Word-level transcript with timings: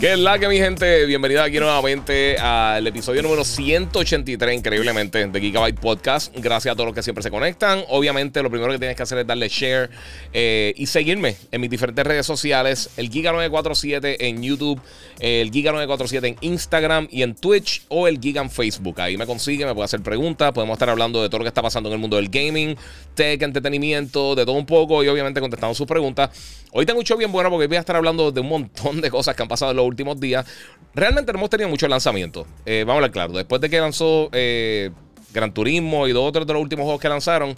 ¿Qué 0.00 0.12
es 0.12 0.18
la 0.18 0.38
que 0.38 0.48
mi 0.48 0.58
gente? 0.58 1.06
Bienvenida 1.06 1.44
aquí 1.44 1.58
nuevamente 1.58 2.36
al 2.36 2.84
episodio 2.86 3.22
número 3.22 3.44
183, 3.44 4.54
increíblemente, 4.54 5.24
de 5.26 5.40
Gigabyte 5.40 5.78
Podcast. 5.78 6.34
Gracias 6.36 6.72
a 6.72 6.74
todos 6.74 6.88
los 6.88 6.94
que 6.94 7.02
siempre 7.02 7.22
se 7.22 7.30
conectan. 7.30 7.84
Obviamente, 7.88 8.42
lo 8.42 8.50
primero 8.50 8.72
que 8.72 8.78
tienes 8.78 8.96
que 8.96 9.04
hacer 9.04 9.18
es 9.18 9.26
darle 9.26 9.48
share 9.48 9.88
eh, 10.32 10.74
y 10.76 10.86
seguirme 10.86 11.36
en 11.52 11.60
mis 11.60 11.70
diferentes 11.70 12.04
redes 12.04 12.26
sociales: 12.26 12.90
el 12.96 13.08
Giga947 13.08 14.16
en 14.18 14.42
YouTube, 14.42 14.80
el 15.20 15.52
Giga947 15.52 16.26
en 16.26 16.36
Instagram 16.40 17.08
y 17.10 17.22
en 17.22 17.36
Twitch 17.36 17.84
o 17.88 18.08
el 18.08 18.20
Giga 18.20 18.42
en 18.42 18.50
Facebook. 18.50 19.00
Ahí 19.00 19.16
me 19.16 19.26
consigue, 19.26 19.64
me 19.64 19.74
puede 19.74 19.84
hacer 19.84 20.02
preguntas. 20.02 20.52
Podemos 20.52 20.74
estar 20.74 20.90
hablando 20.90 21.22
de 21.22 21.28
todo 21.28 21.38
lo 21.38 21.44
que 21.44 21.48
está 21.48 21.62
pasando 21.62 21.88
en 21.88 21.94
el 21.94 22.00
mundo 22.00 22.16
del 22.16 22.28
gaming, 22.28 22.76
tech, 23.14 23.40
entretenimiento, 23.40 24.34
de 24.34 24.44
todo 24.44 24.56
un 24.56 24.66
poco 24.66 25.04
y 25.04 25.08
obviamente 25.08 25.40
contestando 25.40 25.74
sus 25.74 25.86
preguntas. 25.86 26.30
Hoy 26.76 26.84
tengo 26.84 26.98
un 26.98 27.06
show 27.06 27.16
bien 27.16 27.30
bueno 27.30 27.50
porque 27.50 27.68
voy 27.68 27.76
a 27.76 27.80
estar 27.80 27.94
hablando 27.94 28.32
de 28.32 28.40
un 28.40 28.48
montón 28.48 29.00
de 29.00 29.08
cosas 29.08 29.36
que 29.36 29.42
han 29.42 29.48
pasado 29.48 29.70
en 29.70 29.76
los 29.76 29.83
últimos 29.86 30.18
días. 30.20 30.46
Realmente 30.94 31.32
hemos 31.32 31.50
tenido 31.50 31.68
muchos 31.68 31.88
lanzamientos. 31.88 32.46
Eh, 32.64 32.84
vamos 32.86 32.94
a 32.94 32.96
hablar 32.96 33.10
claro. 33.10 33.32
Después 33.32 33.60
de 33.60 33.68
que 33.68 33.80
lanzó 33.80 34.28
eh, 34.32 34.90
Gran 35.32 35.52
Turismo 35.52 36.06
y 36.06 36.12
dos 36.12 36.28
otros 36.28 36.46
de 36.46 36.52
los 36.52 36.62
últimos 36.62 36.84
juegos 36.84 37.00
que 37.00 37.08
lanzaron, 37.08 37.56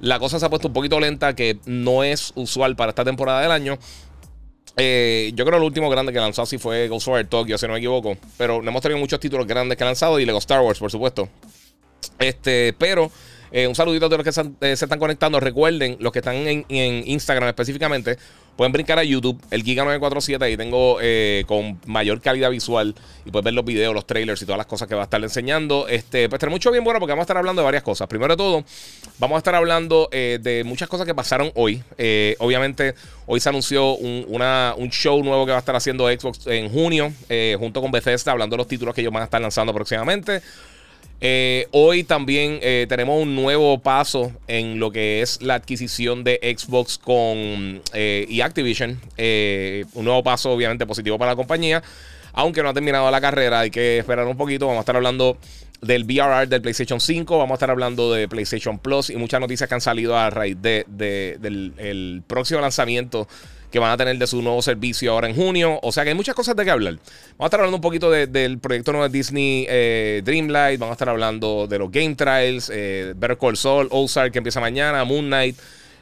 la 0.00 0.18
cosa 0.18 0.38
se 0.38 0.46
ha 0.46 0.50
puesto 0.50 0.68
un 0.68 0.74
poquito 0.74 0.98
lenta, 0.98 1.34
que 1.34 1.58
no 1.66 2.02
es 2.04 2.32
usual 2.36 2.76
para 2.76 2.90
esta 2.90 3.04
temporada 3.04 3.42
del 3.42 3.52
año. 3.52 3.78
Eh, 4.76 5.32
yo 5.34 5.44
creo 5.44 5.58
que 5.58 5.62
el 5.62 5.66
último 5.66 5.90
grande 5.90 6.12
que 6.12 6.20
lanzó 6.20 6.42
así 6.42 6.56
fue 6.56 6.88
Ghostwire 6.88 7.24
Tokyo, 7.24 7.58
si 7.58 7.66
no 7.66 7.74
me 7.74 7.80
equivoco. 7.80 8.16
Pero 8.38 8.62
no 8.62 8.70
hemos 8.70 8.80
tenido 8.80 8.98
muchos 8.98 9.20
títulos 9.20 9.46
grandes 9.46 9.76
que 9.76 9.84
han 9.84 9.88
lanzado 9.88 10.18
y 10.18 10.24
Lego 10.24 10.38
Star 10.38 10.62
Wars, 10.62 10.78
por 10.78 10.90
supuesto. 10.90 11.28
Este, 12.18 12.74
pero 12.78 13.12
un 13.68 13.74
saludito 13.74 14.06
a 14.06 14.08
todos 14.08 14.24
los 14.24 14.34
que 14.60 14.76
se, 14.76 14.84
están 14.84 14.98
conectando. 14.98 15.38
Recuerden, 15.38 15.98
los 16.00 16.12
que 16.12 16.20
están 16.20 16.36
en 16.36 16.64
Instagram 16.68 17.48
específicamente, 17.48 18.16
Pueden 18.60 18.72
brincar 18.72 18.98
a 18.98 19.04
YouTube, 19.04 19.40
el 19.50 19.62
Giga 19.62 19.84
947, 19.84 20.44
ahí 20.44 20.54
tengo 20.54 20.98
eh, 21.00 21.44
con 21.46 21.80
mayor 21.86 22.20
calidad 22.20 22.50
visual 22.50 22.94
y 23.24 23.30
puedes 23.30 23.42
ver 23.42 23.54
los 23.54 23.64
videos, 23.64 23.94
los 23.94 24.06
trailers 24.06 24.42
y 24.42 24.44
todas 24.44 24.58
las 24.58 24.66
cosas 24.66 24.86
que 24.86 24.94
va 24.94 25.00
a 25.00 25.04
estar 25.04 25.22
enseñando. 25.22 25.88
Este, 25.88 26.28
pues 26.28 26.40
tener 26.40 26.50
mucho 26.50 26.70
bien 26.70 26.84
bueno 26.84 27.00
porque 27.00 27.12
vamos 27.12 27.22
a 27.22 27.24
estar 27.24 27.38
hablando 27.38 27.62
de 27.62 27.64
varias 27.64 27.82
cosas. 27.82 28.06
Primero 28.06 28.34
de 28.34 28.36
todo, 28.36 28.62
vamos 29.18 29.36
a 29.36 29.38
estar 29.38 29.54
hablando 29.54 30.10
eh, 30.12 30.38
de 30.42 30.62
muchas 30.64 30.90
cosas 30.90 31.06
que 31.06 31.14
pasaron 31.14 31.50
hoy. 31.54 31.82
Eh, 31.96 32.36
obviamente, 32.38 32.94
hoy 33.24 33.40
se 33.40 33.48
anunció 33.48 33.94
un, 33.94 34.26
un, 34.28 34.90
show 34.90 35.24
nuevo 35.24 35.46
que 35.46 35.52
va 35.52 35.56
a 35.56 35.60
estar 35.60 35.74
haciendo 35.74 36.06
Xbox 36.10 36.46
en 36.46 36.68
junio, 36.68 37.14
junto 37.58 37.80
con 37.80 37.90
Bethesda, 37.90 38.32
hablando 38.32 38.56
de 38.56 38.58
los 38.58 38.68
títulos 38.68 38.94
que 38.94 39.00
ellos 39.00 39.12
van 39.14 39.22
a 39.22 39.24
estar 39.24 39.40
lanzando 39.40 39.72
próximamente. 39.72 40.42
Eh, 41.22 41.68
hoy 41.72 42.02
también 42.02 42.58
eh, 42.62 42.86
tenemos 42.88 43.22
un 43.22 43.34
nuevo 43.34 43.78
paso 43.78 44.32
en 44.48 44.78
lo 44.80 44.90
que 44.90 45.20
es 45.20 45.42
la 45.42 45.54
adquisición 45.54 46.24
de 46.24 46.40
Xbox 46.56 46.96
con 46.96 47.82
eh, 47.92 48.26
y 48.28 48.40
Activision. 48.40 48.98
un 49.94 50.04
nuevo 50.04 50.22
paso 50.22 50.50
obviamente 50.50 50.86
positivo 50.86 51.18
para 51.18 51.32
la 51.32 51.36
compañía. 51.36 51.82
Aunque 52.32 52.62
no 52.62 52.70
ha 52.70 52.74
terminado 52.74 53.10
la 53.10 53.20
carrera, 53.20 53.60
hay 53.60 53.70
que 53.70 53.98
esperar 53.98 54.26
un 54.26 54.36
poquito. 54.36 54.66
Vamos 54.66 54.78
a 54.78 54.82
estar 54.82 54.96
hablando 54.96 55.36
del 55.82 56.04
VRR 56.04 56.48
del 56.48 56.62
PlayStation 56.62 57.00
5. 57.00 57.36
Vamos 57.36 57.52
a 57.52 57.54
estar 57.56 57.70
hablando 57.70 58.12
de 58.12 58.28
PlayStation 58.28 58.78
Plus 58.78 59.10
y 59.10 59.16
muchas 59.16 59.40
noticias 59.40 59.68
que 59.68 59.74
han 59.74 59.80
salido 59.80 60.16
a 60.16 60.30
raíz 60.30 60.56
de, 60.62 60.86
del 60.88 62.22
próximo 62.26 62.60
lanzamiento 62.60 63.28
que 63.70 63.78
van 63.78 63.92
a 63.92 63.96
tener 63.96 64.18
de 64.18 64.26
su 64.26 64.42
nuevo 64.42 64.60
servicio 64.62 65.12
ahora 65.12 65.28
en 65.28 65.36
junio. 65.36 65.78
O 65.82 65.92
sea 65.92 66.02
que 66.02 66.10
hay 66.10 66.14
muchas 66.14 66.34
cosas 66.34 66.56
de 66.56 66.64
qué 66.64 66.70
hablar. 66.70 66.94
Vamos 66.94 67.40
a 67.40 67.46
estar 67.46 67.60
hablando 67.60 67.76
un 67.76 67.82
poquito 67.82 68.10
del 68.10 68.58
proyecto 68.58 68.92
nuevo 68.92 69.08
de 69.08 69.16
Disney 69.16 69.66
eh, 69.68 70.22
Dreamlight. 70.24 70.78
Vamos 70.78 70.92
a 70.92 70.94
estar 70.94 71.08
hablando 71.08 71.66
de 71.66 71.78
los 71.78 71.90
Game 71.90 72.14
Trials, 72.14 72.70
eh, 72.74 73.14
Better 73.16 73.38
Call 73.38 73.56
Saul, 73.56 73.88
Ozark 73.90 74.32
que 74.32 74.38
empieza 74.38 74.60
mañana, 74.60 75.04
Moon 75.04 75.26
Knight. 75.26 75.56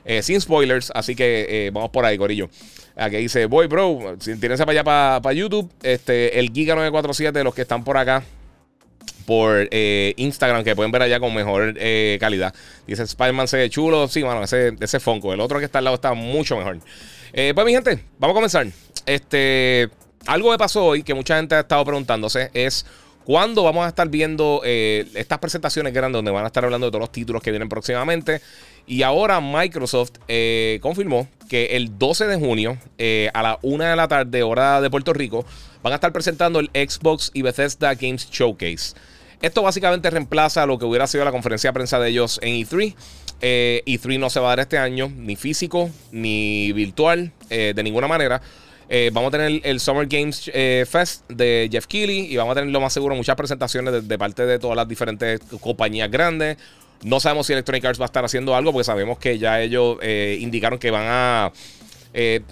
Eh, 0.04 0.22
sin 0.22 0.40
spoilers, 0.40 0.90
así 0.94 1.14
que 1.14 1.70
vamos 1.72 1.90
por 1.90 2.06
ahí, 2.06 2.16
Corillo. 2.16 2.48
Aquí 2.96 3.16
dice, 3.16 3.44
voy, 3.44 3.66
bro, 3.66 4.16
tírense 4.18 4.64
para 4.64 4.80
allá 4.80 5.20
para, 5.20 5.32
YouTube. 5.34 5.70
Este, 5.82 6.38
el 6.38 6.50
Giga 6.50 6.74
947, 6.74 7.44
los 7.44 7.54
que 7.54 7.62
están 7.62 7.84
por 7.84 7.98
acá, 7.98 8.24
por 9.26 9.68
Instagram, 9.70 10.64
que 10.64 10.74
pueden 10.74 10.90
ver 10.90 11.02
allá 11.02 11.20
con 11.20 11.34
mejor 11.34 11.74
calidad. 12.18 12.54
Dice 12.86 13.02
Spider-Man 13.02 13.48
se 13.48 13.58
ve 13.58 13.68
chulo. 13.68 14.08
Sí, 14.08 14.24
mano, 14.24 14.42
ese, 14.44 14.74
ese 14.80 14.98
Funko. 14.98 15.34
El 15.34 15.40
otro 15.40 15.58
que 15.58 15.66
está 15.66 15.78
al 15.78 15.84
lado 15.84 15.96
está 15.96 16.14
mucho 16.14 16.56
mejor. 16.56 16.78
Eh, 17.32 17.52
pues 17.54 17.66
mi 17.66 17.72
gente, 17.72 18.04
vamos 18.18 18.34
a 18.34 18.36
comenzar. 18.36 18.66
Este, 19.06 19.88
algo 20.26 20.50
que 20.50 20.58
pasó 20.58 20.84
hoy 20.84 21.02
que 21.02 21.14
mucha 21.14 21.36
gente 21.36 21.54
ha 21.54 21.60
estado 21.60 21.84
preguntándose 21.84 22.50
es 22.54 22.86
cuándo 23.24 23.62
vamos 23.62 23.84
a 23.84 23.88
estar 23.88 24.08
viendo 24.08 24.62
eh, 24.64 25.06
estas 25.14 25.38
presentaciones 25.38 25.92
grandes 25.92 26.18
donde 26.18 26.30
van 26.30 26.44
a 26.44 26.48
estar 26.48 26.64
hablando 26.64 26.86
de 26.86 26.90
todos 26.90 27.00
los 27.00 27.12
títulos 27.12 27.42
que 27.42 27.50
vienen 27.50 27.68
próximamente. 27.68 28.40
Y 28.86 29.02
ahora 29.02 29.40
Microsoft 29.40 30.12
eh, 30.28 30.78
confirmó 30.80 31.28
que 31.48 31.76
el 31.76 31.98
12 31.98 32.26
de 32.26 32.36
junio 32.36 32.78
a 33.32 33.42
la 33.42 33.58
1 33.62 33.84
de 33.84 33.96
la 33.96 34.08
tarde, 34.08 34.42
hora 34.42 34.80
de 34.80 34.90
Puerto 34.90 35.12
Rico, 35.12 35.44
van 35.82 35.92
a 35.92 35.96
estar 35.96 36.12
presentando 36.12 36.58
el 36.58 36.70
Xbox 36.72 37.30
y 37.34 37.42
Bethesda 37.42 37.94
Games 37.94 38.30
Showcase. 38.30 38.94
Esto 39.40 39.62
básicamente 39.62 40.10
reemplaza 40.10 40.66
lo 40.66 40.78
que 40.78 40.84
hubiera 40.84 41.06
sido 41.06 41.24
la 41.24 41.30
conferencia 41.30 41.70
de 41.70 41.74
prensa 41.74 42.00
de 42.00 42.10
ellos 42.10 42.40
en 42.42 42.54
E3. 42.54 42.94
Eh, 43.40 43.82
E3 43.86 44.18
no 44.18 44.30
se 44.30 44.40
va 44.40 44.48
a 44.48 44.50
dar 44.50 44.60
este 44.60 44.78
año, 44.78 45.12
ni 45.16 45.36
físico, 45.36 45.90
ni 46.10 46.72
virtual, 46.72 47.32
eh, 47.50 47.72
de 47.74 47.82
ninguna 47.82 48.08
manera. 48.08 48.40
Eh, 48.88 49.10
vamos 49.12 49.28
a 49.28 49.38
tener 49.38 49.60
el 49.64 49.80
Summer 49.80 50.06
Games 50.06 50.50
eh, 50.52 50.86
Fest 50.88 51.28
de 51.28 51.68
Jeff 51.70 51.86
Keighley 51.86 52.32
y 52.32 52.36
vamos 52.36 52.52
a 52.52 52.60
tener 52.60 52.72
lo 52.72 52.80
más 52.80 52.92
seguro 52.92 53.14
muchas 53.14 53.36
presentaciones 53.36 54.08
de, 54.08 54.18
parte 54.18 54.46
de 54.46 54.58
todas 54.58 54.76
las 54.76 54.88
diferentes 54.88 55.40
compañías 55.60 56.10
grandes. 56.10 56.56
No 57.04 57.20
sabemos 57.20 57.46
si 57.46 57.52
Electronic 57.52 57.84
Arts 57.84 58.00
va 58.00 58.06
a 58.06 58.06
estar 58.06 58.24
haciendo 58.24 58.56
algo 58.56 58.72
porque 58.72 58.84
sabemos 58.84 59.18
que 59.18 59.38
ya 59.38 59.60
ellos 59.60 59.98
indicaron 60.40 60.80
que 60.80 60.90
van 60.90 61.04
a... 61.06 61.52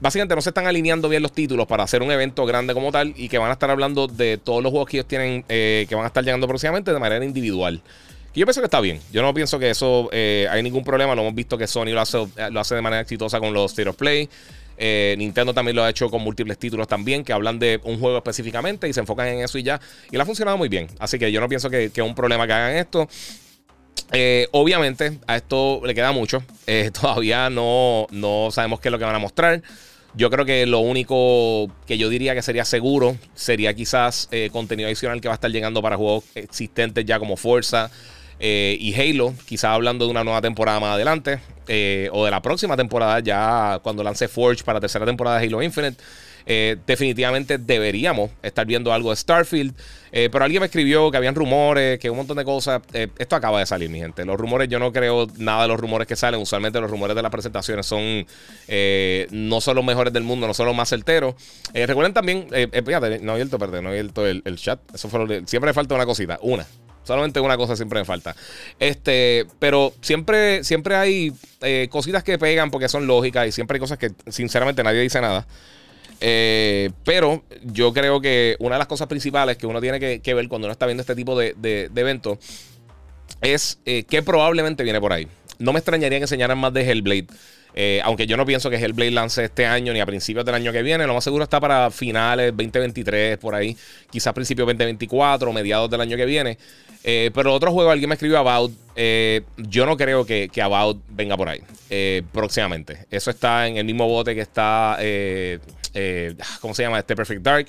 básicamente 0.01 0.37
no 0.37 0.41
se 0.41 0.51
están 0.51 0.69
alineando 0.69 1.09
bien 1.09 1.23
los 1.23 1.33
títulos 1.33 1.67
para 1.67 1.83
hacer 1.83 2.03
un 2.03 2.13
evento 2.13 2.47
grande 2.47 2.73
como 2.73 2.93
tal 2.93 3.13
y 3.17 3.29
que 3.29 3.39
van 3.39 3.51
a 3.51 3.55
estar 3.55 3.71
hablando 3.71 4.07
de 4.07 4.37
todos 4.37 4.63
los 4.63 4.71
juegos 4.71 4.89
que 4.89 4.99
ellos 4.99 5.09
tienen 5.09 5.43
que 5.43 5.89
van 5.91 6.05
a 6.05 6.09
estar 6.09 6.23
llegando 6.23 6.47
próximamente 6.47 6.93
de 6.93 7.01
manera 7.01 7.25
individual. 7.25 7.83
Y 8.37 8.41
yo 8.41 8.47
pienso 8.47 8.61
que 8.61 8.67
está 8.67 8.83
bien. 8.83 9.01
Yo 9.11 9.23
no 9.23 9.33
pienso 9.33 9.59
que 9.59 9.71
eso 9.71 10.11
eh, 10.13 10.47
hay 10.51 10.63
ningún 10.63 10.85
problema. 10.85 11.15
Lo 11.15 11.23
hemos 11.23 11.35
visto 11.35 11.57
que 11.57 11.67
Sony 11.67 11.87
lo 11.87 12.03
hace, 12.03 12.19
lo 12.51 12.61
hace 12.61 12.75
de 12.75 12.83
manera 12.83 13.01
exitosa 13.01 13.41
con 13.41 13.55
los 13.55 13.71
State 13.73 13.89
of 13.89 13.97
Play. 13.97 14.29
Eh, 14.77 15.15
Nintendo 15.17 15.55
también 15.55 15.75
lo 15.75 15.83
ha 15.83 15.89
hecho 15.89 16.11
con 16.11 16.21
múltiples 16.21 16.59
títulos 16.59 16.87
también 16.87 17.25
que 17.25 17.33
hablan 17.33 17.59
de 17.59 17.81
un 17.85 17.99
juego 17.99 18.19
específicamente 18.19 18.87
y 18.91 18.93
se 18.93 19.01
enfocan 19.01 19.29
en 19.29 19.39
eso 19.41 19.57
y 19.57 19.63
ya. 19.63 19.81
Y 20.11 20.17
le 20.17 20.23
ha 20.23 20.27
funcionado 20.27 20.59
muy 20.59 20.69
bien. 20.69 20.87
Así 20.99 21.19
que 21.19 21.33
yo 21.33 21.41
no 21.41 21.49
pienso 21.49 21.71
que, 21.71 21.85
es 21.87 21.99
un 21.99 22.15
problema 22.15 22.47
que 22.47 22.53
hagan 22.53 22.77
esto. 22.77 23.09
Eh, 24.13 24.49
obviamente, 24.53 25.19
a 25.27 25.37
esto 25.37 25.81
le 25.87 25.95
queda 25.95 26.13
mucho. 26.13 26.43
todavía 27.01 27.49
no, 27.49 28.07
no 28.11 28.51
sabemos 28.51 28.81
qué 28.81 28.89
es 28.89 28.93
lo 28.93 28.99
que 28.99 29.07
van 29.07 29.15
a 29.15 29.19
mostrar. 29.19 29.63
Yo 30.13 30.29
creo 30.29 30.45
que 30.45 30.67
lo 30.67 30.81
único 30.81 31.71
que 31.87 31.97
yo 31.97 32.11
diría 32.11 32.35
que 32.35 32.43
sería 32.43 32.67
seguro 32.67 33.17
sería 33.35 33.73
quizás 33.73 34.29
contenido 34.53 34.89
adicional 34.89 35.23
que 35.23 35.29
va 35.29 35.35
a 35.35 35.37
estar 35.37 35.51
llegando 35.51 35.81
para 35.81 35.97
juegos 35.97 36.25
existentes 36.35 37.07
ya 37.07 37.19
como 37.19 37.39
Forza. 37.39 37.91
Eh, 38.39 38.77
y 38.81 38.95
Halo, 38.95 39.35
quizás 39.47 39.71
hablando 39.71 40.05
de 40.05 40.11
una 40.11 40.25
nueva 40.25 40.43
temporada 40.43 40.79
más 40.81 40.95
adelante, 40.95 41.41
eh, 41.69 42.09
o 42.13 42.25
de 42.25 42.31
la 42.31 42.43
próxima 42.43 42.77
temporada, 42.77 43.21
ya 43.21 43.81
cuando 43.83 44.03
lance 44.03 44.29
Forge 44.29 44.63
para 44.63 44.77
la 44.77 44.81
tercera 44.81 45.07
temporada 45.07 45.39
de 45.39 45.47
Halo 45.47 45.63
Infinite. 45.63 46.03
Eh, 46.49 46.77
definitivamente 46.87 47.59
deberíamos 47.59 48.31
estar 48.41 48.65
viendo 48.65 48.93
algo 48.93 49.11
de 49.11 49.17
Starfield. 49.17 49.75
pero 50.13 50.45
alguien 50.45 50.61
me 50.61 50.67
escribió 50.67 51.11
que 51.11 51.17
habían 51.17 51.35
rumores, 51.35 51.99
que 51.99 52.09
un 52.09 52.17
montón 52.17 52.37
de 52.37 52.45
cosas. 52.45 52.83
esto 52.93 53.35
acaba 53.35 53.59
de 53.59 53.67
salir, 53.67 53.91
mi 53.91 53.99
gente. 53.99 54.25
Los 54.25 54.39
rumores, 54.39 54.69
yo 54.69 54.79
no 54.79 54.93
creo 54.93 55.27
nada 55.39 55.63
de 55.63 55.69
los 55.69 55.81
rumores 55.81 56.07
que 56.07 56.15
salen. 56.15 56.41
Usualmente 56.41 56.81
los 56.81 56.89
rumores 56.89 57.17
de 57.17 57.23
las 57.23 57.33
presentaciones 57.33 57.85
son 57.85 58.25
no 59.33 59.61
son 59.61 59.75
los 59.75 59.85
mejores 59.85 60.13
del 60.13 60.23
mundo, 60.23 60.47
no 60.47 60.55
son 60.55 60.67
los 60.67 60.77
más 60.77 60.89
certeros. 60.89 61.35
recuerden 61.75 62.15
también, 62.15 62.47
fíjate, 62.49 63.19
no 63.19 63.33
he 63.33 63.35
abierto, 63.35 63.59
perdón, 63.59 63.83
no 63.83 63.91
he 63.91 63.99
abierto 63.99 64.25
el, 64.25 64.57
chat. 64.57 64.79
Eso 64.95 65.09
fue 65.09 65.43
siempre 65.47 65.71
me 65.71 65.75
falta 65.75 65.97
una 65.97 66.07
cosita, 66.07 66.39
una. 66.43 66.65
Solamente 67.07 67.39
una 67.39 67.57
cosa 67.57 67.77
siempre 67.77 68.01
me 68.01 68.05
falta. 68.05 68.35
Este, 68.81 69.47
pero 69.61 69.95
siempre, 70.01 70.65
siempre 70.65 70.97
hay 70.97 71.33
eh, 71.63 71.87
cositas 71.89 72.25
que 72.25 72.37
pegan 72.37 72.73
porque 72.73 72.89
son 72.89 73.07
lógicas 73.07 73.47
y 73.47 73.53
siempre 73.53 73.77
hay 73.77 73.81
cosas 73.81 73.97
que 73.97 74.11
sinceramente 74.27 74.83
nadie 74.83 75.01
dice 75.03 75.21
nada. 75.21 75.47
Eh, 76.21 76.91
pero 77.05 77.45
yo 77.63 77.93
creo 77.93 78.21
que 78.21 78.57
una 78.59 78.75
de 78.75 78.81
las 78.81 78.89
cosas 78.89 79.07
principales 79.07 79.57
que 79.57 79.69
uno 79.69 79.81
tiene 79.81 80.21
que, 80.21 80.35
ver 80.35 80.49
cuando 80.49 80.67
uno 80.67 80.73
está 80.73 80.87
viendo 80.87 81.03
este 81.03 81.15
tipo 81.15 81.39
de, 81.39 81.55
eventos 81.95 82.39
es 83.41 83.79
eh, 83.85 84.03
que 84.03 84.23
probablemente 84.23 84.83
viene 84.83 85.01
por 85.01 85.13
ahí. 85.13 85.29
no 85.61 85.73
me 85.73 85.79
extrañaría 85.79 86.19
que 86.19 86.25
enseñaran 86.25 86.59
más 86.59 86.73
de 86.73 86.91
Hellblade. 86.91 87.29
Eh, 87.79 88.01
aunque 88.03 88.27
yo 88.27 88.39
no 88.39 88.47
pienso 88.47 88.71
que 88.71 88.77
Hellblade 88.77 89.11
lance 89.11 89.45
este 89.45 89.67
año 89.67 89.93
ni 89.93 90.01
a 90.01 90.07
principios 90.07 90.47
del 90.47 90.55
año 90.55 90.73
que 90.73 90.83
viene. 90.83 91.07
Lo 91.07 91.13
más 91.13 91.23
seguro 91.23 91.45
está 91.45 91.61
para 91.61 91.91
finales 91.91 92.51
2023, 92.57 93.37
por 93.37 93.55
ahí. 93.55 93.77
Quizás 94.11 94.33
principios 94.33 94.67
2024 94.67 95.51
o 95.51 95.53
mediados 95.53 95.91
del 95.91 96.01
año 96.01 96.17
que 96.17 96.25
viene. 96.25 96.57
Eh, 97.05 97.31
pero 97.35 97.53
otro 97.53 97.71
juego, 97.71 97.91
alguien 97.91 98.09
me 98.09 98.15
escribió 98.15 98.39
About. 98.39 98.73
Eh, 98.97 99.43
yo 99.59 99.85
no 99.85 99.99
creo 99.99 100.25
que, 100.25 100.49
que, 100.49 100.63
About 100.63 100.99
venga 101.11 101.37
por 101.37 101.51
ahí 101.51 101.61
próximamente. 102.33 103.07
Eso 103.11 103.31
está 103.31 103.69
en 103.69 103.77
el 103.77 103.85
mismo 103.85 104.09
bote 104.09 104.35
que 104.35 104.41
está. 104.41 104.97
¿Cómo 106.61 106.75
se 106.75 106.83
llama? 106.83 106.99
Este 106.99 107.15
Perfect 107.15 107.43
Dark. 107.43 107.67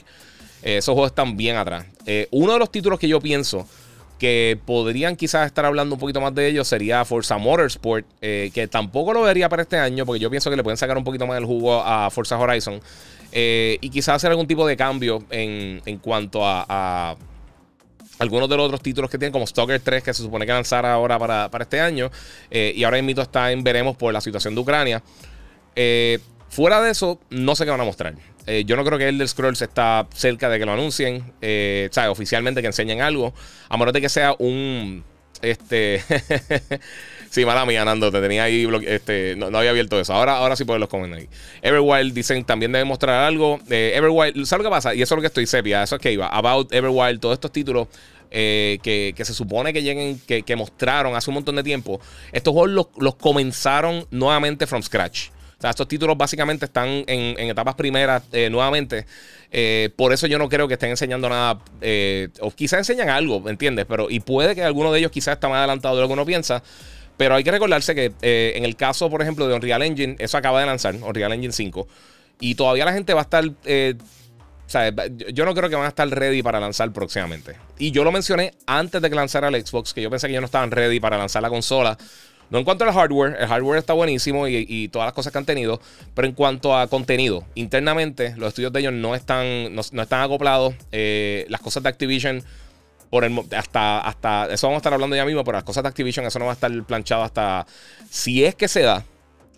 esos 0.63 0.93
juegos 0.93 1.11
están 1.11 1.35
bien 1.35 1.57
atrás. 1.57 1.85
uno 2.31 2.53
de 2.53 2.59
los 2.59 2.71
títulos 2.71 2.97
que 2.97 3.09
yo 3.09 3.19
pienso 3.19 3.67
que 4.17 4.59
podrían 4.65 5.15
quizás 5.15 5.45
estar 5.45 5.65
hablando 5.65 5.95
un 5.95 5.99
poquito 5.99 6.21
más 6.21 6.33
de 6.33 6.47
ellos 6.47 6.67
sería 6.67 7.05
Forza 7.05 7.37
Motorsport, 7.37 8.05
eh, 8.21 8.51
que 8.53 8.67
tampoco 8.67 9.13
lo 9.13 9.21
vería 9.21 9.49
para 9.49 9.61
este 9.61 9.77
año, 9.77 10.05
porque 10.05 10.19
yo 10.19 10.29
pienso 10.29 10.49
que 10.49 10.55
le 10.55 10.63
pueden 10.63 10.77
sacar 10.77 10.97
un 10.97 11.03
poquito 11.03 11.27
más 11.27 11.35
del 11.35 11.45
jugo 11.45 11.81
a 11.83 12.09
Forza 12.09 12.37
Horizon. 12.37 12.81
Eh, 13.31 13.77
y 13.81 13.89
quizás 13.89 14.15
hacer 14.15 14.31
algún 14.31 14.47
tipo 14.47 14.65
de 14.65 14.75
cambio 14.75 15.23
en, 15.29 15.81
cuanto 15.99 16.41
a, 16.43 17.15
algunos 18.19 18.49
de 18.49 18.57
los 18.57 18.65
otros 18.65 18.81
títulos 18.81 19.11
que 19.11 19.19
tienen, 19.19 19.31
como 19.31 19.45
Stalker 19.45 19.79
3, 19.79 20.03
que 20.03 20.13
se 20.13 20.23
supone 20.23 20.45
que 20.45 20.51
lanzara 20.51 20.93
ahora 20.93 21.19
para, 21.19 21.49
este 21.59 21.79
año. 21.79 22.09
Eh, 22.49 22.73
y 22.75 22.83
ahora 22.83 22.97
el 22.97 23.03
mito 23.03 23.21
está 23.21 23.51
en 23.51 23.63
veremos 23.63 23.95
por 23.95 24.11
la 24.13 24.21
situación 24.21 24.55
de 24.55 24.61
Ucrania. 24.61 25.03
fuera 26.49 26.81
de 26.81 26.91
eso, 26.91 27.19
no 27.29 27.55
sé 27.55 27.65
qué 27.65 27.71
van 27.71 27.81
a 27.81 27.85
mostrar. 27.85 28.15
Eh, 28.47 28.63
yo 28.65 28.77
no 28.77 28.85
creo 28.85 28.97
que 28.97 29.09
Elder 29.09 29.27
Scrolls 29.27 29.61
está 29.61 30.07
cerca 30.15 30.49
de 30.49 30.57
que 30.57 30.65
lo 30.65 30.71
anuncien, 30.71 31.33
eh, 31.41 31.89
¿sabes? 31.91 32.09
Oficialmente 32.09 32.61
que 32.61 32.67
enseñen 32.67 33.01
algo. 33.01 33.33
A 33.69 33.91
que 33.91 34.09
sea 34.09 34.33
un. 34.39 35.03
Este. 35.41 36.01
sí, 37.29 37.45
mala 37.45 37.65
mía, 37.65 37.83
Nando. 37.83 38.09
Te 38.09 38.21
tenía 38.21 38.45
ahí. 38.45 38.65
Este, 38.85 39.35
no, 39.35 39.55
había 39.57 39.71
abierto 39.71 39.99
eso. 39.99 40.13
Ahora, 40.13 40.37
ahora 40.37 40.55
sí 40.55 40.63
pueden 40.63 40.79
los 40.79 40.89
comen 40.89 41.13
ahí. 41.13 41.27
Everwild 41.61 42.13
dicen 42.13 42.45
también 42.45 42.71
debe 42.71 42.85
mostrar 42.85 43.25
algo. 43.25 43.59
Eh, 43.69 43.91
Everwild, 43.95 44.45
¿sabes 44.45 44.63
lo 44.63 44.69
que 44.69 44.73
pasa? 44.73 44.95
Y 44.95 45.01
eso 45.01 45.13
es 45.13 45.17
lo 45.17 45.21
que 45.21 45.27
estoy 45.27 45.45
sepia. 45.45 45.83
Eso 45.83 45.95
es 45.95 46.01
que 46.01 46.13
iba. 46.13 46.27
About 46.27 46.73
Everwild, 46.73 47.19
todos 47.19 47.33
estos 47.33 47.51
títulos. 47.51 47.89
Eh, 48.29 48.79
que, 48.83 49.13
se 49.23 49.33
supone 49.33 49.71
que 49.71 49.81
lleguen, 49.83 50.19
que, 50.19 50.55
mostraron 50.55 51.15
hace 51.15 51.29
un 51.29 51.35
montón 51.35 51.55
de 51.57 51.63
tiempo. 51.63 51.99
Estos 52.31 52.53
juegos 52.53 52.71
los, 52.71 52.87
los 52.97 53.15
comenzaron 53.15 54.05
nuevamente 54.11 54.67
from 54.67 54.81
scratch. 54.81 55.29
O 55.57 55.61
sea, 55.61 55.71
estos 55.71 55.87
títulos 55.87 56.15
básicamente 56.15 56.65
están 56.65 57.03
en, 57.07 57.49
etapas 57.49 57.73
primeras 57.73 58.23
eh, 58.31 58.49
nuevamente. 58.49 59.07
Eh, 59.51 59.89
por 59.95 60.13
eso 60.13 60.27
yo 60.27 60.37
no 60.37 60.49
creo 60.49 60.67
que 60.67 60.75
estén 60.75 60.91
enseñando 60.91 61.29
nada. 61.29 61.59
Eh, 61.81 62.29
o 62.41 62.51
quizás 62.51 62.79
enseñan 62.79 63.09
algo, 63.09 63.39
¿me 63.39 63.49
entiendes? 63.49 63.85
Pero, 63.89 64.07
y 64.09 64.19
puede 64.19 64.53
que 64.53 64.63
alguno 64.63 64.91
de 64.91 64.99
ellos 64.99 65.11
quizás 65.11 65.33
está 65.33 65.49
más 65.49 65.57
adelantado 65.57 65.95
de 65.95 66.01
lo 66.01 66.07
que 66.07 66.13
uno 66.13 66.25
piensa. 66.25 66.61
Pero 67.17 67.33
hay 67.33 67.43
que 67.43 67.49
recordarse 67.49 67.95
que 67.95 68.13
en 68.21 68.63
el 68.63 68.75
caso, 68.75 69.09
por 69.09 69.23
ejemplo, 69.23 69.47
de 69.47 69.55
Unreal 69.55 69.81
Engine, 69.81 70.15
eso 70.19 70.37
acaba 70.37 70.59
de 70.59 70.67
lanzar, 70.67 70.93
Unreal 70.93 71.33
Engine 71.33 71.51
5. 71.51 71.87
Y 72.39 72.53
todavía 72.53 72.85
la 72.85 72.93
gente 72.93 73.15
va 73.15 73.21
a 73.21 73.23
estar. 73.23 73.43
yo 73.43 75.45
no 75.45 75.55
creo 75.55 75.69
que 75.69 75.75
van 75.75 75.85
a 75.85 75.87
estar 75.87 76.07
ready 76.07 76.43
para 76.43 76.59
lanzar 76.59 76.93
próximamente. 76.93 77.55
Y 77.79 77.89
yo 77.89 78.03
lo 78.03 78.11
mencioné 78.11 78.53
antes 78.67 79.01
de 79.01 79.09
que 79.09 79.15
lanzara 79.15 79.47
el 79.47 79.65
Xbox, 79.65 79.95
que 79.95 80.03
yo 80.03 80.11
pensé 80.11 80.27
que 80.27 80.33
ellos 80.33 80.41
no 80.41 80.45
estaban 80.45 80.69
ready 80.69 80.99
para 80.99 81.17
lanzar 81.17 81.41
la 81.41 81.49
consola. 81.49 81.97
No 82.49 82.59
en 82.59 82.63
cuanto 82.63 82.85
al 82.85 82.93
hardware, 82.93 83.37
el 83.39 83.47
hardware 83.47 83.79
está 83.79 83.93
buenísimo 83.93 84.47
y, 84.47 84.87
todas 84.89 85.07
las 85.07 85.13
cosas 85.13 85.31
que 85.31 85.37
han 85.37 85.45
tenido, 85.45 85.81
pero 86.13 86.27
en 86.27 86.33
cuanto 86.33 86.77
a 86.77 86.87
contenido, 86.87 87.43
internamente 87.55 88.35
los 88.37 88.49
estudios 88.49 88.71
de 88.71 88.79
ellos 88.79 88.93
no 88.93 89.15
están, 89.15 89.75
no, 89.75 89.81
están 89.81 90.21
acoplados. 90.21 90.73
Eh, 90.91 91.45
las 91.49 91.61
cosas 91.61 91.83
de 91.83 91.89
Activision, 91.89 92.43
por 93.09 93.29
hasta, 93.55 93.99
hasta, 93.99 94.47
eso 94.51 94.67
vamos 94.67 94.77
a 94.77 94.81
estar 94.81 94.93
hablando 94.93 95.15
ya 95.15 95.25
mismo, 95.25 95.43
pero 95.43 95.57
las 95.57 95.63
cosas 95.63 95.83
de 95.83 95.89
Activision, 95.89 96.25
eso 96.25 96.39
no 96.39 96.45
va 96.45 96.51
a 96.51 96.55
estar 96.55 96.71
planchado 96.83 97.23
hasta, 97.23 97.65
si 98.09 98.45
es 98.45 98.55
que 98.55 98.67
se 98.67 98.81
da, 98.81 99.03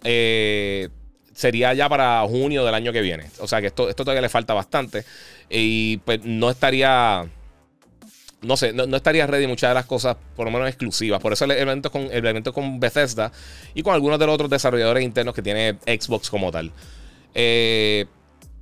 eh, 0.03 0.89
sería 1.33 1.74
ya 1.74 1.88
para 1.88 2.21
junio 2.27 2.65
del 2.65 2.74
año 2.74 2.91
que 2.91 3.01
viene. 3.01 3.30
O 3.39 3.47
sea 3.47 3.62
que 3.62 3.68
esto, 3.68 3.88
esto 3.88 4.03
todavía 4.03 4.21
le 4.21 4.30
falta 4.30 4.53
bastante 4.53 5.06
y 5.50 5.97
pues 5.97 6.21
no 6.24 6.50
estaría 6.50 7.27
no 8.41 8.56
sé, 8.56 8.71
no, 8.71 8.95
estaría 8.95 9.27
ready 9.27 9.47
muchas 9.47 9.69
de 9.69 9.74
las 9.74 9.86
cosas, 9.86 10.15
por 10.36 10.45
lo 10.45 10.51
menos 10.51 10.68
exclusivas. 10.69 11.21
Por 11.21 11.33
eso 11.33 11.45
el 11.45 11.51
evento 11.51 11.91
con, 11.91 12.03
el 12.12 12.25
evento 12.25 12.53
con 12.53 12.80
Bethesda 12.80 13.31
y 13.74 13.83
con 13.83 13.94
algunos 13.94 14.18
de 14.18 14.25
los 14.25 14.36
otros 14.36 14.50
desarrolladores 14.50 15.03
internos 15.03 15.36
que 15.36 15.41
tiene 15.41 15.77
Xbox 15.86 16.30
como 16.30 16.51
tal. 16.51 16.71
Eh, 17.36 18.06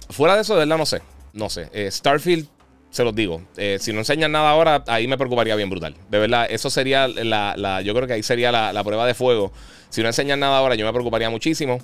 fuera 0.10 0.36
de 0.36 0.42
eso, 0.42 0.54
de 0.54 0.60
verdad, 0.60 0.78
no 0.78 0.86
sé. 0.86 1.02
No 1.34 1.50
sé. 1.50 1.70
Eh, 1.74 1.92
Starfield, 1.92 2.48
se 2.90 3.04
los 3.04 3.14
digo. 3.14 3.44
Eh, 3.56 3.78
si 3.80 3.94
no 3.94 4.00
enseñan 4.00 4.32
nada 4.32 4.50
ahora, 4.50 4.84
ahí 4.88 5.08
me 5.08 5.18
preocuparía 5.18 5.56
bien 5.56 5.70
brutal. 5.70 5.96
De 6.10 6.18
verdad, 6.18 6.48
eso 6.50 6.72
sería 6.72 7.08
la. 7.08 7.82
yo 7.82 7.94
creo 7.94 8.08
que 8.08 8.14
ahí 8.14 8.24
sería 8.24 8.52
la, 8.52 8.84
prueba 8.84 9.06
de 9.06 9.14
fuego. 9.14 9.52
Si 9.90 10.02
no 10.02 10.08
enseñan 10.08 10.40
nada 10.40 10.58
ahora, 10.58 10.74
yo 10.74 10.86
me 10.86 10.92
preocuparía 10.92 11.30
muchísimo. 11.30 11.80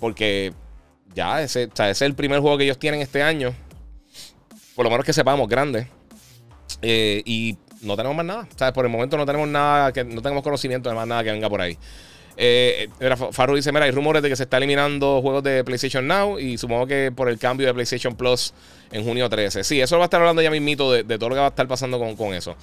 porque 0.00 0.54
ya, 1.14 1.42
ese, 1.42 1.64
o 1.64 1.70
ese 1.70 1.90
es 1.90 2.02
el 2.02 2.14
primer 2.14 2.40
juego 2.40 2.56
que 2.56 2.64
ellos 2.64 2.78
tienen 2.78 3.02
este 3.02 3.22
año. 3.22 3.54
Por 4.74 4.84
lo 4.84 4.90
menos 4.90 5.04
que 5.04 5.12
sepamos, 5.12 5.48
grande. 5.48 5.88
Eh, 6.82 7.22
y 7.24 7.56
no 7.82 7.96
tenemos 7.96 8.16
más 8.16 8.26
nada. 8.26 8.48
O 8.54 8.58
sea, 8.58 8.72
por 8.72 8.84
el 8.84 8.90
momento 8.90 9.16
no 9.16 9.26
tenemos 9.26 9.48
nada, 9.48 9.92
que 9.92 10.04
no 10.04 10.22
tenemos 10.22 10.42
conocimiento 10.42 10.88
de 10.88 10.94
más 10.94 11.06
nada 11.06 11.24
que 11.24 11.30
venga 11.30 11.48
por 11.48 11.60
ahí. 11.60 11.76
Eh, 12.36 12.88
Faru 13.32 13.56
dice: 13.56 13.72
Mira, 13.72 13.86
hay 13.86 13.90
rumores 13.90 14.22
de 14.22 14.28
que 14.28 14.36
se 14.36 14.44
está 14.44 14.58
eliminando 14.58 15.20
juegos 15.20 15.42
de 15.42 15.64
PlayStation 15.64 16.06
Now 16.06 16.38
y 16.38 16.56
supongo 16.56 16.86
que 16.86 17.12
por 17.14 17.28
el 17.28 17.38
cambio 17.38 17.66
de 17.66 17.74
PlayStation 17.74 18.14
Plus 18.14 18.54
en 18.92 19.04
junio 19.04 19.28
13. 19.28 19.64
Sí, 19.64 19.80
eso 19.80 19.98
va 19.98 20.04
a 20.04 20.06
estar 20.06 20.20
hablando 20.20 20.40
ya 20.40 20.50
mismito 20.50 20.92
de, 20.92 21.02
de 21.02 21.18
todo 21.18 21.30
lo 21.30 21.34
que 21.34 21.40
va 21.40 21.46
a 21.46 21.50
estar 21.50 21.66
pasando 21.66 21.98
con, 21.98 22.14
con 22.14 22.34
eso. 22.34 22.54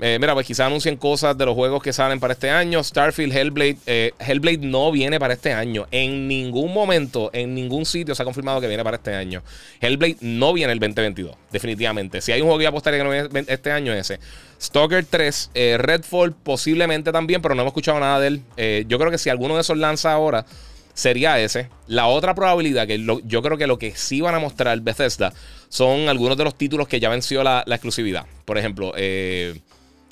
Eh, 0.00 0.18
mira, 0.20 0.32
pues 0.34 0.46
quizás 0.46 0.66
anuncien 0.66 0.96
cosas 0.96 1.36
de 1.36 1.44
los 1.44 1.54
juegos 1.54 1.82
que 1.82 1.92
salen 1.92 2.20
para 2.20 2.32
este 2.34 2.50
año. 2.50 2.82
Starfield, 2.82 3.36
Hellblade. 3.36 3.76
Eh, 3.86 4.12
Hellblade 4.18 4.58
no 4.58 4.92
viene 4.92 5.18
para 5.18 5.34
este 5.34 5.52
año. 5.52 5.86
En 5.90 6.28
ningún 6.28 6.72
momento, 6.72 7.30
en 7.32 7.54
ningún 7.54 7.84
sitio 7.84 8.14
se 8.14 8.22
ha 8.22 8.24
confirmado 8.24 8.60
que 8.60 8.68
viene 8.68 8.84
para 8.84 8.96
este 8.96 9.14
año. 9.14 9.42
Hellblade 9.80 10.16
no 10.20 10.52
viene 10.52 10.72
el 10.72 10.78
2022, 10.78 11.34
definitivamente. 11.50 12.20
Si 12.20 12.32
hay 12.32 12.40
un 12.40 12.46
juego 12.46 12.60
que 12.60 12.66
apostaría 12.66 12.98
que 12.98 13.04
no 13.04 13.10
viene 13.10 13.44
este 13.48 13.72
año, 13.72 13.92
es 13.92 14.10
ese. 14.10 14.20
Stalker 14.60 15.04
3, 15.04 15.50
eh, 15.54 15.76
Redfall 15.78 16.32
posiblemente 16.32 17.12
también, 17.12 17.42
pero 17.42 17.54
no 17.54 17.62
hemos 17.62 17.70
escuchado 17.70 18.00
nada 18.00 18.20
de 18.20 18.28
él. 18.28 18.86
yo 18.88 18.98
creo 18.98 19.10
que 19.10 19.18
si 19.18 19.30
alguno 19.30 19.54
de 19.54 19.62
esos 19.62 19.76
lanza 19.78 20.12
ahora, 20.12 20.46
sería 20.94 21.38
ese. 21.40 21.70
La 21.86 22.06
otra 22.06 22.34
probabilidad, 22.34 22.86
que 22.86 23.04
yo 23.24 23.42
creo 23.42 23.56
que 23.56 23.66
lo 23.66 23.78
que 23.78 23.94
sí 23.94 24.20
van 24.20 24.34
a 24.34 24.40
mostrar 24.40 24.80
Bethesda 24.80 25.32
son 25.68 26.08
algunos 26.08 26.36
de 26.36 26.44
los 26.44 26.56
títulos 26.56 26.88
que 26.88 26.98
ya 26.98 27.08
venció 27.08 27.44
la, 27.44 27.62
la 27.66 27.76
exclusividad. 27.76 28.26
Por 28.44 28.58
ejemplo, 28.58 28.92
eh. 28.96 29.60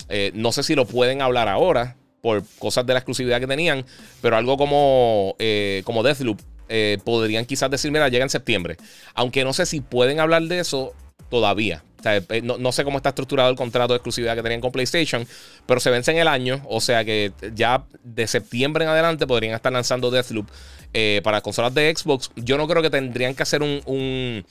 Eh, 0.08 0.30
no 0.34 0.52
sé 0.52 0.62
si 0.62 0.74
lo 0.74 0.86
pueden 0.86 1.22
hablar 1.22 1.48
ahora 1.48 1.96
por 2.20 2.42
cosas 2.58 2.86
de 2.86 2.92
la 2.92 3.00
exclusividad 3.00 3.40
que 3.40 3.46
tenían, 3.46 3.84
pero 4.20 4.36
algo 4.36 4.56
como, 4.56 5.36
eh, 5.38 5.82
como 5.84 6.02
Deathloop 6.02 6.40
eh, 6.68 6.98
podrían 7.04 7.44
quizás 7.44 7.70
decir, 7.70 7.90
mira, 7.92 8.08
llega 8.08 8.24
en 8.24 8.30
septiembre. 8.30 8.76
Aunque 9.14 9.44
no 9.44 9.52
sé 9.52 9.66
si 9.66 9.80
pueden 9.80 10.20
hablar 10.20 10.42
de 10.42 10.58
eso 10.60 10.94
todavía. 11.28 11.82
no, 12.42 12.72
sé 12.72 12.84
cómo 12.84 12.98
está 12.98 13.10
estructurado 13.10 13.50
el 13.50 13.56
contrato 13.56 13.92
de 13.92 13.96
exclusividad 13.96 14.36
que 14.36 14.42
tenían 14.42 14.60
con 14.60 14.72
PlayStation, 14.72 15.26
pero 15.66 15.80
se 15.80 15.90
vence 15.90 16.12
en 16.12 16.18
el 16.18 16.28
año, 16.28 16.62
o 16.68 16.80
sea 16.80 17.04
que 17.04 17.32
ya 17.54 17.84
de 18.04 18.26
septiembre 18.28 18.84
en 18.84 18.90
adelante 18.90 19.26
podrían 19.26 19.54
estar 19.54 19.72
lanzando 19.72 20.10
Deathloop 20.10 20.48
para 21.22 21.40
consolas 21.42 21.74
de 21.74 21.94
Xbox. 21.94 22.30
Yo 22.36 22.56
no 22.56 22.66
creo 22.66 22.80
que 22.80 22.90
tendrían 22.90 23.34
que 23.34 23.42
hacer 23.42 23.62
un 23.62 24.44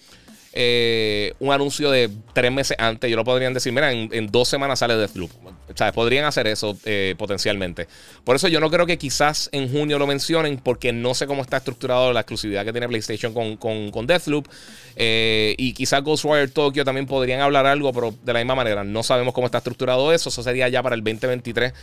eh, 0.58 1.34
un 1.40 1.52
anuncio 1.52 1.92
de 1.92 2.10
tres 2.32 2.50
meses 2.50 2.78
antes, 2.80 3.12
yo 3.12 3.18
lo 3.18 3.26
podrían 3.26 3.54
decir, 3.54 3.74
mira, 3.74 3.92
en, 3.92 4.28
dos 4.28 4.48
semanas 4.48 4.80
sale 4.80 4.96
Deathloop. 4.96 5.30
Sea, 5.76 5.92
podrían 5.92 6.24
hacer 6.24 6.48
eso 6.48 6.78
eh, 6.86 7.16
potencialmente. 7.18 7.88
Por 8.24 8.38
eso 8.38 8.48
yo 8.48 8.62
no 8.62 8.72
creo 8.72 8.86
que 8.86 8.98
quizás 8.98 9.50
en 9.52 9.70
junio 9.70 10.00
lo 10.00 10.08
mencionen, 10.08 10.58
porque 10.58 10.94
no 10.94 11.14
sé 11.14 11.28
cómo 11.28 11.42
está 11.42 11.58
estructurado 11.58 12.14
la 12.14 12.22
exclusividad 12.22 12.64
que 12.64 12.72
tiene 12.72 12.88
PlayStation 12.88 13.34
con, 13.34 13.58
con, 13.58 14.08
Deathloop. 14.08 14.48
Eh, 14.96 15.56
y 15.58 15.74
quizás 15.74 16.02
Ghostwire 16.02 16.48
Tokyo 16.48 16.86
también 16.86 17.06
podrían 17.06 17.42
hablar 17.42 17.66
algo, 17.66 17.92
pero 17.92 18.16
de 18.24 18.32
la 18.32 18.40
misma 18.40 18.56
manera, 18.56 18.86
no 18.86 19.04
sabemos 19.04 19.34
cómo 19.34 19.48
está 19.48 19.58
estructurado 19.58 20.14
eso. 20.14 20.30
Eso 20.30 20.42
sería 20.42 20.70
ya 20.70 20.82
para 20.82 20.96
el 20.96 21.04
2023, 21.04 21.74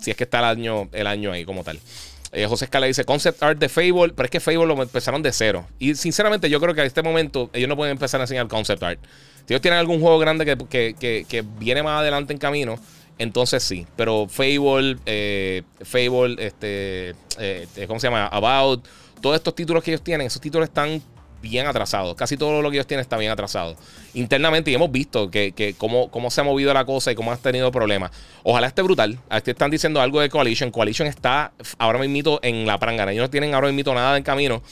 si 0.00 0.10
es 0.10 0.16
que 0.16 0.24
está 0.24 0.38
el 0.38 0.46
año, 0.46 0.88
el 0.92 1.06
año 1.06 1.32
ahí 1.32 1.44
como 1.44 1.62
tal. 1.64 1.78
Eh, 2.34 2.46
José 2.46 2.64
Escala 2.64 2.86
dice 2.86 3.04
concept 3.04 3.42
art 3.42 3.58
de 3.58 3.68
Fable, 3.68 4.12
pero 4.14 4.24
es 4.24 4.30
que 4.30 4.40
Fable 4.40 4.66
lo 4.66 4.82
empezaron 4.82 5.22
de 5.22 5.32
cero. 5.32 5.66
Y 5.78 5.94
sinceramente 5.94 6.50
yo 6.50 6.60
creo 6.60 6.74
que 6.74 6.80
a 6.80 6.84
este 6.84 7.02
momento 7.02 7.48
ellos 7.52 7.68
no 7.68 7.76
pueden 7.76 7.92
empezar 7.92 8.20
a 8.20 8.24
enseñar 8.24 8.48
concept 8.48 8.82
art. 8.82 8.98
Si 9.46 9.54
ellos 9.54 9.62
tienen 9.62 9.78
algún 9.78 10.00
juego 10.00 10.18
grande 10.18 10.44
que, 10.44 11.44
viene 11.58 11.82
más 11.82 12.00
adelante 12.00 12.32
en 12.32 12.38
camino, 12.40 12.76
entonces 13.18 13.62
sí. 13.62 13.86
Pero 13.94 14.26
Fable, 14.28 14.96
eh, 15.06 15.62
Fable, 15.82 16.36
este, 16.44 17.14
eh, 17.38 17.66
¿cómo 17.86 18.00
se 18.00 18.08
llama? 18.08 18.26
About, 18.26 18.84
todos 19.20 19.36
estos 19.36 19.54
títulos 19.54 19.84
que 19.84 19.92
ellos 19.92 20.02
tienen, 20.02 20.26
esos 20.26 20.40
títulos 20.40 20.68
están 20.68 21.00
bien 21.44 21.68
atrasado. 21.68 22.16
Casi 22.16 22.36
todo 22.36 22.60
lo 22.60 22.70
que 22.70 22.78
ellos 22.78 22.86
tienen 22.86 23.02
está 23.02 23.16
bien 23.16 23.30
atrasado. 23.30 23.76
Internamente, 24.14 24.72
y 24.72 24.74
hemos 24.74 24.90
visto 24.90 25.30
que, 25.30 25.74
cómo, 25.78 26.10
cómo, 26.10 26.30
se 26.30 26.40
ha 26.40 26.44
movido 26.44 26.74
la 26.74 26.84
cosa 26.84 27.12
y 27.12 27.14
cómo 27.14 27.30
han 27.30 27.38
tenido 27.38 27.70
problemas. 27.70 28.10
Ojalá 28.42 28.66
esté 28.66 28.82
brutal. 28.82 29.18
Aquí 29.28 29.52
están 29.52 29.70
diciendo 29.70 30.00
algo 30.00 30.20
de 30.20 30.28
Coalition. 30.28 30.72
Coalition 30.72 31.06
está 31.06 31.52
ahora 31.78 32.00
mismo 32.00 32.40
en 32.42 32.66
la 32.66 32.78
prangana. 32.78 33.12
Ellos 33.12 33.22
no 33.22 33.30
tienen 33.30 33.54
ahora 33.54 33.70
mismo 33.70 33.94
nada 33.94 34.16
en 34.16 34.24
camino. 34.24 34.62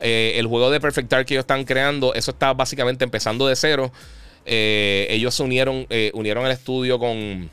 Eh, 0.00 0.34
el 0.36 0.46
juego 0.46 0.70
de 0.70 0.80
Perfect 0.80 1.10
Dark 1.10 1.26
que 1.26 1.34
ellos 1.34 1.42
están 1.42 1.64
creando, 1.64 2.14
eso 2.14 2.30
está 2.30 2.52
básicamente 2.52 3.02
empezando 3.02 3.48
de 3.48 3.56
cero. 3.56 3.90
Eh, 4.46 5.08
ellos 5.10 5.34
se 5.34 5.42
unieron, 5.42 5.86
eh, 5.90 6.12
unieron 6.14 6.46
el 6.46 6.52
estudio 6.52 6.98
con 6.98 7.50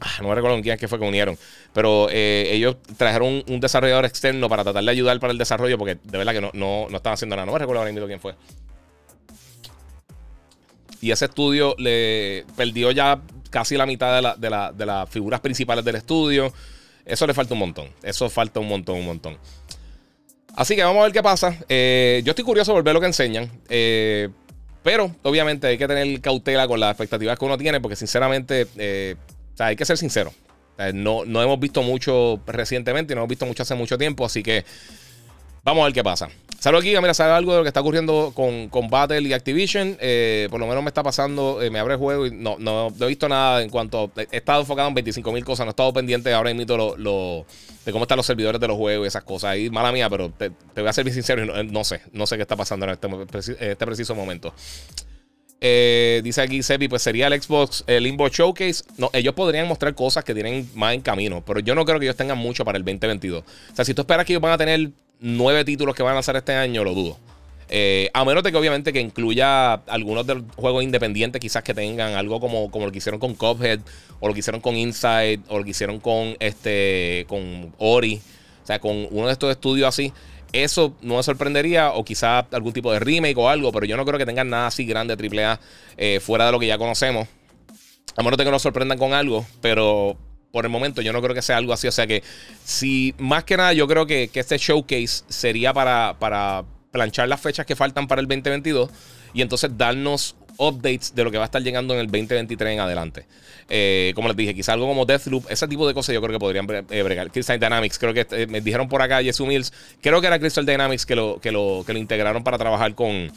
Ah, 0.00 0.18
no 0.20 0.28
me 0.28 0.34
recuerdo 0.34 0.60
quién 0.60 0.74
es 0.74 0.80
que 0.80 0.88
fue 0.88 0.98
que 0.98 1.06
unieron. 1.06 1.38
Pero 1.76 2.08
eh, 2.10 2.48
ellos 2.52 2.76
trajeron 2.96 3.44
un, 3.46 3.60
desarrollador 3.60 4.06
externo 4.06 4.48
para 4.48 4.64
tratar 4.64 4.82
de 4.82 4.90
ayudar 4.90 5.20
para 5.20 5.30
el 5.30 5.36
desarrollo, 5.36 5.76
porque 5.76 5.98
de 6.02 6.16
verdad 6.16 6.32
que 6.32 6.40
no, 6.40 6.50
no, 6.54 6.86
no 6.88 6.96
estaban 6.96 7.12
haciendo 7.12 7.36
nada. 7.36 7.44
No 7.44 7.52
me 7.52 7.58
recuerdo 7.58 7.80
ahora 7.80 7.92
mismo 7.92 8.06
quién 8.06 8.18
fue. 8.18 8.34
Y 11.02 11.10
ese 11.10 11.26
estudio 11.26 11.74
le 11.76 12.46
perdió 12.56 12.92
ya 12.92 13.20
casi 13.50 13.76
la 13.76 13.84
mitad 13.84 14.38
de, 14.38 14.72
de 14.74 14.86
las 14.86 15.10
figuras 15.10 15.40
principales 15.40 15.84
del 15.84 15.96
estudio. 15.96 16.50
Eso 17.04 17.26
le 17.26 17.34
falta 17.34 17.52
un 17.52 17.60
montón. 17.60 17.90
Eso 18.02 18.30
falta 18.30 18.58
un 18.58 18.68
montón, 18.68 18.96
un 18.96 19.04
montón. 19.04 19.36
Así 20.54 20.76
que 20.76 20.82
vamos 20.82 21.00
a 21.00 21.04
ver 21.04 21.12
qué 21.12 21.22
pasa. 21.22 21.58
Eh, 21.68 22.22
yo 22.24 22.30
estoy 22.30 22.46
curioso 22.46 22.72
por 22.72 22.84
ver 22.84 22.94
lo 22.94 23.00
que 23.00 23.06
enseñan. 23.06 23.50
Eh, 23.68 24.30
pero 24.82 25.14
obviamente 25.24 25.66
hay 25.66 25.76
que 25.76 25.86
tener 25.86 26.22
cautela 26.22 26.66
con 26.66 26.80
las 26.80 26.92
expectativas 26.92 27.38
que 27.38 27.44
uno 27.44 27.58
tiene, 27.58 27.82
porque 27.82 27.96
sinceramente, 27.96 28.66
eh, 28.78 29.16
hay 29.58 29.76
que 29.76 29.84
ser 29.84 29.98
sincero. 29.98 30.32
No, 30.94 31.24
no 31.24 31.42
hemos 31.42 31.58
visto 31.58 31.82
mucho 31.82 32.40
recientemente 32.46 33.12
y 33.12 33.14
no 33.14 33.22
hemos 33.22 33.30
visto 33.30 33.46
mucho 33.46 33.62
hace 33.62 33.74
mucho 33.74 33.96
tiempo, 33.98 34.24
así 34.24 34.42
que 34.42 34.64
vamos 35.64 35.82
a 35.82 35.84
ver 35.86 35.92
qué 35.92 36.04
pasa. 36.04 36.28
Salgo 36.58 36.78
aquí, 36.78 36.96
mira, 36.96 37.12
sabe 37.12 37.32
algo 37.32 37.52
de 37.52 37.58
lo 37.58 37.64
que 37.64 37.68
está 37.68 37.80
ocurriendo 37.80 38.32
con, 38.34 38.68
con 38.70 38.88
Battle 38.88 39.20
y 39.20 39.32
Activision. 39.32 39.96
Eh, 40.00 40.48
por 40.50 40.58
lo 40.58 40.66
menos 40.66 40.82
me 40.82 40.88
está 40.88 41.02
pasando, 41.02 41.60
eh, 41.60 41.70
me 41.70 41.78
abre 41.78 41.94
el 41.94 42.00
juego 42.00 42.26
y 42.26 42.30
no, 42.30 42.56
no, 42.58 42.88
he 42.98 43.06
visto 43.06 43.28
nada 43.28 43.62
en 43.62 43.68
cuanto. 43.68 44.10
He 44.16 44.38
estado 44.38 44.62
enfocado 44.62 44.88
en 44.88 44.94
25 44.94 45.32
mil 45.32 45.44
cosas, 45.44 45.66
no 45.66 45.70
he 45.70 45.72
estado 45.72 45.92
pendiente 45.92 46.32
ahora 46.32 46.52
mismo 46.54 46.76
lo, 46.76 46.96
lo, 46.96 47.46
de 47.84 47.92
cómo 47.92 48.04
están 48.04 48.16
los 48.16 48.26
servidores 48.26 48.60
de 48.60 48.68
los 48.68 48.76
juegos 48.76 49.06
y 49.06 49.08
esas 49.08 49.22
cosas. 49.22 49.50
Ahí, 49.50 49.68
mala 49.68 49.92
mía, 49.92 50.08
pero 50.08 50.30
te, 50.30 50.50
voy 50.74 50.88
a 50.88 50.92
ser 50.92 51.04
bien 51.04 51.14
sincero 51.14 51.44
y 51.44 51.66
no, 51.66 51.84
sé, 51.84 52.00
no 52.12 52.26
sé 52.26 52.36
qué 52.36 52.42
está 52.42 52.56
pasando 52.56 52.86
en 52.86 52.92
este, 52.92 53.08
este 53.70 53.86
preciso 53.86 54.14
momento. 54.14 54.54
Eh, 55.60 56.20
dice 56.22 56.42
aquí 56.42 56.62
Sepi, 56.62 56.86
pues 56.86 57.02
sería 57.02 57.28
el 57.28 57.40
Xbox 57.40 57.84
el 57.86 58.04
Limbo 58.04 58.28
Showcase. 58.28 58.84
No, 58.98 59.10
ellos 59.12 59.34
podrían 59.34 59.66
mostrar 59.66 59.94
cosas 59.94 60.24
que 60.24 60.34
tienen 60.34 60.68
más 60.74 60.94
en 60.94 61.00
camino, 61.00 61.42
pero 61.44 61.60
yo 61.60 61.74
no 61.74 61.84
creo 61.84 61.98
que 61.98 62.06
ellos 62.06 62.16
tengan 62.16 62.38
mucho 62.38 62.64
para 62.64 62.78
el 62.78 62.84
2022. 62.84 63.42
O 63.42 63.76
sea, 63.76 63.84
si 63.84 63.94
tú 63.94 64.02
esperas 64.02 64.26
que 64.26 64.32
ellos 64.32 64.42
van 64.42 64.52
a 64.52 64.58
tener 64.58 64.90
nueve 65.20 65.64
títulos 65.64 65.94
que 65.94 66.02
van 66.02 66.12
a 66.12 66.14
lanzar 66.16 66.36
este 66.36 66.54
año, 66.54 66.84
lo 66.84 66.94
dudo. 66.94 67.18
Eh, 67.68 68.10
a 68.14 68.24
menos 68.24 68.44
de 68.44 68.52
que 68.52 68.58
obviamente 68.58 68.92
que 68.92 69.00
incluya 69.00 69.72
algunos 69.72 70.24
de 70.24 70.36
los 70.36 70.44
juegos 70.54 70.84
independientes 70.84 71.40
quizás 71.40 71.64
que 71.64 71.74
tengan 71.74 72.14
algo 72.14 72.38
como, 72.38 72.70
como 72.70 72.86
lo 72.86 72.92
que 72.92 72.98
hicieron 72.98 73.18
con 73.18 73.34
Cuphead 73.34 73.80
o 74.20 74.28
lo 74.28 74.34
que 74.34 74.38
hicieron 74.38 74.60
con 74.60 74.76
Inside 74.76 75.40
o 75.48 75.58
lo 75.58 75.64
que 75.64 75.70
hicieron 75.70 75.98
con 75.98 76.36
este 76.38 77.24
con 77.28 77.74
Ori, 77.78 78.20
o 78.62 78.66
sea, 78.66 78.78
con 78.78 79.08
uno 79.10 79.26
de 79.26 79.32
estos 79.32 79.50
estudios 79.50 79.88
así. 79.88 80.12
Eso 80.62 80.94
no 81.02 81.16
me 81.16 81.22
sorprendería 81.22 81.92
o 81.92 82.04
quizás 82.04 82.46
algún 82.52 82.72
tipo 82.72 82.92
de 82.92 82.98
remake 82.98 83.36
o 83.36 83.48
algo, 83.48 83.72
pero 83.72 83.84
yo 83.84 83.96
no 83.96 84.04
creo 84.04 84.18
que 84.18 84.26
tengan 84.26 84.48
nada 84.48 84.68
así 84.68 84.86
grande 84.86 85.14
AAA 85.14 85.60
eh, 85.96 86.20
fuera 86.20 86.46
de 86.46 86.52
lo 86.52 86.58
que 86.58 86.66
ya 86.66 86.78
conocemos. 86.78 87.28
A 88.16 88.22
menos 88.22 88.38
que 88.38 88.50
nos 88.50 88.62
sorprendan 88.62 88.98
con 88.98 89.12
algo, 89.12 89.44
pero 89.60 90.16
por 90.50 90.64
el 90.64 90.70
momento 90.70 91.02
yo 91.02 91.12
no 91.12 91.20
creo 91.20 91.34
que 91.34 91.42
sea 91.42 91.58
algo 91.58 91.74
así. 91.74 91.86
O 91.86 91.92
sea 91.92 92.06
que 92.06 92.22
si 92.64 93.14
más 93.18 93.44
que 93.44 93.58
nada 93.58 93.74
yo 93.74 93.86
creo 93.86 94.06
que, 94.06 94.30
este 94.32 94.56
showcase 94.56 95.24
sería 95.28 95.74
para, 95.74 96.16
para 96.18 96.64
planchar 96.90 97.28
las 97.28 97.40
fechas 97.40 97.66
que 97.66 97.76
faltan 97.76 98.08
para 98.08 98.22
el 98.22 98.26
2022 98.26 98.88
y 99.34 99.42
entonces 99.42 99.70
darnos 99.76 100.36
updates 100.58 101.14
de 101.14 101.24
lo 101.24 101.30
que 101.30 101.38
va 101.38 101.44
a 101.44 101.46
estar 101.46 101.62
llegando 101.62 101.94
en 101.94 102.00
el 102.00 102.06
2023 102.06 102.74
en 102.74 102.80
adelante. 102.80 103.26
Eh, 103.68 104.12
como 104.14 104.28
les 104.28 104.36
dije, 104.36 104.54
quizá 104.54 104.74
algo 104.74 104.86
como 104.86 105.04
Deathloop, 105.04 105.50
ese 105.50 105.66
tipo 105.66 105.86
de 105.88 105.94
cosas 105.94 106.14
yo 106.14 106.20
creo 106.20 106.32
que 106.32 106.38
podrían 106.38 106.66
eh, 106.90 107.02
bregar. 107.02 107.30
Crystal 107.30 107.58
Dynamics, 107.58 107.98
creo 107.98 108.14
que 108.14 108.26
eh, 108.30 108.46
me 108.46 108.60
dijeron 108.60 108.88
por 108.88 109.02
acá, 109.02 109.22
Jesse 109.22 109.40
Mills, 109.40 109.72
creo 110.00 110.20
que 110.20 110.28
era 110.28 110.38
Crystal 110.38 110.64
Dynamics 110.64 111.04
que 111.04 111.16
lo, 111.16 111.40
que 111.40 111.50
lo, 111.50 111.82
que 111.86 111.92
lo 111.92 111.98
integraron 111.98 112.44
para 112.44 112.58
trabajar 112.58 112.94
con, 112.94 113.30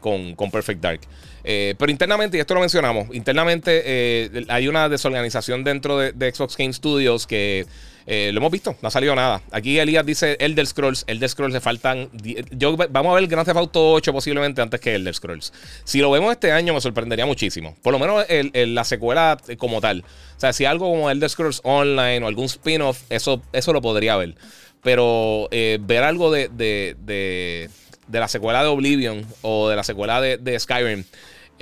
con, 0.00 0.34
con 0.34 0.50
Perfect 0.50 0.80
Dark. 0.80 1.00
Pero 1.42 1.90
internamente, 1.90 2.36
y 2.36 2.40
esto 2.40 2.54
lo 2.54 2.60
mencionamos, 2.60 3.14
internamente 3.14 4.30
hay 4.48 4.68
una 4.68 4.88
desorganización 4.88 5.64
dentro 5.64 5.98
de, 5.98 6.32
Xbox 6.32 6.56
Game 6.56 6.72
Studios 6.72 7.26
que 7.26 7.66
eh, 8.06 8.30
lo 8.32 8.38
hemos 8.38 8.50
visto, 8.50 8.76
no 8.82 8.88
ha 8.88 8.90
salido 8.90 9.14
nada. 9.14 9.42
Aquí 9.50 9.78
Elías 9.78 10.04
dice 10.04 10.36
Elder 10.40 10.66
Scrolls, 10.66 11.04
Elder 11.06 11.28
Scrolls 11.28 11.52
le 11.52 11.60
faltan. 11.60 12.08
Yo, 12.50 12.76
vamos 12.76 13.12
a 13.12 13.20
ver 13.20 13.28
Grand 13.28 13.46
Theft 13.46 13.58
Auto 13.58 13.92
8 13.92 14.12
posiblemente 14.12 14.62
antes 14.62 14.80
que 14.80 14.94
Elder 14.94 15.14
Scrolls. 15.14 15.52
Si 15.84 16.00
lo 16.00 16.10
vemos 16.10 16.32
este 16.32 16.52
año, 16.52 16.74
me 16.74 16.80
sorprendería 16.80 17.26
muchísimo. 17.26 17.76
Por 17.82 17.92
lo 17.92 17.98
menos 17.98 18.24
la 18.52 18.84
secuela 18.84 19.38
como 19.58 19.80
tal. 19.80 20.04
O 20.36 20.40
sea, 20.40 20.52
si 20.52 20.64
algo 20.64 20.88
como 20.88 21.10
Elder 21.10 21.28
Scrolls 21.28 21.60
Online 21.64 22.24
o 22.24 22.28
algún 22.28 22.46
spin-off, 22.46 23.02
eso, 23.10 23.42
eso 23.52 23.72
lo 23.72 23.82
podría 23.82 24.16
ver. 24.16 24.34
Pero 24.82 25.48
ver 25.50 26.02
algo 26.02 26.30
de, 26.30 27.68
la 28.10 28.28
secuela 28.28 28.62
de 28.62 28.68
Oblivion 28.68 29.26
o 29.42 29.68
de 29.68 29.76
la 29.76 29.84
secuela 29.84 30.20
de 30.20 30.58
Skyrim. 30.58 31.04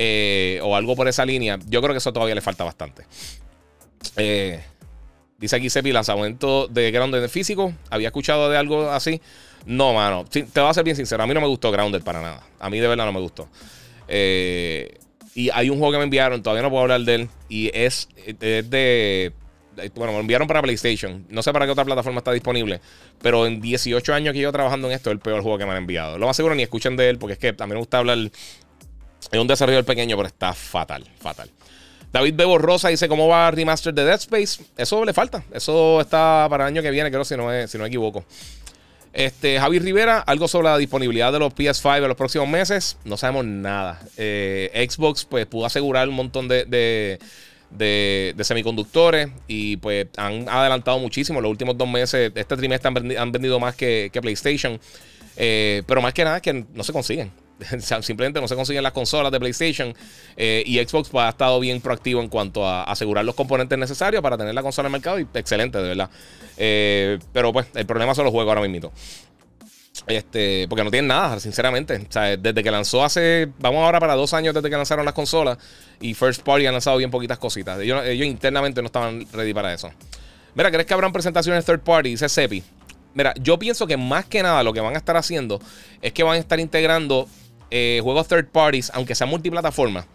Eh, 0.01 0.61
o 0.63 0.77
algo 0.77 0.95
por 0.95 1.09
esa 1.09 1.27
línea, 1.27 1.59
yo 1.67 1.83
creo 1.83 1.93
que 1.93 1.99
eso 1.99 2.13
todavía 2.13 2.37
le 2.37 2.41
falta 2.41 2.63
bastante. 2.63 3.03
Eh, 4.17 4.63
dice 5.39 5.57
aquí 5.57 5.71
Sepi, 5.71 5.93
lanzamiento 5.93 6.69
de 6.69 6.91
Grounded 6.91 7.29
físico. 7.29 7.73
¿Había 7.91 8.09
escuchado 8.09 8.51
de 8.51 8.57
algo 8.57 8.91
así? 8.91 9.21
No, 9.65 9.95
mano. 9.95 10.25
te 10.25 10.43
voy 10.43 10.69
a 10.69 10.75
ser 10.75 10.85
bien 10.85 10.97
sincero. 10.97 11.23
A 11.23 11.27
mí 11.27 11.35
no 11.35 11.41
me 11.41 11.47
gustó 11.47 11.71
Grounded 11.71 12.03
para 12.03 12.21
nada. 12.21 12.43
A 12.59 12.69
mí 12.69 12.79
de 12.79 12.89
verdad 12.89 13.07
no 13.07 13.13
me 13.13 13.21
gustó. 13.21 13.49
Eh, 14.09 14.99
y 15.35 15.51
hay 15.51 15.71
un 15.71 15.79
juego 15.79 15.93
que 15.93 15.99
me 15.99 16.05
enviaron, 16.05 16.43
todavía 16.43 16.63
no 16.63 16.71
puedo 16.71 16.83
hablar 16.83 17.01
de 17.03 17.15
él. 17.15 17.29
Y 17.49 17.71
es, 17.73 18.09
de. 18.39 19.33
Bueno, 19.95 20.13
me 20.13 20.19
enviaron 20.19 20.49
para 20.49 20.61
PlayStation. 20.61 21.25
No 21.29 21.43
sé 21.43 21.53
para 21.53 21.65
qué 21.65 21.71
otra 21.71 21.85
plataforma 21.85 22.19
está 22.19 22.33
disponible. 22.33 22.81
Pero 23.23 23.47
en 23.47 23.61
18 23.61 24.13
años 24.13 24.33
que 24.33 24.41
llevo 24.41 24.53
trabajando 24.53 24.89
en 24.89 24.95
esto, 24.95 25.11
es 25.11 25.15
el 25.15 25.21
peor 25.21 25.43
juego 25.43 25.57
que 25.57 25.65
me 25.65 25.71
han 25.71 25.79
enviado. 25.79 26.19
Lo 26.19 26.27
más 26.27 26.35
seguro 26.35 26.57
ni 26.57 26.65
escuchen 26.65 26.97
de 26.97 27.11
él, 27.11 27.19
porque 27.19 27.35
es 27.35 27.39
que 27.39 27.55
a 27.57 27.67
mí 27.67 27.73
me 27.73 27.79
gusta 27.79 27.99
hablar 27.99 28.19
es 29.31 29.39
un 29.39 29.47
desarrollo 29.47 29.85
pequeño, 29.85 30.17
pero 30.17 30.29
está 30.29 30.55
fatal, 30.55 31.05
fatal. 31.21 31.51
David 32.13 32.35
Bebo 32.35 32.59
Rosa 32.59 32.89
dice 32.89 33.09
cómo 33.09 33.29
va 33.29 33.51
remaster 33.51 33.93
de 33.93 34.05
Dead 34.05 34.19
Space. 34.19 34.63
Eso 34.77 35.05
le 35.05 35.13
falta. 35.13 35.43
Eso 35.53 36.01
está 36.01 36.47
para 36.49 36.65
el 36.65 36.69
año 36.69 36.83
que 36.83 36.91
viene, 36.91 37.11
creo, 37.11 37.25
si 37.25 37.37
no, 37.37 37.49
si 37.67 37.77
no 37.77 37.83
me 37.83 37.89
equivoco. 37.89 38.25
Este, 39.13 39.59
Javi 39.59 39.79
Rivera, 39.79 40.21
algo 40.21 40.49
sobre 40.49 40.69
la 40.69 40.79
disponibilidad 40.79 41.33
de 41.33 41.39
los 41.39 41.53
PS5 41.53 41.97
en 42.03 42.09
los 42.09 42.17
próximos 42.17 42.49
meses. 42.49 42.99
No 43.05 43.17
sabemos 43.17 43.45
nada. 43.47 44.01
Eh, 44.17 44.87
Xbox, 44.89 45.25
pues, 45.25 45.47
pudo 45.47 45.67
asegurar 45.67 46.09
un 46.09 46.15
montón 46.15 46.49
de, 46.49 47.19
de, 47.71 48.45
semiconductores 48.45 49.29
y, 49.47 49.77
pues, 49.79 50.07
han 50.17 50.49
adelantado 50.49 50.99
muchísimo. 50.99 51.41
Los 51.41 51.51
últimos 51.51 51.77
dos 51.77 51.89
meses, 51.89 52.33
este 52.35 52.57
trimestre 52.57 52.93
han 53.19 53.33
vendido, 53.33 53.59
más 53.59 53.75
que, 53.75 54.11
PlayStation. 54.21 54.79
Eh, 55.37 55.83
pero 55.87 56.01
más 56.01 56.15
que 56.15 56.25
nada, 56.25 56.41
que 56.41 56.53
no 56.53 56.85
se 56.85 56.93
consiguen. 56.93 57.33
simplemente 58.03 58.41
no 58.41 58.49
se 58.49 58.55
consiguen 58.55 58.83
las 58.83 58.93
consolas 58.93 59.33
de 59.33 59.41
PlayStation. 59.41 59.95
Eh, 60.37 60.63
y 60.67 60.79
Xbox 60.79 61.11
ha 61.15 61.29
estado 61.29 61.61
bien 61.61 61.81
proactivo 61.81 62.21
en 62.21 62.29
cuanto 62.29 62.67
a 62.67 62.85
asegurar 62.85 63.25
los 63.25 63.35
componentes 63.35 63.79
necesarios 63.79 64.23
para 64.23 64.37
tener 64.37 64.55
la 64.55 64.63
consola 64.63 64.89
en 64.89 64.95
el 64.95 65.01
mercado. 65.01 65.19
Y 65.19 65.27
excelente, 65.35 65.79
de 65.79 65.89
verdad. 65.89 66.11
Eh, 66.57 67.19
pero 67.33 67.53
pues, 67.53 67.67
el 67.75 67.87
problema 67.87 68.15
son 68.15 68.25
los 68.25 68.33
juegos 68.33 68.51
ahora 68.51 68.67
mismo. 68.67 68.93
Este, 70.07 70.67
porque 70.69 70.85
no 70.85 70.91
tienen 70.91 71.09
nada, 71.09 71.41
sinceramente. 71.41 72.07
Desde 72.39 72.63
que 72.63 72.71
lanzó 72.71 73.05
hace, 73.05 73.49
vamos 73.59 73.85
ahora 73.85 74.01
para 74.01 74.15
dos 74.15 74.33
años 74.33 74.55
desde 74.55 74.71
que 74.71 74.77
lanzaron 74.77 75.05
las 75.05 75.15
consolas. 75.15 75.59
Y 76.01 76.15
First 76.15 76.43
Party 76.43 76.67
han 76.67 76.73
lanzado 76.73 76.97
bien 76.97 77.11
poquitas 77.11 77.39
cositas. 77.39 77.81
Ellos, 77.81 78.05
internamente 78.07 78.81
no 78.81 78.87
estaban 78.87 79.27
ready 79.33 79.53
para 79.53 79.75
eso. 79.75 79.91
Mira, 80.55 80.71
¿crees 80.71 80.87
que 80.87 80.95
habrán 80.95 81.13
presentaciones 81.13 81.65
third 81.65 81.81
party? 81.81 82.11
Dice 82.11 82.29
Sepi. 82.29 82.63
Mira, 83.15 83.35
yo 83.41 83.59
pienso 83.59 83.87
que 83.87 83.97
más 83.97 84.27
que 84.27 84.43
nada 84.43 84.63
lo 84.63 84.73
que 84.73 84.81
van 84.81 84.95
a 84.95 84.99
estar 84.99 85.17
haciendo 85.17 85.61
es 86.01 86.13
que 86.13 86.23
van 86.23 86.35
a 86.35 86.39
estar 86.39 86.61
integrando 86.61 87.29
eh, 87.71 88.01
juegos 88.03 88.29
third 88.29 88.49
parties, 88.49 88.91
aunque 88.95 89.15
sean 89.15 89.31
multiplataformas, 89.31 90.07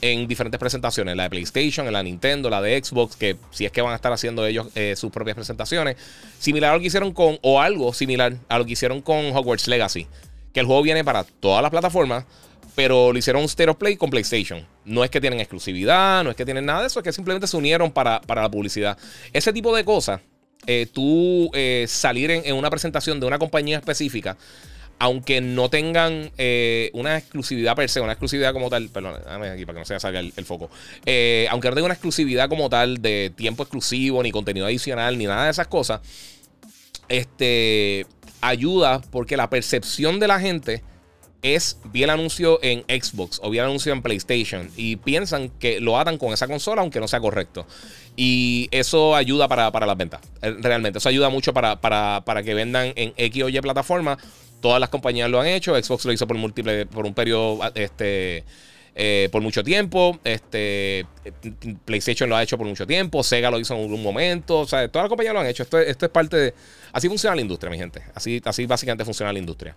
en 0.00 0.26
diferentes 0.26 0.58
presentaciones. 0.58 1.16
La 1.16 1.24
de 1.24 1.30
PlayStation, 1.30 1.90
la 1.90 1.98
de 1.98 2.04
Nintendo, 2.04 2.50
la 2.50 2.62
de 2.62 2.82
Xbox, 2.82 3.16
que 3.16 3.36
si 3.50 3.64
es 3.64 3.72
que 3.72 3.82
van 3.82 3.92
a 3.92 3.96
estar 3.96 4.12
haciendo 4.12 4.46
ellos 4.46 4.68
eh, 4.74 4.94
sus 4.96 5.10
propias 5.10 5.34
presentaciones. 5.34 5.96
Similar 6.38 6.70
a 6.70 6.74
lo 6.74 6.80
que 6.80 6.86
hicieron 6.86 7.12
con, 7.12 7.38
o 7.42 7.60
algo 7.60 7.92
similar 7.92 8.34
a 8.48 8.58
lo 8.58 8.64
que 8.64 8.72
hicieron 8.72 9.02
con 9.02 9.36
Hogwarts 9.36 9.68
Legacy. 9.68 10.06
Que 10.52 10.60
el 10.60 10.66
juego 10.66 10.82
viene 10.82 11.04
para 11.04 11.24
todas 11.24 11.62
las 11.62 11.70
plataformas, 11.70 12.24
pero 12.74 13.12
lo 13.12 13.18
hicieron 13.18 13.42
un 13.42 13.46
State 13.46 13.70
of 13.70 13.76
Play 13.76 13.96
con 13.96 14.10
PlayStation. 14.10 14.66
No 14.84 15.04
es 15.04 15.10
que 15.10 15.20
tienen 15.20 15.40
exclusividad, 15.40 16.24
no 16.24 16.30
es 16.30 16.36
que 16.36 16.44
tienen 16.44 16.64
nada 16.64 16.80
de 16.80 16.86
eso, 16.86 17.00
es 17.00 17.04
que 17.04 17.12
simplemente 17.12 17.46
se 17.46 17.56
unieron 17.56 17.90
para, 17.92 18.20
la 18.26 18.50
publicidad. 18.50 18.96
Ese 19.32 19.52
tipo 19.52 19.74
de 19.76 19.84
cosas, 19.84 20.20
eh, 20.66 20.86
tú 20.92 21.50
salir 21.86 22.30
en, 22.30 22.54
una 22.54 22.70
presentación 22.70 23.20
de 23.20 23.26
una 23.26 23.38
compañía 23.38 23.78
específica 23.78 24.36
aunque 25.00 25.40
no 25.40 25.70
tengan 25.70 26.30
eh, 26.36 26.90
una 26.92 27.16
exclusividad 27.16 27.74
per 27.74 27.88
se, 27.88 28.02
una 28.02 28.12
exclusividad 28.12 28.52
como 28.52 28.68
tal, 28.68 28.90
perdón, 28.90 29.14
déjame 29.24 29.48
aquí 29.48 29.64
para 29.64 29.76
que 29.76 29.80
no 29.80 29.86
se 29.86 29.98
salga 29.98 30.20
el, 30.20 30.44
foco, 30.44 30.70
eh, 31.06 31.48
aunque 31.50 31.70
no 31.70 31.74
tenga 31.74 31.86
una 31.86 31.94
exclusividad 31.94 32.50
como 32.50 32.68
tal 32.68 33.00
de 33.00 33.32
tiempo 33.34 33.62
exclusivo, 33.62 34.22
ni 34.22 34.30
contenido 34.30 34.66
adicional, 34.66 35.16
ni 35.16 35.24
nada 35.24 35.46
de 35.46 35.52
esas 35.52 35.68
cosas, 35.68 36.02
este, 37.08 38.06
ayuda 38.42 39.00
porque 39.10 39.38
la 39.38 39.48
percepción 39.48 40.20
de 40.20 40.28
la 40.28 40.38
gente 40.38 40.82
es 41.40 41.78
vi 41.84 42.02
el 42.02 42.10
anuncio 42.10 42.58
en 42.62 42.84
Xbox 42.86 43.40
o 43.42 43.48
vi 43.48 43.56
el 43.56 43.64
anuncio 43.64 43.94
en 43.94 44.02
PlayStation 44.02 44.70
y 44.76 44.96
piensan 44.96 45.48
que 45.48 45.80
lo 45.80 45.98
atan 45.98 46.18
con 46.18 46.34
esa 46.34 46.46
consola 46.46 46.82
aunque 46.82 47.00
no 47.00 47.08
sea 47.08 47.20
correcto. 47.20 47.66
Y 48.16 48.68
eso 48.70 49.16
ayuda 49.16 49.48
para, 49.48 49.70
las 49.70 49.96
ventas, 49.96 50.20
eh, 50.42 50.54
realmente. 50.58 50.98
Eso 50.98 51.08
ayuda 51.08 51.30
mucho 51.30 51.54
para, 51.54 51.80
para, 51.80 52.22
para 52.26 52.42
que 52.42 52.52
vendan 52.52 52.92
en 52.96 53.14
X 53.16 53.44
o 53.44 53.48
Y 53.48 53.58
plataforma 53.62 54.18
Todas 54.60 54.80
las 54.80 54.88
compañías 54.88 55.30
lo 55.30 55.40
han 55.40 55.46
hecho. 55.46 55.80
Xbox 55.80 56.04
lo 56.04 56.12
hizo 56.12 56.26
por 56.26 56.36
múltiples, 56.36 56.86
por 56.86 57.06
un 57.06 57.14
periodo 57.14 57.60
este, 57.74 58.44
eh, 58.94 59.28
por 59.30 59.40
mucho 59.40 59.62
tiempo. 59.62 60.18
Este, 60.24 61.06
PlayStation 61.84 62.28
lo 62.28 62.36
ha 62.36 62.42
hecho 62.42 62.58
por 62.58 62.66
mucho 62.66 62.86
tiempo. 62.86 63.22
Sega 63.22 63.50
lo 63.50 63.58
hizo 63.58 63.74
en 63.74 63.82
algún 63.82 64.02
momento. 64.02 64.60
O 64.60 64.66
sea, 64.66 64.88
todas 64.88 65.04
las 65.04 65.08
compañías 65.08 65.32
lo 65.32 65.40
han 65.40 65.46
hecho. 65.46 65.62
Esto, 65.62 65.78
esto 65.78 66.06
es 66.06 66.12
parte 66.12 66.36
de. 66.36 66.54
Así 66.92 67.08
funciona 67.08 67.36
la 67.36 67.42
industria, 67.42 67.70
mi 67.70 67.78
gente. 67.78 68.02
Así, 68.14 68.42
así 68.44 68.66
básicamente 68.66 69.04
funciona 69.04 69.32
la 69.32 69.38
industria. 69.38 69.74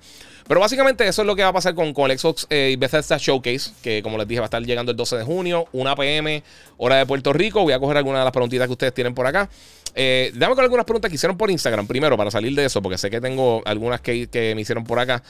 Pero 0.47 0.59
básicamente 0.59 1.07
eso 1.07 1.21
es 1.21 1.25
lo 1.25 1.35
que 1.35 1.43
va 1.43 1.49
a 1.49 1.53
pasar 1.53 1.75
con, 1.75 1.87
el 1.87 2.19
Xbox 2.19 2.47
eh, 2.49 2.71
y 2.73 2.75
Bethesda 2.75 3.17
Showcase, 3.17 3.71
que 3.81 4.01
como 4.01 4.17
les 4.17 4.27
dije 4.27 4.39
va 4.39 4.45
a 4.45 4.47
estar 4.47 4.63
llegando 4.63 4.91
el 4.91 4.97
12 4.97 5.17
de 5.17 5.23
junio, 5.23 5.67
1 5.71 5.95
pm, 5.95 6.43
hora 6.77 6.97
de 6.97 7.05
Puerto 7.05 7.31
Rico. 7.33 7.61
Voy 7.61 7.73
a 7.73 7.79
coger 7.79 7.97
algunas 7.97 8.21
de 8.21 8.25
las 8.25 8.33
preguntitas 8.33 8.67
que 8.67 8.73
ustedes 8.73 8.93
tienen 8.93 9.13
por 9.13 9.27
acá. 9.27 9.49
Eh, 9.95 10.31
dame 10.35 10.55
con 10.55 10.63
algunas 10.63 10.85
preguntas 10.85 11.09
que 11.09 11.15
hicieron 11.15 11.37
por 11.37 11.51
Instagram 11.51 11.87
primero 11.87 12.17
para 12.17 12.31
salir 12.31 12.55
de 12.55 12.65
eso, 12.65 12.81
porque 12.81 12.97
sé 12.97 13.09
que 13.09 13.21
tengo 13.21 13.61
algunas 13.65 14.01
que, 14.01 14.27
que 14.27 14.55
me 14.55 14.61
hicieron 14.61 14.83
por 14.83 14.99
acá. 14.99 15.23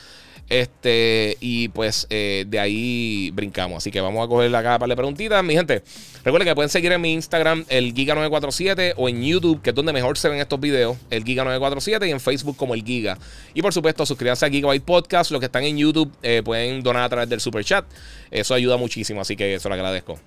Este, 0.50 1.38
y 1.40 1.70
pues 1.70 2.06
eh, 2.10 2.46
de 2.48 2.60
ahí 2.60 3.32
brincamos. 3.34 3.78
Así 3.78 3.92
que 3.92 4.02
vamos 4.02 4.24
a 4.24 4.28
coger 4.28 4.54
acá 4.56 4.78
para 4.78 4.88
la 4.88 4.96
preguntitas. 4.96 5.44
Mi 5.44 5.54
gente, 5.54 5.84
recuerden 6.24 6.48
que 6.48 6.56
pueden 6.56 6.70
seguir 6.70 6.92
en 6.92 7.02
mi 7.02 7.14
Instagram, 7.14 7.66
el 7.70 7.94
Giga947, 7.94 8.94
o 8.98 9.10
en 9.10 9.24
YouTube, 9.24 9.62
que 9.62 9.70
es 9.70 9.76
donde 9.76 9.94
mejor 9.94 10.18
se 10.18 10.30
ven 10.30 10.40
estos 10.40 10.60
videos, 10.60 10.98
el 11.10 11.24
Giga947, 11.24 12.08
y 12.08 12.12
en 12.12 12.20
Facebook 12.20 12.58
como 12.58 12.74
el 12.74 12.84
Giga. 12.84 13.18
Y 13.54 13.62
por 13.62 13.74
supuesto, 13.74 14.06
suscríbanse 14.06 14.46
a 14.46 14.50
Gigabyte 14.50 14.84
Podcast. 14.84 15.32
Los 15.32 15.40
que 15.40 15.46
están 15.46 15.64
en 15.64 15.78
YouTube 15.78 16.12
eh, 16.22 16.42
pueden 16.44 16.84
donar 16.84 17.04
a 17.04 17.10
través 17.10 17.30
del 17.30 17.40
super 17.40 17.64
chat. 17.64 17.86
Eso 18.30 18.54
ayuda 18.54 18.78
muchísimo, 18.78 19.22
así 19.22 19.36
que 19.36 19.56
eso 19.56 19.70
lo 19.70 19.76
agradezco. 19.76 20.20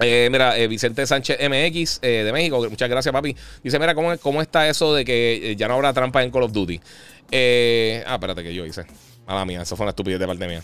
Eh, 0.00 0.28
mira, 0.30 0.54
Vicente 0.66 1.06
Sánchez 1.06 1.38
MX 1.40 2.00
de 2.00 2.30
México, 2.32 2.66
muchas 2.68 2.88
gracias, 2.88 3.12
papi. 3.12 3.36
Dice: 3.62 3.78
Mira, 3.78 3.94
¿cómo, 3.94 4.16
¿cómo 4.18 4.42
está 4.42 4.68
eso 4.68 4.94
de 4.94 5.04
que 5.04 5.54
ya 5.56 5.68
no 5.68 5.74
habrá 5.74 5.92
trampa 5.92 6.22
en 6.22 6.30
Call 6.30 6.42
of 6.42 6.52
Duty? 6.52 6.78
ah, 6.78 8.14
espérate, 8.14 8.42
que 8.42 8.54
yo 8.54 8.66
hice. 8.66 8.84
Mala 9.26 9.44
mía, 9.44 9.62
eso 9.62 9.76
fue 9.76 9.84
una 9.84 9.90
estupidez 9.90 10.20
de 10.20 10.26
parte 10.26 10.46
mía. 10.46 10.62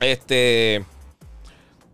Este. 0.00 0.84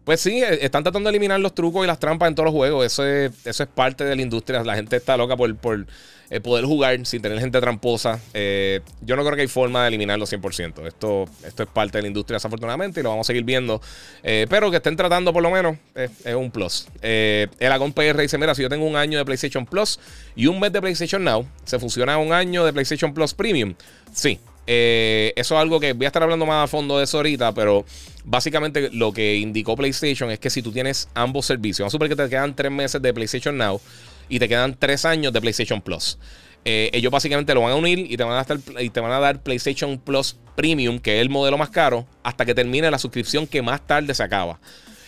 Pues 0.04 0.20
sí, 0.20 0.42
eh, 0.42 0.58
están 0.60 0.82
tratando 0.82 1.08
de 1.08 1.16
eliminar 1.16 1.40
los 1.40 1.54
trucos 1.54 1.82
y 1.82 1.86
las 1.86 1.98
trampas 1.98 2.28
en 2.28 2.34
todos 2.34 2.44
los 2.44 2.54
juegos. 2.54 2.84
Eso 2.84 3.06
es, 3.06 3.32
eso 3.44 3.62
es 3.62 3.68
parte 3.68 4.04
de 4.04 4.14
la 4.14 4.20
industria. 4.20 4.62
La 4.62 4.74
gente 4.74 4.96
está 4.96 5.16
loca 5.16 5.34
por, 5.34 5.86
eh, 6.30 6.40
poder 6.40 6.66
jugar 6.66 7.06
sin 7.06 7.22
tener 7.22 7.40
gente 7.40 7.58
tramposa. 7.58 8.20
Eh, 8.34 8.80
yo 9.00 9.16
no 9.16 9.24
creo 9.24 9.34
que 9.34 9.42
hay 9.42 9.48
forma 9.48 9.82
de 9.82 9.88
eliminarlo 9.88 10.26
100%. 10.26 10.86
Esto, 10.86 11.24
esto 11.46 11.62
es 11.62 11.68
parte 11.70 11.98
de 11.98 12.02
la 12.02 12.08
industria, 12.08 12.36
desafortunadamente, 12.36 13.00
y 13.00 13.02
lo 13.02 13.10
vamos 13.10 13.26
a 13.26 13.28
seguir 13.28 13.44
viendo. 13.44 13.80
pero 14.22 14.70
que 14.70 14.76
estén 14.76 14.96
tratando 14.96 15.32
por 15.32 15.42
lo 15.42 15.50
menos 15.50 15.78
es 15.94 16.34
un 16.34 16.50
plus. 16.50 16.86
el 17.00 17.72
Agon 17.72 17.92
PR 17.94 18.18
dice: 18.20 18.36
Mira, 18.36 18.54
si 18.54 18.60
yo 18.60 18.68
tengo 18.68 18.84
un 18.84 18.96
año 18.96 19.16
de 19.16 19.24
PlayStation 19.24 19.64
Plus 19.64 19.98
y 20.36 20.46
un 20.46 20.60
mes 20.60 20.70
de 20.72 20.82
PlayStation 20.82 21.24
Now, 21.24 21.46
¿se 21.64 21.78
funciona 21.78 22.18
un 22.18 22.32
año 22.32 22.64
de 22.64 22.72
PlayStation 22.74 23.14
Plus 23.14 23.32
Premium? 23.32 23.74
Sí, 24.12 24.38
eh, 24.66 25.32
eso 25.36 25.54
es 25.54 25.60
algo 25.60 25.80
que 25.80 25.92
voy 25.92 26.06
a 26.06 26.08
estar 26.08 26.22
hablando 26.22 26.46
más 26.46 26.64
a 26.64 26.66
fondo 26.66 26.98
de 26.98 27.04
eso 27.04 27.18
ahorita, 27.18 27.52
pero 27.52 27.84
básicamente 28.24 28.90
lo 28.92 29.12
que 29.12 29.36
indicó 29.36 29.76
PlayStation 29.76 30.30
es 30.30 30.38
que 30.38 30.50
si 30.50 30.62
tú 30.62 30.72
tienes 30.72 31.08
ambos 31.14 31.46
servicios, 31.46 31.80
vamos 31.80 31.92
a 31.92 31.94
suponer 31.94 32.16
que 32.16 32.22
te 32.22 32.28
quedan 32.28 32.54
tres 32.56 32.72
meses 32.72 33.00
de 33.00 33.12
PlayStation 33.12 33.56
Now 33.56 33.80
y 34.28 34.38
te 34.38 34.48
quedan 34.48 34.76
tres 34.78 35.04
años 35.04 35.32
de 35.32 35.40
PlayStation 35.40 35.82
Plus. 35.82 36.18
Eh, 36.64 36.90
ellos 36.94 37.12
básicamente 37.12 37.52
lo 37.54 37.60
van 37.60 37.72
a 37.72 37.76
unir 37.76 37.98
y 37.98 38.16
te 38.16 38.24
van 38.24 38.44
y 38.80 38.88
te 38.88 39.00
van 39.00 39.12
a 39.12 39.20
dar 39.20 39.42
PlayStation 39.42 39.98
Plus 39.98 40.36
Premium, 40.56 40.98
que 40.98 41.16
es 41.16 41.20
el 41.20 41.28
modelo 41.28 41.58
más 41.58 41.68
caro, 41.68 42.06
hasta 42.22 42.46
que 42.46 42.54
termine 42.54 42.90
la 42.90 42.98
suscripción 42.98 43.46
que 43.46 43.60
más 43.60 43.86
tarde 43.86 44.14
se 44.14 44.22
acaba. 44.22 44.58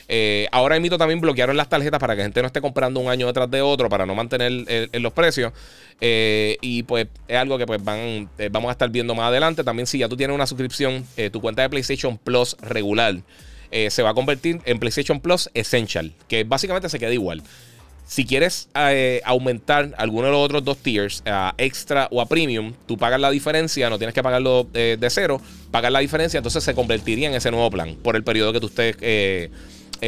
Eh, 0.08 0.46
ahora 0.52 0.78
mismo 0.78 0.98
también 0.98 1.20
bloquearon 1.20 1.56
las 1.56 1.68
tarjetas 1.68 1.98
para 1.98 2.14
que 2.14 2.18
la 2.18 2.24
gente 2.24 2.40
no 2.40 2.46
esté 2.46 2.60
comprando 2.60 3.00
un 3.00 3.08
año 3.08 3.26
detrás 3.26 3.50
de 3.50 3.60
otro 3.62 3.88
para 3.88 4.06
no 4.06 4.14
mantener 4.14 4.52
los 4.92 5.12
precios. 5.12 5.52
Eh, 6.00 6.58
y 6.60 6.82
pues 6.82 7.08
es 7.26 7.36
algo 7.36 7.58
que 7.58 7.66
pues 7.66 7.82
van, 7.82 8.28
eh, 8.38 8.48
vamos 8.50 8.68
a 8.68 8.72
estar 8.72 8.88
viendo 8.90 9.14
más 9.14 9.28
adelante. 9.28 9.64
También 9.64 9.86
si 9.86 9.98
ya 9.98 10.08
tú 10.08 10.16
tienes 10.16 10.34
una 10.34 10.46
suscripción, 10.46 11.04
tu 11.32 11.40
cuenta 11.40 11.62
de 11.62 11.70
PlayStation 11.70 12.18
Plus 12.18 12.56
regular 12.60 13.16
se 13.88 14.02
va 14.02 14.10
a 14.10 14.14
convertir 14.14 14.60
en 14.64 14.78
PlayStation 14.78 15.20
Plus 15.20 15.50
Essential, 15.52 16.12
que 16.28 16.44
básicamente 16.44 16.88
se 16.88 16.98
queda 16.98 17.12
igual. 17.12 17.42
Si 18.06 18.24
quieres 18.24 18.68
aumentar 19.24 19.92
alguno 19.98 20.26
de 20.26 20.32
los 20.32 20.40
otros 20.40 20.64
dos 20.64 20.78
tiers, 20.78 21.22
a 21.26 21.54
extra 21.58 22.08
o 22.12 22.20
a 22.20 22.26
premium, 22.26 22.72
tú 22.86 22.96
pagas 22.96 23.20
la 23.20 23.30
diferencia, 23.30 23.90
no 23.90 23.98
tienes 23.98 24.14
que 24.14 24.22
pagarlo 24.22 24.64
de 24.72 25.08
cero, 25.10 25.40
pagas 25.70 25.90
la 25.90 25.98
diferencia, 25.98 26.38
entonces 26.38 26.62
se 26.62 26.74
convertiría 26.74 27.28
en 27.28 27.34
ese 27.34 27.50
nuevo 27.50 27.68
plan 27.70 27.96
por 27.96 28.16
el 28.16 28.22
periodo 28.22 28.52
que 28.52 28.60
tú 28.60 28.68
estés 28.68 28.96
eh, 29.00 29.50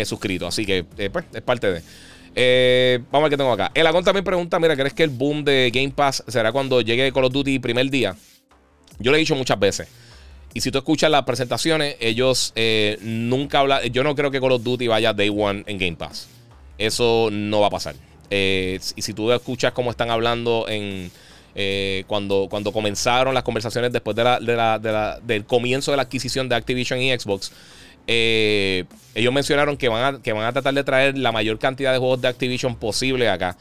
suscrito. 0.05 0.46
Así 0.46 0.64
que, 0.64 0.85
eh, 0.96 1.11
pues, 1.11 1.24
es 1.33 1.42
parte 1.42 1.70
de. 1.70 1.83
Eh, 2.35 3.01
vamos 3.11 3.24
a 3.27 3.29
ver 3.29 3.31
qué 3.31 3.37
tengo 3.37 3.53
acá. 3.53 3.70
El 3.74 3.87
Agón 3.87 4.05
también 4.05 4.24
pregunta: 4.24 4.59
Mira, 4.59 4.77
¿crees 4.77 4.94
que 4.94 5.03
el 5.03 5.11
boom 5.11 5.44
de 5.44 5.70
Game 5.72 5.90
Pass 5.90 6.22
será 6.29 6.53
cuando 6.53 6.81
llegue 6.81 7.12
Call 7.12 7.24
of 7.24 7.33
Duty 7.33 7.59
primer 7.59 7.90
día? 7.90 8.16
Yo 8.98 9.11
lo 9.11 9.16
he 9.16 9.20
dicho 9.20 9.35
muchas 9.35 9.59
veces. 9.59 9.88
Y 10.55 10.61
si 10.61 10.70
tú 10.70 10.79
escuchas 10.79 11.11
las 11.11 11.24
presentaciones, 11.24 11.96
ellos 12.01 12.53
nunca 13.03 13.61
hablan. 13.61 13.83
Yo 13.92 14.03
no 14.03 14.14
creo 14.14 14.31
que 14.31 14.40
Call 14.40 14.53
of 14.53 14.62
Duty 14.62 14.88
vaya 14.88 15.12
day 15.12 15.29
one 15.29 15.62
en 15.66 15.79
Game 15.79 15.96
Pass. 15.96 16.29
Eso 16.79 17.29
no 17.31 17.61
va 17.61 17.68
a 17.68 17.70
pasar. 17.70 17.94
y 18.31 18.79
si 19.03 19.12
tú 19.14 19.33
escuchas 19.33 19.72
cómo 19.72 19.90
están 19.90 20.11
hablando 20.11 20.66
en. 20.68 21.11
cuando, 22.07 22.46
cuando 22.48 22.72
comenzaron 22.72 23.35
las 23.35 23.42
conversaciones 23.42 23.92
después 23.92 24.16
de 24.16 24.24
la, 24.24 25.20
del 25.22 25.44
comienzo 25.44 25.90
de 25.90 25.96
la 25.96 26.05
adquisición 26.05 26.48
de 26.48 26.55
Activision 26.55 27.01
y 27.01 27.16
Xbox, 27.16 27.53
eh, 28.09 28.87
ellos 29.14 29.33
mencionaron 29.33 29.77
que 29.77 29.88
van, 29.88 30.14
a, 30.14 30.23
que 30.23 30.33
van 30.33 30.47
a 30.47 30.53
tratar 30.53 30.75
de 30.75 30.83
traer 30.83 31.18
la 31.18 31.31
mayor 31.31 31.59
cantidad 31.59 31.92
de 31.92 31.99
juegos 31.99 32.21
de 32.21 32.29
Activision 32.29 32.75
posible 32.75 33.29
acá. 33.29 33.57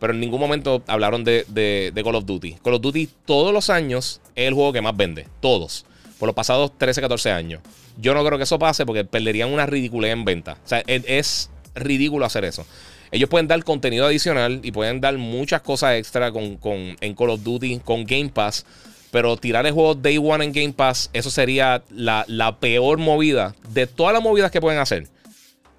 Pero 0.00 0.12
en 0.12 0.18
ningún 0.20 0.40
momento 0.40 0.82
hablaron 0.88 1.22
de, 1.22 1.92
Call 1.94 2.16
of 2.16 2.26
Duty. 2.26 2.56
Call 2.64 2.74
of 2.74 2.82
Duty 2.82 3.08
todos 3.24 3.54
los 3.54 3.70
años 3.70 4.20
es 4.34 4.48
el 4.48 4.54
juego 4.54 4.72
que 4.72 4.82
más 4.82 4.96
vende. 4.96 5.28
Todos. 5.40 5.86
Por 6.18 6.26
los 6.26 6.34
pasados 6.34 6.76
13, 6.76 7.00
14 7.00 7.30
años. 7.30 7.62
Yo 7.98 8.12
no 8.12 8.24
creo 8.24 8.36
que 8.36 8.44
eso 8.44 8.58
pase 8.58 8.84
porque 8.84 9.04
perderían 9.04 9.52
una 9.52 9.64
ridiculez 9.64 10.12
en 10.12 10.24
venta. 10.24 10.58
O 10.64 10.68
sea, 10.68 10.82
es, 10.86 11.50
ridículo 11.74 12.26
hacer 12.26 12.44
eso. 12.44 12.66
Ellos 13.12 13.30
pueden 13.30 13.46
dar 13.46 13.62
contenido 13.62 14.06
adicional 14.06 14.60
y 14.64 14.72
pueden 14.72 15.00
dar 15.00 15.16
muchas 15.18 15.60
cosas 15.60 15.94
extra 15.94 16.32
con, 16.32 16.58
en 17.00 17.14
Call 17.14 17.30
of 17.30 17.42
Duty, 17.44 17.78
con 17.84 18.04
Game 18.04 18.30
Pass. 18.30 18.66
Pero 19.12 19.36
tirar 19.36 19.66
el 19.66 19.72
juego 19.72 19.94
Day 19.94 20.16
One 20.16 20.42
en 20.42 20.52
Game 20.52 20.72
Pass, 20.72 21.10
eso 21.12 21.30
sería 21.30 21.84
la, 21.90 22.56
peor 22.58 22.98
movida 22.98 23.54
de 23.68 23.86
todas 23.86 24.14
las 24.14 24.22
movidas 24.22 24.50
que 24.50 24.60
pueden 24.60 24.80
hacer. 24.80 25.06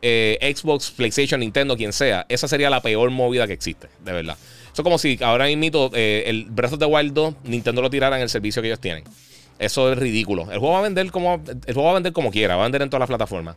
Eh, 0.03 0.37
Xbox, 0.55 0.91
PlayStation, 0.91 1.39
Nintendo, 1.39 1.75
quien 1.75 1.93
sea, 1.93 2.27
esa 2.29 2.47
sería 2.47 2.69
la 2.69 2.81
peor 2.81 3.09
movida 3.09 3.47
que 3.47 3.53
existe, 3.53 3.89
de 4.05 4.11
verdad. 4.11 4.37
Eso 4.71 4.81
es 4.81 4.83
como 4.83 4.99
si 4.99 5.17
ahora 5.21 5.47
mismo 5.47 5.89
eh, 5.93 6.23
el 6.27 6.45
Breath 6.45 6.73
of 6.73 6.79
the 6.79 6.85
Wild 6.85 7.13
2, 7.13 7.33
Nintendo 7.45 7.81
lo 7.81 7.89
tirara 7.89 8.17
en 8.17 8.21
el 8.21 8.29
servicio 8.29 8.61
que 8.61 8.67
ellos 8.67 8.79
tienen. 8.79 9.03
Eso 9.57 9.91
es 9.91 9.97
ridículo. 9.97 10.51
El 10.51 10.59
juego 10.59 10.73
va 10.73 10.79
a 10.79 10.83
vender 10.83 11.09
como, 11.11 11.41
el 11.45 11.73
juego 11.73 11.85
va 11.85 11.91
a 11.91 11.93
vender 11.95 12.13
como 12.13 12.29
quiera, 12.29 12.55
va 12.55 12.63
a 12.63 12.65
vender 12.65 12.83
en 12.83 12.89
todas 12.89 13.01
las 13.01 13.07
plataformas. 13.07 13.55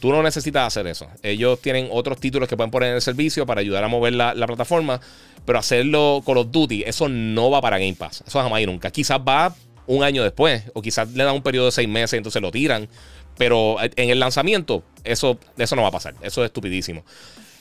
Tú 0.00 0.10
no 0.12 0.22
necesitas 0.22 0.66
hacer 0.66 0.86
eso. 0.86 1.06
Ellos 1.22 1.60
tienen 1.60 1.88
otros 1.90 2.18
títulos 2.18 2.48
que 2.48 2.56
pueden 2.56 2.70
poner 2.70 2.90
en 2.90 2.96
el 2.96 3.02
servicio 3.02 3.46
para 3.46 3.60
ayudar 3.60 3.82
a 3.84 3.88
mover 3.88 4.12
la, 4.12 4.34
la 4.34 4.46
plataforma. 4.46 5.00
Pero 5.44 5.58
hacerlo 5.58 6.22
con 6.24 6.34
los 6.36 6.50
Duty, 6.50 6.84
eso 6.86 7.08
no 7.08 7.50
va 7.50 7.60
para 7.60 7.78
Game 7.78 7.94
Pass. 7.94 8.24
Eso 8.26 8.40
jamás 8.40 8.60
y 8.60 8.66
nunca. 8.66 8.90
Quizás 8.90 9.18
va 9.18 9.54
un 9.86 10.02
año 10.02 10.22
después. 10.22 10.64
O 10.74 10.82
quizás 10.82 11.10
le 11.12 11.24
dan 11.24 11.34
un 11.34 11.42
periodo 11.42 11.66
de 11.66 11.72
seis 11.72 11.88
meses 11.88 12.14
y 12.14 12.16
entonces 12.18 12.40
lo 12.40 12.50
tiran. 12.50 12.88
Pero 13.36 13.76
en 13.80 14.10
el 14.10 14.20
lanzamiento, 14.20 14.84
eso, 15.02 15.38
eso 15.56 15.76
no 15.76 15.82
va 15.82 15.88
a 15.88 15.92
pasar. 15.92 16.14
Eso 16.22 16.42
es 16.42 16.48
estupidísimo. 16.48 17.04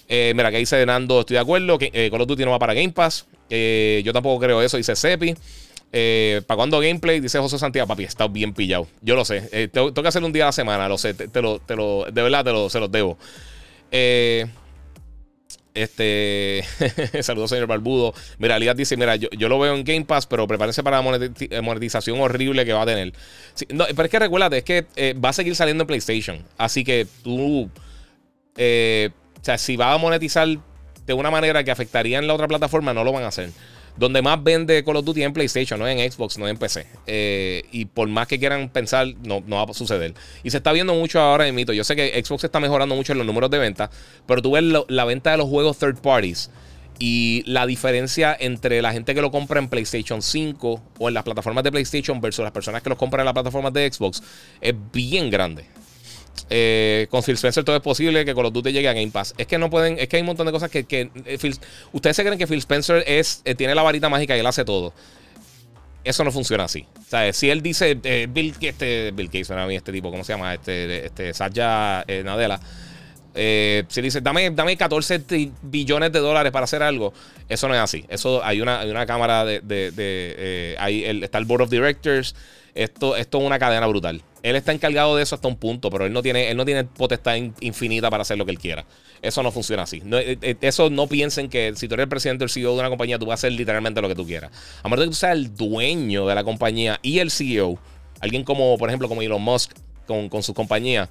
Eh, 0.08 0.34
mira, 0.36 0.52
que 0.52 0.58
dice 0.58 0.86
Nando, 0.86 1.22
estoy 1.22 1.36
de 1.36 1.40
acuerdo. 1.40 1.78
Que 1.78 1.90
eh, 1.94 2.10
Call 2.12 2.22
of 2.22 2.28
Duty 2.28 2.46
no 2.46 2.52
va 2.52 2.60
para 2.60 2.74
Game 2.74 2.92
Pass. 2.92 3.26
Eh, 3.50 4.02
yo 4.06 4.14
tampoco 4.14 4.40
creo 4.40 4.62
eso, 4.62 4.78
dice 4.78 4.96
Sepi. 4.96 5.36
Eh, 5.94 6.42
¿Para 6.48 6.58
cuando 6.58 6.80
gameplay? 6.80 7.20
Dice 7.20 7.40
José 7.40 7.58
Santiago, 7.60 7.88
papi, 7.88 8.04
está 8.04 8.28
bien 8.28 8.54
pillado. 8.54 8.88
Yo 9.02 9.16
lo 9.16 9.24
sé. 9.24 9.70
tengo, 9.72 9.94
que 9.94 10.08
hacer 10.08 10.24
un 10.24 10.34
día 10.34 10.44
a 10.44 10.48
la 10.48 10.52
semana, 10.52 10.90
lo 10.90 10.98
sé. 10.98 11.14
Te, 11.14 11.42
lo, 11.42 11.60
te 11.60 11.76
lo, 11.76 12.06
de 12.12 12.22
verdad 12.22 12.44
te 12.44 12.52
lo, 12.52 12.70
se 12.70 12.80
los 12.80 12.92
debo. 12.92 13.18
Eh, 13.92 14.48
este. 15.74 16.64
Saludos, 17.22 17.50
señor 17.50 17.68
Barbudo. 17.68 18.14
Mira, 18.38 18.58
Elías 18.58 18.76
dice: 18.76 18.96
Mira, 18.98 19.16
yo, 19.16 19.30
lo 19.50 19.60
veo 19.60 19.76
en 19.76 19.84
Game 19.84 20.06
Pass, 20.06 20.28
pero 20.28 20.48
prepárense 20.48 20.84
para 20.84 21.02
la 21.02 21.30
eh, 21.40 21.62
monetización 21.62 22.20
horrible 22.20 22.66
que 22.66 22.74
va 22.74 22.84
a 22.84 22.86
tener. 22.86 23.14
no, 23.70 23.86
pero 23.88 24.04
es 24.04 24.10
que 24.10 24.20
recuérdate, 24.20 24.58
es 24.60 24.64
que 24.64 24.86
eh, 24.96 25.14
va 25.14 25.30
a 25.30 25.34
seguir 25.34 25.56
saliendo 25.56 25.84
en 25.84 25.88
PlayStation. 25.88 26.46
Así 26.58 26.84
que 26.84 27.08
tú. 27.24 27.70
Eh, 28.56 29.10
o 29.42 29.44
sea, 29.44 29.58
si 29.58 29.76
va 29.76 29.94
a 29.94 29.98
monetizar 29.98 30.48
de 31.06 31.14
una 31.14 31.32
manera 31.32 31.64
que 31.64 31.72
afectaría 31.72 32.20
en 32.20 32.28
la 32.28 32.34
otra 32.34 32.48
plataforma, 32.48 32.94
no 32.94 33.04
lo 33.04 33.12
van 33.12 33.24
a 33.24 33.28
hacer. 33.28 33.50
Donde 33.96 34.22
más 34.22 34.44
vende 34.44 34.84
Call 34.84 34.98
of 34.98 35.06
Duty 35.06 35.24
en 35.24 35.34
PlayStation, 35.34 35.80
no 35.80 35.88
en 35.88 36.12
Xbox, 36.12 36.38
no 36.38 36.48
en 36.48 36.58
PC. 36.58 36.88
Eh, 37.06 37.64
y 37.72 37.86
por 37.86 38.08
más 38.08 38.28
que 38.28 38.40
quieran 38.40 38.70
pensar, 38.70 39.08
no, 39.24 39.44
no 39.46 39.56
va 39.56 39.64
a 39.70 39.74
suceder. 39.74 40.14
Y 40.44 40.50
se 40.50 40.58
está 40.58 40.72
viendo 40.72 40.94
mucho 40.96 41.20
ahora 41.20 41.48
en 41.48 41.54
mito. 41.54 41.74
Yo 41.74 41.84
sé 41.84 41.96
que 41.96 42.24
Xbox 42.24 42.44
está 42.44 42.60
mejorando 42.60 42.96
mucho 42.96 43.12
en 43.12 43.20
los 43.20 43.28
números 43.28 43.52
de 43.52 43.60
venta, 43.60 43.92
pero 44.26 44.42
tú 44.42 44.52
ves 44.52 44.64
la 44.88 45.06
venta 45.06 45.32
de 45.32 45.38
los 45.38 45.48
juegos 45.48 45.78
third 45.78 46.02
parties 46.02 46.50
y 47.00 47.44
la 47.46 47.66
diferencia 47.66 48.36
entre 48.40 48.82
la 48.82 48.94
gente 48.94 49.14
que 49.16 49.22
lo 49.22 49.32
compra 49.32 49.60
en 49.60 49.68
PlayStation 49.68 50.22
5 50.22 50.82
o 51.00 51.08
en 51.08 51.14
las 51.14 51.24
plataformas 51.24 51.64
de 51.64 51.72
PlayStation 51.72 52.22
versus 52.22 52.44
las 52.44 52.52
personas 52.52 52.82
que 52.82 52.90
lo 52.90 52.98
compran 52.98 53.22
en 53.22 53.26
las 53.26 53.34
plataformas 53.34 53.74
de 53.74 53.92
Xbox 53.92 54.22
es 54.62 54.74
bien 54.92 55.30
grande. 55.30 55.66
Eh, 56.50 57.08
con 57.10 57.24
Phil 57.24 57.36
Spencer 57.36 57.64
todo 57.64 57.76
es 57.76 57.82
posible 57.82 58.26
que 58.26 58.36
Call 58.36 58.46
of 58.46 58.54
Duty 58.54 58.72
llegue 58.72 58.90
a 58.90 58.94
Game 58.94 59.12
Pass. 59.12 59.34
Es 59.38 59.48
que 59.48 59.58
no 59.58 59.70
pueden, 59.70 59.98
es 60.00 60.08
que 60.08 60.18
hay 60.18 60.22
un 60.22 60.28
montón 60.28 60.46
de 60.46 60.52
cosas 60.52 60.70
que, 60.70 60.86
eh, 60.90 61.54
ustedes 61.92 62.16
se 62.16 62.24
creen 62.24 62.38
que 62.38 62.48
Phil 62.48 62.60
Spencer 62.60 63.04
es, 63.08 63.42
eh, 63.46 63.56
tiene 63.56 63.76
la 63.76 63.82
varita 63.82 64.10
mágica 64.10 64.36
y 64.36 64.40
él 64.40 64.46
hace 64.46 64.66
todo. 64.66 64.94
Eso 66.04 66.24
no 66.24 66.32
funciona 66.32 66.66
así. 66.66 66.86
O 67.00 67.10
sea, 67.10 67.32
si 67.32 67.50
él 67.50 67.62
dice, 67.62 67.96
Bill, 68.30 68.54
este, 68.60 69.12
Bill 69.12 69.28
Gates, 69.28 69.52
a 69.52 69.66
mí 69.66 69.76
este 69.76 69.92
tipo, 69.94 70.12
¿cómo 70.12 70.24
se 70.24 70.34
llama? 70.34 70.54
Este, 70.54 71.06
este 71.06 71.32
Nadella. 72.24 72.60
Si 73.88 74.02
dice, 74.02 74.20
dame, 74.20 74.52
dame 74.52 74.76
14 74.76 75.24
billones 75.62 76.12
de 76.12 76.20
dólares 76.20 76.52
para 76.52 76.66
hacer 76.66 76.84
algo, 76.84 77.14
eso 77.48 77.70
no 77.70 77.74
es 77.74 77.80
así. 77.80 78.04
Eso 78.10 78.44
hay 78.44 78.60
una, 78.60 78.82
hay 78.82 78.92
una 78.92 79.06
cámara 79.06 79.46
de. 79.46 79.62
de, 79.62 79.92
de 79.92 80.76
ahí 80.78 81.06
está 81.24 81.38
el 81.38 81.46
Board 81.46 81.62
of 81.64 81.70
Directors. 81.70 82.36
Esto, 82.76 83.16
esto 83.16 83.38
es 83.38 83.44
una 83.46 83.58
cadena 83.58 83.88
brutal. 83.88 84.22
Él 84.44 84.58
está 84.58 84.74
encargado 84.74 85.16
de 85.16 85.24
eso 85.24 85.36
hasta 85.36 85.48
un 85.48 85.56
punto, 85.56 85.90
pero 85.90 86.06
él 86.06 86.14
no 86.14 86.22
tiene, 86.22 86.52
él 86.52 86.58
no 86.58 86.66
tiene 86.66 86.84
potestad 86.84 87.36
infinita 87.62 88.10
para 88.12 88.22
hacer 88.22 88.38
lo 88.38 88.46
que 88.46 88.52
él 88.52 88.60
quiera. 88.60 88.86
Eso 89.22 89.42
no 89.42 89.52
funciona 89.52 89.84
así. 89.84 90.04
eso 90.62 90.90
no 90.90 91.08
piensen 91.08 91.50
que 91.50 91.74
si 91.76 91.88
tú 91.88 91.94
eres 91.94 92.04
el 92.04 92.10
presidente 92.10 92.44
o 92.44 92.46
el 92.46 92.52
CEO 92.52 92.74
de 92.74 92.80
una 92.80 92.90
compañía, 92.90 93.18
tú 93.18 93.26
vas 93.26 93.34
a 93.34 93.48
hacer 93.48 93.54
literalmente 93.54 94.02
lo 94.02 94.10
que 94.10 94.16
tú 94.16 94.26
quieras. 94.26 94.52
A 94.84 94.90
menos 94.90 95.06
que 95.06 95.10
tú 95.10 95.16
seas 95.16 95.32
el 95.32 95.56
dueño 95.56 96.28
de 96.28 96.36
la 96.36 96.44
compañía 96.44 97.00
y 97.02 97.20
el 97.20 97.32
CEO, 97.32 97.80
alguien 98.20 98.44
como, 98.44 98.78
por 98.78 98.90
ejemplo, 98.90 99.08
como 99.08 99.22
Elon 99.22 99.42
Musk 99.42 99.72
con, 100.06 100.28
con 100.28 100.44
su 100.44 100.54
compañía, 100.54 101.10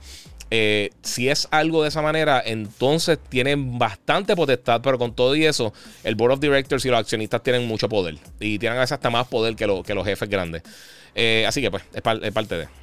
eh, 0.54 0.90
si 1.00 1.30
es 1.30 1.48
algo 1.50 1.82
de 1.82 1.88
esa 1.88 2.02
manera, 2.02 2.42
entonces 2.44 3.18
tienen 3.30 3.78
bastante 3.78 4.36
potestad, 4.36 4.82
pero 4.82 4.98
con 4.98 5.14
todo 5.14 5.34
y 5.34 5.46
eso, 5.46 5.72
el 6.04 6.14
board 6.14 6.32
of 6.32 6.40
directors 6.40 6.84
y 6.84 6.90
los 6.90 7.00
accionistas 7.00 7.42
tienen 7.42 7.66
mucho 7.66 7.88
poder. 7.88 8.18
Y 8.38 8.58
tienen 8.58 8.76
a 8.76 8.82
veces 8.82 8.92
hasta 8.92 9.08
más 9.08 9.26
poder 9.28 9.56
que, 9.56 9.82
que 9.86 9.94
los 9.94 10.04
jefes 10.04 10.28
grandes. 10.28 10.62
Eh, 11.14 11.46
así 11.48 11.62
que 11.62 11.70
pues, 11.70 11.82
es, 11.94 12.02
es 12.22 12.32
parte 12.32 12.56
de... 12.56 12.81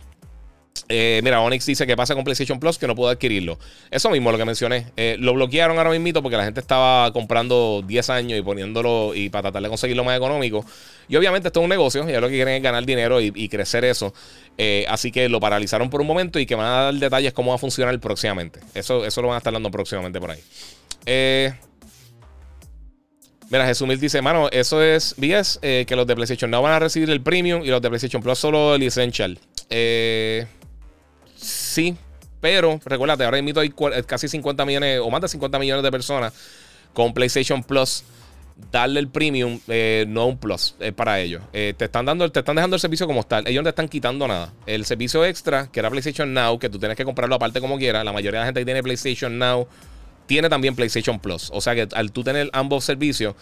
Eh, 0.91 1.21
mira, 1.23 1.39
Onyx 1.41 1.65
dice 1.67 1.86
que 1.86 1.95
pasa 1.95 2.15
con 2.15 2.23
PlayStation 2.23 2.60
Plus 2.60 2.77
que 2.77 2.88
no 2.88 2.95
pudo 2.95 3.10
adquirirlo. 3.10 3.60
Eso 3.91 4.10
mismo 4.10 4.32
lo 4.32 4.38
que 4.38 4.45
mencioné. 4.45 4.88
Eh, 4.97 5.17
lo 5.19 5.34
bloquearon 5.34 5.77
ahora 5.77 5.91
mismo 5.91 6.21
porque 6.21 6.38
la 6.38 6.43
gente 6.43 6.60
estaba 6.60 7.12
comprando 7.13 7.84
10 7.86 8.10
años 8.10 8.39
y 8.39 8.41
poniéndolo 8.41 9.13
y 9.13 9.29
para 9.29 9.43
tratar 9.43 9.62
de 9.62 9.69
conseguirlo 9.69 10.03
más 10.03 10.17
económico. 10.17 10.65
Y 11.08 11.15
obviamente 11.15 11.49
esto 11.49 11.60
es 11.60 11.63
un 11.63 11.69
negocio 11.69 12.10
y 12.10 12.13
lo 12.13 12.27
que 12.27 12.36
quieren 12.36 12.55
es 12.55 12.63
ganar 12.63 12.86
dinero 12.86 13.21
y, 13.21 13.49
crecer 13.49 13.86
eso. 13.86 14.13
Eh, 14.58 14.86
así 14.89 15.12
que 15.12 15.29
lo 15.29 15.39
paralizaron 15.39 15.89
por 15.89 16.01
un 16.01 16.08
momento 16.08 16.39
y 16.39 16.45
que 16.45 16.55
van 16.55 16.65
a 16.65 16.84
dar 16.84 16.93
detalles 16.95 17.34
cómo 17.34 17.49
va 17.49 17.55
a 17.55 17.60
funcionar 17.60 17.97
próximamente. 17.99 18.60
Eso, 18.73 19.05
eso 19.05 19.21
lo 19.21 19.27
van 19.27 19.36
a 19.36 19.38
estar 19.39 19.53
dando 19.53 19.69
próximamente 19.69 20.19
por 20.19 20.32
ahí. 20.32 20.39
Mira, 23.51 23.65
Jesús 23.65 23.99
dice, 23.99 24.21
mano, 24.21 24.47
eso 24.51 24.84
es 24.84 25.15
BS, 25.17 25.60
que 25.60 25.95
los 25.95 26.05
de 26.05 26.15
PlayStation 26.15 26.51
no 26.51 26.62
van 26.62 26.73
a 26.73 26.79
recibir 26.79 27.10
el 27.10 27.21
Premium 27.21 27.63
y 27.63 27.67
los 27.67 27.82
de 27.82 27.89
PlayStation 27.89 28.21
Plus 28.21 28.38
solo 28.38 28.75
el 28.75 28.84
Essential. 28.84 29.39
Eh, 29.69 30.45
Sí, 31.69 31.95
pero 32.41 32.79
recuérdate, 32.84 33.25
ahora 33.25 33.39
mismo 33.43 33.60
hay 33.60 33.71
casi 34.08 34.27
50 34.27 34.65
millones 34.65 34.99
o 35.03 35.10
más 35.12 35.21
de 35.21 35.27
50 35.27 35.60
millones 35.60 35.84
de 35.84 35.91
personas 35.91 36.34
con 36.93 37.13
PlayStation 37.13 37.63
Plus. 37.63 38.03
Darle 38.71 38.99
el 38.99 39.08
premium 39.08 39.60
eh, 39.67 40.03
no 40.08 40.25
un 40.25 40.38
plus 40.38 40.75
es 40.79 40.91
para 40.91 41.19
ellos. 41.21 41.43
Eh, 41.53 41.75
te 41.77 41.86
están 41.86 42.05
dando, 42.05 42.29
te 42.29 42.39
están 42.39 42.55
dejando 42.55 42.75
el 42.75 42.79
servicio 42.79 43.05
como 43.05 43.23
tal. 43.23 43.47
Ellos 43.47 43.62
no 43.62 43.65
te 43.65 43.69
están 43.69 43.88
quitando 43.88 44.27
nada. 44.27 44.51
El 44.65 44.84
servicio 44.84 45.23
extra, 45.23 45.67
que 45.71 45.79
era 45.79 45.91
PlayStation 45.91 46.34
Now, 46.34 46.58
que 46.58 46.69
tú 46.69 46.79
tienes 46.79 46.97
que 46.97 47.05
comprarlo 47.05 47.36
aparte 47.36 47.62
como 47.62 47.77
quieras. 47.77 48.03
La 48.03 48.12
mayoría 48.12 48.39
de 48.39 48.41
la 48.41 48.45
gente 48.47 48.62
que 48.62 48.65
tiene 48.65 48.82
PlayStation 48.82 49.38
Now 49.38 49.67
tiene 50.25 50.49
también 50.49 50.75
PlayStation 50.75 51.19
Plus. 51.19 51.51
O 51.53 51.62
sea 51.62 51.75
que 51.75 51.88
al 51.93 52.12
tú 52.12 52.23
tener 52.23 52.49
ambos 52.51 52.84
servicios, 52.84 53.36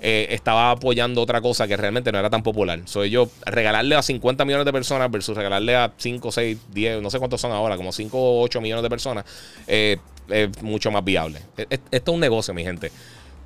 eh, 0.00 0.26
estaba 0.30 0.70
apoyando 0.70 1.22
otra 1.22 1.40
cosa 1.40 1.66
que 1.66 1.76
realmente 1.76 2.12
no 2.12 2.18
era 2.18 2.30
tan 2.30 2.42
popular. 2.42 2.80
Soy 2.84 3.10
yo 3.10 3.28
regalarle 3.46 3.94
a 3.94 4.02
50 4.02 4.44
millones 4.44 4.66
de 4.66 4.72
personas 4.72 5.10
versus 5.10 5.36
regalarle 5.36 5.76
a 5.76 5.92
5, 5.96 6.32
6, 6.32 6.58
10, 6.72 7.02
no 7.02 7.10
sé 7.10 7.18
cuántos 7.18 7.40
son 7.40 7.52
ahora, 7.52 7.76
como 7.76 7.92
5 7.92 8.18
o 8.18 8.42
8 8.42 8.60
millones 8.60 8.82
de 8.82 8.90
personas, 8.90 9.24
eh, 9.66 9.98
es 10.28 10.62
mucho 10.62 10.90
más 10.90 11.04
viable. 11.04 11.40
E, 11.56 11.66
e, 11.70 11.80
esto 11.90 12.10
es 12.10 12.14
un 12.14 12.20
negocio, 12.20 12.52
mi 12.54 12.64
gente. 12.64 12.90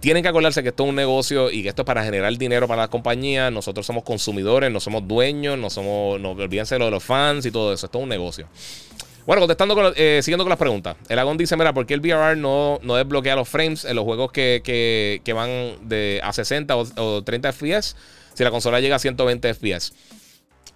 Tienen 0.01 0.23
que 0.23 0.29
acordarse 0.29 0.63
que 0.63 0.69
esto 0.69 0.85
es 0.85 0.89
un 0.91 0.95
negocio 0.95 1.51
y 1.51 1.63
que 1.63 1.71
esto 1.71 1.83
es 1.83 1.87
para 1.87 2.05
generar 2.05 2.37
dinero 2.39 2.69
para 2.69 2.83
las 2.83 2.89
compañías. 2.89 3.51
Nosotros 3.51 3.85
somos 3.85 4.05
consumidores, 4.05 4.71
no 4.71 4.79
somos 4.79 5.07
dueños, 5.09 5.59
no 5.59 5.71
somos, 5.71 6.21
no 6.21 6.31
olvídense 6.31 6.79
de 6.79 6.91
los 6.91 7.03
fans 7.03 7.47
y 7.47 7.51
todo 7.51 7.73
eso. 7.73 7.87
Esto 7.87 7.99
es 7.99 8.03
un 8.05 8.09
negocio. 8.09 8.47
Bueno, 9.29 9.43
contestando 9.43 9.93
eh, 9.95 10.21
siguiendo 10.23 10.43
con 10.43 10.49
las 10.49 10.59
preguntas. 10.59 10.97
El 11.07 11.19
Agón 11.19 11.37
dice: 11.37 11.55
Mira, 11.55 11.75
¿por 11.75 11.85
qué 11.85 11.93
el 11.93 12.01
VRR 12.01 12.35
no, 12.35 12.81
desbloquea 12.97 13.37
los 13.37 13.47
frames 13.47 13.85
en 13.85 13.95
los 13.95 14.07
juegos 14.07 14.33
que, 14.33 15.23
van 15.35 15.87
de 15.87 16.19
a 16.25 16.33
60 16.33 16.75
o, 16.75 17.23
30 17.23 17.53
FPS 17.53 17.95
si 18.33 18.43
la 18.43 18.51
consola 18.51 18.81
llega 18.81 18.97
a 18.97 18.99
120 18.99 19.53
FPS? 19.53 19.93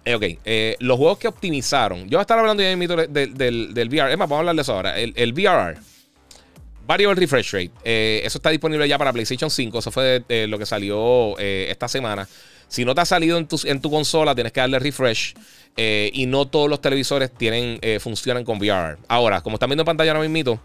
Eh, 0.05 0.13
ok, 0.13 0.23
eh, 0.45 0.75
los 0.81 0.99
juegos 0.99 1.17
que 1.17 1.27
optimizaron. 1.27 2.03
Yo 2.03 2.17
voy 2.17 2.19
a 2.19 2.21
estar 2.21 2.37
hablando 2.37 2.61
ya 2.61 2.69
del, 2.69 3.33
del, 3.33 3.73
del 3.73 3.89
VR. 3.89 4.11
Es 4.11 4.19
más, 4.19 4.29
vamos 4.29 4.35
a 4.35 4.39
hablar 4.41 4.55
de 4.55 4.61
eso 4.61 4.73
ahora. 4.75 4.99
El, 4.99 5.13
el 5.15 5.33
VRR. 5.33 5.79
Variable 6.85 7.21
Refresh 7.21 7.53
Rate. 7.53 8.23
eso 8.23 8.37
está 8.37 8.51
disponible 8.51 8.87
ya 8.87 8.99
para 8.99 9.11
PlayStation 9.11 9.49
5. 9.49 9.79
Eso 9.79 9.89
fue 9.89 10.23
lo 10.47 10.59
que 10.59 10.67
salió 10.67 11.39
esta 11.39 11.87
semana. 11.87 12.27
Si 12.73 12.85
no 12.85 12.95
te 12.95 13.01
ha 13.01 13.05
salido 13.05 13.37
en 13.37 13.47
tu, 13.47 13.61
en 13.65 13.79
tu 13.81 13.91
consola, 13.91 14.33
tienes 14.33 14.51
que 14.51 14.59
darle 14.59 14.79
refresh. 14.79 15.35
Eh, 15.77 16.09
y 16.11 16.25
no 16.25 16.47
todos 16.47 16.67
los 16.67 16.81
televisores 16.81 17.31
tienen, 17.31 17.77
eh, 17.83 17.99
funcionan 17.99 18.43
con 18.43 18.57
VR. 18.57 18.97
Ahora, 19.07 19.41
como 19.41 19.57
están 19.57 19.69
viendo 19.69 19.83
en 19.83 19.85
pantalla 19.85 20.11
ahora 20.11 20.27
mismo, 20.27 20.59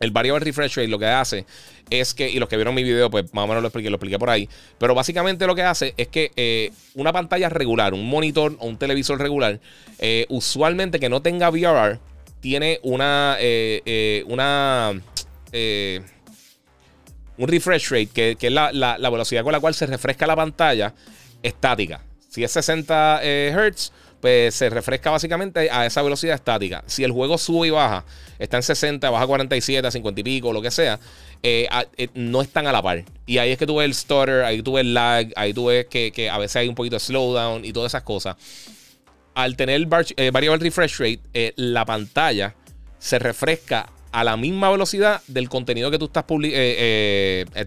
el 0.00 0.10
variable 0.10 0.44
refresh 0.44 0.76
rate 0.76 0.88
lo 0.88 0.98
que 0.98 1.06
hace 1.06 1.46
es 1.88 2.12
que, 2.12 2.28
y 2.28 2.38
los 2.38 2.46
que 2.46 2.56
vieron 2.56 2.74
mi 2.74 2.82
video, 2.82 3.10
pues 3.10 3.32
más 3.32 3.44
o 3.44 3.46
menos 3.46 3.62
lo 3.62 3.68
expliqué, 3.68 3.88
lo 3.88 3.96
expliqué 3.96 4.18
por 4.18 4.28
ahí. 4.28 4.50
Pero 4.76 4.94
básicamente 4.94 5.46
lo 5.46 5.54
que 5.54 5.62
hace 5.62 5.94
es 5.96 6.08
que 6.08 6.30
eh, 6.36 6.72
una 6.92 7.10
pantalla 7.10 7.48
regular, 7.48 7.94
un 7.94 8.06
monitor 8.06 8.58
o 8.58 8.66
un 8.66 8.76
televisor 8.76 9.18
regular, 9.18 9.60
usualmente 10.28 11.00
que 11.00 11.08
no 11.08 11.22
tenga 11.22 11.48
VR, 11.48 12.00
tiene 12.42 12.80
una. 12.82 13.38
una 14.26 14.92
un 17.38 17.48
refresh 17.48 17.90
rate, 17.90 18.08
que, 18.08 18.36
es 18.40 18.52
la, 18.52 18.72
la, 18.72 19.10
velocidad 19.10 19.42
con 19.42 19.52
la 19.52 19.60
cual 19.60 19.74
se 19.74 19.86
refresca 19.86 20.26
la 20.26 20.36
pantalla 20.36 20.94
estática. 21.42 22.00
Si 22.28 22.42
es 22.42 22.50
60 22.52 23.20
Hz, 23.22 23.92
pues 24.24 24.54
se 24.54 24.70
refresca 24.70 25.10
básicamente 25.10 25.70
a 25.70 25.84
esa 25.84 26.00
velocidad 26.00 26.34
estática. 26.34 26.82
Si 26.86 27.04
el 27.04 27.12
juego 27.12 27.36
sube 27.36 27.66
y 27.66 27.70
baja, 27.70 28.06
está 28.38 28.56
en 28.56 28.62
60, 28.62 29.10
baja 29.10 29.24
a 29.24 29.26
47, 29.26 29.86
a 29.86 29.90
50 29.90 30.18
y 30.18 30.24
pico, 30.24 30.50
lo 30.50 30.62
que 30.62 30.70
sea, 30.70 30.98
eh, 31.42 31.68
eh, 31.98 32.08
no 32.14 32.40
están 32.40 32.66
a 32.66 32.72
la 32.72 32.80
par. 32.80 33.04
Y 33.26 33.36
ahí 33.36 33.50
es 33.50 33.58
que 33.58 33.66
tú 33.66 33.76
ves 33.76 33.84
el 33.84 33.94
stutter, 33.94 34.44
ahí 34.44 34.62
tú 34.62 34.72
ves 34.72 34.80
el 34.80 34.94
lag, 34.94 35.26
ahí 35.36 35.52
tú 35.52 35.66
ves 35.66 35.84
que, 35.90 36.30
a 36.32 36.38
veces 36.38 36.56
hay 36.56 36.68
un 36.68 36.74
poquito 36.74 36.96
de 36.96 37.00
slowdown 37.00 37.66
y 37.66 37.74
todas 37.74 37.90
esas 37.90 38.02
cosas. 38.02 38.36
Al 39.34 39.56
tener 39.56 39.86
eh, 40.16 40.30
variable 40.30 40.64
refresh 40.64 40.96
rate, 41.00 41.52
la 41.56 41.84
pantalla 41.84 42.54
se 42.98 43.18
refresca 43.18 43.90
a 44.14 44.24
la 44.24 44.36
misma 44.36 44.70
velocidad 44.70 45.20
del 45.26 45.48
contenido 45.48 45.90
que 45.90 45.98
tú 45.98 46.06
estás 46.06 46.24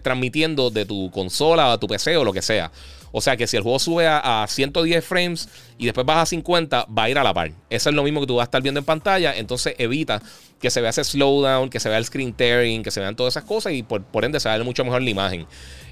transmitiendo 0.02 0.70
de 0.70 0.86
tu 0.86 1.10
consola, 1.10 1.72
a 1.72 1.78
tu 1.78 1.86
PC 1.86 2.16
o 2.16 2.24
lo 2.24 2.32
que 2.32 2.42
sea. 2.42 2.72
O 3.12 3.20
sea 3.20 3.36
que 3.36 3.46
si 3.46 3.56
el 3.56 3.62
juego 3.62 3.78
sube 3.78 4.06
a, 4.06 4.46
110 4.48 5.04
frames 5.04 5.48
y 5.78 5.86
después 5.86 6.06
baja 6.06 6.22
a 6.22 6.26
50, 6.26 6.86
va 6.86 7.04
a 7.04 7.10
ir 7.10 7.18
a 7.18 7.24
la 7.24 7.32
par. 7.32 7.52
Eso 7.70 7.88
es 7.88 7.94
lo 7.94 8.02
mismo 8.02 8.20
que 8.20 8.26
tú 8.26 8.36
vas 8.36 8.44
a 8.44 8.48
estar 8.48 8.62
viendo 8.62 8.80
en 8.80 8.84
pantalla. 8.84 9.36
Entonces 9.36 9.74
evita 9.78 10.22
que 10.60 10.70
se 10.70 10.80
vea 10.80 10.90
ese 10.90 11.04
slowdown, 11.04 11.70
que 11.70 11.80
se 11.80 11.88
vea 11.88 11.98
el 11.98 12.04
screen 12.04 12.32
tearing, 12.32 12.82
que 12.82 12.90
se 12.90 13.00
vean 13.00 13.16
todas 13.16 13.34
esas 13.34 13.44
cosas 13.44 13.72
y 13.72 13.82
por, 13.82 14.02
ende 14.24 14.40
se 14.40 14.48
va 14.48 14.54
a 14.54 14.58
ver 14.58 14.64
mucho 14.64 14.84
mejor 14.84 15.02
la 15.02 15.10
imagen. 15.10 15.46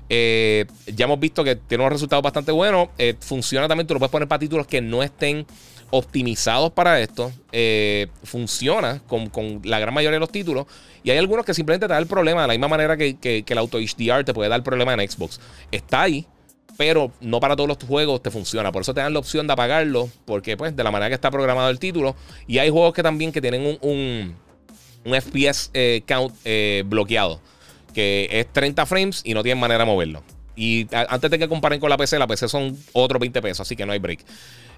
Eh, 0.09 0.67
ya 0.87 1.07
hemos 1.07 1.19
visto 1.19 1.43
que 1.43 1.57
tiene 1.57 1.83
unos 1.83 1.95
resultados 1.95 2.23
bastante 2.23 2.53
buenos. 2.53 2.89
Eh, 2.99 3.15
funciona 3.19 3.67
también, 3.69 3.87
tú 3.87 3.95
lo 3.95 4.01
puedes 4.01 4.13
poner 4.13 4.29
para 4.29 4.39
títulos 4.39 4.67
que 4.67 4.81
no 4.81 5.03
estén 5.03 5.47
optimizados 5.91 6.73
para 6.73 7.01
esto. 7.01 7.33
Eh, 7.53 8.09
funciona 8.25 9.03
con, 9.07 9.31
la 9.65 9.79
gran 9.79 9.95
mayoría 9.95 10.17
de 10.17 10.21
los 10.21 10.31
títulos. 10.33 10.67
Y 11.03 11.11
hay 11.11 11.19
algunos 11.19 11.45
que 11.45 11.55
simplemente 11.55 11.87
te 11.87 11.93
da 11.93 11.99
el 11.99 12.07
problema 12.07 12.43
de 12.43 12.49
la 12.49 12.55
misma 12.55 12.69
manera 12.69 12.97
que, 12.97 13.17
que 13.17 13.45
el 13.47 13.59
auto 13.59 13.79
HDR 13.79 14.25
te 14.25 14.35
puede 14.35 14.49
dar 14.49 14.59
el 14.59 14.65
problema 14.65 14.95
en 14.95 15.09
Xbox. 15.09 15.41
Está 15.71 16.03
ahí 16.03 16.27
pero 16.77 17.11
no 17.21 17.41
para 17.41 17.57
todos 17.57 17.69
los 17.69 17.79
juegos 17.79 18.23
te 18.23 18.31
funciona. 18.31 18.73
Por 18.73 18.83
eso 18.83 18.95
te 18.95 19.01
dan 19.01 19.13
la 19.13 19.19
opción 19.19 19.47
de 19.47 19.53
apagarlo, 19.53 20.09
porque 20.25 20.57
pues 20.57 20.77
de 20.77 20.85
la 20.85 20.91
manera 20.91 21.09
que 21.09 21.15
está 21.15 21.31
programado 21.31 21.71
el 21.71 21.79
título. 21.79 22.17
Y 22.47 22.59
hay 22.59 22.71
juegos 22.71 22.93
que 22.93 23.03
también 23.03 23.33
que 23.33 23.41
tienen 23.41 23.79
un, 23.81 24.35
un, 25.05 25.21
FPS 25.21 25.71
eh, 25.73 26.03
count 26.07 26.35
eh, 26.45 26.83
bloqueado, 26.87 27.41
que 27.95 28.29
es 28.31 28.53
30 28.53 28.87
frames 28.87 29.23
y 29.25 29.35
no 29.35 29.43
tienen 29.43 29.61
manera 29.61 29.81
de 29.81 29.87
moverlo. 29.87 30.23
Y 30.55 30.87
antes 30.91 31.31
de 31.31 31.39
que 31.39 31.49
comparen 31.49 31.79
con 31.79 31.91
la 31.91 31.99
PC, 31.99 32.19
la 32.19 32.27
PC 32.27 32.49
son 32.49 32.77
otros 32.93 33.21
20 33.21 33.43
pesos, 33.43 33.61
así 33.61 33.77
que 33.77 33.85
no 33.85 33.93
hay 33.93 33.99
break. 33.99 34.21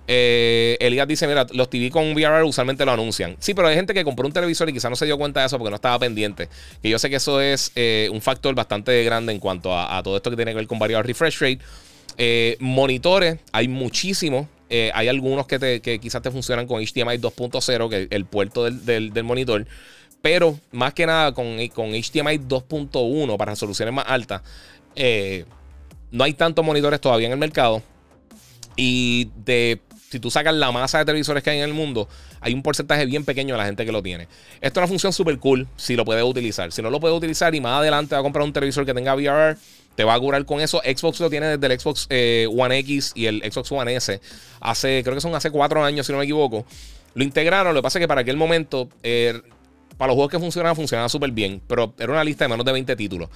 Eh, 0.09 0.77
Elías 0.81 1.07
dice: 1.07 1.29
Mira, 1.29 1.47
los 1.53 1.71
TV 1.71 1.91
con 1.91 2.13
VR 2.13 2.43
usualmente 2.43 2.85
lo 2.85 2.93
anuncian. 2.93 3.37
Sí, 3.39 3.55
pero 3.55 3.69
hay 3.69 3.77
gente 3.77 3.95
que 3.95 4.03
compró 4.03 4.27
un 4.27 4.33
televisor 4.33 4.69
y 4.69 4.73
quizás 4.73 4.91
no 4.91 4.97
se 4.97 5.05
dio 5.07 5.17
cuenta 5.19 5.41
de 5.41 5.47
eso 5.47 5.59
porque 5.59 5.71
no 5.71 5.77
estaba 5.77 5.99
pendiente. 6.01 6.49
Que 6.83 6.89
yo 6.89 6.99
sé 6.99 7.09
que 7.11 7.17
eso 7.17 7.41
es 7.41 7.73
un 8.11 8.21
factor 8.21 8.55
bastante 8.55 9.05
grande 9.05 9.33
en 9.33 9.39
cuanto 9.39 9.79
a, 9.79 10.03
todo 10.03 10.17
esto 10.17 10.31
que 10.31 10.37
tiene 10.37 10.51
que 10.53 10.57
ver 10.57 10.67
con 10.67 10.79
variable 10.79 11.07
refresh 11.07 11.39
rate. 11.41 11.61
Eh, 12.19 12.57
monitores, 12.59 13.39
hay 13.53 13.69
muchísimos. 13.69 14.47
Eh, 14.69 14.91
hay 14.93 15.09
algunos 15.09 15.47
que, 15.47 15.99
quizás 16.03 16.21
te 16.21 16.31
funcionan 16.31 16.67
con 16.67 16.83
HDMI 16.83 17.17
2.0, 17.19 17.89
que 17.89 18.03
es 18.03 18.09
el 18.11 18.27
puerto 18.27 18.65
del, 18.65 19.25
monitor. 19.25 19.67
Pero 20.21 20.59
más 20.73 20.93
que 20.95 21.07
nada 21.07 21.33
con, 21.33 21.57
con 21.69 21.91
HDMI 21.91 22.39
2.1 22.39 23.37
para 23.37 23.53
resoluciones 23.53 23.95
más 23.95 24.05
altas, 24.09 24.43
eh, 24.97 25.45
no 26.11 26.25
hay 26.25 26.35
tantos 26.35 26.65
monitores 26.65 27.01
todavía 27.01 27.27
en 27.27 27.33
el 27.33 27.39
mercado. 27.39 27.83
Y 28.77 29.31
de 29.45 29.81
si 30.11 30.21
tú 30.21 30.31
sacas 30.31 30.55
la 30.55 30.73
masa 30.73 30.99
de 30.99 31.05
televisores 31.05 31.43
que 31.43 31.51
hay 31.51 31.59
en 31.59 31.65
el 31.65 31.75
mundo, 31.75 32.09
hay 32.41 32.55
un 32.55 32.63
porcentaje 32.63 33.05
bien 33.07 33.25
pequeño 33.25 33.55
de 33.55 33.59
la 33.59 33.67
gente 33.67 33.85
que 33.85 33.93
lo 33.93 34.03
tiene. 34.03 34.29
Esto 34.61 34.81
es 34.81 34.85
una 34.85 34.87
función 34.87 35.13
súper 35.13 35.39
cool 35.39 35.67
si 35.77 35.97
lo 35.97 36.05
puedes 36.05 36.25
utilizar. 36.25 36.73
Si 36.73 36.81
no 36.81 36.91
lo 36.91 36.99
puedes 37.01 37.17
utilizar 37.17 37.55
y 37.55 37.61
más 37.61 37.79
adelante 37.81 38.15
va 38.15 38.21
a 38.21 38.23
comprar 38.23 38.45
un 38.45 38.53
televisor 38.53 38.87
que 38.87 38.95
tenga 38.95 39.15
VR, 39.15 39.57
te 39.95 40.05
va 40.05 40.15
a 40.15 40.21
curar 40.21 40.45
con 40.47 40.61
eso. 40.61 40.81
Xbox 40.85 41.21
lo 41.21 41.29
tiene 41.29 41.59
desde 41.59 41.75
el 41.75 41.81
Xbox 41.81 42.07
eh, 42.09 42.49
One 42.57 42.79
X 42.79 43.13
y 43.15 43.27
el 43.27 43.43
Xbox 43.53 43.73
One 43.73 43.97
S. 43.97 44.21
Hace, 44.61 45.03
creo 45.03 45.15
que 45.15 45.21
son 45.21 45.35
hace 45.35 45.51
cuatro 45.51 45.85
años, 45.85 46.07
si 46.07 46.13
no 46.13 46.19
me 46.19 46.25
equivoco. 46.25 46.65
Lo 47.15 47.25
integraron. 47.25 47.75
Lo 47.75 47.81
que 47.81 47.83
pasa 47.83 47.99
es 47.99 48.05
que 48.05 48.09
para 48.09 48.21
aquel 48.23 48.37
momento, 48.37 48.89
eh, 49.03 49.41
para 49.97 50.09
los 50.09 50.15
juegos 50.15 50.31
que 50.31 50.39
funcionaban, 50.39 50.77
funcionaba 50.77 51.09
súper 51.09 51.33
bien. 51.33 51.61
Pero 51.67 51.93
era 51.99 52.13
una 52.13 52.25
lista 52.25 52.45
de 52.45 52.49
menos 52.49 52.65
de 52.65 52.73
20 52.73 52.97
títulos. 52.97 53.29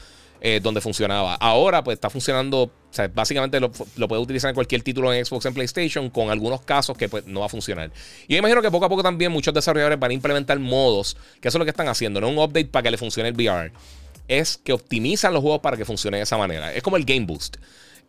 Eh, 0.44 0.58
donde 0.60 0.80
funcionaba. 0.80 1.36
Ahora, 1.36 1.84
pues 1.84 1.94
está 1.94 2.10
funcionando. 2.10 2.62
O 2.62 2.70
sea, 2.90 3.06
básicamente 3.06 3.60
lo, 3.60 3.70
lo 3.94 4.08
puede 4.08 4.20
utilizar 4.20 4.48
en 4.48 4.56
cualquier 4.56 4.82
título 4.82 5.12
en 5.12 5.24
Xbox 5.24 5.46
en 5.46 5.54
PlayStation, 5.54 6.10
con 6.10 6.30
algunos 6.30 6.62
casos 6.62 6.98
que 6.98 7.08
pues, 7.08 7.24
no 7.26 7.40
va 7.40 7.46
a 7.46 7.48
funcionar. 7.48 7.92
Y 8.26 8.32
yo 8.32 8.40
imagino 8.40 8.60
que 8.60 8.68
poco 8.68 8.86
a 8.86 8.88
poco 8.88 9.04
también 9.04 9.30
muchos 9.30 9.54
desarrolladores 9.54 10.00
van 10.00 10.10
a 10.10 10.14
implementar 10.14 10.58
modos, 10.58 11.16
que 11.40 11.46
eso 11.46 11.58
es 11.58 11.60
lo 11.60 11.64
que 11.64 11.70
están 11.70 11.86
haciendo, 11.86 12.20
no 12.20 12.28
un 12.28 12.38
update 12.38 12.66
para 12.66 12.82
que 12.82 12.90
le 12.90 12.98
funcione 12.98 13.28
el 13.28 13.36
VR. 13.36 13.70
Es 14.26 14.56
que 14.56 14.72
optimizan 14.72 15.32
los 15.32 15.42
juegos 15.42 15.60
para 15.60 15.76
que 15.76 15.84
funcionen 15.84 16.18
de 16.18 16.24
esa 16.24 16.36
manera. 16.36 16.74
Es 16.74 16.82
como 16.82 16.96
el 16.96 17.04
Game 17.04 17.24
Boost. 17.24 17.58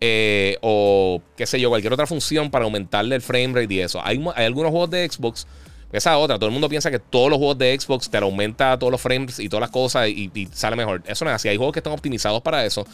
Eh, 0.01 0.57
o 0.61 1.21
qué 1.37 1.45
sé 1.45 1.59
yo, 1.59 1.69
cualquier 1.69 1.93
otra 1.93 2.07
función 2.07 2.49
para 2.49 2.65
aumentarle 2.65 3.15
el 3.15 3.21
frame 3.21 3.61
rate 3.61 3.71
y 3.75 3.79
eso. 3.81 4.03
Hay 4.03 4.19
algunos 4.37 4.71
juegos 4.71 4.89
de 4.89 5.07
Xbox 5.07 5.45
esa 5.93 6.17
otra, 6.17 6.37
todo 6.37 6.47
el 6.47 6.51
mundo 6.51 6.67
piensa 6.67 6.89
que 6.89 6.97
todos 6.97 7.29
los 7.29 7.37
juegos 7.37 7.59
de 7.59 7.79
Xbox 7.79 8.09
te 8.09 8.17
aumenta 8.17 8.77
todos 8.79 8.91
los 8.91 8.99
frames 8.99 9.39
y 9.39 9.47
todas 9.47 9.61
las 9.61 9.69
cosas 9.69 10.09
y, 10.09 10.49
sale 10.51 10.75
mejor. 10.75 11.03
Eso 11.05 11.23
no 11.23 11.29
es 11.29 11.35
así. 11.35 11.49
Hay 11.49 11.57
juegos 11.57 11.71
que 11.71 11.79
están 11.79 11.93
optimizados 11.93 12.41
para 12.41 12.65
eso 12.65 12.85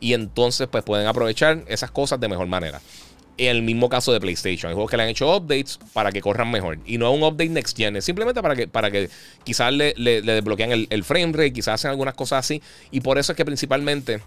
y 0.00 0.14
entonces 0.14 0.66
pues 0.66 0.82
pueden 0.82 1.06
aprovechar 1.06 1.62
esas 1.68 1.90
cosas 1.90 2.18
de 2.18 2.26
mejor 2.26 2.46
manera. 2.46 2.80
En 3.36 3.48
el 3.54 3.62
mismo 3.62 3.90
caso 3.90 4.14
de 4.14 4.18
PlayStation, 4.18 4.70
hay 4.70 4.74
juegos 4.74 4.90
que 4.90 4.96
le 4.96 5.02
han 5.02 5.10
hecho 5.10 5.36
updates 5.36 5.78
para 5.92 6.10
que 6.10 6.22
corran 6.22 6.50
mejor. 6.50 6.78
Y 6.86 6.96
no 6.96 7.12
un 7.12 7.22
update 7.22 7.50
next 7.50 7.76
gen, 7.76 7.96
es 7.96 8.04
simplemente 8.06 8.40
para 8.40 8.56
que, 8.56 8.66
para 8.66 8.90
que 8.90 9.10
quizás 9.44 9.70
le, 9.72 9.92
le, 9.96 10.18
el, 10.18 10.86
el 10.90 11.04
frame 11.04 11.32
rate, 11.32 11.52
quizás 11.52 11.74
hacen 11.74 11.90
algunas 11.90 12.14
cosas 12.14 12.40
así. 12.40 12.62
Y 12.90 13.00
por 13.00 13.18
eso 13.18 13.32
es 13.32 13.36
que 13.36 13.44
principalmente 13.44 14.22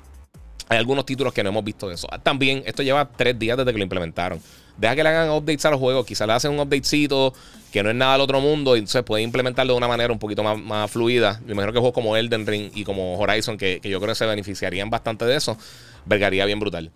hay 0.70 0.78
algunos 0.78 1.06
títulos 1.06 1.34
que 1.34 1.44
no 1.44 1.50
hemos 1.50 1.64
visto 1.64 1.90
de 1.90 1.96
eso. 1.96 2.08
También, 2.24 2.64
esto 2.66 2.84
lleva 2.84 3.10
tres 3.12 3.38
días 3.38 3.58
desde 3.58 3.72
que 3.72 3.78
lo 3.80 3.84
implementaron. 3.84 4.40
Deja 4.78 4.96
que 4.96 5.04
le 5.04 5.10
hagan 5.10 5.30
updates 5.30 5.66
a 5.66 5.72
los 5.72 5.80
juegos. 5.80 6.06
Quizás 6.06 6.28
le 6.28 6.34
hacen 6.34 6.52
un 6.52 6.60
updatecito 6.60 7.34
que 7.72 7.84
no 7.84 7.90
es 7.90 7.96
nada 7.96 8.14
del 8.14 8.22
otro 8.22 8.42
mundo. 8.42 8.76
Y 8.76 8.80
entonces 8.80 9.04
puede 9.04 9.24
implementarlo 9.24 9.74
de 9.74 9.78
una 9.78 9.88
manera 9.88 10.12
un 10.12 10.20
poquito 10.20 10.44
más, 10.44 10.92
fluida. 10.92 11.40
Me 11.46 11.54
imagino 11.54 11.74
que 11.74 11.80
juegos 11.80 11.94
como 11.94 12.16
Elden 12.18 12.46
Ring 12.46 12.72
y 12.74 12.84
como 12.84 13.18
Horizon, 13.20 13.58
que, 13.58 13.80
yo 13.84 14.00
creo 14.00 14.12
que 14.12 14.16
se 14.16 14.26
beneficiarían 14.26 14.90
bastante 14.90 15.26
de 15.26 15.36
eso, 15.36 15.58
vergaría 16.06 16.46
bien 16.46 16.60
brutal. 16.60 16.92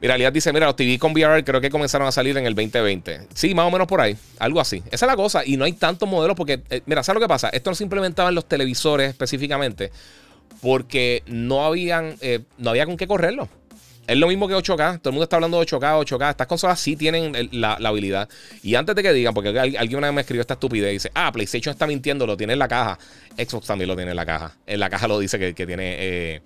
Mira, 0.00 0.14
Alias 0.14 0.32
dice: 0.32 0.52
Mira, 0.52 0.66
los 0.66 0.76
TV 0.76 0.98
con 0.98 1.12
VR 1.12 1.42
creo 1.42 1.60
que 1.60 1.70
comenzaron 1.70 2.06
a 2.06 2.12
salir 2.12 2.36
en 2.36 2.46
el 2.46 2.54
2020. 2.54 3.28
Sí, 3.34 3.54
más 3.54 3.66
o 3.66 3.70
menos 3.70 3.86
por 3.86 4.00
ahí. 4.00 4.16
Algo 4.38 4.60
así. 4.60 4.82
Esa 4.90 5.06
es 5.06 5.10
la 5.10 5.16
cosa. 5.16 5.44
Y 5.44 5.56
no 5.56 5.64
hay 5.64 5.72
tantos 5.72 6.08
modelos 6.08 6.36
porque, 6.36 6.62
eh, 6.70 6.82
mira, 6.86 7.02
¿sabes 7.02 7.20
lo 7.20 7.26
que 7.26 7.28
pasa? 7.28 7.48
Esto 7.48 7.70
no 7.70 7.74
se 7.74 7.82
implementaba 7.82 8.28
en 8.28 8.36
los 8.36 8.46
televisores 8.46 9.08
específicamente 9.08 9.90
porque 10.60 11.22
no, 11.26 11.64
habían, 11.64 12.16
eh, 12.20 12.40
no 12.58 12.70
había 12.70 12.86
con 12.86 12.96
qué 12.96 13.06
correrlo. 13.06 13.48
Es 14.08 14.16
lo 14.16 14.26
mismo 14.26 14.48
que 14.48 14.54
8K. 14.54 15.00
Todo 15.00 15.10
el 15.10 15.12
mundo 15.12 15.24
está 15.24 15.36
hablando 15.36 15.60
de 15.60 15.66
8K, 15.66 16.02
8K. 16.02 16.30
Estas 16.30 16.46
consolas 16.46 16.80
sí 16.80 16.96
tienen 16.96 17.50
la, 17.52 17.74
habilidad. 17.74 18.26
Y 18.62 18.74
antes 18.74 18.96
de 18.96 19.02
que 19.02 19.12
digan, 19.12 19.34
porque 19.34 19.50
alguien 19.60 20.00
me 20.14 20.22
escribió 20.22 20.40
esta 20.40 20.54
estupidez 20.54 20.88
y 20.88 20.92
dice, 20.94 21.10
ah, 21.12 21.30
PlayStation 21.30 21.72
está 21.72 21.86
mintiendo, 21.86 22.26
lo 22.26 22.34
tiene 22.34 22.54
en 22.54 22.58
la 22.58 22.68
caja. 22.68 22.98
Xbox 23.36 23.66
también 23.66 23.86
lo 23.86 23.96
tiene 23.96 24.12
en 24.12 24.16
la 24.16 24.24
caja. 24.24 24.56
En 24.66 24.80
la 24.80 24.88
caja 24.88 25.08
lo 25.08 25.18
dice 25.18 25.38
que, 25.38 25.66
tiene 25.66 25.96
eh, 25.98 26.40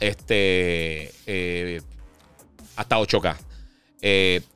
este 0.00 1.12
eh, 1.26 1.82
hasta 2.76 2.96
8K. 2.96 3.36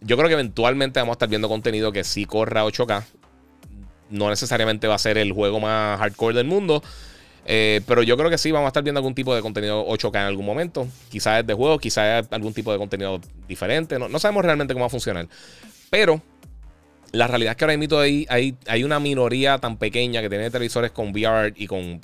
yo 0.00 0.16
creo 0.16 0.28
que 0.28 0.34
eventualmente 0.34 0.98
vamos 0.98 1.12
a 1.12 1.16
estar 1.16 1.28
viendo 1.28 1.46
contenido 1.46 1.92
que 1.92 2.04
sí 2.04 2.24
corra 2.24 2.64
8K. 2.64 3.04
No 4.08 4.30
necesariamente 4.30 4.88
va 4.88 4.94
a 4.94 4.98
ser 4.98 5.18
el 5.18 5.32
juego 5.32 5.60
más 5.60 6.00
hardcore 6.00 6.36
del 6.36 6.46
mundo. 6.46 6.82
Eh, 7.46 7.80
pero 7.86 8.02
yo 8.02 8.16
creo 8.16 8.30
que 8.30 8.38
sí, 8.38 8.52
vamos 8.52 8.66
a 8.66 8.68
estar 8.68 8.82
viendo 8.82 8.98
algún 8.98 9.14
tipo 9.14 9.34
de 9.34 9.42
contenido 9.42 9.86
8K 9.86 10.14
en 10.14 10.26
algún 10.26 10.46
momento. 10.46 10.86
Quizás 11.10 11.46
de 11.46 11.54
juego, 11.54 11.78
quizás 11.78 12.26
algún 12.30 12.52
tipo 12.52 12.72
de 12.72 12.78
contenido 12.78 13.20
diferente. 13.48 13.98
No, 13.98 14.18
sabemos 14.18 14.44
realmente 14.44 14.74
cómo 14.74 14.84
va 14.84 14.88
a 14.88 14.90
funcionar. 14.90 15.28
Pero 15.90 16.20
la 17.12 17.26
realidad 17.26 17.52
es 17.52 17.56
que 17.56 17.64
ahora 17.64 17.76
mismo 17.76 17.98
hay, 17.98 18.26
hay, 18.28 18.54
hay, 18.66 18.84
una 18.84 19.00
minoría 19.00 19.58
tan 19.58 19.76
pequeña 19.76 20.20
que 20.20 20.28
tiene 20.28 20.50
televisores 20.50 20.92
con 20.92 21.10
VR 21.10 21.52
y 21.56 21.66
con 21.66 22.00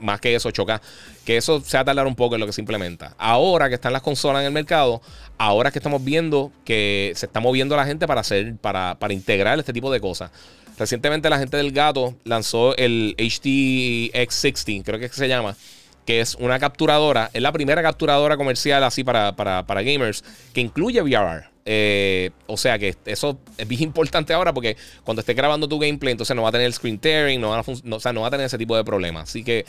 más 0.00 0.20
que 0.20 0.34
eso 0.34 0.48
8K, 0.50 0.80
que 1.24 1.36
eso 1.36 1.60
se 1.60 1.76
va 1.76 1.80
a 1.80 1.84
tardar 1.84 2.06
un 2.06 2.14
poco 2.14 2.36
en 2.36 2.40
lo 2.40 2.46
que 2.46 2.52
se 2.52 2.60
implementa. 2.60 3.14
Ahora 3.18 3.68
que 3.68 3.74
están 3.74 3.92
las 3.92 4.02
consolas 4.02 4.40
en 4.40 4.46
el 4.46 4.52
mercado, 4.52 5.02
ahora 5.38 5.70
que 5.70 5.78
estamos 5.78 6.04
viendo 6.04 6.52
que 6.64 7.12
se 7.16 7.26
está 7.26 7.40
moviendo 7.40 7.76
la 7.76 7.84
gente 7.84 8.06
para 8.06 8.20
hacer, 8.20 8.56
para, 8.56 8.96
para 8.98 9.12
integrar 9.12 9.58
este 9.58 9.72
tipo 9.72 9.90
de 9.90 10.00
cosas. 10.00 10.30
Recientemente 10.78 11.30
la 11.30 11.38
gente 11.38 11.56
del 11.56 11.70
gato 11.72 12.16
lanzó 12.24 12.76
el 12.76 13.14
HTX60, 13.16 14.82
creo 14.84 14.98
que, 14.98 15.04
es 15.06 15.10
que 15.12 15.16
se 15.16 15.28
llama, 15.28 15.56
que 16.04 16.20
es 16.20 16.34
una 16.34 16.58
capturadora, 16.58 17.30
es 17.32 17.42
la 17.42 17.52
primera 17.52 17.82
capturadora 17.82 18.36
comercial 18.36 18.82
así 18.82 19.04
para, 19.04 19.36
para, 19.36 19.82
gamers 19.82 20.24
que 20.52 20.60
incluye 20.60 21.00
VR. 21.00 21.53
Eh, 21.66 22.30
o 22.46 22.58
sea 22.58 22.78
que 22.78 22.94
eso 23.06 23.38
es 23.56 23.66
bien 23.66 23.82
importante 23.82 24.34
ahora 24.34 24.52
porque 24.52 24.76
cuando 25.02 25.20
esté 25.20 25.32
grabando 25.32 25.66
tu 25.66 25.78
gameplay, 25.78 26.12
entonces 26.12 26.36
no 26.36 26.42
va 26.42 26.50
a 26.50 26.52
tener 26.52 26.70
screen 26.72 26.98
tearing, 26.98 27.40
no 27.40 27.50
va 27.50 27.58
a, 27.58 27.64
o 27.64 28.00
sea, 28.00 28.12
no 28.12 28.20
va 28.20 28.28
a 28.28 28.30
tener 28.30 28.46
ese 28.46 28.58
tipo 28.58 28.76
de 28.76 28.84
problemas. 28.84 29.30
Así 29.30 29.42
que 29.42 29.64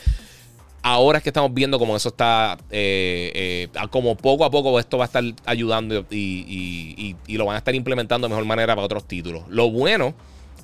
ahora 0.82 1.18
es 1.18 1.24
que 1.24 1.30
estamos 1.30 1.52
viendo 1.52 1.78
cómo 1.78 1.96
eso 1.96 2.10
está, 2.10 2.58
eh, 2.70 3.68
eh, 3.74 3.88
como 3.90 4.16
poco 4.16 4.44
a 4.44 4.50
poco 4.50 4.78
esto 4.78 4.98
va 4.98 5.04
a 5.04 5.06
estar 5.06 5.24
ayudando 5.44 6.06
y, 6.10 7.16
y, 7.26 7.36
lo 7.36 7.46
van 7.46 7.56
a 7.56 7.58
estar 7.58 7.74
implementando 7.74 8.28
de 8.28 8.30
mejor 8.30 8.44
manera 8.44 8.74
para 8.74 8.84
otros 8.84 9.04
títulos. 9.08 9.44
Lo 9.48 9.70
bueno 9.70 10.14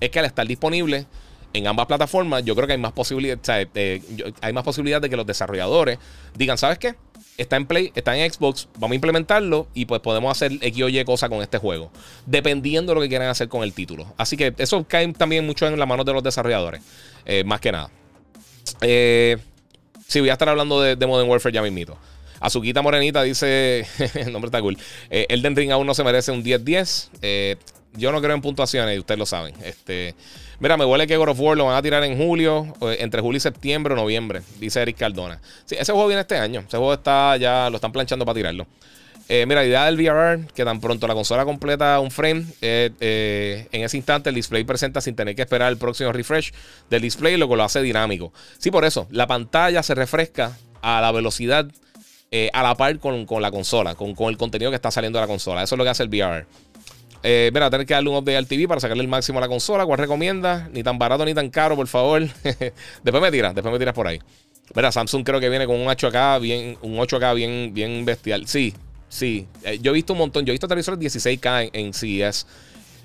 es 0.01 0.11
que 0.11 0.19
al 0.19 0.27
estar 0.27 0.47
disponible 0.47 1.07
en 1.53 1.67
ambas 1.67 1.87
plataformas, 1.87 2.45
yo 2.45 2.55
creo 2.55 2.67
que 2.67 2.73
hay 2.75 2.79
más 2.79 2.93
posibilidad, 2.93 3.39
eh, 3.75 4.03
hay 4.41 4.53
más 4.53 4.65
posibilidad 4.65 5.01
de 5.01 5.11
que 5.11 5.17
los 5.17 5.27
desarrolladores 5.27 5.99
digan, 6.37 6.59
¿sabes 6.59 6.79
qué? 6.79 6.95
Está 7.37 7.57
en 7.57 7.67
Play, 7.67 7.93
está 7.95 8.17
en 8.17 8.31
Xbox, 8.31 8.69
vamos 8.75 8.93
a 8.93 8.95
implementarlo 8.95 9.67
y 9.75 9.87
pues 9.87 10.01
podemos 10.01 10.31
hacer 10.31 10.53
X 10.61 10.83
o 10.83 10.89
Y 10.89 11.05
cosa 11.05 11.29
con 11.29 11.43
este 11.43 11.59
juego, 11.59 11.91
dependiendo 12.27 12.93
de 12.93 12.97
lo 12.97 13.01
que 13.03 13.09
quieran 13.09 13.29
hacer 13.29 13.49
con 13.49 13.63
el 13.63 13.73
título. 13.73 14.07
Así 14.17 14.37
que 14.37 14.55
eso 14.59 14.85
cae 14.89 15.13
también 15.13 15.47
mucho 15.47 15.67
en 15.67 15.79
las 15.79 15.89
manos 15.89 16.07
de 16.07 16.13
los 16.13 16.23
desarrolladores, 16.23 16.83
eh, 17.25 17.45
más 17.45 17.61
que 17.61 17.73
nada. 17.73 17.91
Eh, 18.81 19.39
sí, 20.07 20.21
voy 20.21 20.31
a 20.31 20.35
estar 20.35 20.49
hablando 20.49 20.81
de, 20.81 21.07
Modern 21.07 21.29
Warfare 21.29 21.55
ya 21.55 21.63
mismito. 21.63 21.97
Azuquita 22.41 22.83
Morenita 22.83 23.23
dice, 23.23 23.87
el 24.15 24.33
nombre 24.33 24.49
está 24.49 24.61
cool, 24.61 24.77
Elden 25.11 25.57
Ring 25.57 25.71
aún 25.71 25.87
no 25.87 25.95
se 25.95 26.05
merece 26.05 26.33
un 26.33 26.43
10-10 26.43 27.59
yo 27.95 28.13
no 28.13 28.21
creo 28.21 28.35
en 28.35 28.41
puntuaciones 28.41 28.97
y 28.97 28.99
ustedes 28.99 29.19
lo 29.19 29.27
saben. 29.27 29.55
Este, 29.63 30.15
mira, 30.63 30.77
me 30.77 30.85
huele 30.85 31.07
que 31.07 31.17
God 31.17 31.31
of 31.31 31.41
War 31.41 31.57
lo 31.57 31.67
van 31.67 31.77
a 31.77 31.83
tirar 31.83 32.03
en 32.05 32.17
julio, 32.17 32.73
entre 32.81 33.21
julio 33.21 33.37
y 33.37 33.41
septiembre 33.41 33.93
o 33.93 33.97
noviembre, 33.97 34.43
dice 34.59 34.81
Eric 34.81 34.97
Cardona. 34.97 35.41
Sí, 35.67 35.75
ese 35.79 35.93
juego 35.93 36.07
viene 36.07 36.23
este 36.23 36.39
año. 36.39 36.61
Ese 36.61 36.77
juego 36.79 36.95
está 36.95 37.37
ya, 37.37 37.69
lo 37.69 37.77
están 37.77 37.93
planchando 37.93 38.25
para 38.25 38.37
tirarlo. 38.37 38.67
Eh, 39.29 39.47
mira, 39.47 39.63
la 39.63 39.67
idea 39.67 39.85
del 39.87 39.95
VR, 39.95 40.47
que 40.55 40.65
tan 40.65 40.81
pronto 40.81 41.07
la 41.07 41.15
consola 41.15 41.45
completa 41.45 41.99
un 42.01 42.11
frame, 42.11 42.45
eh, 42.61 42.91
eh, 43.01 43.67
en 43.73 43.83
ese 43.83 43.97
instante 43.97 44.29
el 44.29 44.35
display 44.35 44.65
presenta 44.65 45.01
sin 45.01 45.15
tener 45.15 45.35
que 45.35 45.43
esperar 45.43 45.71
el 45.71 45.79
próximo 45.79 46.13
refresh 46.13 46.53
del 46.91 47.03
display, 47.03 47.37
lo 47.37 47.49
que 47.49 47.57
lo 47.57 47.65
hace 47.65 47.83
dinámico. 47.83 48.33
Sí, 48.59 48.71
por 48.71 48.85
eso, 48.85 49.07
la 49.11 49.27
pantalla 49.27 49.83
se 49.83 49.95
refresca 49.95 50.57
a 50.83 51.01
la 51.01 51.13
velocidad, 51.13 51.67
a 52.53 52.63
la 52.63 52.75
par 52.75 52.99
con, 52.99 53.27
la 53.41 53.51
consola, 53.51 53.95
con, 53.95 54.15
con 54.15 54.29
el 54.29 54.37
contenido 54.37 54.71
que 54.71 54.77
está 54.77 54.91
saliendo 54.91 55.19
de 55.19 55.23
la 55.23 55.29
consola. 55.29 55.63
Eso 55.63 55.75
es 55.75 55.79
lo 55.79 55.85
que 55.85 55.91
hace 55.91 56.03
el 56.03 56.09
VR. 56.09 56.47
Eh, 57.23 57.51
tener 57.53 57.87
que 57.87 57.95
darle 57.95 58.11
un 58.11 58.17
update 58.17 58.37
al 58.37 58.47
TV 58.47 58.67
para 58.67 58.81
sacarle 58.81 59.03
el 59.03 59.09
máximo 59.09 59.39
a 59.39 59.41
la 59.41 59.49
consola. 59.49 59.87
¿Cuál 59.87 59.99
recomienda? 59.99 60.69
Ni 60.73 60.83
tan 60.83 60.99
barato 60.99 61.25
ni 61.25 61.35
tan 61.35 61.51
caro, 61.51 61.77
por 61.77 61.87
favor. 61.87 62.23
después 62.43 63.23
me 63.23 63.31
tiras, 63.31 63.55
después 63.55 63.73
me 63.73 63.79
tiras 63.79 63.95
por 63.95 64.09
ahí. 64.09 64.19
Mira, 64.75 64.91
Samsung 64.91 65.25
creo 65.25 65.39
que 65.39 65.49
viene 65.49 65.67
con 65.67 65.77
un 65.77 65.87
8K 65.87 66.41
bien, 66.41 66.79
un 66.83 66.97
8K 66.97 67.35
bien, 67.35 67.75
bien 67.75 68.05
bestial. 68.05 68.47
Sí, 68.49 68.75
sí. 69.09 69.47
Eh, 69.63 69.79
yo 69.81 69.93
he 69.93 69.95
visto 69.95 70.15
un 70.15 70.19
montón. 70.19 70.45
Yo 70.45 70.51
he 70.51 70.55
visto 70.55 70.67
televisores 70.67 70.99
16K 70.99 71.71
en, 71.73 71.95
CES. 71.95 72.47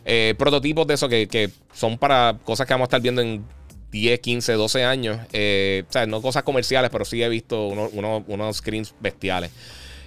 Eh, 0.06 0.34
prototipos 0.38 0.88
de 0.88 0.94
eso 0.94 1.10
que, 1.10 1.52
son 1.74 1.98
para 1.98 2.38
cosas 2.44 2.66
que 2.66 2.74
vamos 2.74 2.86
a 2.86 2.88
estar 2.88 3.02
viendo 3.02 3.22
en 3.22 3.46
10, 3.92 4.20
15, 4.20 4.54
12 4.54 4.84
años. 4.84 5.18
o 5.18 5.92
sea, 5.92 6.06
no 6.08 6.22
cosas 6.22 6.44
comerciales, 6.44 6.90
pero 6.90 7.06
sí 7.06 7.22
he 7.22 7.30
visto 7.30 7.68
unos 7.68 8.58
screens 8.58 8.96
bestiales. 9.00 9.52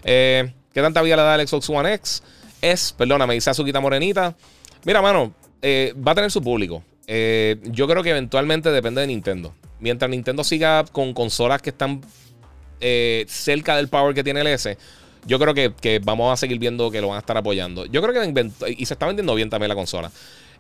¿Qué 0.03 0.53
tanta 0.83 1.03
vida 1.03 1.17
le 1.17 1.23
da 1.23 1.35
el 1.35 1.47
Xbox 1.47 1.69
One 1.69 1.95
X? 1.95 2.23
Es, 2.61 2.93
perdóname, 2.93 3.35
dice 3.35 3.51
Azuquita 3.51 3.81
Morenita. 3.81 4.35
Mira, 4.85 5.03
mano, 5.03 5.33
eh, 5.63 5.95
va 5.97 6.13
a 6.13 6.15
tener 6.15 6.31
su 6.31 6.43
público. 6.43 6.83
Eh, 7.07 7.57
yo 7.65 7.89
creo 7.89 8.03
que 8.03 8.11
eventualmente 8.11 8.71
depende 8.71 9.01
de 9.01 9.07
Nintendo. 9.09 9.55
Mientras 9.79 10.11
Nintendo 10.11 10.45
siga 10.45 10.85
con 10.85 11.13
consolas 11.15 11.63
que 11.63 11.71
están 11.71 12.01
eh, 12.81 13.25
cerca 13.29 13.77
del 13.77 13.89
power 13.89 14.15
que 14.15 14.23
tiene 14.23 14.41
el 14.41 14.47
S, 14.47 14.77
yo 15.27 15.39
creo 15.39 15.55
que, 15.55 16.01
vamos 16.03 16.33
a 16.33 16.37
seguir 16.37 16.59
viendo 16.59 16.91
que 16.91 17.01
lo 17.01 17.09
van 17.09 17.17
a 17.17 17.21
estar 17.21 17.37
apoyando. 17.37 17.87
Yo 17.87 18.01
creo 18.03 18.15
que 18.15 18.51
se 18.85 18.95
está 18.95 19.07
vendiendo 19.07 19.35
bien 19.35 19.51
también 19.51 19.69
la 19.69 19.75
consola. 19.75 20.11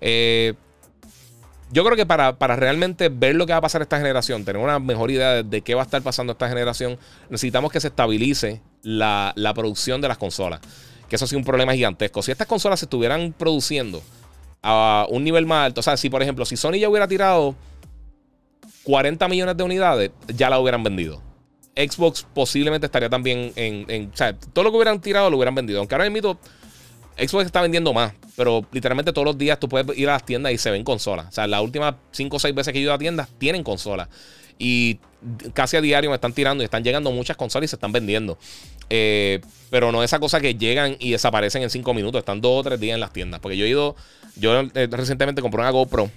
yo 0.00 1.84
creo 1.84 1.96
que 1.96 2.04
para, 2.04 2.32
realmente 2.56 3.08
ver 3.08 3.36
lo 3.36 3.46
que 3.46 3.52
va 3.52 3.58
a 3.58 3.62
pasar 3.62 3.80
esta 3.80 3.98
generación, 3.98 4.44
tener 4.44 4.62
una 4.62 4.78
mejor 4.78 5.10
idea 5.10 5.42
de, 5.42 5.62
qué 5.62 5.74
va 5.74 5.82
a 5.82 5.84
estar 5.84 6.02
pasando 6.02 6.32
esta 6.32 6.48
generación, 6.48 6.98
necesitamos 7.30 7.72
que 7.72 7.80
se 7.80 7.88
estabilice 7.88 8.60
la, 8.82 9.32
la 9.36 9.54
producción 9.54 10.00
de 10.02 10.08
las 10.08 10.18
consolas 10.18 10.60
que 11.11 11.16
eso 11.16 11.27
ha 11.27 11.29
sido 11.29 11.40
un 11.40 11.44
problema 11.44 11.75
gigantesco. 11.75 12.23
Si 12.23 12.31
estas 12.31 12.46
consolas 12.46 12.79
se 12.79 12.87
estuvieran 12.87 13.35
produciendo 13.37 14.01
a 14.62 15.07
un 15.11 15.25
nivel 15.25 15.44
más 15.44 15.66
alto, 15.66 15.81
o 15.81 15.83
sea, 15.83 15.96
si 15.96 16.09
por 16.09 16.23
ejemplo, 16.23 16.46
si 16.46 16.57
Sony 16.57 16.75
ya 16.79 16.88
hubiera 16.88 17.09
tirado 17.09 17.57
40 18.85 19.29
millones 19.29 19.57
de 19.57 19.64
unidades, 19.64 20.12
ya 20.29 20.49
la 20.49 20.59
hubieran 20.61 20.83
vendido. 20.85 21.20
Xbox 21.77 22.27
posiblemente 22.33 22.87
estaría 22.87 23.09
también 23.09 23.53
en, 23.57 24.11
O 24.12 24.16
sea, 24.16 24.35
todo 24.35 24.64
lo 24.64 24.70
que 24.70 24.77
hubieran 24.77 25.01
tirado 25.01 25.29
lo 25.31 25.37
hubieran 25.37 25.55
vendido. 25.55 25.81
Aunque 25.81 25.94
ahora 25.94 26.09
mismo 26.09 26.38
Xbox 27.16 27.46
está 27.46 27.61
vendiendo 27.61 27.92
más. 27.92 28.12
Pero 28.37 28.64
literalmente 28.70 29.12
todos 29.12 29.25
los 29.25 29.37
días 29.37 29.59
tú 29.59 29.68
puedes 29.68 29.99
ir 29.99 30.09
a 30.09 30.12
las 30.12 30.25
tiendas 30.25 30.53
y 30.53 30.59
se 30.59 30.70
ven 30.70 30.85
consolas. 30.85 31.27
O 31.29 31.33
sea, 31.33 31.46
las 31.46 31.61
últimas 31.61 31.94
5 32.12 32.37
o 32.37 32.38
6 32.38 32.55
veces 32.55 32.73
que 32.73 32.79
he 32.79 32.83
ido 32.83 32.92
a 32.92 32.99
tiendas 32.99 33.29
tienen 33.38 33.62
consolas. 33.64 34.09
Y 34.61 34.99
casi 35.55 35.79
a 35.79 35.81
diario 35.81 36.11
me 36.11 36.16
están 36.16 36.35
tirando 36.35 36.62
y 36.62 36.66
están 36.66 36.85
llegando 36.85 37.11
muchas 37.11 37.37
consolas 37.37 37.64
y 37.64 37.68
se 37.68 37.77
están 37.77 37.92
vendiendo. 37.92 38.38
Eh, 38.90 39.40
pero 39.70 39.90
no 39.90 40.03
esa 40.03 40.18
cosa 40.18 40.38
que 40.38 40.55
llegan 40.55 40.96
y 40.99 41.12
desaparecen 41.12 41.62
en 41.62 41.70
5 41.70 41.94
minutos. 41.94 42.18
Están 42.18 42.42
2 42.42 42.61
o 42.61 42.62
3 42.62 42.79
días 42.79 42.94
en 42.94 43.01
las 43.01 43.12
tiendas. 43.12 43.40
Porque 43.40 43.57
yo 43.57 43.64
he 43.64 43.70
ido. 43.70 43.96
Yo 44.37 44.61
eh, 44.61 44.88
recientemente 44.90 45.40
compré 45.40 45.62
una 45.62 45.70
GoPro. 45.70 46.11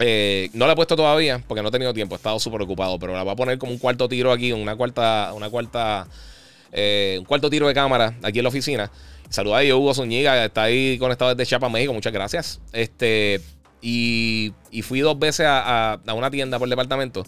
Eh, 0.00 0.50
no 0.54 0.66
la 0.66 0.72
he 0.72 0.76
puesto 0.76 0.96
todavía 0.96 1.42
porque 1.46 1.62
no 1.62 1.68
he 1.68 1.72
tenido 1.72 1.94
tiempo. 1.94 2.14
He 2.14 2.16
estado 2.16 2.40
súper 2.40 2.62
ocupado. 2.62 2.98
Pero 2.98 3.14
la 3.14 3.22
voy 3.22 3.32
a 3.32 3.36
poner 3.36 3.58
como 3.58 3.70
un 3.70 3.78
cuarto 3.78 4.08
tiro 4.08 4.32
aquí. 4.32 4.52
Una 4.52 4.74
cuarta. 4.74 5.32
Una 5.34 5.48
cuarta. 5.48 6.08
un 6.72 7.24
cuarto 7.26 7.48
tiro 7.48 7.68
de 7.68 7.74
cámara 7.74 8.18
aquí 8.24 8.40
en 8.40 8.42
la 8.42 8.48
oficina. 8.48 8.90
Saluda 9.32 9.60
a 9.60 9.74
Hugo 9.74 9.94
Zúñiga, 9.94 10.44
está 10.44 10.64
ahí 10.64 10.98
conectado 10.98 11.34
desde 11.34 11.48
Chiapas, 11.48 11.70
México. 11.70 11.94
Muchas 11.94 12.12
gracias. 12.12 12.60
Este, 12.72 13.40
y, 13.82 14.52
fui 14.82 15.00
dos 15.00 15.18
veces 15.18 15.46
a, 15.48 15.98
una 16.14 16.30
tienda 16.30 16.58
por 16.58 16.68
departamento. 16.68 17.24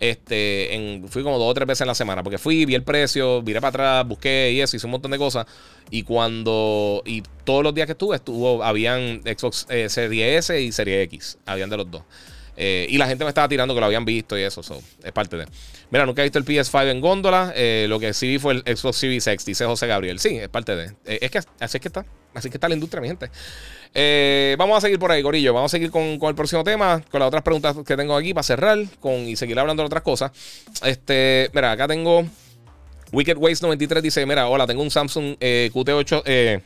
Este, 0.00 0.74
en, 0.74 1.08
fui 1.08 1.22
como 1.22 1.38
dos 1.38 1.50
o 1.50 1.54
tres 1.54 1.66
veces 1.66 1.82
en 1.82 1.88
la 1.88 1.94
semana. 1.94 2.22
Porque 2.22 2.38
fui, 2.38 2.64
vi 2.64 2.74
el 2.74 2.82
precio, 2.82 3.42
viré 3.42 3.60
para 3.60 3.68
atrás, 3.68 4.08
busqué 4.08 4.52
y 4.52 4.60
eso, 4.60 4.76
hice 4.76 4.86
un 4.86 4.92
montón 4.92 5.10
de 5.10 5.18
cosas. 5.18 5.46
Y 5.90 6.02
cuando. 6.02 7.02
Y 7.04 7.22
todos 7.44 7.62
los 7.62 7.74
días 7.74 7.86
que 7.86 7.92
estuve, 7.92 8.16
estuvo, 8.16 8.62
habían 8.62 9.22
Xbox 9.22 9.66
eh, 9.68 9.88
Serie 9.88 10.36
S 10.36 10.60
y 10.60 10.72
Serie 10.72 11.02
X. 11.02 11.38
Habían 11.46 11.70
de 11.70 11.76
los 11.76 11.90
dos. 11.90 12.02
Eh, 12.56 12.86
y 12.88 12.98
la 12.98 13.06
gente 13.06 13.24
me 13.24 13.30
estaba 13.30 13.48
tirando 13.48 13.74
que 13.74 13.80
lo 13.80 13.86
habían 13.86 14.04
visto 14.04 14.38
y 14.38 14.42
eso. 14.42 14.60
es 15.02 15.12
parte 15.12 15.36
de. 15.36 15.46
Mira, 15.90 16.06
nunca 16.06 16.22
he 16.22 16.24
visto 16.24 16.38
el 16.38 16.44
PS5 16.44 16.90
en 16.90 17.00
góndola. 17.00 17.52
Eh, 17.54 17.86
lo 17.88 18.00
que 18.00 18.12
sí 18.14 18.26
vi 18.28 18.38
fue 18.38 18.54
el 18.54 18.76
Xbox 18.76 18.96
Series 18.96 19.26
X, 19.26 19.44
dice 19.44 19.64
José 19.64 19.86
Gabriel. 19.86 20.18
Sí, 20.18 20.36
es 20.36 20.48
parte 20.48 20.74
de. 20.74 20.86
Eh, 21.04 21.18
es 21.22 21.30
que 21.30 21.38
así 21.38 21.76
es 21.76 21.80
que 21.80 21.88
está. 21.88 22.04
Así 22.34 22.50
que 22.50 22.56
está 22.56 22.68
la 22.68 22.74
industria, 22.74 23.00
mi 23.00 23.08
gente. 23.08 23.30
vamos 24.58 24.78
a 24.78 24.80
seguir 24.80 24.98
por 24.98 25.12
ahí, 25.12 25.22
Gorillo. 25.22 25.54
Vamos 25.54 25.70
a 25.70 25.74
seguir 25.76 25.90
con, 25.90 26.18
el 26.20 26.34
próximo 26.34 26.64
tema, 26.64 27.02
con 27.10 27.20
las 27.20 27.28
otras 27.28 27.42
preguntas 27.42 27.76
que 27.86 27.96
tengo 27.96 28.16
aquí 28.16 28.34
para 28.34 28.42
cerrar 28.42 28.78
con, 28.98 29.12
y 29.12 29.36
seguir 29.36 29.58
hablando 29.58 29.82
de 29.82 29.86
otras 29.86 30.02
cosas. 30.02 30.32
Este, 30.84 31.50
mira, 31.54 31.72
acá 31.72 31.86
tengo. 31.86 32.24
Wicked 33.12 33.36
Waste 33.36 33.64
93 33.64 34.02
dice: 34.02 34.26
Mira, 34.26 34.48
hola, 34.48 34.66
tengo 34.66 34.82
un 34.82 34.90
Samsung 34.90 35.36
QT8. 35.38 36.62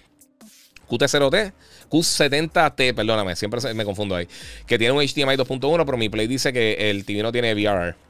QT0T 0.89 1.53
Q70T, 1.91 2.95
perdóname, 2.95 3.37
siempre 3.37 3.75
me 3.75 3.85
confundo 3.85 4.15
ahí. 4.15 4.29
Que 4.67 4.79
tiene 4.79 4.93
un 4.93 5.01
HDMI 5.01 5.37
2.1, 5.37 5.85
pero 5.85 5.99
mi 5.99 6.09
Play 6.09 6.27
dice 6.27 6.53
que 6.53 6.91
el 6.91 7.05
TV 7.05 7.23
no 7.23 7.33
tiene 7.33 7.55
VRR. 7.55 8.08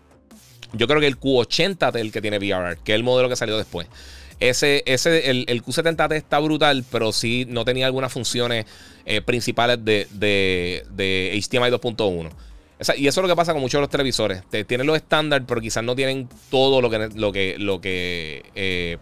Yo 0.73 0.87
creo 0.87 1.01
que 1.01 1.07
el 1.07 1.19
Q80T 1.19 1.97
es 1.97 2.01
el 2.01 2.13
que 2.13 2.21
tiene 2.21 2.39
VRR, 2.39 2.79
que 2.79 2.93
es 2.93 2.97
el 2.97 3.05
modelo 3.05 3.29
que 3.29 3.37
salió 3.37 3.57
después. 3.57 3.87
Ese, 4.41 4.85
ese, 4.87 5.31
el, 5.31 5.63
Q70T 5.65 6.15
está 6.15 6.39
brutal, 6.39 6.85
pero 6.91 7.13
sí 7.13 7.45
no 7.49 7.65
tenía 7.65 7.87
algunas 7.87 8.13
funciones 8.13 8.67
eh, 9.05 9.21
principales 9.21 9.85
de, 9.85 10.07
de, 10.13 10.85
de 10.91 11.33
HDMI 11.35 11.71
2.1. 11.71 12.31
y 12.97 13.09
eso 13.09 13.21
es 13.21 13.23
lo 13.23 13.29
que 13.29 13.35
pasa 13.35 13.53
con 13.53 13.61
muchos 13.61 13.79
de 13.79 13.83
los 13.83 13.91
televisores. 13.91 14.43
tienen 14.67 14.87
los 14.87 14.97
estándar, 14.97 15.45
pero 15.45 15.61
quizás 15.61 15.83
no 15.83 15.97
tienen 15.97 16.29
todo 16.51 16.81
lo 16.81 16.89
que, 16.89 17.09
lo 17.17 17.33
que, 17.33 17.57
lo 17.59 17.81
que 17.81 18.45
eh, 18.55 18.99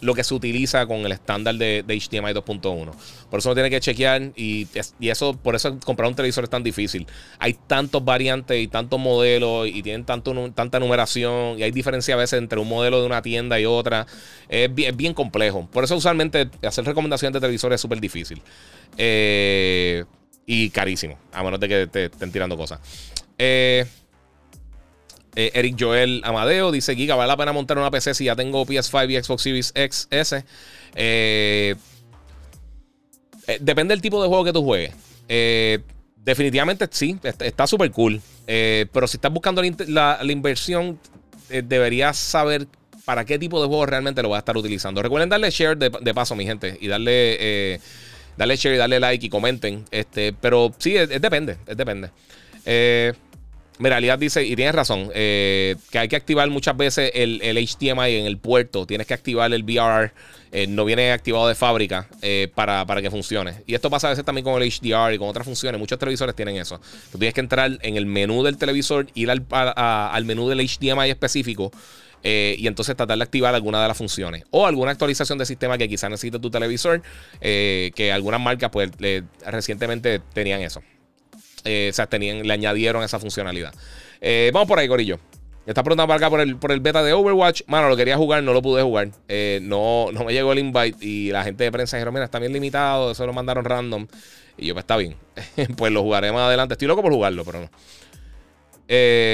lo 0.00 0.14
que 0.14 0.24
se 0.24 0.34
utiliza 0.34 0.86
con 0.86 0.98
el 0.98 1.12
estándar 1.12 1.54
de, 1.56 1.84
HDMI 1.86 2.32
2.1. 2.32 2.92
Por 3.30 3.38
eso 3.38 3.48
uno 3.48 3.54
tiene 3.54 3.70
que 3.70 3.80
chequear 3.80 4.32
y, 4.36 4.66
eso, 5.00 5.34
por 5.34 5.54
eso 5.54 5.78
comprar 5.80 6.08
un 6.08 6.14
televisor 6.14 6.44
es 6.44 6.50
tan 6.50 6.62
difícil. 6.62 7.06
Hay 7.38 7.54
tantos 7.54 8.04
variantes 8.04 8.60
y 8.60 8.68
tantos 8.68 8.98
modelos 8.98 9.68
y 9.68 9.82
tienen 9.82 10.04
tanto, 10.04 10.50
tanta 10.52 10.80
numeración 10.80 11.58
y 11.58 11.62
hay 11.62 11.70
diferencia 11.70 12.14
a 12.14 12.18
veces 12.18 12.38
entre 12.38 12.58
un 12.58 12.68
modelo 12.68 13.00
de 13.00 13.06
una 13.06 13.22
tienda 13.22 13.60
y 13.60 13.66
otra. 13.66 14.06
Es 14.48 14.74
bien, 14.74 15.14
complejo. 15.14 15.68
Por 15.70 15.84
eso 15.84 15.96
usualmente 15.96 16.48
hacer 16.62 16.84
recomendaciones 16.84 17.34
de 17.34 17.40
televisores 17.40 17.76
es 17.76 17.80
súper 17.80 18.00
difícil. 18.00 18.42
Eh, 18.96 20.04
y 20.46 20.70
carísimo, 20.70 21.16
a 21.32 21.44
menos 21.44 21.60
de 21.60 21.68
que 21.68 21.86
te 21.86 22.04
estén 22.06 22.32
tirando 22.32 22.56
cosas. 22.56 22.80
Eh, 23.38 23.86
eh, 25.36 25.52
Eric 25.54 25.76
Joel 25.78 26.20
Amadeo 26.24 26.72
dice: 26.72 26.96
Giga, 26.96 27.14
vale 27.14 27.28
la 27.28 27.36
pena 27.36 27.52
montar 27.52 27.78
una 27.78 27.90
PC 27.90 28.14
si 28.14 28.24
ya 28.24 28.36
tengo 28.36 28.66
PS5 28.66 29.10
y 29.10 29.22
Xbox 29.22 29.42
Series 29.42 29.74
XS. 29.74 30.44
Eh, 30.94 31.74
eh, 33.46 33.58
depende 33.60 33.94
del 33.94 34.02
tipo 34.02 34.20
de 34.22 34.28
juego 34.28 34.44
que 34.44 34.52
tú 34.52 34.64
juegues. 34.64 34.92
definitivamente 36.16 36.88
sí, 36.90 37.18
está 37.22 37.66
súper 37.66 37.90
cool. 37.92 38.20
pero 38.46 39.06
si 39.06 39.16
estás 39.16 39.32
buscando 39.32 39.62
la, 39.86 40.18
inversión, 40.24 40.98
deberías 41.48 42.16
saber 42.16 42.66
para 43.04 43.24
qué 43.24 43.38
tipo 43.38 43.60
de 43.60 43.68
juego 43.68 43.86
realmente 43.86 44.22
lo 44.22 44.28
vas 44.30 44.38
a 44.38 44.40
estar 44.40 44.56
utilizando. 44.56 45.02
Recuerden 45.02 45.28
darle 45.28 45.50
share 45.50 45.76
de, 45.76 46.14
paso, 46.14 46.34
mi 46.34 46.44
gente, 46.44 46.76
y 46.80 46.88
darle, 46.88 47.80
darle 48.36 48.56
share 48.56 48.74
y 48.74 48.78
darle 48.78 49.00
like 49.00 49.26
y 49.26 49.28
comenten. 49.28 49.84
Este, 49.90 50.32
pero 50.32 50.72
sí, 50.78 50.96
es, 50.96 51.08
depende, 51.08 51.56
depende. 51.66 52.10
Mira, 53.80 53.94
realidad 53.94 54.18
dice, 54.18 54.44
y 54.44 54.54
tienes 54.56 54.74
razón, 54.74 55.10
eh, 55.14 55.74
que 55.90 55.98
hay 55.98 56.06
que 56.06 56.14
activar 56.14 56.50
muchas 56.50 56.76
veces 56.76 57.12
el, 57.14 57.40
HDMI 57.40 58.14
en 58.14 58.26
el 58.26 58.36
puerto. 58.36 58.84
Tienes 58.84 59.06
que 59.06 59.14
activar 59.14 59.50
el 59.54 59.64
VR. 59.64 60.12
Eh, 60.52 60.66
no 60.66 60.84
viene 60.84 61.12
activado 61.12 61.48
de 61.48 61.54
fábrica 61.54 62.06
eh, 62.20 62.52
para, 62.54 62.84
que 63.00 63.10
funcione. 63.10 63.62
Y 63.66 63.74
esto 63.74 63.88
pasa 63.88 64.08
a 64.08 64.10
veces 64.10 64.22
también 64.22 64.44
con 64.44 64.60
el 64.60 64.70
HDR 64.70 65.14
y 65.14 65.18
con 65.18 65.28
otras 65.28 65.46
funciones. 65.46 65.78
Muchos 65.78 65.98
televisores 65.98 66.36
tienen 66.36 66.56
eso. 66.56 66.78
Tú 67.10 67.16
tienes 67.16 67.32
que 67.32 67.40
entrar 67.40 67.78
en 67.80 67.96
el 67.96 68.04
menú 68.04 68.42
del 68.42 68.58
televisor, 68.58 69.06
ir 69.14 69.30
al, 69.30 69.46
al 69.50 70.24
menú 70.26 70.46
del 70.50 70.58
HDMI 70.58 71.08
específico. 71.08 71.72
y 72.22 72.66
entonces 72.66 72.94
tratar 72.94 73.16
de 73.16 73.24
activar 73.24 73.54
alguna 73.54 73.80
de 73.80 73.88
las 73.88 73.96
funciones. 73.96 74.44
O 74.50 74.66
alguna 74.66 74.90
actualización 74.90 75.38
de 75.38 75.46
sistema 75.46 75.78
que 75.78 75.88
quizás 75.88 76.10
necesite 76.10 76.38
tu 76.38 76.50
televisor. 76.50 77.00
que 77.40 78.10
algunas 78.12 78.42
marcas, 78.42 78.68
pues, 78.70 78.90
recientemente 79.46 80.20
tenían 80.34 80.60
eso. 80.60 80.82
Eh, 81.64 81.88
o 81.90 81.94
sea, 81.94 82.06
tenían, 82.06 82.46
le 82.46 82.52
añadieron 82.52 83.02
esa 83.02 83.18
funcionalidad. 83.18 83.74
Eh, 84.20 84.50
vamos 84.52 84.68
por 84.68 84.78
ahí, 84.78 84.88
Corillo. 84.88 85.18
está 85.66 85.82
preguntando 85.82 86.08
para 86.08 86.18
acá 86.18 86.30
por 86.30 86.40
el, 86.40 86.56
por 86.56 86.72
el 86.72 86.80
beta 86.80 87.02
de 87.02 87.12
Overwatch. 87.12 87.62
Mano, 87.66 87.88
lo 87.88 87.96
quería 87.96 88.16
jugar, 88.16 88.42
no 88.42 88.52
lo 88.52 88.62
pude 88.62 88.82
jugar. 88.82 89.10
Eh, 89.28 89.60
no, 89.62 90.10
no 90.12 90.24
me 90.24 90.32
llegó 90.32 90.52
el 90.52 90.58
invite. 90.58 90.96
Y 91.04 91.30
la 91.30 91.44
gente 91.44 91.64
de 91.64 91.72
prensa 91.72 91.96
dijeron: 91.96 92.14
Mira, 92.14 92.24
está 92.24 92.38
bien 92.38 92.52
limitado. 92.52 93.10
Eso 93.12 93.26
lo 93.26 93.32
mandaron 93.32 93.64
random. 93.64 94.06
Y 94.56 94.66
yo, 94.66 94.74
pues 94.74 94.82
está 94.82 94.96
bien. 94.96 95.16
pues 95.76 95.92
lo 95.92 96.02
jugaré 96.02 96.32
más 96.32 96.42
adelante. 96.42 96.74
Estoy 96.74 96.88
loco 96.88 97.02
por 97.02 97.12
jugarlo, 97.12 97.44
pero 97.44 97.60
no. 97.60 97.70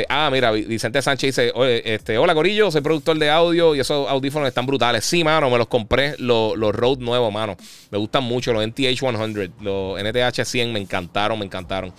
Ah, 0.09 0.29
mira, 0.31 0.51
Vicente 0.53 1.01
Sánchez 1.03 1.37
dice: 1.37 1.53
este, 1.85 2.19
Hola, 2.19 2.35
Corillo, 2.35 2.71
soy 2.71 2.81
productor 2.81 3.19
de 3.19 3.31
audio 3.31 3.75
y 3.75 3.81
esos 3.81 4.09
audífonos 4.09 4.49
están 4.49 4.67
brutales. 4.67 5.05
Sí, 5.05 5.25
mano, 5.25 5.51
me 5.51 5.59
los 5.59 5.69
compré, 5.69 6.15
los, 6.19 6.57
los 6.57 6.75
Rode 6.75 7.05
nuevos, 7.05 7.33
mano. 7.33 7.57
Me 7.91 7.99
gustan 7.99 8.25
mucho, 8.25 8.53
los 8.53 8.67
NTH 8.67 8.99
100, 8.99 9.53
los 9.61 10.03
NTH 10.03 10.45
100 10.45 10.73
me 10.73 10.81
encantaron, 10.81 11.39
me 11.39 11.45
encantaron. 11.45 11.93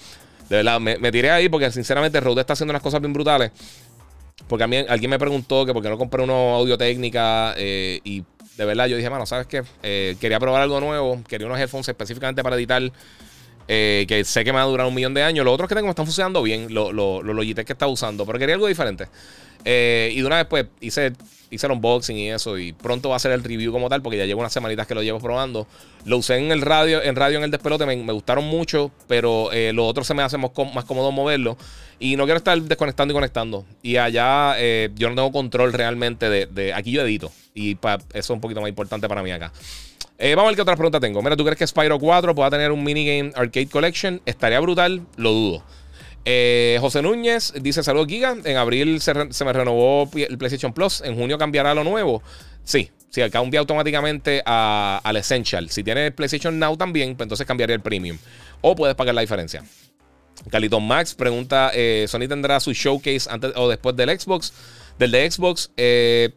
De 0.50 0.58
verdad, 0.58 0.80
me, 0.80 1.12
tiré 1.12 1.30
ahí 1.30 1.50
porque 1.50 1.72
sinceramente 1.72 2.20
Rode 2.20 2.42
está 2.42 2.54
haciendo 2.54 2.72
unas 2.72 2.82
cosas 2.82 3.02
bien 3.02 3.14
brutales. 3.14 3.52
Porque 4.48 4.64
a 4.64 4.68
mí 4.68 4.78
alguien 4.78 5.10
me 5.10 5.20
preguntó 5.20 5.66
que 5.66 5.74
por 5.74 5.84
qué 5.84 5.90
no 5.90 5.98
compré 5.98 6.24
uno 6.24 6.56
audio 6.56 6.78
técnica 6.78 7.54
eh, 7.58 8.00
y 8.04 8.24
de 8.56 8.66
verdad 8.66 8.86
yo 8.88 8.96
dije, 8.96 9.10
mano, 9.10 9.26
¿sabes 9.26 9.48
qué? 9.48 9.64
Eh, 9.84 10.16
quería 10.22 10.40
probar 10.40 10.62
algo 10.62 10.80
nuevo, 10.80 11.22
quería 11.28 11.48
unos 11.48 11.60
headphones 11.60 11.88
específicamente 11.90 12.44
para 12.44 12.56
editar. 12.56 12.82
Eh, 13.68 14.06
que 14.08 14.24
sé 14.24 14.44
que 14.44 14.52
me 14.52 14.58
va 14.58 14.64
a 14.64 14.68
durar 14.68 14.88
un 14.88 14.96
millón 14.96 15.14
de 15.14 15.24
años. 15.24 15.44
Los 15.44 15.54
otros 15.54 15.68
que 15.68 15.76
tengo 15.76 15.88
me 15.88 15.92
están 15.92 16.06
funcionando 16.06 16.42
bien, 16.42 16.74
los 16.74 16.94
lo, 16.94 17.22
Logitech 17.22 17.66
que 17.66 17.74
está 17.74 17.88
usando, 17.88 18.26
pero 18.26 18.40
quería 18.40 18.56
algo 18.56 18.68
diferente. 18.68 19.08
y 19.66 20.16
de 20.16 20.24
una 20.26 20.38
vez, 20.38 20.46
pues, 20.46 20.66
hice 20.80 21.14
hice 21.50 21.68
el 21.68 21.74
unboxing 21.74 22.18
y 22.18 22.32
eso. 22.32 22.58
Y 22.58 22.74
pronto 22.74 23.10
va 23.10 23.16
a 23.16 23.20
ser 23.20 23.32
el 23.32 23.44
review 23.44 23.72
como 23.72 23.90
tal, 23.90 24.02
porque 24.02 24.18
ya 24.18 24.26
llevo 24.26 24.42
unas 24.42 24.54
semanitas 24.54 24.88
que 24.88 24.96
lo 24.96 25.04
llevo 25.04 25.20
probando. 25.20 25.68
Lo 26.06 26.18
usé 26.18 26.38
en 26.38 26.52
el 26.52 26.62
radio, 26.62 27.02
en 27.04 27.16
radio 27.16 27.38
en 27.38 27.44
el 27.44 27.52
despelote, 27.52 27.86
me, 27.86 27.96
gustaron 28.14 28.46
mucho, 28.46 28.92
pero 29.08 29.52
eh, 29.52 29.74
los 29.74 29.88
otros 29.88 30.08
se 30.08 30.14
me 30.14 30.24
hace 30.24 30.38
más, 30.38 30.52
cómodo 30.52 31.12
moverlo. 31.12 31.58
Y 32.00 32.16
no 32.16 32.26
quiero 32.26 32.38
estar 32.38 32.60
desconectando 32.62 33.12
y 33.14 33.16
conectando. 33.16 33.66
Y 33.82 33.98
allá 33.98 34.56
eh, 34.58 34.90
yo 34.96 35.10
no 35.10 35.16
tengo 35.16 35.32
control 35.32 35.74
realmente 35.74 36.30
de, 36.30 36.74
Aquí 36.74 36.92
yo 36.92 37.02
edito. 37.02 37.32
Y 37.54 37.78
eso 37.82 38.00
es 38.14 38.30
un 38.30 38.42
poquito 38.42 38.62
más 38.62 38.70
importante 38.70 39.08
para 39.08 39.24
mí 39.24 39.32
acá. 39.32 39.52
Eh, 40.20 40.34
vamos 40.34 40.48
a 40.48 40.52
ver 40.52 40.56
qué 40.56 40.62
otra 40.64 40.76
pregunta 40.76 41.00
tengo. 41.00 41.22
Mira, 41.22 41.36
¿tú 41.36 41.44
crees 41.44 41.58
que 41.58 41.68
Spyro 41.68 42.00
4 42.00 42.34
pueda 42.34 42.50
tener 42.50 42.72
un 42.72 42.84
minigame 42.84 43.32
arcade 43.36 43.68
collection? 43.68 44.22
Estaría 44.26 44.60
brutal, 44.60 45.06
lo 45.16 45.32
dudo. 45.32 45.64
Eh, 46.26 46.78
José 46.82 47.02
Núñez 47.02 47.54
dice: 47.62 47.84
Saludos, 47.84 48.08
Giga. 48.08 48.36
En 48.44 48.58
abril 48.58 49.00
se, 49.00 49.14
me 49.14 49.54
renovó 49.54 50.10
el 50.14 50.38
PlayStation 50.38 50.74
Plus. 50.74 51.02
En 51.02 51.16
junio 51.16 51.38
cambiará 51.38 51.74
lo 51.74 51.84
nuevo. 51.84 52.22
Sí, 52.64 52.92
sí, 53.10 53.22
cambia 53.30 53.60
automáticamente 53.60 54.42
al 54.46 55.16
Essential. 55.16 55.70
Si 55.70 55.84
tienes 55.84 56.12
PlayStation 56.12 56.60
Now 56.60 56.76
también, 56.76 57.16
pues 57.16 57.26
entonces 57.26 57.48
cambiaría 57.48 57.76
el 57.76 57.82
Premium. 57.82 58.18
O 58.62 58.76
puedes 58.76 58.96
pagar 58.96 59.16
la 59.16 59.22
diferencia. 59.22 59.64
Caliton 60.50 60.86
Max 60.86 61.14
pregunta: 61.14 61.72
eh, 61.74 62.08
¿Sony 62.10 62.28
tendrá 62.28 62.60
su 62.60 62.74
showcase 62.74 63.30
antes 63.30 63.54
o 63.56 63.70
después 63.70 63.96
del 63.96 64.20
Xbox? 64.20 64.52
Del 64.98 65.12
de 65.12 65.32
Xbox. 65.32 65.72
Eh, 65.78 66.32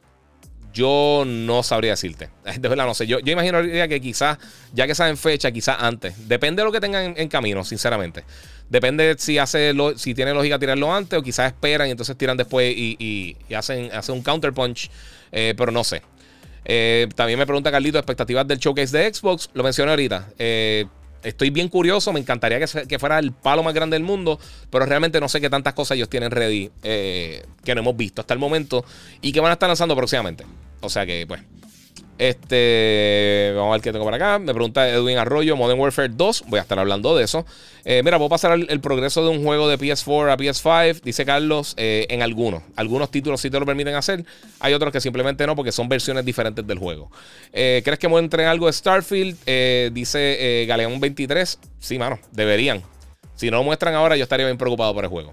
Yo 0.73 1.25
no 1.27 1.62
sabría 1.62 1.93
decirte. 1.93 2.31
De 2.59 2.68
verdad, 2.68 2.87
no 2.87 2.95
sé. 2.95 3.07
Yo, 3.07 3.18
yo 3.21 3.33
imaginaría 3.33 3.89
que 3.89 4.01
quizás, 4.01 4.39
ya 4.73 4.87
que 4.87 4.95
saben 4.95 5.16
fecha, 5.16 5.51
quizás 5.51 5.77
antes. 5.81 6.29
Depende 6.29 6.62
de 6.62 6.66
lo 6.66 6.73
que 6.73 6.81
tengan 6.81 7.14
en, 7.16 7.29
camino, 7.29 7.64
sinceramente. 7.64 8.25
Depende 8.68 9.16
si 9.18 9.39
hace 9.39 9.73
si 9.97 10.14
tiene 10.14 10.33
lógica 10.33 10.59
tirarlo 10.59 10.95
antes 10.95 11.18
o 11.18 11.23
quizás 11.23 11.47
esperan 11.47 11.89
y 11.89 11.91
entonces 11.91 12.16
tiran 12.16 12.37
después 12.37 12.73
y, 12.77 13.37
hacen, 13.55 13.91
hacen, 13.93 14.14
un 14.14 14.23
counter 14.23 14.53
punch. 14.53 14.91
Eh, 15.33 15.55
pero 15.57 15.73
no 15.73 15.85
sé. 15.85 16.03
Eh, 16.64 17.09
también 17.14 17.39
me 17.39 17.47
pregunta 17.47 17.71
Carlito 17.71 17.99
expectativas 17.99 18.47
del 18.47 18.59
showcase 18.59 18.97
de 18.97 19.12
Xbox. 19.12 19.51
Lo 19.55 19.62
mencioné 19.62 19.91
ahorita. 19.91 20.29
Eh, 20.39 20.87
estoy 21.23 21.51
bien 21.51 21.68
curioso. 21.68 22.12
Me 22.12 22.21
encantaría 22.21 22.59
que, 22.61 22.99
fuera 22.99 23.18
el 23.18 23.33
palo 23.33 23.62
más 23.62 23.75
grande 23.75 23.95
del 23.95 24.05
mundo. 24.05 24.39
Pero 24.71 24.87
realmente 24.87 25.21
no 25.21 25.29
sé 25.29 25.41
qué 25.41 25.51
tantas 25.51 25.75
cosas 25.75 25.97
ellos 25.97 26.09
tienen 26.09 26.31
ready 26.31 26.71
que 26.83 27.75
no 27.75 27.81
hemos 27.81 27.97
visto 27.97 28.21
hasta 28.21 28.35
el 28.35 28.41
momento 28.41 28.85
y 29.21 29.33
que 29.33 29.41
van 29.41 29.51
a 29.51 29.55
estar 29.55 29.68
lanzando 29.68 29.95
próximamente. 29.97 30.45
O 30.81 30.89
sea 30.89 31.07
que, 31.07 31.27
pues. 31.27 31.41
Este, 32.21 33.51
vamos 33.57 33.71
a 33.71 33.73
ver 33.73 33.81
qué 33.81 33.93
tengo 33.93 34.05
por 34.05 34.12
acá. 34.12 34.39
Me 34.39 34.53
pregunta 34.53 34.87
Edwin 34.87 35.16
Arroyo, 35.16 35.57
Modern 35.57 35.81
Warfare 35.81 36.11
2. 36.11 36.45
Voy 36.49 36.59
a 36.59 36.62
estar 36.62 36.79
hablando 36.79 37.16
de 37.16 37.25
eso. 37.25 37.47
Eh, 37.87 38.03
mira, 38.05 38.18
puedo 38.18 38.29
pasar 38.29 38.53
el, 38.53 38.81
progreso 38.81 39.25
de 39.25 39.31
un 39.31 39.43
juego 39.43 39.71
de 39.71 39.79
PS4 39.79 40.31
a 40.31 40.37
PS5, 40.37 41.01
dice 41.01 41.25
Carlos, 41.25 41.73
eh, 41.79 42.07
en 42.11 42.21
algunos. 42.21 42.62
Algunos 42.77 43.11
títulos 43.11 43.41
sí 43.41 43.49
te 43.49 43.59
lo 43.59 43.64
permiten 43.64 43.95
hacer. 43.95 44.27
Hay 44.59 44.75
otros 44.75 44.93
que 44.93 45.01
simplemente 45.01 45.47
no, 45.47 45.57
porque 45.57 45.73
son 45.73 45.89
versiones 45.89 46.23
diferentes 46.27 46.66
del 46.66 46.79
juego. 46.79 47.11
Eh, 47.55 47.81
¿Crees 47.83 47.99
que 47.99 48.09
muestren 48.09 48.49
algo 48.49 48.66
de 48.66 48.75
Starfield? 48.75 49.39
dice 49.95 50.66
Galeón 50.68 51.01
23. 51.01 51.59
Sí, 51.79 51.99
mano, 51.99 52.18
deberían. 52.33 52.83
Si 53.35 53.51
no 53.51 53.57
lo 53.57 53.62
muestran 53.62 53.95
ahora, 53.95 54.18
yo 54.18 54.25
estaría 54.25 54.45
bien 54.45 54.59
preocupado 54.59 54.93
por 54.93 55.05
el 55.05 55.09
juego. 55.09 55.33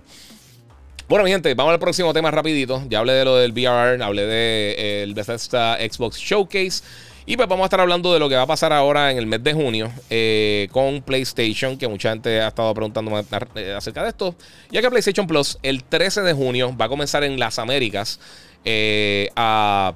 Bueno, 1.07 1.23
mi 1.23 1.31
gente, 1.31 1.53
vamos 1.53 1.71
al 1.71 1.79
próximo 1.79 2.13
tema 2.13 2.31
rapidito. 2.31 2.83
Ya 2.89 2.99
hablé 2.99 3.13
de 3.13 3.23
lo 3.23 3.37
del 3.37 3.53
VR, 3.53 4.03
hablé 4.03 4.23
del 4.23 4.75
de, 4.75 5.03
el 5.03 5.13
Bethesda 5.13 5.77
Xbox 5.77 6.17
Showcase. 6.17 6.83
Y 7.25 7.37
pues 7.37 7.47
vamos 7.47 7.63
a 7.63 7.67
estar 7.67 7.79
hablando 7.79 8.13
de 8.13 8.19
lo 8.19 8.27
que 8.27 8.35
va 8.35 8.41
a 8.41 8.45
pasar 8.47 8.73
ahora 8.73 9.09
en 9.09 9.17
el 9.17 9.25
mes 9.25 9.41
de 9.41 9.53
junio 9.53 9.89
eh, 10.09 10.67
con 10.69 11.01
PlayStation, 11.01 11.77
que 11.77 11.87
mucha 11.87 12.09
gente 12.09 12.41
ha 12.41 12.49
estado 12.49 12.73
preguntando 12.73 13.17
eh, 13.55 13.73
acerca 13.73 14.03
de 14.03 14.09
esto. 14.09 14.35
Ya 14.69 14.81
que 14.81 14.89
PlayStation 14.89 15.27
Plus 15.27 15.57
el 15.63 15.85
13 15.85 16.23
de 16.23 16.33
junio 16.33 16.75
va 16.75 16.85
a 16.85 16.89
comenzar 16.89 17.23
en 17.23 17.39
las 17.39 17.57
Américas 17.57 18.19
eh, 18.65 19.29
a, 19.37 19.95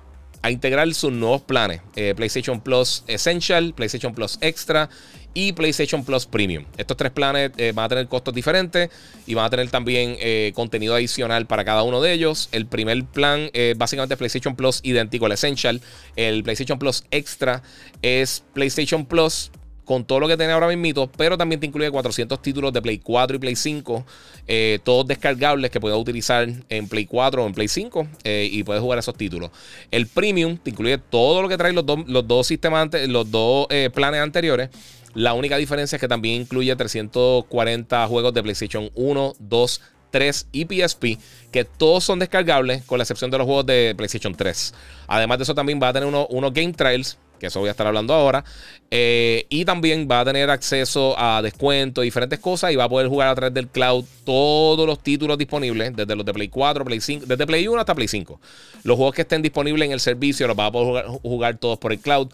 integrar 0.50 0.94
sus 0.94 1.12
nuevos 1.12 1.42
planes. 1.42 1.82
PlayStation 2.16 2.62
Plus 2.62 3.04
Essential, 3.08 3.74
PlayStation 3.74 4.16
Plus 4.16 4.38
Extra 4.40 4.90
y 5.34 5.54
PlayStation 5.54 6.04
Plus 6.04 6.26
Premium. 6.26 6.66
Estos 6.78 6.98
tres 6.98 7.12
planes 7.12 7.52
eh, 7.58 7.72
van 7.74 7.86
a 7.86 7.90
tener 7.90 8.08
costos 8.08 8.34
diferentes 8.34 8.90
y 9.26 9.34
van 9.34 9.46
a 9.46 9.50
tener 9.50 9.70
también 9.70 10.18
eh, 10.20 10.52
contenido 10.56 10.96
adicional 10.96 11.46
para 11.46 11.64
cada 11.64 11.84
uno 11.84 12.02
de 12.02 12.14
ellos. 12.14 12.50
El 12.52 12.66
primer 12.66 13.04
plan 13.06 13.50
es 13.54 13.78
básicamente 13.78 14.18
PlayStation 14.18 14.56
Plus 14.56 14.82
idéntico 14.84 15.26
al 15.26 15.32
Essential. 15.32 15.82
El 16.16 16.44
PlayStation 16.44 16.78
Plus 16.78 17.04
Extra 17.12 17.64
es 18.02 18.44
PlayStation 18.54 19.06
Plus 19.06 19.52
con 19.86 20.06
todo 20.06 20.22
lo 20.22 20.28
que 20.28 20.38
tiene 20.38 20.54
ahora 20.54 20.68
mismo, 20.74 21.12
pero 21.18 21.38
también 21.38 21.60
te 21.60 21.68
incluye 21.68 21.90
400 21.90 22.42
títulos 22.42 22.72
de 22.72 22.82
Play 22.82 23.00
4 23.00 23.36
y 23.36 23.40
Play 23.40 23.56
5, 23.56 24.06
eh, 24.48 24.80
todos 24.84 25.06
descargables 25.06 25.70
que 25.70 25.82
puedes 25.82 25.98
utilizar 25.98 26.48
en 26.70 26.88
Play 26.88 27.06
4 27.06 27.44
o 27.44 27.48
en 27.48 27.54
Play 27.54 27.68
5 27.68 28.08
y 28.24 28.64
puedes 28.64 28.82
jugar 28.82 29.00
esos 29.00 29.18
títulos. 29.18 29.50
El 29.90 30.08
Premium 30.08 30.58
te 30.58 30.70
incluye 30.70 30.98
todo 30.98 31.42
lo 31.42 31.50
que 31.50 31.58
trae 31.58 31.74
los, 31.74 31.84
los 32.08 32.26
dos 32.26 32.48
sistemas, 32.48 32.90
los 33.08 33.30
dos 33.32 33.68
planes 33.94 34.22
anteriores 34.22 34.70
la 35.14 35.34
única 35.34 35.58
diferencia 35.58 35.96
es 35.96 36.00
que 36.00 36.08
también 36.08 36.42
incluye 36.42 36.76
340 36.76 38.08
juegos 38.08 38.34
de 38.34 38.44
PlayStation 38.44 38.90
1, 38.96 39.34
2, 39.40 39.82
3 40.12 40.48
y 40.52 40.66
PSP, 40.66 41.18
que 41.52 41.66
todos 41.66 42.04
son 42.04 42.20
descargables, 42.20 42.84
con 42.84 43.00
la 43.00 43.04
excepción 43.04 43.32
de 43.32 43.38
los 43.38 43.46
juegos 43.46 43.66
de 43.66 43.94
PlayStation 43.98 44.36
3. 44.36 44.74
Además 45.08 45.40
de 45.40 45.44
eso, 45.44 45.56
también 45.56 45.80
va 45.82 45.90
a 45.90 45.94
tener 45.94 46.08
unos 46.08 46.54
Game 46.54 46.74
Trials, 46.74 47.18
que 47.40 47.48
eso 47.48 47.60
voy 47.60 47.70
a 47.70 47.72
estar 47.72 47.88
hablando 47.88 48.14
ahora. 48.14 48.46
Eh, 48.92 49.48
y 49.50 49.66
también 49.66 50.08
va 50.10 50.20
a 50.20 50.26
tener 50.26 50.50
acceso 50.52 51.16
a 51.18 51.42
descuentos, 51.42 52.04
diferentes 52.04 52.40
cosas, 52.40 52.72
y 52.72 52.76
va 52.76 52.84
a 52.84 52.90
poder 52.90 53.08
jugar 53.08 53.30
a 53.30 53.36
través 53.36 53.54
del 53.54 53.68
cloud 53.68 54.06
todos 54.24 54.86
los 54.86 55.02
títulos 55.02 55.38
disponibles, 55.38 55.96
desde 55.96 56.16
los 56.16 56.26
de 56.26 56.34
Play 56.34 56.50
4, 56.50 56.86
Play 56.86 57.02
5, 57.02 57.26
desde 57.26 57.48
Play 57.48 57.68
1 57.68 57.80
hasta 57.80 57.96
Play 57.96 58.08
5. 58.08 58.40
Los 58.84 58.96
juegos 58.96 59.16
que 59.16 59.24
estén 59.24 59.42
disponibles 59.42 59.88
en 59.88 59.92
el 59.94 60.00
servicio 60.00 60.48
los 60.48 60.58
va 60.58 60.68
a 60.68 60.72
poder 60.72 61.06
jugar, 61.08 61.58
todos 61.58 61.80
por 61.80 61.92
el 61.92 62.00
cloud. 62.00 62.28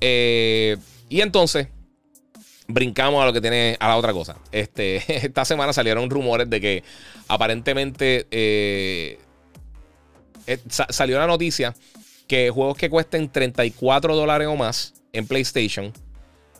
Eh, 0.00 0.76
y 1.08 1.20
entonces 1.20 1.68
brincamos 2.68 3.22
a 3.22 3.26
lo 3.26 3.32
que 3.32 3.40
tiene 3.40 3.76
a 3.80 3.88
la 3.88 3.96
otra 3.96 4.12
cosa. 4.12 4.36
Este, 4.50 4.96
esta 5.26 5.44
semana 5.44 5.72
salieron 5.72 6.10
rumores 6.10 6.48
de 6.48 6.60
que 6.60 6.84
aparentemente 7.28 8.26
eh, 8.30 9.18
eh, 10.46 10.58
salió 10.68 11.18
la 11.18 11.26
noticia 11.26 11.74
que 12.26 12.50
juegos 12.50 12.76
que 12.76 12.88
cuesten 12.88 13.30
34 13.30 14.16
dólares 14.16 14.48
o 14.48 14.56
más 14.56 14.94
en 15.12 15.26
PlayStation 15.26 15.92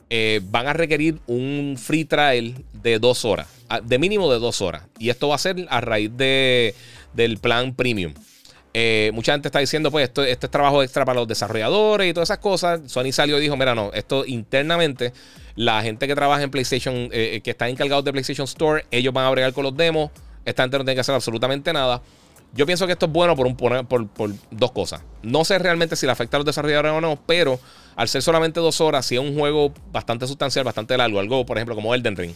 eh, 0.09 0.41
van 0.43 0.67
a 0.67 0.73
requerir 0.73 1.19
un 1.25 1.75
free 1.81 2.05
trial 2.05 2.63
de 2.73 2.99
dos 2.99 3.25
horas, 3.25 3.47
de 3.83 3.97
mínimo 3.97 4.31
de 4.31 4.39
dos 4.39 4.61
horas. 4.61 4.83
Y 4.99 5.09
esto 5.09 5.29
va 5.29 5.35
a 5.35 5.39
ser 5.39 5.65
a 5.69 5.81
raíz 5.81 6.11
de, 6.15 6.75
del 7.13 7.39
plan 7.39 7.73
premium. 7.73 8.13
Mucha 9.13 9.33
gente 9.33 9.47
está 9.47 9.59
diciendo, 9.59 9.91
pues, 9.91 10.05
esto, 10.05 10.23
este 10.23 10.47
es 10.47 10.51
trabajo 10.51 10.81
extra 10.81 11.05
para 11.05 11.19
los 11.19 11.27
desarrolladores 11.27 12.09
y 12.09 12.13
todas 12.13 12.27
esas 12.27 12.39
cosas. 12.39 12.81
Sony 12.87 13.11
salió 13.11 13.37
y 13.37 13.41
dijo, 13.41 13.55
mira, 13.55 13.75
no, 13.75 13.91
esto 13.93 14.25
internamente 14.25 15.13
la 15.55 15.81
gente 15.83 16.07
que 16.07 16.15
trabaja 16.15 16.43
en 16.43 16.51
PlayStation, 16.51 16.95
eh, 17.11 17.35
eh, 17.35 17.41
que 17.41 17.51
está 17.51 17.69
encargado 17.69 18.01
de 18.01 18.11
PlayStation 18.11 18.45
Store, 18.45 18.85
ellos 18.91 19.13
van 19.13 19.25
a 19.25 19.29
bregar 19.29 19.53
con 19.53 19.63
los 19.63 19.75
demos. 19.75 20.11
Esta 20.45 20.63
gente 20.63 20.77
no 20.77 20.83
tiene 20.83 20.95
que 20.95 21.01
hacer 21.01 21.15
absolutamente 21.15 21.71
nada. 21.73 22.01
Yo 22.53 22.65
pienso 22.65 22.85
que 22.85 22.93
esto 22.93 23.07
es 23.07 23.11
bueno 23.11 23.35
por, 23.35 23.47
un, 23.47 23.55
por, 23.55 24.07
dos 24.51 24.71
cosas. 24.71 25.01
No 25.23 25.43
sé 25.43 25.57
realmente 25.57 25.95
si 25.95 26.05
le 26.05 26.11
afecta 26.11 26.37
a 26.37 26.39
los 26.39 26.45
desarrolladores 26.45 26.91
o 26.91 27.01
no, 27.01 27.19
pero 27.25 27.59
al 27.95 28.07
ser 28.07 28.21
solamente 28.21 28.59
dos 28.59 28.79
horas, 28.81 29.05
si 29.05 29.15
es 29.15 29.21
un 29.21 29.37
juego 29.37 29.73
bastante 29.91 30.27
sustancial, 30.27 30.63
bastante 30.63 30.95
largo, 30.97 31.19
algo 31.19 31.45
por 31.45 31.57
ejemplo 31.57 31.73
como 31.75 31.95
Elden 31.95 32.15
Ring, 32.15 32.33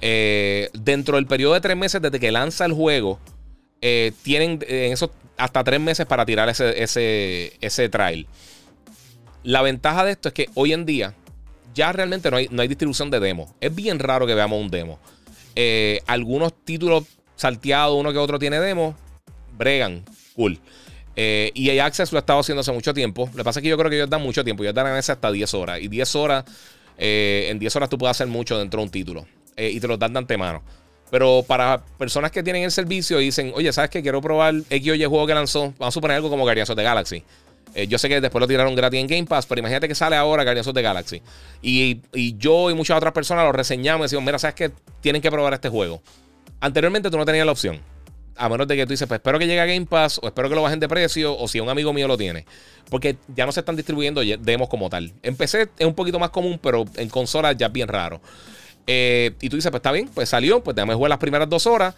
eh, 0.00 0.68
dentro 0.74 1.16
del 1.16 1.26
periodo 1.26 1.54
de 1.54 1.60
tres 1.60 1.76
meses 1.76 2.02
desde 2.02 2.20
que 2.20 2.30
lanza 2.30 2.64
el 2.64 2.72
juego, 2.72 3.18
tienen 4.22 4.60
en 4.66 4.92
eso 4.94 5.10
hasta 5.36 5.64
tres 5.64 5.80
meses 5.80 6.06
para 6.06 6.24
tirar 6.24 6.48
ese, 6.48 6.82
ese, 6.82 7.52
ese 7.60 7.88
trail. 7.88 8.26
La 9.42 9.62
ventaja 9.62 10.04
de 10.04 10.12
esto 10.12 10.28
es 10.28 10.34
que 10.34 10.48
hoy 10.54 10.72
en 10.72 10.86
día 10.86 11.14
ya 11.74 11.92
realmente 11.92 12.30
no 12.30 12.36
hay, 12.36 12.48
no 12.50 12.62
hay 12.62 12.68
distribución 12.68 13.10
de 13.10 13.20
demos. 13.20 13.50
Es 13.60 13.74
bien 13.74 13.98
raro 13.98 14.26
que 14.26 14.34
veamos 14.34 14.60
un 14.60 14.70
demo. 14.70 14.98
Eh, 15.56 16.00
algunos 16.06 16.52
títulos 16.64 17.04
salteados, 17.36 17.98
uno 17.98 18.12
que 18.12 18.18
otro 18.18 18.38
tiene 18.38 18.60
demo, 18.60 18.96
bregan, 19.56 20.04
cool. 20.34 20.58
Eh, 21.16 21.52
y 21.54 21.70
EA 21.70 21.86
Access 21.86 22.10
lo 22.12 22.18
ha 22.18 22.20
estado 22.20 22.40
haciendo 22.40 22.60
hace 22.60 22.72
mucho 22.72 22.94
tiempo. 22.94 23.28
Lo 23.32 23.38
que 23.38 23.44
pasa 23.44 23.60
es 23.60 23.62
que 23.62 23.68
yo 23.68 23.76
creo 23.76 23.90
que 23.90 23.96
ellos 23.96 24.10
dan 24.10 24.22
mucho 24.22 24.44
tiempo. 24.44 24.62
Ellos 24.62 24.74
dan 24.74 24.86
a 24.86 24.92
veces 24.92 25.10
hasta 25.10 25.30
10 25.30 25.54
horas. 25.54 25.80
Y 25.80 25.88
10 25.88 26.16
horas, 26.16 26.44
eh, 26.98 27.48
en 27.50 27.58
10 27.58 27.76
horas 27.76 27.88
tú 27.88 27.98
puedes 27.98 28.16
hacer 28.16 28.26
mucho 28.26 28.58
dentro 28.58 28.80
de 28.80 28.84
un 28.84 28.90
título. 28.90 29.26
y 29.56 29.78
te 29.78 29.86
lo 29.86 29.96
dan 29.96 30.12
de 30.12 30.18
antemano. 30.18 30.64
Pero 31.14 31.44
para 31.44 31.80
personas 31.96 32.32
que 32.32 32.42
tienen 32.42 32.64
el 32.64 32.72
servicio 32.72 33.20
y 33.20 33.26
dicen, 33.26 33.52
oye, 33.54 33.72
¿sabes 33.72 33.88
qué? 33.88 34.02
Quiero 34.02 34.20
probar 34.20 34.52
X 34.68 34.90
o 34.90 34.94
Y 34.96 35.04
juego 35.04 35.28
que 35.28 35.34
lanzó. 35.34 35.72
Vamos 35.78 35.86
a 35.86 35.90
suponer 35.92 36.16
algo 36.16 36.28
como 36.28 36.42
Guardians 36.42 36.70
of 36.70 36.76
the 36.76 36.82
Galaxy. 36.82 37.22
Eh, 37.72 37.86
yo 37.86 37.98
sé 37.98 38.08
que 38.08 38.20
después 38.20 38.40
lo 38.40 38.48
tiraron 38.48 38.74
gratis 38.74 38.98
en 38.98 39.06
Game 39.06 39.24
Pass, 39.24 39.46
pero 39.46 39.60
imagínate 39.60 39.86
que 39.86 39.94
sale 39.94 40.16
ahora 40.16 40.42
Guardians 40.42 40.66
of 40.66 40.74
the 40.74 40.82
Galaxy. 40.82 41.22
Y, 41.62 42.00
yo 42.36 42.68
y 42.68 42.74
muchas 42.74 42.96
otras 42.96 43.12
personas 43.12 43.44
lo 43.44 43.52
reseñamos 43.52 44.00
y 44.00 44.04
decimos, 44.06 44.24
mira, 44.24 44.40
¿sabes 44.40 44.56
qué? 44.56 44.72
Tienen 45.00 45.22
que 45.22 45.30
probar 45.30 45.54
este 45.54 45.68
juego. 45.68 46.02
Anteriormente 46.58 47.08
tú 47.12 47.16
no 47.16 47.24
tenías 47.24 47.46
la 47.46 47.52
opción. 47.52 47.78
A 48.34 48.48
menos 48.48 48.66
de 48.66 48.74
que 48.74 48.84
tú 48.84 48.90
dices, 48.90 49.06
pues 49.06 49.18
espero 49.18 49.38
que 49.38 49.46
llegue 49.46 49.60
a 49.60 49.66
Game 49.66 49.86
Pass, 49.86 50.18
o 50.20 50.26
espero 50.26 50.48
que 50.48 50.56
lo 50.56 50.62
bajen 50.62 50.80
de 50.80 50.88
precio, 50.88 51.38
o 51.38 51.46
si 51.46 51.60
un 51.60 51.68
amigo 51.68 51.92
mío 51.92 52.08
lo 52.08 52.18
tiene. 52.18 52.44
Porque 52.90 53.18
ya 53.36 53.46
no 53.46 53.52
se 53.52 53.60
están 53.60 53.76
distribuyendo 53.76 54.20
demos 54.40 54.68
como 54.68 54.90
tal. 54.90 55.12
En 55.22 55.36
PC 55.36 55.68
es 55.78 55.86
un 55.86 55.94
poquito 55.94 56.18
más 56.18 56.30
común, 56.30 56.58
pero 56.60 56.84
en 56.96 57.08
consolas 57.08 57.56
ya 57.56 57.66
es 57.66 57.72
bien 57.72 57.86
raro. 57.86 58.20
Eh, 58.86 59.32
y 59.40 59.48
tú 59.48 59.56
dices, 59.56 59.70
pues 59.70 59.78
está 59.78 59.92
bien, 59.92 60.08
pues 60.12 60.28
salió, 60.28 60.62
pues 60.62 60.74
déjame 60.74 60.94
jugar 60.94 61.10
las 61.10 61.18
primeras 61.18 61.48
dos 61.48 61.66
horas. 61.66 61.94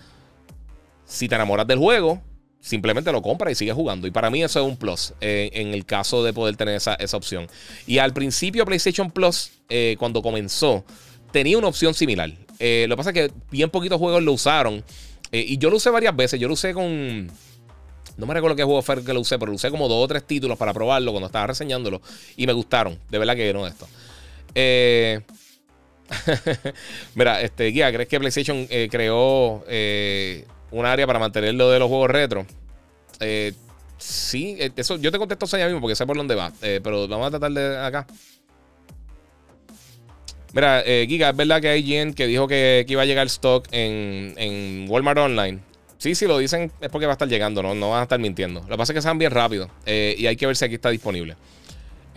Si 1.04 1.28
te 1.28 1.34
enamoras 1.34 1.66
del 1.66 1.78
juego, 1.78 2.22
simplemente 2.66 3.12
lo 3.12 3.22
compra 3.22 3.50
y 3.50 3.54
sigue 3.54 3.72
jugando. 3.72 4.06
Y 4.06 4.10
para 4.10 4.28
mí 4.28 4.42
eso 4.42 4.60
es 4.60 4.66
un 4.66 4.76
plus 4.76 5.14
eh, 5.20 5.50
en 5.52 5.72
el 5.72 5.84
caso 5.86 6.24
de 6.24 6.32
poder 6.32 6.56
tener 6.56 6.74
esa, 6.74 7.16
opción. 7.16 7.46
Y 7.86 7.98
al 7.98 8.12
principio 8.12 8.64
PlayStation 8.64 9.10
Plus, 9.10 9.52
eh, 9.68 9.96
cuando 9.98 10.20
comenzó, 10.20 10.84
tenía 11.30 11.56
una 11.58 11.68
opción 11.68 11.94
similar. 11.94 12.32
Eh, 12.58 12.86
lo 12.88 12.96
que 12.96 12.98
pasa 12.98 13.10
es 13.10 13.14
que 13.14 13.32
bien 13.50 13.70
poquitos 13.70 13.98
juegos 13.98 14.22
lo 14.22 14.32
usaron. 14.32 14.82
y 15.30 15.58
yo 15.58 15.70
lo 15.70 15.76
usé 15.76 15.90
varias 15.90 16.14
veces. 16.16 16.40
Yo 16.40 16.48
lo 16.48 16.54
usé 16.54 16.74
con... 16.74 17.30
No 18.16 18.24
me 18.24 18.32
recuerdo 18.32 18.56
qué 18.56 18.64
juego 18.64 18.80
fue 18.80 19.04
que 19.04 19.12
lo 19.12 19.20
usé, 19.20 19.38
pero 19.38 19.52
lo 19.52 19.56
usé 19.56 19.70
como 19.70 19.88
dos 19.88 20.02
o 20.02 20.08
tres 20.08 20.26
títulos 20.26 20.56
para 20.56 20.72
probarlo 20.72 21.12
cuando 21.12 21.26
estaba 21.26 21.48
reseñándolo. 21.48 22.00
Y 22.36 22.46
me 22.46 22.52
gustaron. 22.52 22.98
De 23.10 23.18
verdad 23.18 23.36
que 23.36 23.52
no 23.52 23.66
esto. 23.66 23.86
Mira, 27.14 27.40
este 27.40 27.66
guía, 27.66 27.92
¿crees 27.92 28.08
que 28.08 28.18
PlayStation 28.18 28.66
creó 28.90 29.64
un 30.70 30.86
área 30.86 31.06
para 31.06 31.18
mantenerlo 31.18 31.70
de 31.70 31.78
los 31.78 31.88
juegos 31.88 32.10
retro. 32.10 32.46
Eh, 33.20 33.52
sí, 33.98 34.56
eh, 34.58 34.70
eso, 34.76 34.96
yo 34.96 35.10
te 35.10 35.18
contesto 35.18 35.46
eso 35.46 35.56
mismo 35.56 35.80
porque 35.80 35.96
sé 35.96 36.06
por 36.06 36.16
dónde 36.16 36.34
va. 36.34 36.52
Eh, 36.62 36.80
pero 36.82 37.08
vamos 37.08 37.26
a 37.28 37.30
tratar 37.30 37.52
de 37.52 37.78
acá. 37.78 38.06
Mira, 40.52 40.82
Giga, 40.86 41.30
es 41.30 41.36
verdad 41.36 41.60
que 41.60 41.68
hay 41.68 41.82
gente 41.84 42.14
que 42.14 42.26
dijo 42.26 42.48
que, 42.48 42.86
iba 42.88 43.02
a 43.02 43.04
llegar 43.04 43.26
stock 43.26 43.66
en, 43.72 44.32
en 44.38 44.86
Walmart 44.88 45.18
Online. 45.18 45.58
Sí, 45.98 46.14
sí, 46.14 46.26
lo 46.26 46.38
dicen 46.38 46.72
es 46.80 46.88
porque 46.88 47.06
va 47.06 47.12
a 47.12 47.14
estar 47.14 47.28
llegando, 47.28 47.62
no, 47.62 47.74
no 47.74 47.90
van 47.90 48.00
a 48.00 48.02
estar 48.04 48.18
mintiendo. 48.18 48.60
Lo 48.60 48.68
que 48.68 48.76
pasa 48.76 48.92
es 48.92 48.94
que 48.94 49.02
se 49.02 49.08
van 49.08 49.18
bien 49.18 49.32
rápido 49.32 49.68
y 49.86 50.26
hay 50.26 50.36
que 50.36 50.46
ver 50.46 50.56
si 50.56 50.64
aquí 50.64 50.76
está 50.76 50.88
disponible. 50.88 51.36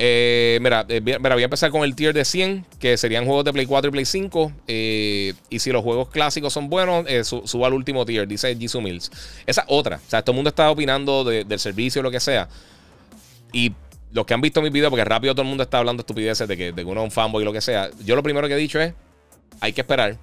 Eh, 0.01 0.59
mira, 0.61 0.85
eh, 0.87 1.01
mira, 1.01 1.35
voy 1.35 1.41
a 1.41 1.45
empezar 1.45 1.71
con 1.71 1.83
el 1.83 1.93
tier 1.93 2.13
de 2.13 2.23
100, 2.23 2.65
que 2.79 2.95
serían 2.95 3.25
juegos 3.25 3.43
de 3.43 3.51
Play 3.51 3.65
4 3.65 3.89
y 3.89 3.91
Play 3.91 4.05
5. 4.05 4.53
Eh, 4.65 5.33
y 5.49 5.59
si 5.59 5.73
los 5.73 5.83
juegos 5.83 6.07
clásicos 6.07 6.53
son 6.53 6.69
buenos, 6.69 7.05
suba 7.27 7.67
al 7.67 7.73
último 7.73 8.05
tier, 8.05 8.25
dice 8.25 8.55
Jisoo 8.55 8.79
Mills. 8.79 9.11
Esa 9.45 9.65
otra. 9.67 9.97
O 9.97 10.09
sea, 10.09 10.21
todo 10.21 10.31
el 10.31 10.35
mundo 10.37 10.49
está 10.49 10.71
opinando 10.71 11.25
del 11.25 11.59
servicio 11.59 12.01
lo 12.01 12.11
que 12.11 12.21
sea. 12.21 12.47
Y 13.51 13.73
los 14.13 14.25
que 14.25 14.33
han 14.33 14.39
visto 14.39 14.61
mis 14.61 14.71
videos, 14.71 14.89
porque 14.89 15.03
rápido 15.03 15.33
todo 15.33 15.41
el 15.41 15.49
mundo 15.49 15.63
está 15.63 15.79
hablando 15.79 15.99
estupideces 15.99 16.47
de 16.47 16.55
que, 16.55 16.71
de 16.71 16.81
que 16.81 16.89
uno 16.89 17.01
es 17.01 17.05
un 17.05 17.11
fanboy 17.11 17.41
y 17.41 17.45
lo 17.45 17.51
que 17.51 17.59
sea. 17.59 17.89
Yo 18.05 18.15
lo 18.15 18.23
primero 18.23 18.47
que 18.47 18.53
he 18.53 18.57
dicho 18.57 18.79
es: 18.79 18.93
hay 19.59 19.73
que 19.73 19.81
esperar 19.81 20.17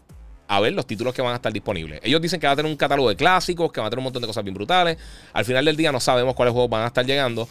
a 0.48 0.60
ver 0.60 0.72
los 0.72 0.86
títulos 0.86 1.12
que 1.12 1.20
van 1.20 1.32
a 1.32 1.36
estar 1.36 1.52
disponibles. 1.52 2.00
Ellos 2.02 2.22
dicen 2.22 2.40
que 2.40 2.46
va 2.46 2.54
a 2.54 2.56
tener 2.56 2.70
un 2.70 2.78
catálogo 2.78 3.10
de 3.10 3.16
clásicos, 3.16 3.70
que 3.70 3.82
va 3.82 3.88
a 3.88 3.90
tener 3.90 3.98
un 3.98 4.04
montón 4.04 4.22
de 4.22 4.28
cosas 4.28 4.42
bien 4.42 4.54
brutales. 4.54 4.96
Al 5.34 5.44
final 5.44 5.66
del 5.66 5.76
día 5.76 5.92
no 5.92 6.00
sabemos 6.00 6.34
cuáles 6.34 6.52
juegos 6.52 6.70
van 6.70 6.84
a 6.84 6.86
estar 6.86 7.04
llegando 7.04 7.46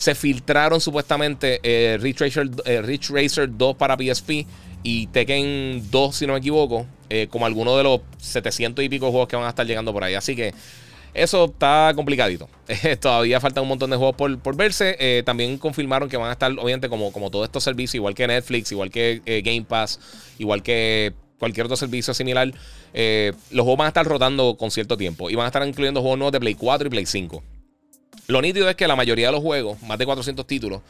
se 0.00 0.14
filtraron 0.14 0.80
supuestamente 0.80 1.60
eh, 1.62 1.98
Ridge, 2.00 3.10
Racer, 3.10 3.50
2 3.52 3.76
para 3.76 3.98
PSP 3.98 4.46
y 4.82 5.06
Tekken 5.08 5.90
2, 5.90 6.16
si 6.16 6.26
no 6.26 6.32
me 6.32 6.38
equivoco, 6.38 6.86
eh, 7.10 7.28
como 7.28 7.44
algunos 7.44 7.76
de 7.76 7.82
los 7.82 8.00
700 8.16 8.82
y 8.82 8.88
pico 8.88 9.10
juegos 9.10 9.28
que 9.28 9.36
van 9.36 9.44
a 9.44 9.50
estar 9.50 9.66
llegando 9.66 9.92
por 9.92 10.02
ahí. 10.02 10.14
Así 10.14 10.34
que 10.34 10.54
eso 11.12 11.44
está 11.44 11.92
complicadito. 11.94 12.48
Todavía 13.00 13.40
falta 13.40 13.60
un 13.60 13.68
montón 13.68 13.90
de 13.90 13.98
juegos 13.98 14.16
por, 14.16 14.56
verse. 14.56 14.96
Eh, 14.98 15.22
también 15.22 15.58
confirmaron 15.58 16.08
que 16.08 16.16
van 16.16 16.30
a 16.30 16.32
estar, 16.32 16.50
obviamente, 16.50 16.88
como, 16.88 17.12
como 17.12 17.30
todos 17.30 17.44
estos 17.44 17.62
servicios, 17.62 17.96
igual 17.96 18.14
que 18.14 18.26
Netflix, 18.26 18.72
igual 18.72 18.90
que 18.90 19.20
Game 19.44 19.66
Pass, 19.68 20.00
igual 20.38 20.62
que 20.62 21.12
cualquier 21.38 21.66
otro 21.66 21.76
servicio 21.76 22.14
similar. 22.14 22.48
los 22.50 23.64
juegos 23.64 23.76
van 23.76 23.84
a 23.84 23.88
estar 23.88 24.06
rotando 24.06 24.56
con 24.56 24.70
cierto 24.70 24.96
tiempo 24.96 25.28
y 25.28 25.34
van 25.34 25.44
a 25.44 25.48
estar 25.48 25.68
incluyendo 25.68 26.00
juegos 26.00 26.18
nuevos 26.18 26.32
de 26.32 26.40
Play 26.40 26.54
4 26.54 26.86
y 26.86 26.90
Play 26.90 27.04
5. 27.04 27.59
Lo 28.30 28.40
nítido 28.40 28.68
es 28.68 28.76
que 28.76 28.86
la 28.86 28.96
mayoría 28.96 29.26
de 29.26 29.32
los 29.32 29.42
juegos, 29.42 29.82
más 29.82 29.98
de 29.98 30.06
400 30.06 30.46
títulos, 30.46 30.82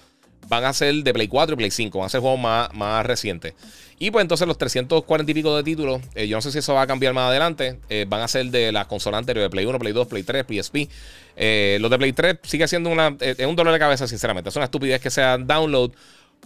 van 0.49 0.65
a 0.65 0.73
ser 0.73 0.95
de 0.95 1.13
Play 1.13 1.29
4 1.29 1.55
y 1.55 1.57
Play 1.57 1.71
5, 1.71 1.99
van 1.99 2.07
a 2.07 2.09
ser 2.09 2.21
juegos 2.21 2.39
más, 2.39 2.73
más 2.75 3.07
recientes. 3.07 3.55
Y 3.99 4.11
pues 4.11 4.23
entonces 4.23 4.47
los 4.47 4.59
340 4.59 5.31
y 5.31 5.35
pico 5.35 5.57
de 5.57 5.63
títulos, 5.63 6.03
eh, 6.15 6.27
yo 6.29 6.37
no 6.37 6.43
sé 6.43 6.53
si 6.53 6.59
eso 6.59 6.75
va 6.75 6.83
a 6.83 6.87
cambiar 6.87 7.15
más 7.15 7.29
adelante, 7.29 7.79
eh, 7.89 8.05
van 8.09 8.21
a 8.23 8.29
ser 8.29 8.47
de 8.47 8.73
las 8.73 8.87
consolas 8.87 9.19
anteriores, 9.19 9.47
de 9.47 9.51
Play 9.51 9.65
1, 9.65 9.79
Play 9.79 9.93
2, 9.93 10.07
Play 10.07 10.23
3, 10.23 10.45
PSP. 10.45 10.89
Eh, 11.37 11.79
los 11.81 11.91
de 11.91 11.99
Play 11.99 12.13
3 12.13 12.37
sigue 12.43 12.67
siendo 12.69 12.91
una, 12.91 13.17
es 13.21 13.47
un 13.47 13.57
dolor 13.57 13.73
de 13.73 13.79
cabeza, 13.79 14.07
sinceramente. 14.07 14.51
Es 14.51 14.57
una 14.57 14.67
estupidez 14.67 15.01
que 15.01 15.11
sean 15.11 15.47
download, 15.47 15.93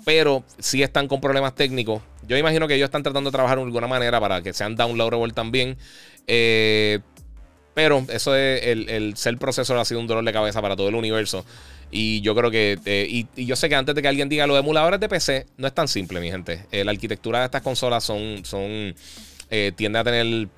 pero 0.04 0.44
sí 0.58 0.82
están 0.82 1.08
con 1.08 1.20
problemas 1.20 1.54
técnicos. 1.54 2.02
Yo 2.26 2.36
imagino 2.36 2.68
que 2.68 2.74
ellos 2.74 2.86
están 2.86 3.02
tratando 3.02 3.30
de 3.30 3.32
trabajar 3.32 3.58
de 3.58 3.64
alguna 3.64 3.86
manera 3.86 4.20
para 4.20 4.42
que 4.42 4.52
sean 4.52 4.76
downloadable 4.76 5.32
también. 5.32 5.76
Eh, 6.26 7.00
pero 7.74 8.06
eso 8.08 8.36
es 8.36 8.62
el, 8.64 9.16
ser 9.16 9.36
procesor 9.36 9.76
ha 9.78 9.84
sido 9.84 10.00
un 10.00 10.06
dolor 10.06 10.24
de 10.24 10.32
cabeza 10.32 10.62
para 10.62 10.76
todo 10.76 10.88
el 10.88 10.94
universo. 10.94 11.44
Y 11.90 12.20
yo 12.22 12.34
creo 12.34 12.50
que. 12.50 12.78
Eh, 12.84 13.26
y, 13.36 13.44
yo 13.44 13.56
sé 13.56 13.68
que 13.68 13.74
antes 13.74 13.94
de 13.94 14.02
que 14.02 14.08
alguien 14.08 14.28
diga 14.28 14.46
los 14.46 14.58
emuladores 14.58 15.00
de 15.00 15.08
PC, 15.08 15.46
no 15.58 15.66
es 15.66 15.74
tan 15.74 15.88
simple, 15.88 16.20
mi 16.20 16.30
gente. 16.30 16.64
Eh, 16.72 16.84
la 16.84 16.92
arquitectura 16.92 17.40
de 17.40 17.44
estas 17.46 17.62
consolas 17.62 18.04
son. 18.04 18.44
son 18.44 18.94
eh, 19.50 19.72
tiende 19.76 19.98
a 19.98 20.04
tener 20.04 20.48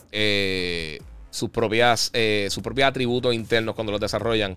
sus 1.30 1.50
propias. 1.50 2.12
sus 2.48 2.62
propios 2.62 2.88
atributos 2.88 3.34
internos 3.34 3.74
cuando 3.74 3.92
los 3.92 4.00
desarrollan. 4.00 4.56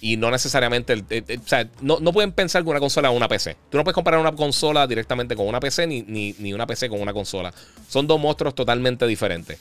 Y 0.00 0.16
no 0.16 0.30
necesariamente. 0.30 0.94
o 0.94 1.48
sea, 1.48 1.68
no, 1.80 1.98
pueden 2.12 2.32
pensar 2.32 2.62
que 2.62 2.68
una 2.68 2.80
consola 2.80 3.10
es 3.10 3.16
una 3.16 3.28
PC. 3.28 3.56
Tú 3.70 3.78
no 3.78 3.84
puedes 3.84 3.94
comparar 3.94 4.20
una 4.20 4.32
consola 4.32 4.86
directamente 4.86 5.34
con 5.34 5.46
una 5.48 5.60
PC 5.60 5.86
ni, 5.86 6.02
ni, 6.02 6.34
ni 6.38 6.52
una 6.52 6.66
PC 6.66 6.88
con 6.88 7.00
una 7.00 7.12
consola. 7.12 7.54
Son 7.88 8.06
dos 8.06 8.20
monstruos 8.20 8.54
totalmente 8.54 9.06
diferentes. 9.06 9.58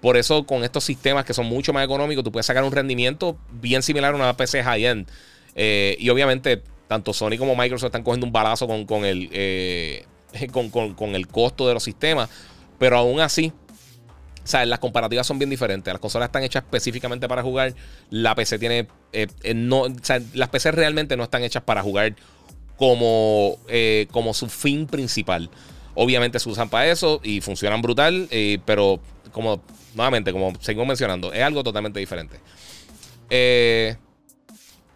Por 0.00 0.16
eso, 0.16 0.44
con 0.44 0.62
estos 0.62 0.84
sistemas 0.84 1.24
que 1.24 1.32
son 1.32 1.46
mucho 1.46 1.72
más 1.72 1.84
económicos, 1.84 2.22
tú 2.22 2.30
puedes 2.30 2.46
sacar 2.46 2.62
un 2.64 2.72
rendimiento 2.72 3.36
bien 3.50 3.82
similar 3.82 4.12
a 4.12 4.16
una 4.16 4.36
PC 4.36 4.62
high-end. 4.62 5.08
Eh, 5.54 5.96
y 5.98 6.08
obviamente, 6.10 6.62
tanto 6.86 7.12
Sony 7.14 7.38
como 7.38 7.56
Microsoft 7.56 7.86
están 7.86 8.02
cogiendo 8.02 8.26
un 8.26 8.32
balazo 8.32 8.68
con, 8.86 9.04
el, 9.04 9.30
eh, 9.32 10.04
con, 10.52 11.14
el 11.14 11.26
costo 11.28 11.66
de 11.66 11.74
los 11.74 11.82
sistemas. 11.82 12.28
Pero 12.78 12.98
aún 12.98 13.20
así, 13.20 13.52
las 14.52 14.78
comparativas 14.78 15.26
son 15.26 15.38
bien 15.38 15.48
diferentes. 15.48 15.92
Las 15.92 16.00
consolas 16.00 16.28
están 16.28 16.44
hechas 16.44 16.62
específicamente 16.62 17.26
para 17.26 17.42
jugar. 17.42 17.74
La 18.10 18.34
PC 18.34 18.58
tiene. 18.58 18.86
Eh, 19.14 19.28
no, 19.54 19.86
las 20.34 20.48
PC 20.50 20.72
realmente 20.72 21.16
no 21.16 21.24
están 21.24 21.42
hechas 21.42 21.62
para 21.62 21.82
jugar 21.82 22.14
como, 22.76 23.58
como 24.10 24.34
su 24.34 24.48
fin 24.48 24.86
principal. 24.86 25.48
Obviamente 25.94 26.38
se 26.38 26.50
usan 26.50 26.68
para 26.68 26.86
eso 26.88 27.22
y 27.24 27.40
funcionan 27.40 27.80
brutal, 27.80 28.28
pero 28.66 29.00
como 29.32 29.62
nuevamente, 29.96 30.30
como 30.30 30.52
seguimos 30.60 30.86
mencionando, 30.86 31.32
es 31.32 31.42
algo 31.42 31.64
totalmente 31.64 31.98
diferente. 31.98 32.38
Eh, 33.30 33.96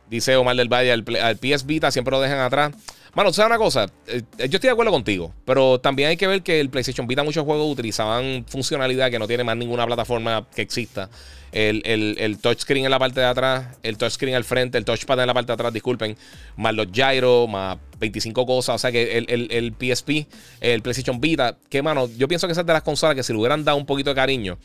dice 0.09 0.37
Omar 0.37 0.57
del 0.57 0.69
Valle, 0.69 0.93
al, 0.93 1.03
PS 1.03 1.67
Vita 1.67 1.91
siempre 1.91 2.13
lo 2.13 2.21
dejan 2.21 2.39
atrás. 2.39 2.73
Mano, 3.15 3.33
¿sabes 3.33 3.49
una 3.49 3.59
cosa? 3.59 3.87
Eh, 4.07 4.23
yo 4.39 4.45
estoy 4.45 4.69
de 4.69 4.71
acuerdo 4.71 4.93
contigo, 4.93 5.35
pero 5.45 5.81
también 5.81 6.11
hay 6.11 6.17
que 6.17 6.29
ver 6.29 6.43
que 6.43 6.61
el 6.61 6.71
PlayStation 6.71 7.09
Vita, 7.09 7.25
muchos 7.25 7.45
juegos 7.45 7.73
utilizaban 7.73 8.45
funcionalidad 8.47 9.11
que 9.11 9.19
no 9.19 9.27
tiene 9.27 9.43
más 9.43 9.57
ninguna 9.57 9.87
plataforma 9.87 10.47
que 10.55 10.63
exista. 10.63 11.11
El, 11.51 11.83
el, 11.85 12.39
touchscreen 12.39 12.85
en 12.85 12.93
la 12.93 13.01
parte 13.01 13.19
de 13.19 13.27
atrás, 13.27 13.77
el 13.83 13.99
touchscreen 13.99 14.37
al 14.37 14.45
frente, 14.45 14.79
el 14.79 14.85
touchpad 14.85 15.19
en 15.19 15.27
la 15.27 15.35
parte 15.35 15.49
de 15.49 15.55
atrás, 15.55 15.73
disculpen, 15.73 16.17
más 16.57 16.75
los 16.75 16.93
gyro, 16.93 17.49
más 17.49 17.79
25 17.99 18.47
cosas. 18.47 18.77
O 18.77 18.79
sea 18.79 18.93
que 18.93 19.19
el, 19.19 19.75
PSP, 19.75 20.29
el 20.61 20.83
PlayStation 20.83 21.21
Vita, 21.21 21.57
que 21.69 21.83
mano, 21.83 22.09
yo 22.17 22.29
pienso 22.29 22.47
que 22.47 22.53
esas 22.53 22.67
de 22.67 22.73
las 22.73 22.83
consolas 22.83 23.17
que 23.17 23.25
si 23.25 23.33
le 23.33 23.41
hubieran 23.41 23.65
dado 23.65 23.79
un 23.79 23.87
poquito 23.87 24.11
de 24.11 24.15
cariño, 24.15 24.59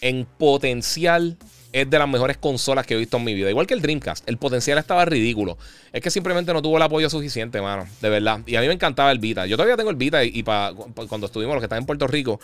en 0.00 0.26
potencial 0.38 1.36
es 1.72 1.88
de 1.90 1.98
las 1.98 2.08
mejores 2.08 2.38
consolas 2.38 2.86
que 2.86 2.94
he 2.94 2.96
visto 2.96 3.16
en 3.18 3.24
mi 3.24 3.34
vida. 3.34 3.50
Igual 3.50 3.66
que 3.66 3.74
el 3.74 3.82
Dreamcast. 3.82 4.28
El 4.28 4.38
potencial 4.38 4.78
estaba 4.78 5.04
ridículo. 5.04 5.58
Es 5.92 6.00
que 6.00 6.10
simplemente 6.10 6.52
no 6.52 6.62
tuvo 6.62 6.76
el 6.76 6.82
apoyo 6.82 7.10
suficiente, 7.10 7.60
mano. 7.60 7.86
De 8.00 8.08
verdad. 8.08 8.40
Y 8.46 8.56
a 8.56 8.60
mí 8.60 8.66
me 8.66 8.72
encantaba 8.72 9.12
el 9.12 9.18
Vita. 9.18 9.46
Yo 9.46 9.56
todavía 9.56 9.76
tengo 9.76 9.90
el 9.90 9.96
Vita 9.96 10.24
y, 10.24 10.42
cuando 10.42 11.26
estuvimos, 11.26 11.54
los 11.54 11.60
que 11.60 11.66
están 11.66 11.78
en 11.78 11.86
Puerto 11.86 12.06
Rico, 12.06 12.40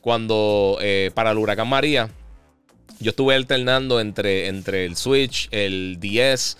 cuando 0.00 0.78
eh, 0.80 1.10
para 1.14 1.30
el 1.30 1.38
huracán 1.38 1.68
María, 1.68 2.10
yo 3.00 3.10
estuve 3.10 3.34
alternando 3.34 4.00
entre, 4.00 4.48
entre 4.48 4.84
el 4.84 4.96
Switch, 4.96 5.48
el 5.50 5.98
10 5.98 6.56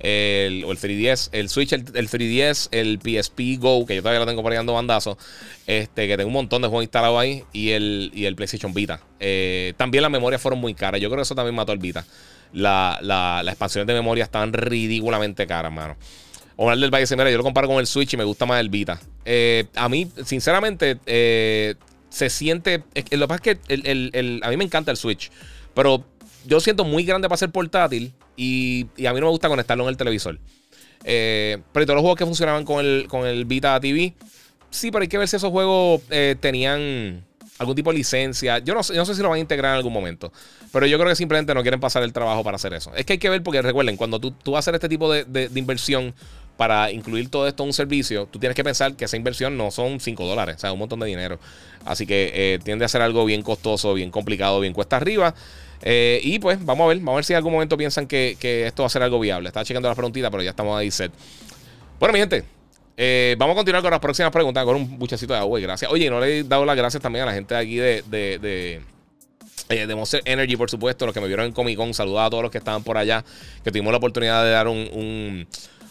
el, 0.00 0.64
o 0.64 0.72
el 0.72 0.78
3DS, 0.78 1.30
el 1.32 1.48
Switch, 1.48 1.72
el, 1.72 1.84
3DS, 1.84 2.68
el 2.70 2.98
PSP 3.00 3.60
Go, 3.60 3.84
que 3.86 3.96
yo 3.96 4.02
todavía 4.02 4.20
lo 4.20 4.26
tengo 4.26 4.42
por 4.42 4.52
ahí 4.52 4.56
dando 4.56 4.74
bandazo, 4.74 5.18
este, 5.66 6.06
que 6.06 6.16
tengo 6.16 6.28
un 6.28 6.34
montón 6.34 6.62
de 6.62 6.68
juegos 6.68 6.84
instalados 6.84 7.18
ahí, 7.18 7.44
y 7.52 7.70
el, 7.70 8.10
y 8.14 8.26
el 8.26 8.36
PlayStation 8.36 8.72
Vita. 8.72 9.00
Eh, 9.20 9.74
también 9.76 10.02
las 10.02 10.10
memorias 10.10 10.40
fueron 10.40 10.60
muy 10.60 10.74
caras, 10.74 11.00
yo 11.00 11.08
creo 11.08 11.18
que 11.18 11.22
eso 11.22 11.34
también 11.34 11.54
mató 11.54 11.72
el 11.72 11.78
Vita. 11.78 12.04
La, 12.52 12.98
la, 13.02 13.42
las 13.42 13.52
expansiones 13.52 13.86
de 13.86 13.94
memoria 13.94 14.24
están 14.24 14.52
ridículamente 14.52 15.46
caras, 15.46 15.72
mano. 15.72 15.96
Omar 16.56 16.76
del 16.76 16.90
Valle 16.90 17.06
mira, 17.16 17.30
yo 17.30 17.36
lo 17.36 17.44
comparo 17.44 17.68
con 17.68 17.78
el 17.78 17.86
Switch 17.86 18.14
y 18.14 18.16
me 18.16 18.24
gusta 18.24 18.44
más 18.44 18.58
el 18.60 18.68
Vita. 18.68 18.98
Eh, 19.24 19.66
a 19.76 19.88
mí, 19.88 20.10
sinceramente, 20.24 20.98
eh, 21.06 21.76
se 22.08 22.30
siente. 22.30 22.82
lo 23.10 23.28
que 23.28 23.28
pasa 23.28 23.42
es 23.44 23.58
que 23.58 23.74
el, 23.74 24.40
a 24.42 24.50
mí 24.50 24.56
me 24.56 24.64
encanta 24.64 24.90
el 24.90 24.96
Switch, 24.96 25.30
pero 25.72 26.04
yo 26.46 26.58
siento 26.58 26.84
muy 26.84 27.04
grande 27.04 27.28
para 27.28 27.36
ser 27.36 27.50
portátil 27.50 28.12
y, 28.38 28.86
a 29.04 29.12
mí 29.12 29.20
no 29.20 29.26
me 29.26 29.32
gusta 29.32 29.48
conectarlo 29.48 29.84
en 29.84 29.90
el 29.90 29.96
televisor. 29.96 30.38
Eh, 31.04 31.58
pero 31.72 31.86
todos 31.86 31.96
los 31.96 32.02
juegos 32.02 32.18
que 32.18 32.24
funcionaban 32.24 32.64
con 32.64 32.84
el, 32.84 33.06
con 33.08 33.26
el 33.26 33.44
Vita 33.44 33.78
TV, 33.80 34.14
sí, 34.70 34.90
pero 34.90 35.02
hay 35.02 35.08
que 35.08 35.18
ver 35.18 35.28
si 35.28 35.36
esos 35.36 35.50
juegos 35.50 36.02
eh, 36.10 36.36
tenían 36.40 37.24
algún 37.58 37.74
tipo 37.74 37.90
de 37.90 37.98
licencia. 37.98 38.58
Yo 38.58 38.74
no, 38.74 38.82
sé, 38.82 38.94
no 38.94 39.04
sé 39.04 39.14
si 39.14 39.22
lo 39.22 39.28
van 39.28 39.38
a 39.38 39.40
integrar 39.40 39.72
en 39.72 39.78
algún 39.78 39.92
momento. 39.92 40.32
Pero 40.72 40.86
yo 40.86 40.98
creo 40.98 41.08
que 41.08 41.16
simplemente 41.16 41.52
no 41.54 41.62
quieren 41.62 41.80
pasar 41.80 42.02
el 42.04 42.12
trabajo 42.12 42.44
para 42.44 42.56
hacer 42.56 42.72
eso. 42.72 42.94
Es 42.94 43.04
que 43.04 43.14
hay 43.14 43.18
que 43.18 43.28
ver, 43.28 43.42
porque 43.42 43.60
recuerden, 43.60 43.96
cuando 43.96 44.20
tú, 44.20 44.30
tú 44.30 44.52
vas 44.52 44.58
a 44.58 44.60
hacer 44.60 44.74
este 44.74 44.88
tipo 44.88 45.12
de, 45.12 45.50
inversión 45.54 46.14
para 46.56 46.90
incluir 46.90 47.28
todo 47.30 47.46
esto 47.46 47.62
en 47.62 47.68
un 47.68 47.72
servicio, 47.72 48.26
tú 48.30 48.38
tienes 48.38 48.56
que 48.56 48.64
pensar 48.64 48.94
que 48.94 49.04
esa 49.04 49.16
inversión 49.16 49.56
no 49.56 49.70
son 49.70 50.00
5 50.00 50.26
dólares, 50.26 50.56
o 50.56 50.58
sea, 50.58 50.72
un 50.72 50.78
montón 50.78 51.00
de 51.00 51.06
dinero. 51.06 51.38
Así 51.84 52.06
que 52.06 52.32
eh, 52.34 52.58
tiende 52.62 52.84
a 52.84 52.88
ser 52.88 53.00
algo 53.00 53.24
bien 53.24 53.42
costoso, 53.42 53.94
bien 53.94 54.10
complicado, 54.10 54.60
bien 54.60 54.72
cuesta 54.72 54.96
arriba. 54.96 55.34
Eh, 55.82 56.20
y 56.22 56.38
pues 56.38 56.64
vamos 56.64 56.84
a 56.84 56.88
ver, 56.88 56.98
vamos 56.98 57.12
a 57.12 57.16
ver 57.16 57.24
si 57.24 57.32
en 57.32 57.38
algún 57.38 57.52
momento 57.52 57.76
piensan 57.76 58.06
que, 58.06 58.36
esto 58.66 58.82
va 58.82 58.86
a 58.86 58.90
ser 58.90 59.02
algo 59.02 59.20
viable. 59.20 59.48
Estaba 59.48 59.64
checando 59.64 59.88
la 59.88 59.94
preguntita, 59.94 60.30
pero 60.30 60.42
ya 60.42 60.50
estamos 60.50 60.78
ahí 60.78 60.90
set. 60.90 61.12
Bueno, 61.98 62.12
mi 62.12 62.18
gente, 62.20 62.44
eh, 62.96 63.36
vamos 63.38 63.54
a 63.54 63.56
continuar 63.56 63.82
con 63.82 63.90
las 63.90 64.00
próximas 64.00 64.32
preguntas 64.32 64.64
con 64.64 64.76
un 64.76 64.98
buchecito 64.98 65.32
de 65.32 65.38
agua 65.38 65.58
y 65.58 65.62
gracias. 65.62 65.90
Oye, 65.90 66.10
no 66.10 66.20
le 66.20 66.38
he 66.38 66.44
dado 66.44 66.64
las 66.64 66.76
gracias 66.76 67.02
también 67.02 67.24
a 67.24 67.26
la 67.26 67.32
gente 67.32 67.54
de 67.54 67.60
aquí 67.60 67.76
de, 67.76 68.02
de, 68.06 68.38
de, 68.38 68.82
eh, 69.68 69.94
Monster 69.94 70.22
Energy, 70.24 70.56
por 70.56 70.70
supuesto, 70.70 71.06
los 71.06 71.14
que 71.14 71.20
me 71.20 71.26
vieron 71.26 71.46
en 71.46 71.52
Comic 71.52 71.76
Con. 71.76 71.94
Saludar 71.94 72.26
a 72.26 72.30
todos 72.30 72.42
los 72.42 72.52
que 72.52 72.58
estaban 72.58 72.82
por 72.82 72.96
allá, 72.96 73.24
que 73.62 73.70
tuvimos 73.70 73.92
la 73.92 73.98
oportunidad 73.98 74.44
de 74.44 74.50
dar 74.50 74.68
un, 74.68 75.46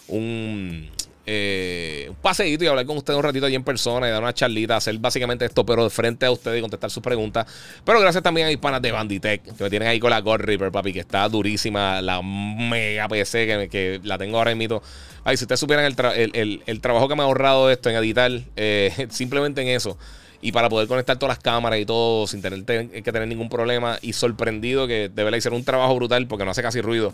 un 0.08 0.90
eh, 1.30 2.06
un 2.08 2.16
paseíto 2.16 2.64
y 2.64 2.68
hablar 2.68 2.86
con 2.86 2.96
ustedes 2.96 3.18
un 3.18 3.24
ratito 3.24 3.46
allí 3.46 3.56
en 3.56 3.64
persona 3.66 4.08
y 4.08 4.12
dar 4.12 4.24
una 4.24 4.34
charlita, 4.34 4.78
hacer 4.78 4.98
básicamente 4.98 5.44
esto, 5.44 5.66
pero 5.66 5.84
de 5.84 5.90
frente 5.90 6.26
a 6.26 6.32
ustedes 6.32 6.60
y 6.60 6.62
contestar 6.62 6.90
sus 6.90 7.04
preguntas. 7.04 7.46
Pero 7.84 8.00
gracias 8.00 8.24
también 8.24 8.48
a 8.48 8.50
mis 8.50 8.60
panas 8.60 8.82
de 8.82 8.94
Banditech, 8.94 9.44
que 9.44 9.64
me 9.64 9.70
tienen 9.70 9.90
ahí 9.90 10.00
con 10.00 10.10
la 10.10 10.22
God 10.22 10.38
Reaper, 10.38 10.72
papi, 10.72 10.94
que 10.94 11.02
está 11.02 11.28
durísima, 11.28 12.02
la 12.02 12.22
mega 12.22 13.10
PC 13.10 13.68
que, 13.70 14.00
la 14.04 14.18
tengo 14.18 14.38
ahora 14.38 14.56
mismo. 14.56 14.82
Ay, 15.26 15.36
si 15.36 15.44
ustedes 15.44 15.60
supieran 15.60 15.84
el, 15.86 16.82
trabajo 16.82 17.10
que 17.10 17.16
me 17.16 17.24
ha 17.24 17.26
ahorrado 17.26 17.70
esto 17.70 17.90
en 17.90 17.98
editar, 17.98 18.32
eh, 18.56 19.08
simplemente 19.10 19.62
en 19.62 19.68
eso. 19.68 19.98
y 20.42 20.54
para 20.54 20.70
poder 20.70 20.88
conectar 20.88 21.20
todas 21.20 21.36
las 21.36 21.44
cámaras 21.44 21.78
y 21.80 21.86
todo 21.86 22.26
sin 22.28 22.42
tener 22.42 22.64
que 22.64 23.12
tener 23.12 23.28
ningún 23.28 23.50
problema. 23.50 24.00
Y 24.02 24.14
sorprendido 24.14 24.88
que 24.88 25.10
de 25.10 25.24
verdad 25.26 25.40
hicieron 25.40 25.60
un 25.60 25.66
trabajo 25.66 25.94
brutal 25.94 26.26
porque 26.28 26.46
no 26.46 26.52
hace 26.52 26.62
casi 26.62 26.80
ruido. 26.80 27.14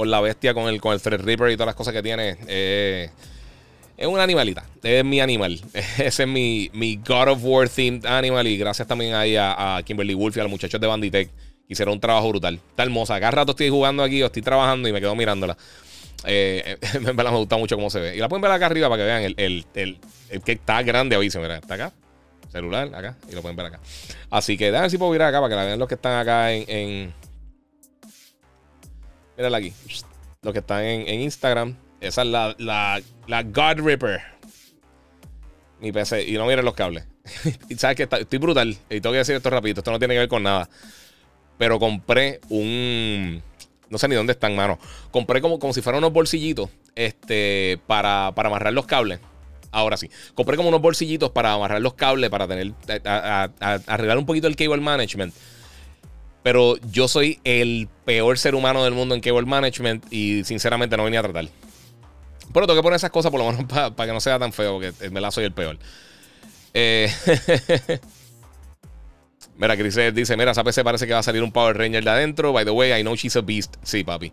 Con 0.00 0.10
la 0.10 0.22
bestia, 0.22 0.54
con 0.54 0.66
el, 0.66 0.80
con 0.80 0.94
el 0.94 1.02
Threadripper 1.02 1.50
y 1.50 1.56
todas 1.56 1.66
las 1.66 1.74
cosas 1.74 1.92
que 1.92 2.02
tiene. 2.02 2.38
Eh, 2.48 3.10
es 3.98 4.06
una 4.06 4.22
animalita. 4.22 4.64
Es 4.82 5.04
mi 5.04 5.20
animal. 5.20 5.60
Ese 5.74 6.22
es 6.22 6.26
mi, 6.26 6.70
mi 6.72 6.96
God 6.96 7.28
of 7.28 7.40
War 7.42 7.68
themed 7.68 8.06
animal. 8.06 8.46
Y 8.46 8.56
gracias 8.56 8.88
también 8.88 9.12
ahí 9.12 9.36
a, 9.36 9.78
Kimberly 9.84 10.14
Wolf 10.14 10.38
y 10.38 10.40
a 10.40 10.44
los 10.44 10.50
muchachos 10.50 10.80
de 10.80 10.86
Banditech. 10.86 11.28
Hicieron 11.68 11.92
un 11.92 12.00
trabajo 12.00 12.30
brutal. 12.30 12.54
Está 12.54 12.84
hermosa. 12.84 13.20
Cada 13.20 13.30
rato 13.32 13.50
estoy 13.50 13.68
jugando 13.68 14.02
aquí 14.02 14.22
o 14.22 14.26
estoy 14.26 14.40
trabajando 14.40 14.88
y 14.88 14.92
me 14.94 15.02
quedo 15.02 15.14
mirándola. 15.14 15.54
Eh, 16.24 16.78
me 17.02 17.12
gusta 17.12 17.58
mucho 17.58 17.76
cómo 17.76 17.90
se 17.90 18.00
ve. 18.00 18.16
Y 18.16 18.20
la 18.20 18.30
pueden 18.30 18.40
ver 18.40 18.52
acá 18.52 18.64
arriba 18.64 18.88
para 18.88 19.02
que 19.02 19.06
vean 19.06 19.34
el, 19.36 19.66
que 20.42 20.52
está 20.52 20.82
grande 20.82 21.14
aviso. 21.14 21.42
Mira, 21.42 21.58
está 21.58 21.74
acá. 21.74 21.92
Celular, 22.50 22.90
acá. 22.94 23.18
Y 23.30 23.34
lo 23.34 23.42
pueden 23.42 23.54
ver 23.54 23.66
acá. 23.66 23.80
Así 24.30 24.56
que 24.56 24.70
déjenme 24.70 24.88
si 24.88 24.96
puedo 24.96 25.14
ir 25.14 25.20
acá 25.20 25.42
para 25.42 25.50
que 25.50 25.56
la 25.56 25.64
vean 25.66 25.78
los 25.78 25.88
que 25.88 25.96
están 25.96 26.18
acá 26.18 26.50
en. 26.54 26.64
en... 26.68 27.29
Mírala 29.40 29.56
aquí. 29.56 29.72
Los 30.42 30.52
que 30.52 30.58
están 30.58 30.84
en, 30.84 31.08
en 31.08 31.20
Instagram. 31.20 31.74
Esa 31.98 32.20
es 32.20 32.28
la, 32.28 32.54
la, 32.58 33.00
la 33.26 33.42
God 33.42 33.80
Ripper. 33.82 34.20
Mi 35.80 35.92
PC. 35.92 36.24
Y 36.24 36.34
no 36.34 36.44
miren 36.44 36.62
los 36.62 36.74
cables. 36.74 37.06
y 37.70 37.74
sabes 37.76 37.96
que 37.96 38.02
estoy 38.02 38.38
brutal. 38.38 38.76
Y 38.90 39.00
tengo 39.00 39.12
que 39.12 39.18
decir 39.20 39.34
esto 39.34 39.48
rapidito. 39.48 39.80
Esto 39.80 39.92
no 39.92 39.98
tiene 39.98 40.12
que 40.12 40.18
ver 40.18 40.28
con 40.28 40.42
nada. 40.42 40.68
Pero 41.56 41.78
compré 41.78 42.40
un. 42.50 43.42
No 43.88 43.96
sé 43.96 44.08
ni 44.08 44.14
dónde 44.14 44.34
están, 44.34 44.54
mano. 44.54 44.78
Compré 45.10 45.40
como, 45.40 45.58
como 45.58 45.72
si 45.72 45.80
fueran 45.80 46.00
unos 46.00 46.12
bolsillitos. 46.12 46.68
Este. 46.94 47.80
Para, 47.86 48.32
para 48.34 48.50
amarrar 48.50 48.74
los 48.74 48.84
cables. 48.84 49.20
Ahora 49.70 49.96
sí. 49.96 50.10
Compré 50.34 50.58
como 50.58 50.68
unos 50.68 50.82
bolsillitos 50.82 51.30
para 51.30 51.54
amarrar 51.54 51.80
los 51.80 51.94
cables. 51.94 52.28
Para 52.28 52.46
tener. 52.46 52.74
arreglar 53.06 54.18
un 54.18 54.26
poquito 54.26 54.48
el 54.48 54.56
cable 54.56 54.82
management. 54.82 55.32
Pero 56.42 56.76
yo 56.90 57.08
soy 57.08 57.38
el 57.44 57.88
peor 58.04 58.38
ser 58.38 58.54
humano 58.54 58.82
del 58.84 58.94
mundo 58.94 59.14
en 59.14 59.20
cable 59.20 59.46
management. 59.46 60.04
Y 60.10 60.44
sinceramente 60.44 60.96
no 60.96 61.04
venía 61.04 61.20
a 61.20 61.22
tratar. 61.22 61.48
Pero 62.52 62.66
tengo 62.66 62.78
que 62.78 62.82
poner 62.82 62.96
esas 62.96 63.10
cosas 63.10 63.30
por 63.30 63.40
lo 63.40 63.50
menos 63.50 63.64
para 63.94 64.06
que 64.06 64.12
no 64.12 64.20
sea 64.20 64.38
tan 64.38 64.52
feo, 64.52 64.74
porque 64.74 65.10
me 65.10 65.20
la 65.20 65.30
soy 65.30 65.44
el 65.44 65.52
peor. 65.52 65.78
Eh, 66.72 67.12
mira, 69.56 69.76
Chris 69.76 69.98
dice: 70.14 70.36
Mira, 70.36 70.52
esa 70.52 70.64
PC 70.64 70.82
parece 70.84 71.06
que 71.06 71.12
va 71.12 71.20
a 71.20 71.22
salir 71.22 71.42
un 71.42 71.52
Power 71.52 71.76
Ranger 71.76 72.04
de 72.04 72.10
adentro. 72.10 72.52
By 72.52 72.64
the 72.64 72.70
way, 72.70 72.98
I 72.98 73.02
know 73.02 73.14
she's 73.14 73.36
a 73.36 73.40
beast. 73.40 73.76
Sí, 73.82 74.04
papi. 74.04 74.32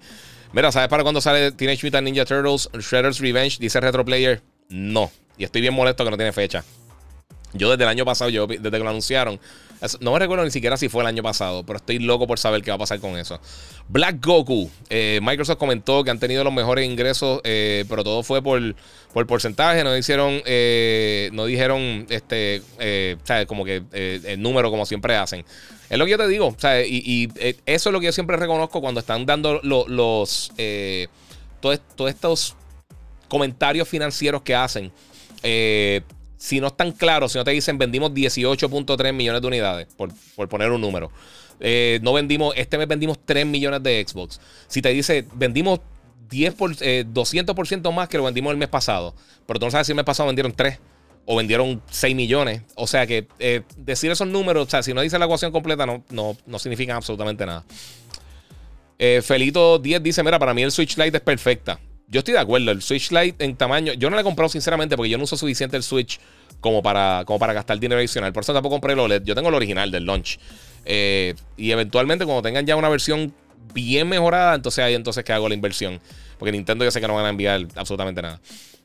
Mira, 0.53 0.71
¿sabes 0.71 0.87
para 0.87 1.03
cuándo 1.03 1.19
sale 1.19 1.51
Teenage 1.51 1.85
Mutant 1.85 2.05
Ninja 2.05 2.25
Turtles 2.25 2.69
Shredder's 2.79 3.19
Revenge? 3.19 3.57
Dice 3.59 3.79
Retro 3.81 4.05
Player. 4.05 4.41
No. 4.69 5.11
Y 5.37 5.43
estoy 5.43 5.61
bien 5.61 5.73
molesto 5.73 6.03
que 6.03 6.11
no 6.11 6.17
tiene 6.17 6.31
fecha. 6.31 6.63
Yo 7.53 7.69
desde 7.69 7.83
el 7.83 7.89
año 7.89 8.05
pasado, 8.05 8.29
yo 8.29 8.47
desde 8.47 8.71
que 8.71 8.79
lo 8.79 8.89
anunciaron, 8.89 9.39
no 9.99 10.13
me 10.13 10.19
recuerdo 10.19 10.43
ni 10.43 10.51
siquiera 10.51 10.77
si 10.77 10.89
fue 10.89 11.01
el 11.01 11.07
año 11.07 11.23
pasado, 11.23 11.65
pero 11.65 11.77
estoy 11.77 11.99
loco 11.99 12.27
por 12.27 12.39
saber 12.39 12.61
qué 12.61 12.71
va 12.71 12.75
a 12.75 12.79
pasar 12.79 12.99
con 12.99 13.17
eso. 13.17 13.39
Black 13.87 14.25
Goku. 14.25 14.69
Eh, 14.89 15.19
Microsoft 15.21 15.57
comentó 15.57 16.03
que 16.03 16.11
han 16.11 16.19
tenido 16.19 16.43
los 16.43 16.53
mejores 16.53 16.85
ingresos, 16.85 17.41
eh, 17.43 17.85
pero 17.89 18.03
todo 18.03 18.23
fue 18.23 18.41
por, 18.41 18.75
por 19.13 19.27
porcentaje. 19.27 19.83
No 19.83 19.95
hicieron, 19.95 20.41
eh, 20.45 21.29
no 21.33 21.45
dijeron, 21.45 22.05
este, 22.09 22.61
como 23.47 23.65
que 23.65 23.83
el 23.91 24.41
número 24.41 24.71
como 24.71 24.85
siempre 24.85 25.15
hacen. 25.15 25.45
Es 25.89 25.97
lo 25.97 26.05
que 26.05 26.11
yo 26.11 26.17
te 26.17 26.27
digo. 26.27 26.55
Y, 26.87 27.29
eso 27.65 27.89
es 27.89 27.93
lo 27.93 27.99
que 27.99 28.07
yo 28.07 28.11
siempre 28.11 28.37
reconozco 28.37 28.81
cuando 28.81 28.99
están 28.99 29.25
dando 29.25 29.61
los, 29.63 30.51
todos, 31.59 31.81
todos 31.95 32.09
estos 32.09 32.55
comentarios 33.27 33.87
financieros 33.87 34.41
que 34.41 34.55
hacen. 34.55 34.91
Eh, 35.43 36.01
si 36.37 36.61
no 36.61 36.67
están 36.67 36.91
claros, 36.91 37.31
si 37.31 37.37
no 37.37 37.43
te 37.43 37.51
dicen 37.51 37.77
vendimos 37.77 38.11
18.3 38.11 39.13
millones 39.13 39.41
de 39.41 39.47
unidades, 39.47 39.87
por, 39.95 40.11
poner 40.47 40.71
un 40.71 40.81
número. 40.81 41.11
Eh, 41.59 41.99
no 42.03 42.13
vendimos, 42.13 42.53
este 42.55 42.77
mes 42.77 42.87
vendimos 42.87 43.17
3 43.25 43.45
millones 43.45 43.81
de 43.81 44.05
Xbox. 44.07 44.39
Si 44.67 44.81
te 44.81 44.89
dice 44.89 45.25
vendimos 45.33 45.79
10 46.29 46.53
por, 46.53 46.75
200% 46.75 47.89
eh, 47.89 47.93
más 47.93 48.07
que 48.07 48.17
lo 48.17 48.23
vendimos 48.23 48.51
el 48.51 48.57
mes 48.57 48.69
pasado, 48.69 49.15
pero 49.47 49.59
tú 49.59 49.65
no 49.65 49.71
sabes 49.71 49.87
si 49.87 49.93
el 49.93 49.95
mes 49.95 50.05
pasado 50.05 50.27
vendieron 50.27 50.53
3 50.53 50.79
o 51.25 51.35
vendieron 51.35 51.81
6 51.89 52.15
millones. 52.15 52.61
O 52.75 52.85
sea 52.85 53.07
que 53.07 53.27
eh, 53.39 53.63
decir 53.75 54.11
esos 54.11 54.27
números, 54.27 54.67
o 54.67 54.69
sea, 54.69 54.83
si 54.83 54.93
no 54.93 55.01
dice 55.01 55.17
la 55.17 55.25
ecuación 55.25 55.51
completa, 55.51 55.85
no, 55.85 56.03
no, 56.11 56.37
no 56.45 56.59
significa 56.59 56.95
absolutamente 56.95 57.45
nada. 57.45 57.65
Felito 59.21 59.77
10 59.77 60.01
dice: 60.01 60.23
Mira, 60.23 60.39
para 60.39 60.55
mí 60.55 60.63
el 60.63 60.71
Switch 60.71 60.97
Lite 60.97 61.17
es 61.17 61.23
perfecta. 61.23 61.79
Yo 62.07 62.19
estoy 62.19 62.33
de 62.33 62.39
acuerdo. 62.39 62.71
El 62.71 62.81
Switch 62.81 63.11
Lite 63.11 63.43
en 63.43 63.55
tamaño. 63.55 63.93
Yo 63.93 64.09
no 64.09 64.15
le 64.15 64.21
he 64.21 64.23
comprado 64.23 64.49
sinceramente 64.49 64.95
porque 64.95 65.09
yo 65.09 65.17
no 65.17 65.25
uso 65.25 65.37
suficiente 65.37 65.75
el 65.75 65.83
Switch 65.83 66.19
como 66.61 66.81
para, 66.81 67.23
como 67.25 67.37
para 67.37 67.53
gastar 67.53 67.79
dinero 67.79 67.99
adicional. 67.99 68.33
Por 68.33 68.43
eso 68.43 68.53
tampoco 68.53 68.75
compré 68.75 68.93
el 68.93 68.99
OLED. 68.99 69.23
Yo 69.23 69.35
tengo 69.35 69.49
el 69.49 69.55
original 69.55 69.91
del 69.91 70.05
launch. 70.05 70.39
Eh, 70.85 71.35
y 71.57 71.71
eventualmente, 71.71 72.25
cuando 72.25 72.41
tengan 72.41 72.65
ya 72.65 72.75
una 72.75 72.89
versión 72.89 73.33
bien 73.73 74.07
mejorada, 74.07 74.55
entonces 74.55 74.83
ahí 74.83 74.93
entonces 74.93 75.23
que 75.23 75.33
hago 75.33 75.49
la 75.49 75.55
inversión. 75.55 75.99
Porque 76.39 76.51
Nintendo 76.51 76.85
ya 76.85 76.91
sé 76.91 77.01
que 77.01 77.07
no 77.07 77.15
van 77.15 77.25
a 77.25 77.29
enviar 77.29 77.67
absolutamente 77.75 78.21
nada. 78.21 78.39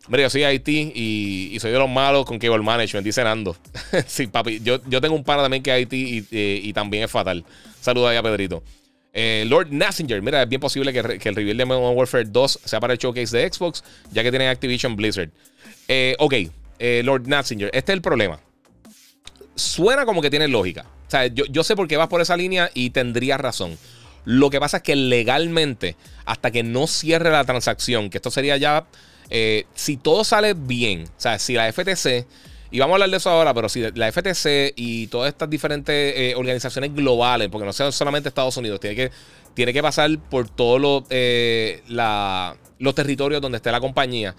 Mira, 0.09 0.25
yo 0.25 0.31
soy 0.31 0.45
IT 0.45 0.69
y, 0.69 1.57
soy 1.61 1.71
de 1.71 1.79
los 1.79 1.89
malos 1.89 2.25
con 2.27 2.39
Cable 2.39 2.63
Management, 2.63 3.05
dice 3.05 3.23
Nando. 3.23 3.57
sí, 4.07 4.27
papi, 4.27 4.61
yo, 4.61 4.81
yo 4.87 5.01
tengo 5.01 5.15
un 5.15 5.23
pana 5.23 5.43
también 5.43 5.63
que 5.63 5.77
es 5.77 5.83
IT 5.83 5.93
y, 6.33 6.73
también 6.73 7.05
es 7.05 7.11
fatal. 7.11 7.45
Saluda 7.81 8.11
ahí 8.11 8.17
a 8.17 8.23
Pedrito. 8.23 8.65
Eh, 9.13 9.45
Lord 9.47 9.69
Nassinger, 9.71 10.23
mira, 10.23 10.43
es 10.43 10.49
bien 10.49 10.61
posible 10.61 10.93
que, 10.93 11.29
el 11.29 11.35
reveal 11.35 11.57
de 11.57 11.65
Modern 11.65 11.97
Warfare 11.97 12.25
2 12.25 12.61
sea 12.65 12.81
para 12.81 12.95
el 12.95 12.99
showcase 12.99 13.37
de 13.37 13.53
Xbox, 13.53 13.85
ya 14.11 14.23
que 14.23 14.31
tienen 14.31 14.49
Activision 14.49 14.97
Blizzard. 14.97 15.31
Eh, 15.89 16.17
ok, 16.19 16.35
eh, 16.79 17.03
Lord 17.05 17.27
Nassinger, 17.27 17.71
este 17.75 17.93
es 17.93 17.97
el 17.97 18.03
problema. 18.03 18.41
Suena 19.55 20.07
como 20.07 20.23
que 20.23 20.31
tiene 20.31 20.49
lógica. 20.49 20.87
O 21.07 21.11
sea, 21.11 21.27
yo, 21.27 21.63
sé 21.63 21.77
por 21.77 21.89
qué 21.89 21.99
vas 21.99 22.09
por 22.09 22.23
esa 22.23 22.39
línea 22.39 22.71
y 22.73 22.89
tendría 22.89 23.37
razón. 23.37 23.77
Lo 24.25 24.49
que 24.49 24.59
pasa 24.59 24.79
es 24.79 24.83
que 24.83 24.97
legalmente, 24.97 25.95
hasta 26.25 26.51
que 26.51 26.63
no 26.63 26.87
cierre 26.87 27.31
la 27.31 27.45
transacción, 27.45 28.09
que 28.09 28.17
esto 28.17 28.31
sería 28.31 28.57
ya, 28.57 28.87
si 29.75 29.99
todo 29.99 30.25
sale 30.25 30.55
bien, 30.55 31.05
o 31.05 31.21
sea, 31.21 31.39
si 31.39 31.53
la 31.53 31.71
FTC 31.71 32.27
y 32.73 32.79
vamos 32.79 32.95
a 32.95 32.97
hablar 32.97 33.11
de 33.11 33.19
eso 33.19 33.29
ahora, 33.29 33.53
pero 33.53 33.69
si 33.69 33.83
la 33.93 34.11
FTC 34.11 34.73
y 34.77 35.07
todas 35.09 35.29
estas 35.29 35.51
diferentes 35.51 36.15
eh, 36.17 36.35
organizaciones 36.35 36.95
globales, 36.95 37.51
porque 37.51 37.67
no 37.67 37.73
sean 37.75 37.93
solamente 37.93 38.31
Estados 38.31 38.57
Unidos, 38.57 38.81
tiene 38.81 38.97
que, 38.97 39.11
tiene 39.53 39.75
que 39.75 39.83
pasar 39.83 40.11
por 40.31 40.49
todos 40.49 41.05
eh, 41.11 41.83
los 41.87 42.95
territorios 42.95 43.43
donde 43.43 43.57
esté 43.57 43.71
la 43.71 43.79
compañía 43.79 44.35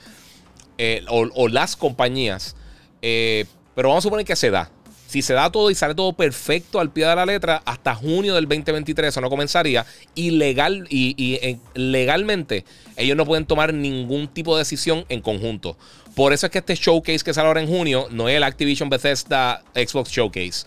eh, 0.79 1.05
o, 1.09 1.47
las 1.47 1.75
compañías. 1.75 2.55
pero 2.99 3.89
vamos 3.89 3.99
a 3.99 4.01
suponer 4.01 4.25
que 4.25 4.35
se 4.35 4.49
da. 4.49 4.71
Si 5.05 5.21
se 5.21 5.35
da 5.35 5.51
todo 5.51 5.69
y 5.69 5.75
sale 5.75 5.93
todo 5.93 6.13
perfecto 6.13 6.79
al 6.79 6.91
pie 6.91 7.05
de 7.05 7.15
la 7.15 7.27
letra, 7.27 7.61
hasta 7.65 7.93
junio 7.93 8.33
del 8.33 8.45
2023 8.45 9.09
eso 9.09 9.21
no 9.21 9.29
comenzaría. 9.29 9.85
Y, 10.15 10.31
legal, 10.31 10.87
y 10.89 11.59
legalmente 11.75 12.65
ellos 12.97 13.15
no 13.15 13.27
pueden 13.27 13.45
tomar 13.45 13.75
ningún 13.75 14.27
tipo 14.27 14.55
de 14.55 14.61
decisión 14.61 15.05
en 15.09 15.21
conjunto. 15.21 15.77
Por 16.15 16.31
eso 16.31 16.45
es 16.45 16.51
que 16.51 16.59
este 16.59 16.75
showcase 16.75 17.23
que 17.23 17.33
sale 17.33 17.47
ahora 17.47 17.61
en 17.61 17.67
junio 17.67 18.07
no 18.11 18.29
es 18.29 18.35
el 18.35 18.43
Activision 18.43 18.89
Bethesda 18.89 19.63
Xbox 19.73 20.11
Showcase. 20.11 20.65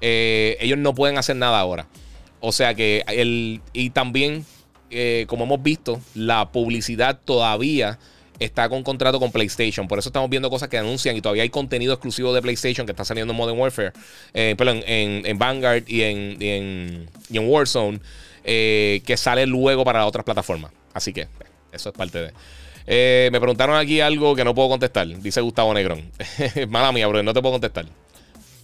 Eh, 0.00 0.56
ellos 0.60 0.78
no 0.78 0.94
pueden 0.94 1.16
hacer 1.16 1.36
nada 1.36 1.58
ahora. 1.60 1.86
O 2.40 2.50
sea 2.50 2.74
que 2.74 3.04
el. 3.06 3.60
Y 3.72 3.90
también, 3.90 4.44
eh, 4.90 5.24
como 5.28 5.44
hemos 5.44 5.62
visto, 5.62 6.00
la 6.14 6.50
publicidad 6.50 7.20
todavía 7.24 8.00
está 8.40 8.68
con 8.68 8.82
contrato 8.82 9.20
con 9.20 9.30
PlayStation. 9.30 9.86
Por 9.86 10.00
eso 10.00 10.08
estamos 10.08 10.28
viendo 10.28 10.50
cosas 10.50 10.68
que 10.68 10.76
anuncian 10.76 11.16
y 11.16 11.22
todavía 11.22 11.44
hay 11.44 11.50
contenido 11.50 11.92
exclusivo 11.92 12.34
de 12.34 12.42
PlayStation 12.42 12.84
que 12.84 12.90
está 12.90 13.04
saliendo 13.04 13.32
en 13.32 13.36
Modern 13.36 13.56
Warfare, 13.56 13.92
eh, 14.34 14.56
perdón, 14.58 14.82
en, 14.84 15.38
Vanguard 15.38 15.84
y 15.86 16.02
en, 16.02 16.36
y 16.40 17.36
en, 17.36 17.48
Warzone, 17.48 18.00
que 18.42 19.14
sale 19.16 19.46
luego 19.46 19.84
para 19.84 20.04
otras 20.04 20.24
plataformas. 20.24 20.72
Así 20.92 21.12
que 21.12 21.28
eso 21.70 21.90
es 21.90 21.94
parte 21.94 22.18
de. 22.18 22.32
Eh, 22.86 23.28
me 23.32 23.40
preguntaron 23.40 23.76
aquí 23.76 24.00
algo 24.00 24.34
que 24.34 24.44
no 24.44 24.54
puedo 24.54 24.68
contestar. 24.68 25.06
Dice 25.06 25.40
Gustavo 25.40 25.72
Negrón. 25.74 26.10
Mala 26.68 26.92
mía, 26.92 27.06
bro, 27.06 27.22
no 27.22 27.32
te 27.32 27.40
puedo 27.40 27.54
contestar. 27.54 27.86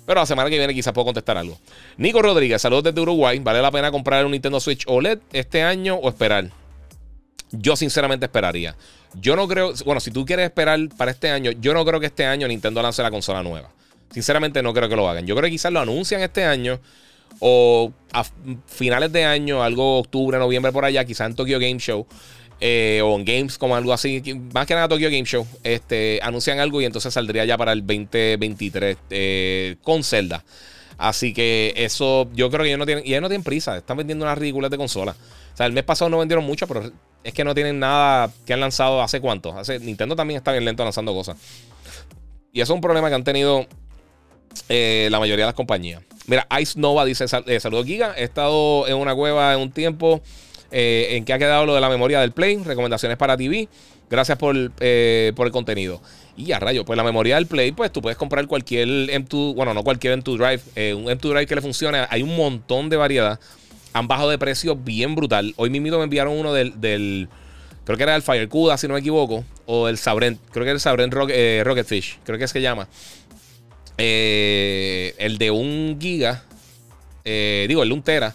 Pero 0.06 0.20
la 0.20 0.26
semana 0.26 0.48
que 0.48 0.56
viene 0.56 0.72
quizás 0.72 0.92
puedo 0.92 1.06
contestar 1.06 1.36
algo. 1.36 1.58
Nico 1.98 2.22
Rodríguez, 2.22 2.62
saludos 2.62 2.84
desde 2.84 3.00
Uruguay. 3.00 3.38
¿Vale 3.40 3.60
la 3.60 3.70
pena 3.70 3.90
comprar 3.90 4.24
un 4.24 4.32
Nintendo 4.32 4.58
Switch 4.58 4.84
OLED 4.86 5.18
este 5.32 5.62
año 5.62 5.96
o 5.96 6.08
esperar? 6.08 6.50
Yo 7.50 7.76
sinceramente 7.76 8.26
esperaría. 8.26 8.74
Yo 9.14 9.36
no 9.36 9.46
creo, 9.46 9.72
bueno, 9.84 10.00
si 10.00 10.10
tú 10.10 10.24
quieres 10.24 10.46
esperar 10.46 10.78
para 10.96 11.10
este 11.10 11.30
año, 11.30 11.50
yo 11.52 11.74
no 11.74 11.84
creo 11.84 12.00
que 12.00 12.06
este 12.06 12.24
año 12.24 12.48
Nintendo 12.48 12.82
lance 12.82 13.02
la 13.02 13.10
consola 13.10 13.42
nueva. 13.42 13.70
Sinceramente 14.10 14.62
no 14.62 14.72
creo 14.72 14.88
que 14.88 14.96
lo 14.96 15.08
hagan. 15.08 15.26
Yo 15.26 15.34
creo 15.34 15.44
que 15.44 15.52
quizás 15.52 15.72
lo 15.72 15.80
anuncian 15.80 16.22
este 16.22 16.44
año 16.44 16.80
o 17.40 17.92
a 18.12 18.24
finales 18.66 19.12
de 19.12 19.24
año, 19.24 19.62
algo 19.62 19.98
octubre, 19.98 20.38
noviembre 20.38 20.72
por 20.72 20.84
allá, 20.84 21.04
quizás 21.04 21.28
en 21.28 21.36
Tokyo 21.36 21.58
Game 21.58 21.78
Show. 21.78 22.06
Eh, 22.60 23.00
o 23.04 23.16
en 23.16 23.24
Games 23.24 23.56
como 23.56 23.76
algo 23.76 23.92
así, 23.92 24.20
más 24.52 24.66
que 24.66 24.74
nada 24.74 24.88
Tokyo 24.88 25.08
Game 25.10 25.24
Show, 25.24 25.46
este, 25.62 26.18
anuncian 26.22 26.58
algo 26.58 26.80
y 26.80 26.86
entonces 26.86 27.14
saldría 27.14 27.44
ya 27.44 27.56
para 27.56 27.72
el 27.72 27.86
2023 27.86 28.96
eh, 29.10 29.76
con 29.82 30.02
Zelda. 30.02 30.44
Así 30.96 31.32
que 31.32 31.72
eso, 31.76 32.28
yo 32.34 32.50
creo 32.50 32.64
que 32.64 32.70
ellos 32.70 32.78
no 32.80 32.86
tienen, 32.86 33.04
ellos 33.06 33.22
no 33.22 33.28
tienen 33.28 33.44
prisa, 33.44 33.76
están 33.76 33.96
vendiendo 33.96 34.24
unas 34.24 34.36
ridículas 34.36 34.70
de 34.72 34.76
consola. 34.76 35.12
O 35.12 35.56
sea, 35.56 35.66
el 35.66 35.72
mes 35.72 35.84
pasado 35.84 36.10
no 36.10 36.18
vendieron 36.18 36.44
mucho, 36.44 36.66
pero 36.66 36.90
es 37.22 37.32
que 37.32 37.44
no 37.44 37.54
tienen 37.54 37.78
nada 37.78 38.32
que 38.44 38.52
han 38.52 38.60
lanzado 38.60 39.00
hace 39.02 39.20
cuánto. 39.20 39.56
Hace, 39.56 39.78
Nintendo 39.78 40.16
también 40.16 40.38
está 40.38 40.50
bien 40.50 40.64
lento 40.64 40.82
lanzando 40.82 41.14
cosas. 41.14 41.36
Y 42.52 42.60
eso 42.60 42.72
es 42.72 42.74
un 42.74 42.80
problema 42.80 43.08
que 43.08 43.14
han 43.14 43.24
tenido 43.24 43.66
eh, 44.68 45.08
la 45.12 45.20
mayoría 45.20 45.44
de 45.44 45.48
las 45.48 45.54
compañías. 45.54 46.02
Mira, 46.26 46.46
Ice 46.60 46.78
Nova 46.78 47.04
dice: 47.04 47.26
eh, 47.46 47.60
Saludos, 47.60 47.86
Giga. 47.86 48.14
He 48.16 48.24
estado 48.24 48.88
en 48.88 48.96
una 48.96 49.14
cueva 49.14 49.54
en 49.54 49.60
un 49.60 49.70
tiempo 49.70 50.20
eh, 50.70 51.08
en 51.12 51.24
que 51.24 51.32
ha 51.32 51.38
quedado 51.38 51.66
lo 51.66 51.74
de 51.74 51.80
la 51.80 51.88
memoria 51.88 52.20
del 52.20 52.32
Play. 52.32 52.56
Recomendaciones 52.56 53.16
para 53.16 53.36
TV. 53.36 53.68
Gracias 54.10 54.38
por, 54.38 54.54
por 54.54 55.46
el 55.46 55.52
contenido. 55.52 56.00
Y 56.36 56.52
a 56.52 56.58
rayo, 56.58 56.84
pues 56.84 56.96
la 56.96 57.04
memoria 57.04 57.34
del 57.34 57.46
Play, 57.46 57.72
pues 57.72 57.92
tú 57.92 58.00
puedes 58.00 58.16
comprar 58.16 58.46
cualquier 58.46 58.88
M2, 58.88 59.54
bueno, 59.54 59.74
no 59.74 59.84
cualquier 59.84 60.18
M2 60.18 60.36
Drive, 60.36 60.94
un 60.94 61.04
M2 61.04 61.30
Drive 61.30 61.46
que 61.46 61.54
le 61.54 61.60
funcione. 61.60 62.06
Hay 62.08 62.22
un 62.22 62.34
montón 62.34 62.88
de 62.88 62.96
variedad. 62.96 63.38
Han 63.92 64.08
bajado 64.08 64.30
de 64.30 64.38
precio 64.38 64.76
bien 64.76 65.14
brutal. 65.14 65.52
Hoy 65.56 65.68
mismo 65.68 65.98
me 65.98 66.04
enviaron 66.04 66.38
uno 66.38 66.54
del, 66.54 66.80
del 66.80 67.28
creo 67.88 67.96
que 67.96 68.02
era 68.02 68.16
el 68.16 68.20
Firecuda, 68.20 68.76
si 68.76 68.86
no 68.86 68.92
me 68.92 69.00
equivoco, 69.00 69.46
o 69.64 69.88
el 69.88 69.96
Sabrent, 69.96 70.38
creo 70.50 70.62
que 70.62 70.70
era 70.70 70.74
el 70.74 70.80
Sabrent 70.80 71.10
Rocketfish, 71.10 72.18
creo 72.22 72.36
que 72.36 72.44
es 72.44 72.52
que 72.52 72.60
llama. 72.60 72.86
Eh, 73.96 75.14
el 75.16 75.38
de 75.38 75.50
un 75.50 75.96
giga, 75.98 76.44
eh, 77.24 77.64
digo, 77.66 77.82
el 77.82 77.88
de 77.88 77.94
un 77.94 78.02
tera, 78.02 78.34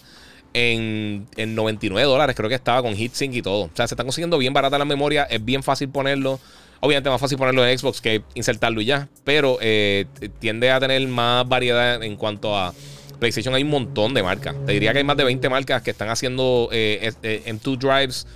en, 0.54 1.28
99 1.36 2.08
dólares. 2.08 2.36
Creo 2.36 2.50
que 2.50 2.56
estaba 2.56 2.82
con 2.82 2.96
HeatSync 2.96 3.36
y 3.36 3.42
todo. 3.42 3.66
O 3.66 3.72
sea, 3.74 3.88
se 3.88 3.96
están 3.96 4.06
consiguiendo 4.06 4.38
bien 4.38 4.54
barata 4.54 4.78
la 4.78 4.86
memoria. 4.86 5.24
Es 5.24 5.44
bien 5.44 5.64
fácil 5.64 5.90
ponerlo. 5.90 6.40
Obviamente 6.80 7.10
más 7.10 7.22
fácil 7.22 7.38
ponerlo 7.38 7.66
en 7.66 7.78
Xbox 7.78 8.02
que 8.02 8.24
insertarlo 8.34 8.82
y 8.82 8.86
ya. 8.86 9.08
Pero 9.24 9.58
eh, 9.62 10.06
tiende 10.40 10.72
a 10.72 10.80
tener 10.80 11.06
más 11.08 11.48
variedad 11.48 12.02
en 12.04 12.16
cuanto 12.16 12.58
a 12.58 12.74
PlayStation. 13.20 13.54
Hay 13.56 13.64
un 13.64 13.70
montón 13.70 14.14
de 14.14 14.24
marcas. 14.24 14.56
Te 14.66 14.74
diría 14.74 14.92
que 14.92 15.00
hay 15.00 15.04
más 15.04 15.18
de 15.18 15.24
20 15.24 15.50
marcas 15.50 15.82
que 15.82 15.92
están 15.92 16.10
haciendo 16.10 16.70
M2 16.72 17.78
drives 17.78 18.28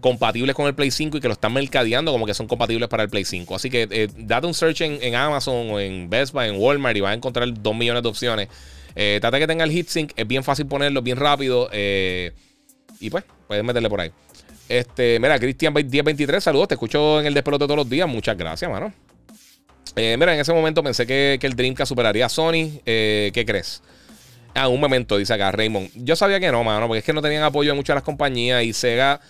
compatibles 0.00 0.54
con 0.54 0.66
el 0.66 0.74
Play 0.74 0.90
5 0.90 1.16
y 1.16 1.20
que 1.20 1.26
lo 1.26 1.32
están 1.34 1.52
mercadeando 1.52 2.12
como 2.12 2.26
que 2.26 2.34
son 2.34 2.46
compatibles 2.46 2.88
para 2.88 3.02
el 3.02 3.08
Play 3.08 3.24
5. 3.24 3.56
Así 3.56 3.70
que 3.70 3.88
eh, 3.90 4.08
date 4.16 4.46
un 4.46 4.54
search 4.54 4.82
en, 4.82 5.14
Amazon 5.14 5.70
o 5.70 5.80
en 5.80 6.08
Best 6.08 6.32
Buy, 6.32 6.46
en 6.48 6.60
Walmart 6.60 6.96
y 6.96 7.00
vas 7.00 7.10
a 7.10 7.14
encontrar 7.14 7.52
2 7.52 7.74
millones 7.74 8.04
de 8.04 8.08
opciones. 8.08 8.48
Eh, 8.96 9.18
trata 9.20 9.38
que 9.38 9.46
tenga 9.46 9.64
el 9.64 9.70
heatsink, 9.70 10.12
es 10.16 10.26
bien 10.26 10.42
fácil 10.42 10.66
ponerlo, 10.66 11.02
bien 11.02 11.16
rápido. 11.16 11.68
Eh, 11.72 12.32
y 12.98 13.10
pues, 13.10 13.24
puedes 13.46 13.62
meterle 13.62 13.88
por 13.88 14.00
ahí. 14.00 14.10
Este, 14.68 15.20
mira, 15.20 15.38
Cristian 15.38 15.72
1023, 15.72 16.42
saludos, 16.42 16.68
te 16.68 16.74
escucho 16.74 17.20
en 17.20 17.26
el 17.26 17.34
despelote 17.34 17.66
todos 17.66 17.76
los 17.76 17.88
días. 17.88 18.08
Muchas 18.08 18.36
gracias, 18.36 18.68
mano. 18.68 18.92
mira, 19.94 20.34
en 20.34 20.40
ese 20.40 20.52
momento 20.52 20.82
pensé 20.82 21.06
que, 21.06 21.38
el 21.40 21.54
Dreamcast 21.54 21.88
superaría 21.88 22.26
a 22.26 22.28
Sony. 22.28 22.80
¿Qué 22.84 23.44
crees? 23.46 23.82
Ah, 24.54 24.68
un 24.68 24.80
momento, 24.80 25.18
dice 25.18 25.34
acá 25.34 25.52
Raymond. 25.52 25.90
Yo 25.94 26.16
sabía 26.16 26.40
que 26.40 26.50
no, 26.50 26.64
mano, 26.64 26.88
porque 26.88 27.00
es 27.00 27.04
que 27.04 27.12
no 27.12 27.20
tenían 27.20 27.42
apoyo 27.44 27.70
de 27.70 27.76
muchas 27.76 27.94
de 27.94 27.96
las 27.96 28.04
compañías 28.04 28.64
y 28.64 28.72
Sega 28.72 29.20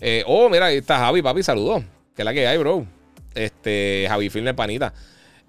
eh, 0.00 0.24
oh, 0.26 0.48
mira, 0.48 0.66
ahí 0.66 0.78
está 0.78 0.98
Javi, 0.98 1.22
papi, 1.22 1.42
saludos. 1.42 1.82
Que 2.16 2.24
la 2.24 2.32
que 2.32 2.46
hay, 2.46 2.58
bro. 2.58 2.86
Este, 3.34 4.06
Javi 4.08 4.30
Firme 4.30 4.54
Panita. 4.54 4.92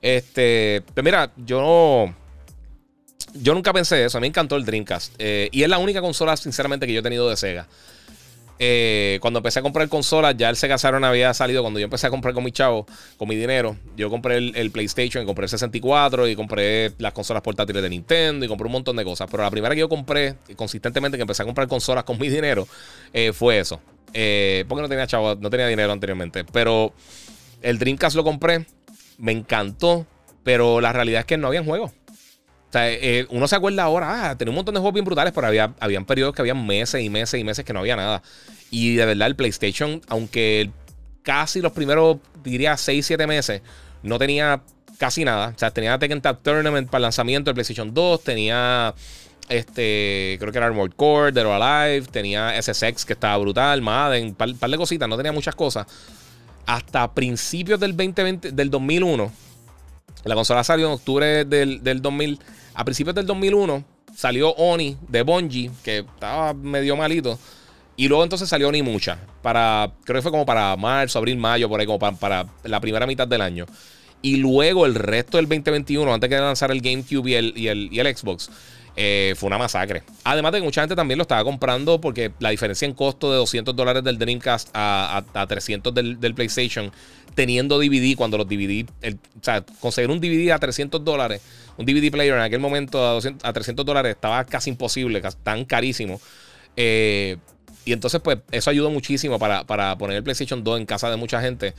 Este, 0.02 0.84
pues 0.94 1.04
mira, 1.04 1.32
yo 1.36 2.14
Yo 3.36 3.54
nunca 3.54 3.74
pensé 3.74 4.06
eso. 4.06 4.18
A 4.18 4.22
mí 4.22 4.26
me 4.26 4.30
encantó 4.30 4.56
el 4.56 4.66
Dreamcast. 4.66 5.14
Eh, 5.20 5.50
y 5.52 5.64
es 5.64 5.70
la 5.70 5.78
única 5.78 6.02
consola, 6.02 6.38
sinceramente, 6.38 6.88
que 6.88 6.94
yo 6.94 7.00
he 7.00 7.04
tenido 7.04 7.30
de 7.30 7.38
Sega. 7.38 7.68
Eh, 8.58 9.18
cuando 9.22 9.40
empecé 9.40 9.60
a 9.60 9.62
comprar 9.62 9.90
consolas, 9.90 10.36
ya 10.38 10.50
el 10.50 10.56
Sega 10.56 10.78
Saturn 10.78 11.04
había 11.04 11.34
salido. 11.34 11.62
Cuando 11.62 11.80
yo 11.80 11.84
empecé 11.86 12.08
a 12.08 12.10
comprar 12.10 12.34
con 12.34 12.44
mi 12.44 12.52
chavo, 12.52 12.86
con 13.18 13.28
mi 13.28 13.36
dinero, 13.36 13.76
yo 13.98 14.10
compré 14.10 14.38
el, 14.38 14.72
PlayStation 14.72 15.24
y 15.24 15.26
compré 15.26 15.46
el 15.46 15.50
64 15.50 16.28
y 16.30 16.36
compré 16.36 16.94
las 16.98 17.12
consolas 17.12 17.44
portátiles 17.44 17.84
de 17.84 17.90
Nintendo 17.90 18.46
y 18.46 18.48
compré 18.48 18.68
un 18.68 18.74
montón 18.74 18.96
de 18.96 19.04
cosas. 19.04 19.28
Pero 19.30 19.44
la 19.44 19.52
primera 19.52 19.76
que 19.76 19.82
yo 19.82 19.90
compré 19.90 20.36
consistentemente, 20.56 21.18
que 21.18 21.24
empecé 21.24 21.44
a 21.44 21.46
comprar 21.46 21.68
consolas 21.68 22.06
con 22.06 22.18
mi 22.18 22.30
dinero, 22.30 22.68
fue 23.34 23.60
eso. 23.60 23.82
Eh, 24.18 24.64
porque 24.70 24.82
no 24.82 24.88
tenía 24.88 25.06
chavo, 25.06 25.36
no 25.36 25.50
tenía 25.50 25.68
dinero 25.68 25.92
anteriormente. 25.92 26.46
Pero 26.46 26.94
el 27.62 27.78
Dreamcast 27.78 28.16
lo 28.16 28.24
compré, 28.24 28.66
me 29.18 29.34
encantó, 29.34 30.08
pero 30.44 30.80
la 30.80 30.94
realidad 30.94 31.20
es 31.20 31.26
que 31.26 31.38
no 31.38 31.48
habían 31.48 31.66
juegos. 31.66 31.92
Sea, 32.76 32.92
eh, 32.92 33.26
uno 33.30 33.48
se 33.48 33.56
acuerda 33.56 33.84
ahora, 33.84 34.32
ah, 34.32 34.38
tenía 34.38 34.52
un 34.52 34.56
montón 34.56 34.74
de 34.74 34.82
juegos 34.82 34.94
bien 34.94 35.06
brutales, 35.06 35.32
pero 35.34 35.48
había, 35.48 35.74
habían 35.80 36.06
periodos 36.06 36.36
que 36.36 36.42
habían 36.42 36.66
meses 36.66 37.02
y 37.02 37.10
meses 37.10 37.40
y 37.40 37.44
meses 37.46 37.64
que 37.64 37.72
no 37.72 37.80
había 37.80 37.96
nada. 37.96 38.22
Y 38.70 38.96
de 38.96 39.06
verdad, 39.06 39.28
el 39.28 39.38
PlayStation, 39.38 40.02
aunque 40.10 40.72
casi 41.24 41.62
los 41.62 41.72
primeros, 41.72 42.18
diría 42.44 42.76
6, 42.76 43.06
7 43.06 43.28
meses, 43.28 43.62
no 44.04 44.20
tenía 44.20 44.62
casi 44.98 45.24
nada. 45.24 45.54
O 45.56 45.58
sea, 45.58 45.72
tenía 45.72 45.98
Tekken 45.98 46.20
Tap 46.20 46.44
Tournament 46.44 46.90
para 46.90 46.98
el 46.98 47.04
lanzamiento 47.04 47.50
del 47.50 47.56
PlayStation 47.56 47.94
2, 47.94 48.24
tenía 48.26 48.94
este, 49.48 50.36
creo 50.40 50.52
que 50.52 50.58
era 50.58 50.68
Armored 50.68 50.94
Core, 50.98 51.32
Dead 51.32 51.46
or 51.46 51.62
Alive, 51.62 52.08
tenía 52.08 52.62
SSX 52.62 53.06
que 53.06 53.14
estaba 53.14 53.38
brutal, 53.38 53.82
Madden, 53.82 54.28
un 54.28 54.36
par, 54.36 54.50
de 54.50 54.78
cositas, 54.78 55.08
no 55.08 55.16
tenía 55.16 55.32
muchas 55.32 55.56
cosas. 55.56 55.88
Hasta 56.66 57.14
principios 57.14 57.80
del 57.80 57.96
2020, 57.96 58.52
del 58.52 58.70
2001, 58.70 59.32
la 60.24 60.36
consola 60.36 60.64
salió 60.64 60.88
en 60.88 60.94
octubre 60.94 61.46
del, 61.46 62.02
2000. 62.02 62.40
A 62.76 62.84
principios 62.84 63.16
del 63.16 63.26
2001 63.26 63.84
salió 64.14 64.50
Oni 64.52 64.98
de 65.08 65.24
Bungie, 65.24 65.72
que 65.84 66.00
estaba 66.00 66.54
medio 66.54 66.96
malito. 66.96 67.40
Y 67.96 68.10
luego 68.10 68.24
entonces 68.24 68.50
salió 68.50 68.68
Oni 68.68 68.82
mucha. 68.82 69.18
Para, 69.42 69.92
creo 70.04 70.18
que 70.18 70.22
fue 70.22 70.32
como 70.32 70.46
para 70.46 70.76
marzo, 70.76 71.18
abril, 71.20 71.38
mayo, 71.38 71.70
por 71.70 71.80
ahí, 71.80 71.86
como 71.86 72.00
para, 72.00 72.46
la 72.64 72.80
primera 72.82 73.08
mitad 73.08 73.28
del 73.28 73.42
año. 73.42 73.66
Y 74.22 74.38
luego 74.38 74.86
el 74.86 74.96
resto 74.96 75.38
del 75.38 75.48
2021, 75.48 76.14
antes 76.14 76.30
de 76.30 76.40
lanzar 76.40 76.72
el 76.72 76.82
GameCube 76.82 77.30
y 77.30 77.36
el, 77.36 77.54
y 77.56 78.00
el 78.00 78.16
Xbox, 78.18 78.50
eh, 78.96 79.34
fue 79.38 79.48
una 79.48 79.58
masacre. 79.58 80.04
Además 80.24 80.54
de 80.54 80.60
que 80.60 80.64
mucha 80.66 80.82
gente 80.82 80.96
también 80.96 81.18
lo 81.18 81.24
estaba 81.24 81.44
comprando 81.44 82.00
porque 82.00 82.32
la 82.40 82.50
diferencia 82.50 82.86
en 82.86 82.94
costo 82.94 83.32
de 83.32 83.38
200 83.38 83.76
dólares 83.76 84.04
del 84.04 84.18
Dreamcast 84.18 84.70
a, 84.74 85.24
300 85.48 85.94
del, 85.94 86.34
PlayStation, 86.34 86.92
teniendo 87.34 87.80
DVD, 87.80 88.16
cuando 88.16 88.38
los 88.38 88.48
DVD, 88.48 88.86
o 89.04 89.44
sea, 89.44 89.64
conseguir 89.80 90.10
un 90.10 90.20
DVD 90.20 90.52
a 90.52 90.60
300 90.60 91.04
dólares, 91.04 91.42
un 91.78 91.86
DVD 91.86 92.10
player 92.10 92.36
en 92.36 92.42
aquel 92.42 92.60
momento 92.60 93.04
a, 93.04 93.20
a 93.44 93.54
300 93.54 93.86
dólares 93.86 94.16
estaba 94.16 94.44
casi 94.46 94.70
imposible, 94.70 95.22
tan 95.44 95.66
carísimo. 95.66 96.22
Eh, 96.78 97.38
y 97.86 97.94
entonces, 97.94 98.20
pues, 98.22 98.40
eso 98.52 98.70
ayudó 98.70 98.90
muchísimo 98.90 99.38
para, 99.38 99.64
para 99.66 99.98
poner 99.98 100.18
el 100.18 100.24
PlayStation 100.24 100.64
2 100.64 100.80
en 100.80 100.86
casa 100.86 101.10
de 101.10 101.18
mucha 101.18 101.40
gente. 101.40 101.74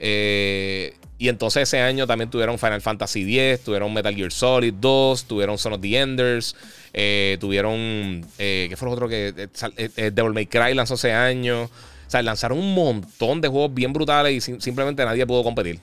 Eh, 0.00 0.94
y 1.18 1.28
entonces 1.28 1.64
ese 1.64 1.80
año 1.80 2.06
también 2.06 2.30
tuvieron 2.30 2.58
Final 2.58 2.80
Fantasy 2.80 3.38
X, 3.38 3.64
tuvieron 3.64 3.92
Metal 3.92 4.14
Gear 4.14 4.32
Solid 4.32 4.72
2, 4.72 5.24
tuvieron 5.24 5.58
Son 5.58 5.74
of 5.74 5.80
the 5.82 5.98
Enders, 5.98 6.56
eh, 6.94 7.36
tuvieron. 7.38 8.24
Eh, 8.38 8.66
¿Qué 8.70 8.76
fue 8.76 8.88
lo 8.88 8.94
otro 8.94 9.08
que.? 9.08 9.48
Devil 10.12 10.32
May 10.32 10.46
Cry 10.46 10.74
lanzó 10.74 10.94
ese 10.94 11.12
año. 11.12 11.64
O 11.64 12.10
sea, 12.10 12.22
lanzaron 12.22 12.58
un 12.58 12.74
montón 12.74 13.40
de 13.40 13.48
juegos 13.48 13.72
bien 13.72 13.92
brutales 13.92 14.48
y 14.48 14.60
simplemente 14.60 15.04
nadie 15.04 15.24
pudo 15.26 15.44
competir. 15.44 15.78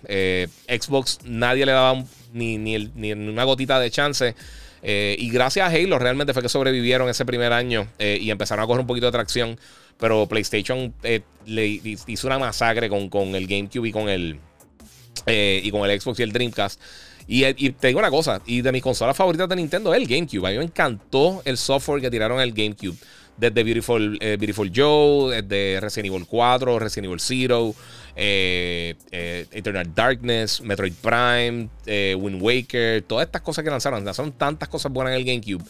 Xbox 0.67 1.19
nadie 1.23 1.65
le 1.65 1.71
daba 1.71 2.03
ni, 2.33 2.57
ni, 2.57 3.13
una 3.13 3.45
gotita 3.45 3.79
de 3.79 3.89
chance. 3.91 4.35
y 4.83 5.29
gracias 5.29 5.69
a 5.69 5.73
Halo 5.73 5.99
realmente 5.99 6.33
fue 6.33 6.41
que 6.41 6.49
sobrevivieron 6.49 7.07
ese 7.07 7.23
primer 7.23 7.53
año 7.53 7.87
y 7.97 8.29
empezaron 8.29 8.63
a 8.63 8.67
coger 8.67 8.81
un 8.81 8.87
poquito 8.87 9.05
de 9.05 9.13
tracción. 9.13 9.57
Pero 9.99 10.27
PlayStation 10.27 10.93
eh, 11.03 11.21
le 11.45 11.67
hizo 12.07 12.27
una 12.27 12.39
masacre 12.39 12.89
con, 12.89 13.09
con, 13.09 13.35
el 13.35 13.47
GameCube 13.47 13.89
y 13.89 13.91
con 13.91 14.09
el, 14.09 14.39
eh, 15.25 15.61
y 15.63 15.71
con 15.71 15.89
el 15.89 15.99
Xbox 15.99 16.19
y 16.19 16.23
el 16.23 16.31
Dreamcast. 16.31 16.79
Y, 17.29 17.41
te 17.71 17.87
digo 17.87 17.99
una 17.99 18.09
cosa, 18.09 18.41
y 18.45 18.61
de 18.61 18.71
mis 18.71 18.81
consolas 18.81 19.17
favoritas 19.17 19.49
de 19.49 19.57
Nintendo 19.57 19.93
es 19.93 20.01
el 20.01 20.07
GameCube. 20.07 20.47
A 20.47 20.51
mí 20.51 20.57
me 20.57 20.63
encantó 20.63 21.41
el 21.43 21.57
software 21.57 22.01
que 22.01 22.09
tiraron 22.09 22.39
el 22.39 22.53
GameCube. 22.53 22.95
Desde 23.35 23.63
Beautiful, 23.63 24.17
eh, 24.19 24.35
Beautiful 24.39 24.71
Joe, 24.73 25.41
desde 25.41 25.79
Resident 25.79 26.13
Evil 26.13 26.25
4, 26.25 26.79
Resident 26.79 27.05
Evil 27.05 27.19
Zero, 27.19 27.75
Eternal 28.15 29.93
Darkness, 29.93 30.61
Metroid 30.61 30.93
Prime, 30.93 31.69
Wind 32.15 32.41
Waker, 32.41 33.03
todas 33.03 33.27
estas 33.27 33.41
cosas 33.41 33.63
que 33.63 33.69
lanzaron. 33.69 34.03
Lanzaron 34.03 34.31
tantas 34.31 34.69
cosas 34.69 34.91
buenas 34.91 35.13
en 35.13 35.19
el 35.19 35.25
GameCube. 35.25 35.63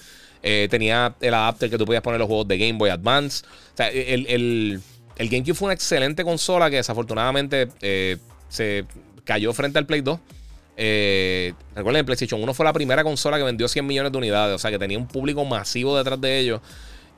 Eh, 0.44 0.68
tenía 0.70 1.16
el 1.20 1.34
adapter 1.34 1.70
que 1.70 1.78
tú 1.78 1.86
podías 1.86 2.04
poner 2.04 2.20
los 2.20 2.28
juegos 2.28 2.48
de 2.48 2.58
Game 2.58 2.78
Boy 2.78 2.90
Advance. 2.90 3.46
O 3.74 3.78
sea, 3.78 3.90
el, 3.90 4.82
GameCube 5.18 5.56
fue 5.56 5.68
una 5.68 5.74
excelente 5.74 6.24
consola 6.24 6.70
que 6.70 6.78
desafortunadamente 6.78 7.70
eh, 7.82 8.18
se 8.50 8.86
cayó 9.24 9.54
frente 9.54 9.80
al 9.80 9.86
Play 9.86 10.02
2. 10.02 10.20
Eh, 10.80 11.54
recuerden, 11.76 12.00
el 12.00 12.06
PlayStation 12.06 12.42
1 12.42 12.54
fue 12.54 12.66
la 12.66 12.74
primera 12.74 13.04
consola 13.04 13.38
que 13.38 13.44
vendió 13.44 13.68
100 13.68 13.86
millones 13.86 14.12
de 14.12 14.18
unidades. 14.18 14.56
O 14.56 14.60
sea, 14.60 14.70
que 14.70 14.80
tenía 14.80 14.98
un 14.98 15.08
público 15.08 15.44
masivo 15.44 15.98
detrás 15.98 16.22
de 16.22 16.40
ellos. 16.40 16.62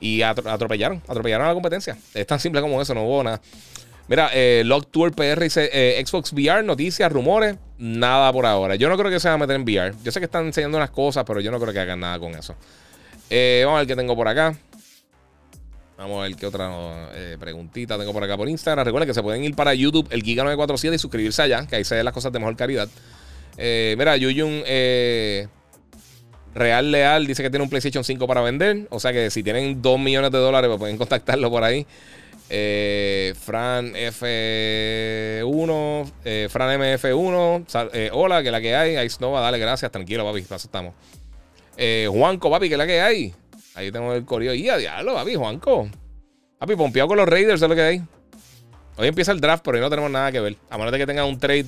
Y 0.00 0.22
atropellaron, 0.22 1.02
atropellaron 1.06 1.44
a 1.44 1.48
la 1.48 1.54
competencia. 1.54 1.98
Es 2.14 2.26
tan 2.26 2.40
simple 2.40 2.62
como 2.62 2.80
eso, 2.80 2.94
no 2.94 3.04
hubo 3.04 3.22
nada. 3.22 3.40
Mira, 4.08 4.30
eh, 4.32 4.62
Log 4.64 4.86
Tour 4.86 5.12
PR 5.12 5.38
dice 5.38 6.02
Xbox 6.04 6.32
VR, 6.32 6.64
noticias, 6.64 7.12
rumores, 7.12 7.58
nada 7.76 8.32
por 8.32 8.46
ahora. 8.46 8.76
Yo 8.76 8.88
no 8.88 8.96
creo 8.96 9.10
que 9.10 9.20
se 9.20 9.28
van 9.28 9.34
a 9.34 9.46
meter 9.46 9.56
en 9.56 9.62
VR. 9.62 9.94
Yo 10.02 10.10
sé 10.10 10.20
que 10.20 10.24
están 10.24 10.46
enseñando 10.46 10.78
unas 10.78 10.90
cosas, 10.90 11.24
pero 11.26 11.40
yo 11.40 11.50
no 11.50 11.60
creo 11.60 11.74
que 11.74 11.80
hagan 11.80 12.00
nada 12.00 12.18
con 12.18 12.34
eso. 12.34 12.56
Eh, 13.30 13.62
vamos 13.64 13.78
a 13.78 13.80
ver 13.80 13.88
qué 13.88 13.96
tengo 13.96 14.14
por 14.14 14.28
acá. 14.28 14.56
Vamos 15.96 16.18
a 16.18 16.22
ver 16.22 16.36
qué 16.36 16.46
otra 16.46 17.10
eh, 17.14 17.36
preguntita 17.38 17.98
tengo 17.98 18.12
por 18.12 18.24
acá 18.24 18.36
por 18.36 18.48
Instagram. 18.48 18.84
Recuerden 18.84 19.08
que 19.08 19.14
se 19.14 19.22
pueden 19.22 19.44
ir 19.44 19.54
para 19.54 19.74
YouTube, 19.74 20.08
el 20.10 20.22
Giga947 20.22 20.94
y 20.94 20.98
suscribirse 20.98 21.42
allá, 21.42 21.66
que 21.66 21.76
ahí 21.76 21.84
se 21.84 21.94
ven 21.94 22.04
las 22.04 22.14
cosas 22.14 22.32
de 22.32 22.38
mejor 22.38 22.56
calidad. 22.56 22.88
Eh, 23.56 23.94
mira, 23.98 24.16
Yuyun 24.16 24.62
Real 26.54 26.90
Leal 26.90 27.26
dice 27.26 27.42
que 27.42 27.50
tiene 27.50 27.62
un 27.62 27.70
PlayStation 27.70 28.02
5 28.02 28.26
para 28.26 28.40
vender. 28.40 28.86
O 28.90 28.98
sea 28.98 29.12
que 29.12 29.30
si 29.30 29.42
tienen 29.42 29.80
2 29.80 29.98
millones 29.98 30.32
de 30.32 30.38
dólares, 30.38 30.68
pues 30.68 30.78
pueden 30.78 30.96
contactarlo 30.96 31.50
por 31.50 31.64
ahí. 31.64 31.86
Fran 32.50 33.94
F1, 33.94 36.12
eh, 36.24 36.48
Fran 36.50 36.80
MF1, 36.80 37.90
eh, 37.92 38.10
hola, 38.12 38.42
que 38.42 38.50
la 38.50 38.60
que 38.60 38.74
hay. 38.74 39.06
Ice 39.06 39.18
Nova, 39.20 39.40
dale, 39.40 39.58
gracias, 39.58 39.92
tranquilo, 39.92 40.24
papi, 40.24 40.42
paso 40.42 40.66
estamos. 40.66 40.94
Juanco, 42.10 42.50
papi, 42.50 42.68
que 42.68 42.76
la 42.76 42.86
que 42.86 43.00
hay. 43.00 43.34
Ahí 43.74 43.90
tengo 43.90 44.12
el 44.14 44.24
correo. 44.24 44.54
Y 44.54 44.68
a 44.68 44.76
diablo, 44.76 45.14
papi, 45.14 45.34
Juanco. 45.34 45.88
Papi, 46.58 46.76
pompeado 46.76 47.08
con 47.08 47.16
los 47.16 47.28
Raiders, 47.28 47.62
es 47.62 47.68
lo 47.68 47.74
que 47.74 47.82
hay. 47.82 48.02
Hoy 48.96 49.08
empieza 49.08 49.32
el 49.32 49.40
draft, 49.40 49.64
pero 49.64 49.78
hoy 49.78 49.80
no 49.80 49.88
tenemos 49.88 50.10
nada 50.10 50.30
que 50.30 50.40
ver. 50.40 50.56
A 50.68 50.76
menos 50.76 50.92
de 50.92 50.98
que 50.98 51.06
tengan 51.06 51.26
un 51.26 51.38
trade 51.38 51.66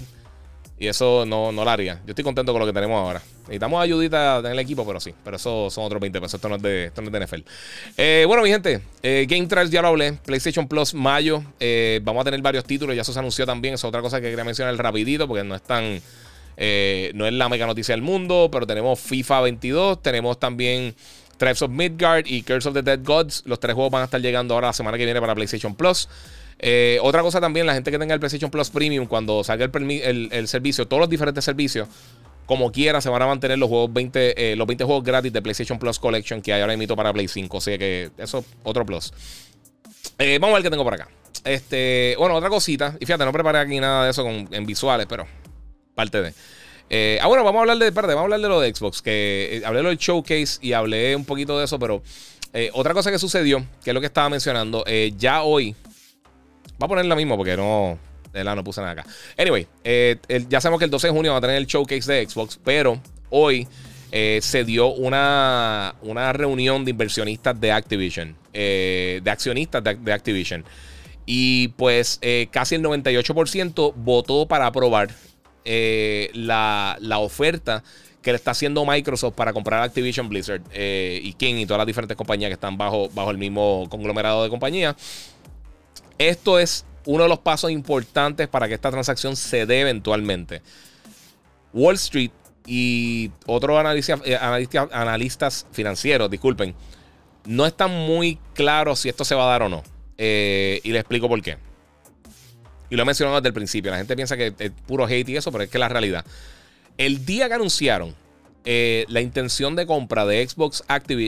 y 0.83 0.89
eso 0.89 1.25
no, 1.25 1.53
no 1.53 1.65
lo 1.65 1.71
haría. 1.71 2.01
Yo 2.05 2.11
estoy 2.11 2.25
contento 2.25 2.53
con 2.53 2.59
lo 2.59 2.67
que 2.67 2.73
tenemos 2.73 2.97
ahora. 2.99 3.23
Necesitamos 3.43 3.81
ayudita 3.81 4.39
en 4.41 4.47
el 4.47 4.59
equipo, 4.59 4.85
pero 4.85 4.99
sí. 4.99 5.15
Pero 5.23 5.37
eso 5.37 5.71
son 5.71 5.85
otros 5.85 6.01
20 6.01 6.21
pesos. 6.21 6.35
Esto 6.35 6.49
no 6.49 6.57
es 6.57 6.63
de, 6.63 6.87
esto 6.87 7.01
no 7.01 7.07
es 7.07 7.13
de 7.13 7.25
NFL. 7.25 7.49
Eh, 7.97 8.25
bueno, 8.27 8.43
mi 8.43 8.51
gente. 8.51 8.81
Eh, 9.01 9.25
Game 9.29 9.47
Trials 9.47 9.71
ya 9.71 9.81
lo 9.81 9.89
hablé. 9.89 10.15
PlayStation 10.25 10.67
Plus 10.67 10.93
mayo. 10.93 11.45
Eh, 11.61 12.01
vamos 12.03 12.23
a 12.23 12.25
tener 12.25 12.43
varios 12.43 12.65
títulos. 12.65 12.97
Ya 12.97 13.03
eso 13.03 13.13
se 13.13 13.19
anunció 13.21 13.47
también. 13.47 13.75
Es 13.75 13.85
otra 13.85 14.01
cosa 14.01 14.21
que 14.21 14.29
quería 14.29 14.43
mencionar 14.45 14.77
rapidito 14.77 15.29
porque 15.29 15.45
no 15.45 15.55
es 15.55 15.63
tan... 15.63 16.01
no 16.57 17.27
es 17.27 17.33
la 17.33 17.49
mega 17.49 17.67
noticia 17.67 17.95
del 17.95 18.03
mundo. 18.03 18.49
Pero 18.53 18.67
tenemos 18.67 19.01
FIFA 19.01 19.41
22. 19.43 20.03
Tenemos 20.03 20.39
también... 20.39 20.95
Tribes 21.43 21.63
of 21.63 21.71
Midgard 21.73 22.25
y 22.29 22.43
Curse 22.43 22.69
of 22.69 22.75
the 22.75 22.83
Dead 22.83 23.01
Gods. 23.03 23.43
Los 23.47 23.59
tres 23.59 23.75
juegos 23.75 23.91
van 23.91 24.03
a 24.03 24.05
estar 24.05 24.21
llegando 24.21 24.55
ahora 24.55 24.69
la 24.69 24.73
semana 24.73 24.97
que 24.97 25.05
viene 25.05 25.21
para 25.21 25.35
PlayStation 25.35 25.75
Plus. 25.75 26.09
Eh, 26.61 27.01
otra 27.03 27.21
cosa 27.23 27.41
también, 27.41 27.67
la 27.67 27.75
gente 27.75 27.91
que 27.91 27.99
tenga 27.99 28.15
el 28.15 28.21
PlayStation 28.21 28.49
Plus 28.49 28.71
Premium, 28.71 29.07
cuando 29.07 29.43
salga 29.43 29.65
el, 29.65 30.49
servicio, 30.49 30.87
todos 30.87 31.01
los 31.01 31.11
diferentes 31.11 31.45
servicios, 31.45 31.89
como 32.47 32.71
quiera, 32.71 33.01
se 33.01 33.09
van 33.09 33.21
a 33.23 33.27
mantener 33.27 33.59
los 33.59 33.69
juegos 33.69 33.93
20, 33.93 34.53
eh, 34.53 34.55
los 34.55 34.69
20 34.69 34.85
juegos 34.85 35.03
gratis 35.03 35.33
de 35.33 35.43
PlayStation 35.43 35.81
Plus 35.81 35.99
Collection 35.99 36.41
que 36.41 36.53
hay 36.53 36.61
ahora 36.61 36.77
mismo 36.77 36.95
para 36.95 37.13
Play 37.13 37.27
5. 37.27 37.57
O 37.57 37.61
sea 37.61 37.77
que 37.77 38.11
eso 38.19 38.39
es 38.39 38.45
otro 38.63 38.87
plus. 38.87 39.13
Eh, 40.19 40.39
vamos 40.41 40.55
a 40.55 40.59
ver 40.59 40.63
qué 40.63 40.71
tengo 40.71 40.85
por 40.85 40.95
acá. 40.95 41.09
Este, 41.43 42.15
bueno, 42.17 42.37
otra 42.37 42.49
cosita. 42.49 42.97
Y 43.01 43.07
fíjate, 43.07 43.25
no 43.25 43.33
preparé 43.33 43.59
aquí 43.59 43.81
nada 43.81 44.05
de 44.05 44.13
eso 44.13 44.25
en 44.29 44.65
visuales, 44.65 45.07
pero 45.09 45.27
parte 45.95 46.23
de. 46.23 47.21
ah, 47.21 47.27
bueno, 47.27 47.45
vamos 47.45 47.59
a 47.59 47.63
hablar 47.63 47.79
de. 47.79 47.91
vamos 47.91 48.17
a 48.17 48.21
hablar 48.21 48.41
de 48.41 48.49
lo 48.49 48.61
de 48.61 48.75
Xbox. 48.75 49.03
Que 49.03 49.63
hablé 49.65 49.79
de 49.79 49.83
lo 49.83 49.89
del 49.91 49.99
showcase 49.99 50.59
y 50.61 50.73
hablé 50.73 51.17
un 51.17 51.25
poquito 51.25 51.59
de 51.59 51.65
eso, 51.65 51.79
pero 51.79 52.03
otra 52.73 52.93
cosa 52.93 53.11
que 53.11 53.19
sucedió, 53.19 53.67
que 53.83 53.91
es 53.91 53.95
lo 53.95 54.01
que 54.01 54.07
estaba 54.07 54.29
mencionando, 54.29 54.85
ya 55.17 55.43
hoy, 55.43 55.75
Va 56.83 56.87
a 56.87 56.89
poner 56.89 57.07
lo 57.07 57.15
mismo 57.15 57.37
porque 57.37 57.57
no. 57.57 57.99
De 58.33 58.43
la 58.43 58.57
no 58.57 58.65
puse 58.65 58.81
nada 58.81 58.93
acá. 58.93 59.07
Anyway, 59.37 59.67
eh, 59.85 60.17
ya 60.49 60.61
sabemos 60.61 60.79
que 60.79 60.87
el 60.87 60.91
12 60.91 61.09
de 61.09 61.13
junio 61.13 61.33
va 61.33 61.39
a 61.39 61.41
tener 61.41 61.57
el 61.57 61.67
showcase 61.67 62.11
de 62.11 62.27
Xbox, 62.27 62.59
pero 62.65 62.99
hoy 63.29 63.69
eh, 64.11 64.41
se 64.43 64.65
dio 64.65 64.89
una, 64.89 65.95
una 66.01 66.33
reunión 66.33 66.85
de 66.87 66.93
inversionistas 66.93 67.61
de 67.61 67.73
Activision, 67.73 68.35
eh, 68.55 69.21
de 69.23 69.31
accionistas 69.31 69.85
de, 69.85 70.13
Activision. 70.13 70.65
Y 71.27 71.69
pues 71.77 72.21
casi 72.51 72.77
el 72.77 72.83
98% 72.83 73.93
votó 73.95 74.47
para 74.49 74.67
aprobar 74.67 75.11
la, 75.65 76.97
la, 77.01 77.19
oferta 77.19 77.83
que 78.23 78.33
le 78.33 78.37
está 78.37 78.53
haciendo 78.53 78.85
Microsoft 78.85 79.35
para 79.35 79.53
comprar 79.53 79.83
Activision 79.83 80.29
Blizzard 80.29 80.63
y 80.75 81.33
King 81.35 81.57
y 81.57 81.67
todas 81.67 81.79
las 81.79 81.87
diferentes 81.87 82.17
compañías 82.17 82.49
que 82.49 82.55
están 82.55 82.77
bajo, 82.77 83.09
bajo 83.11 83.31
el 83.31 83.39
mismo 83.39 83.87
conglomerado 83.91 84.43
de 84.43 84.49
compañías. 84.49 84.97
Esto 86.19 86.59
es 86.59 86.85
uno 87.05 87.25
de 87.25 87.29
los 87.29 87.39
pasos 87.39 87.71
importantes 87.71 88.49
para 88.49 88.69
que 88.69 88.75
esta 88.75 88.91
transacción 88.91 89.37
se 89.37 89.67
dé 89.67 89.81
eventualmente. 89.81 90.63
Wall 91.73 91.97
Street 91.97 92.31
y 92.67 93.31
otros 93.47 93.77
eh, 94.25 94.39
analistas, 94.93 95.67
financieros, 95.73 96.31
disculpen, 96.31 96.75
no 97.45 97.67
están 97.67 97.91
muy 97.91 98.39
claros 98.55 99.01
si 99.01 99.09
esto 99.09 99.25
se 99.25 99.35
va 99.35 99.45
a 99.45 99.51
dar 99.51 99.63
o 99.63 99.69
no. 99.69 99.83
Eh, 100.19 100.81
y 100.85 100.93
les 100.93 101.01
explico 101.01 101.29
por 101.29 101.41
qué. 101.43 101.59
Y 102.93 102.97
lo 102.97 103.05
he 103.05 103.07
mencionado 103.07 103.41
desde 103.41 103.49
el 103.49 103.55
principio. 103.55 103.91
La 103.91 103.97
gente 103.97 104.15
piensa 104.15 104.37
que 104.37 104.53
es 104.59 104.71
puro 104.87 105.07
hate 105.07 105.27
y 105.31 105.37
eso, 105.39 105.51
pero 105.51 105.65
es 105.65 105.71
que 105.71 105.79
es 105.79 105.81
la 105.81 105.89
realidad. 105.89 106.27
El 106.99 107.25
día 107.25 107.49
que 107.49 107.55
anunciaron 107.55 108.15
eh, 108.67 109.07
la 109.09 109.23
intención 109.23 109.75
de 109.77 109.87
compra 109.87 110.27
de 110.27 110.47
Xbox 110.47 110.85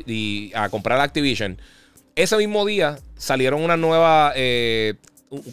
y 0.06 0.52
a 0.54 0.68
comprar 0.68 1.00
Activision, 1.00 1.56
ese 2.16 2.36
mismo 2.36 2.66
día 2.66 2.98
salieron 3.16 3.62
una 3.62 3.78
nueva, 3.78 4.34
eh, 4.36 4.96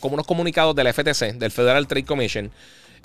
como 0.01 0.15
unos 0.15 0.27
comunicados 0.27 0.75
del 0.75 0.93
FTC, 0.93 1.39
del 1.39 1.49
Federal 1.49 1.87
Trade 1.87 2.03
Commission 2.03 2.51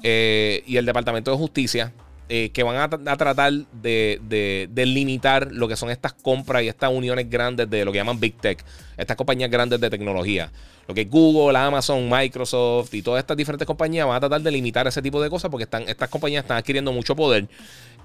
eh, 0.03 0.65
y 0.67 0.77
el 0.77 0.85
Departamento 0.85 1.31
de 1.31 1.37
Justicia, 1.37 1.93
que 2.29 2.63
van 2.65 2.77
a, 2.77 3.17
tratar 3.17 3.53
de, 3.53 4.69
limitar 4.75 5.53
lo 5.53 5.69
que 5.69 5.77
son 5.77 5.91
estas 5.91 6.13
compras 6.13 6.65
y 6.65 6.67
estas 6.67 6.91
uniones 6.91 7.31
grandes 7.31 7.71
de 7.71 7.85
lo 7.85 7.93
que 7.93 7.99
llaman 7.99 8.19
Big 8.19 8.35
Tech, 8.41 8.65
estas 8.97 9.17
compañías 9.17 9.49
grandes 9.49 9.79
de 9.79 9.91
tecnología. 9.91 10.51
Lo 10.89 10.95
que 10.95 11.03
es 11.03 11.11
Google, 11.11 11.59
Amazon, 11.59 12.09
Microsoft 12.09 12.95
y 12.95 13.03
todas 13.03 13.21
estas 13.21 13.37
diferentes 13.37 13.67
compañías 13.67 14.07
van 14.07 14.17
a 14.17 14.21
tratar 14.21 14.41
de 14.41 14.51
limitar 14.51 14.87
ese 14.87 15.03
tipo 15.03 15.21
de 15.21 15.29
cosas 15.29 15.51
porque 15.51 15.67
estas 15.87 16.09
compañías 16.09 16.45
están 16.45 16.59
adquiriendo 16.59 16.93
mucho 16.93 17.17
poder. 17.17 17.49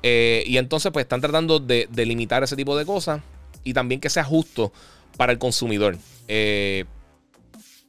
y 0.01 0.57
entonces 0.57 0.91
pues 0.91 1.03
están 1.03 1.21
tratando 1.21 1.59
de, 1.59 1.87
de 1.91 2.05
limitar 2.05 2.43
ese 2.43 2.55
tipo 2.55 2.75
de 2.75 2.85
cosas 2.85 3.21
y 3.63 3.73
también 3.73 4.01
que 4.01 4.09
sea 4.09 4.23
justo 4.23 4.71
para 5.17 5.31
el 5.31 5.39
consumidor. 5.39 5.97
Eh, 6.27 6.85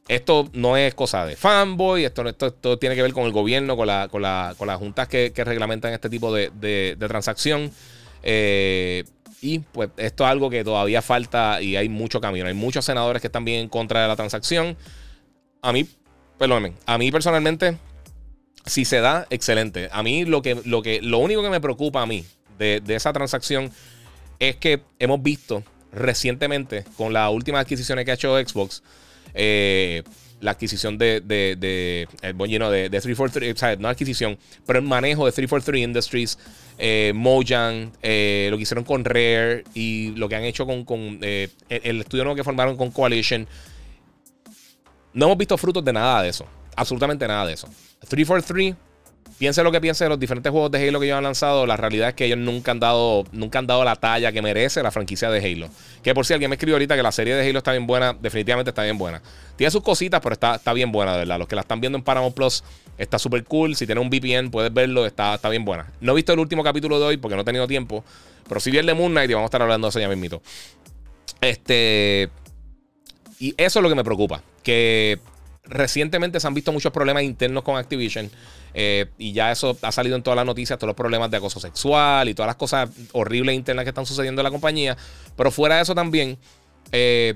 esto 0.07 0.49
no 0.53 0.75
es 0.75 0.93
cosa 0.95 1.25
de 1.25 1.35
fanboy, 1.35 2.03
esto, 2.03 2.27
esto, 2.27 2.77
tiene 2.77 2.95
que 2.95 3.01
ver 3.01 3.13
con 3.13 3.25
el 3.25 3.31
gobierno, 3.31 3.77
con, 3.77 3.87
la, 3.87 4.09
con, 4.09 4.21
las 4.21 4.77
juntas 4.77 5.07
que, 5.07 5.31
reglamentan 5.35 5.93
este 5.93 6.09
tipo 6.09 6.33
de, 6.33 6.95
transacción. 6.99 7.71
Eh, 8.21 9.03
y 9.43 9.59
pues 9.59 9.89
esto 9.97 10.23
es 10.23 10.29
algo 10.29 10.49
que 10.49 10.63
todavía 10.63 11.01
falta 11.01 11.61
y 11.61 11.75
hay 11.75 11.89
mucho 11.89 12.21
camino. 12.21 12.47
Hay 12.47 12.53
muchos 12.53 12.85
senadores 12.85 13.21
que 13.21 13.27
están 13.27 13.43
bien 13.43 13.59
en 13.59 13.67
contra 13.67 14.01
de 14.01 14.07
la 14.07 14.15
transacción. 14.15 14.77
A 15.61 15.73
mí, 15.73 15.85
perdónenme, 16.37 16.77
a 16.85 16.97
mí 16.97 17.11
personalmente, 17.11 17.77
si 18.65 18.85
se 18.85 19.01
da, 19.01 19.27
excelente. 19.29 19.89
A 19.91 20.01
mí 20.01 20.23
lo 20.23 20.41
que, 20.41 20.61
lo 20.63 20.81
que, 20.81 21.01
lo 21.01 21.17
único 21.17 21.43
que 21.43 21.49
me 21.49 21.59
preocupa 21.59 22.01
a 22.01 22.05
mí 22.05 22.23
de, 22.57 22.79
de 22.79 22.95
esa 22.95 23.11
transacción 23.11 23.69
es 24.39 24.55
que 24.55 24.81
hemos 24.97 25.21
visto 25.21 25.61
recientemente 25.91 26.85
con 26.95 27.11
las 27.11 27.29
últimas 27.29 27.63
adquisiciones 27.63 28.05
que 28.05 28.11
ha 28.11 28.13
hecho 28.13 28.37
Xbox. 28.37 28.81
Eh, 29.33 30.03
la 30.43 30.51
adquisición 30.51 30.97
de, 30.97 31.21
de, 31.21 31.55
de 31.55 32.07
el 32.21 32.37
de, 32.37 32.89
de 32.89 32.89
343, 32.89 33.53
o 33.53 33.57
sea, 33.57 33.75
no 33.77 33.87
adquisición, 33.87 34.37
pero 34.65 34.79
el 34.79 34.85
manejo 34.85 35.25
de 35.25 35.31
343 35.31 35.83
Industries, 35.83 36.37
eh, 36.77 37.13
Mojang, 37.15 37.91
eh, 38.01 38.49
lo 38.51 38.57
que 38.57 38.63
hicieron 38.63 38.83
con 38.83 39.05
Rare 39.05 39.63
y 39.73 40.11
lo 40.15 40.27
que 40.27 40.35
han 40.35 40.43
hecho 40.43 40.65
con, 40.65 40.83
con 40.83 41.19
el, 41.21 41.49
estudio 42.01 42.25
nuevo 42.25 42.35
que 42.35 42.43
formaron 42.43 42.75
con 42.75 42.91
Coalition. 42.91 43.47
No 45.13 45.25
hemos 45.27 45.37
visto 45.37 45.57
frutos 45.57 45.83
de 45.85 45.93
nada 45.93 46.21
de 46.21 46.29
eso, 46.29 46.45
absolutamente 46.75 47.25
nada 47.25 47.47
de 47.47 47.53
eso. 47.53 47.69
343 48.09 48.75
piense 49.43 49.61
lo 49.61 49.73
que 49.73 49.81
piense 49.81 50.05
de 50.05 50.09
los 50.09 50.17
diferentes 50.17 50.49
juegos 50.53 50.71
de 50.71 50.87
Halo 50.87 51.01
que 51.01 51.07
ellos 51.07 51.17
han 51.17 51.25
lanzado, 51.25 51.65
la 51.65 51.75
realidad 51.75 52.07
es 52.07 52.15
que 52.15 52.23
ellos 52.23 52.37
nunca 52.37 52.71
han 52.71 52.79
dado, 52.79 53.25
nunca 53.33 53.59
han 53.59 53.67
dado 53.67 53.83
la 53.83 53.97
talla 53.97 54.31
que 54.31 54.41
merece 54.41 54.81
la 54.81 54.89
franquicia 54.89 55.29
de 55.29 55.39
Halo. 55.45 55.67
Que 56.01 56.13
por 56.13 56.25
si 56.25 56.31
alguien 56.31 56.49
me 56.49 56.55
escribió 56.55 56.75
ahorita 56.75 56.95
que 56.95 57.03
la 57.03 57.11
serie 57.11 57.35
de 57.35 57.49
Halo 57.49 57.57
está 57.57 57.71
bien 57.71 57.85
buena, 57.85 58.13
definitivamente 58.13 58.69
está 58.69 58.83
bien 58.83 58.97
buena. 58.97 59.21
Tiene 59.57 59.69
sus 59.69 59.83
cositas, 59.83 60.21
pero 60.21 60.31
está, 60.31 60.55
está 60.55 60.71
bien 60.71 60.93
buena, 60.93 61.11
de 61.11 61.17
verdad. 61.17 61.39
Los 61.39 61.49
que 61.49 61.55
la 61.55 61.61
están 61.63 61.81
viendo 61.81 61.97
en 61.97 62.05
Paramount 62.05 62.33
Plus, 62.33 62.63
está 62.97 63.19
súper 63.19 63.43
cool. 63.43 63.75
Si 63.75 63.85
tienes 63.85 64.01
un 64.01 64.09
VPN, 64.09 64.49
puedes 64.49 64.73
verlo, 64.73 65.05
está, 65.05 65.35
está 65.35 65.49
bien 65.49 65.65
buena. 65.65 65.91
No 65.99 66.13
he 66.13 66.15
visto 66.15 66.31
el 66.31 66.39
último 66.39 66.63
capítulo 66.63 66.97
de 66.97 67.05
hoy 67.05 67.17
porque 67.17 67.35
no 67.35 67.41
he 67.41 67.45
tenido 67.45 67.67
tiempo, 67.67 68.05
pero 68.47 68.61
sí 68.61 68.71
vi 68.71 68.77
el 68.77 68.85
de 68.85 68.93
Moon 68.93 69.11
Knight 69.11 69.29
y 69.29 69.33
vamos 69.33 69.47
a 69.47 69.49
estar 69.49 69.61
hablando 69.61 69.87
de 69.87 69.89
eso 69.89 69.99
ya 69.99 70.07
mismito. 70.07 70.41
Este. 71.41 72.29
Y 73.39 73.55
eso 73.57 73.79
es 73.79 73.83
lo 73.83 73.89
que 73.89 73.95
me 73.95 74.05
preocupa. 74.05 74.41
Que 74.63 75.19
recientemente 75.65 76.39
se 76.39 76.47
han 76.47 76.53
visto 76.53 76.71
muchos 76.71 76.93
problemas 76.93 77.23
internos 77.23 77.63
con 77.63 77.75
Activision. 77.75 78.31
Eh, 78.73 79.05
y 79.17 79.33
ya 79.33 79.51
eso 79.51 79.77
ha 79.81 79.91
salido 79.91 80.15
en 80.15 80.23
todas 80.23 80.35
las 80.35 80.45
noticias, 80.45 80.79
todos 80.79 80.89
los 80.89 80.95
problemas 80.95 81.29
de 81.29 81.37
acoso 81.37 81.59
sexual 81.59 82.27
y 82.29 82.33
todas 82.33 82.47
las 82.47 82.55
cosas 82.55 82.89
horribles 83.11 83.55
internas 83.55 83.83
que 83.83 83.89
están 83.89 84.05
sucediendo 84.05 84.41
en 84.41 84.43
la 84.43 84.51
compañía. 84.51 84.97
Pero 85.35 85.51
fuera 85.51 85.75
de 85.77 85.83
eso 85.83 85.93
también, 85.93 86.37
eh, 86.91 87.35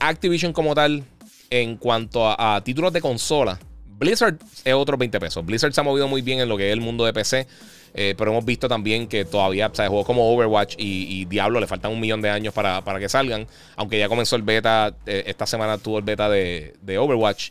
Activision 0.00 0.52
como 0.52 0.74
tal, 0.74 1.04
en 1.50 1.76
cuanto 1.76 2.28
a, 2.28 2.60
títulos 2.62 2.92
de 2.92 3.00
consola, 3.00 3.58
Blizzard 3.86 4.36
es 4.64 4.74
otro 4.74 4.96
20 4.96 5.18
pesos. 5.20 5.44
Blizzard 5.44 5.72
se 5.72 5.80
ha 5.80 5.84
movido 5.84 6.06
muy 6.06 6.22
bien 6.22 6.40
en 6.40 6.48
lo 6.48 6.56
que 6.56 6.68
es 6.68 6.72
el 6.72 6.80
mundo 6.80 7.04
de 7.04 7.12
PC. 7.12 7.46
Eh, 7.94 8.14
pero 8.18 8.30
hemos 8.30 8.44
visto 8.44 8.68
también 8.68 9.08
que 9.08 9.24
todavía, 9.24 9.68
o 9.68 9.74
sea, 9.74 9.88
juegos 9.88 10.06
como 10.06 10.30
Overwatch 10.30 10.74
y, 10.76 11.24
Diablo 11.24 11.58
le 11.58 11.66
faltan 11.66 11.90
un 11.90 11.98
millón 11.98 12.20
de 12.20 12.28
años 12.28 12.52
para, 12.52 12.82
que 12.98 13.08
salgan. 13.08 13.46
Aunque 13.76 13.98
ya 13.98 14.08
comenzó 14.08 14.36
el 14.36 14.42
beta, 14.42 14.94
esta 15.06 15.46
semana 15.46 15.78
tuvo 15.78 15.98
el 15.98 16.04
beta 16.04 16.28
de 16.28 16.98
Overwatch. 16.98 17.50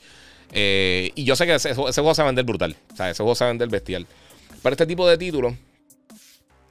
Eh, 0.52 1.12
y 1.16 1.24
yo 1.24 1.36
sé 1.36 1.45
que 1.45 1.56
ese, 1.56 1.74
juego 1.74 1.91
se 1.91 2.02
va 2.02 2.28
a 2.28 2.32
vender 2.32 2.45
brutal. 2.45 2.76
O 2.93 2.95
sea, 2.95 3.10
ese 3.10 3.24
juego 3.24 3.36
se 3.36 3.43
va 3.43 3.50
a 3.50 3.52
vender 3.52 3.70
bestial. 3.70 4.08
Para 4.62 4.74
este 4.74 4.86
tipo 4.86 5.08
de 5.08 5.18
títulos, 5.18 5.54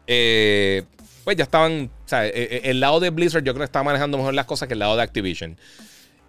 eh, 0.07 0.85
pues 1.25 1.37
ya 1.37 1.45
estaban. 1.45 1.91
O 2.05 2.09
sea, 2.09 2.27
eh, 2.27 2.63
el 2.65 2.81
lado 2.81 3.01
de 3.01 3.11
Blizzard 3.11 3.45
yo 3.45 3.53
creo 3.53 3.61
que 3.63 3.67
estaba 3.67 3.85
manejando 3.85 4.19
mejor 4.19 4.35
las 4.35 4.47
cosas 4.47 4.69
que 4.69 4.75
el 4.75 4.81
lado 4.81 4.97
de 4.97 5.03
Activision. 5.03 5.57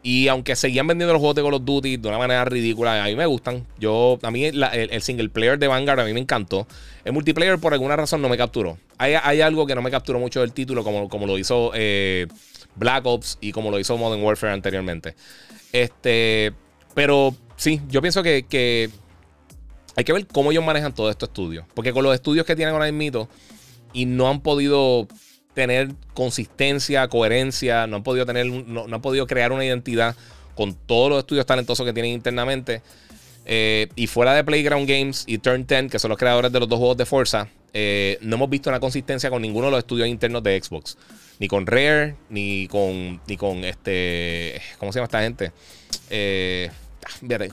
Y 0.04 0.28
aunque 0.28 0.56
seguían 0.56 0.88
vendiendo 0.88 1.12
los 1.12 1.20
juegos 1.20 1.36
de 1.36 1.42
Call 1.42 1.56
of 1.56 1.66
Duty 1.66 1.98
de 1.98 2.08
una 2.08 2.18
manera 2.18 2.46
ridícula, 2.46 3.04
a 3.04 3.08
mí 3.08 3.16
me 3.16 3.26
gustan. 3.26 3.66
Yo, 3.78 4.20
a 4.22 4.32
mí 4.32 4.46
el, 4.46 5.02
single 5.02 5.30
player 5.30 5.60
de 5.60 5.68
Vanguard 5.68 6.00
a 6.00 6.06
mí 6.06 6.14
me 6.14 6.20
encantó. 6.20 6.68
El 7.04 7.14
multiplayer 7.14 7.58
por 7.60 7.74
alguna 7.74 7.96
razón 7.96 8.22
no 8.22 8.30
me 8.30 8.38
capturó. 8.38 8.78
Hay, 9.00 9.42
algo 9.42 9.66
que 9.66 9.76
no 9.76 9.82
me 9.82 9.92
capturó 9.92 10.20
mucho 10.20 10.42
del 10.42 10.54
título, 10.54 10.84
como, 10.84 11.10
como 11.10 11.26
lo 11.26 11.38
hizo 11.38 11.72
Black 12.76 13.06
Ops 13.06 13.38
y 13.42 13.52
como 13.52 13.70
lo 13.70 13.80
hizo 13.80 13.98
Modern 13.98 14.24
Warfare 14.24 14.54
anteriormente. 14.54 15.16
Este, 15.74 16.54
pero 16.98 17.36
sí, 17.58 17.80
yo 17.90 18.02
pienso 18.02 18.24
que, 18.24 18.90
hay 19.96 20.04
que 20.04 20.14
ver 20.14 20.26
cómo 20.26 20.52
ellos 20.52 20.66
manejan 20.66 20.96
todos 20.96 21.12
estos 21.12 21.30
estudios. 21.30 21.64
Porque 21.76 21.94
con 21.94 22.04
los 22.04 22.16
estudios 22.16 22.44
que 22.44 22.56
tienen 22.56 22.74
ahora 22.74 22.92
mismo 22.92 23.30
y 23.94 24.08
no 24.08 24.28
han 24.28 24.42
podido 24.42 25.08
tener 25.54 25.92
consistencia, 26.16 27.08
coherencia, 27.08 27.86
no 27.86 27.98
han 27.98 28.04
podido 28.04 28.26
tener, 28.26 28.48
no, 28.48 28.86
han 28.92 29.02
podido 29.04 29.28
crear 29.28 29.52
una 29.52 29.64
identidad 29.64 30.16
con 30.56 30.74
todos 30.74 31.12
los 31.12 31.20
estudios 31.20 31.46
talentosos 31.46 31.86
que 31.86 31.94
tienen 31.94 32.14
internamente. 32.14 32.82
Eh, 33.46 33.90
y 33.96 34.08
fuera 34.08 34.34
de 34.34 34.44
Playground 34.44 34.90
Games 34.90 35.24
y 35.28 35.38
Turn 35.38 35.68
10, 35.68 35.92
que 35.92 36.00
son 36.00 36.10
los 36.10 36.18
creadores 36.18 36.52
de 36.52 36.60
los 36.60 36.68
dos 36.68 36.80
juegos 36.80 36.98
de 36.98 37.06
Forza, 37.06 37.48
eh, 37.76 38.18
no 38.22 38.38
hemos 38.38 38.50
visto 38.50 38.72
una 38.72 38.80
consistencia 38.80 39.30
con 39.30 39.44
ninguno 39.44 39.68
de 39.68 39.72
los 39.74 39.80
estudios 39.82 40.08
internos 40.08 40.42
de 40.42 40.60
Xbox. 40.60 40.98
Ni 41.38 41.48
con 41.48 41.68
Rare, 41.68 42.16
ni 42.32 42.68
con, 42.68 43.22
ni 43.28 43.38
con 43.38 43.64
este. 43.66 44.60
¿Cómo 44.80 44.92
se 44.92 44.98
llama 44.98 45.06
esta 45.06 45.22
gente? 45.22 45.52
Eh, 46.10 46.72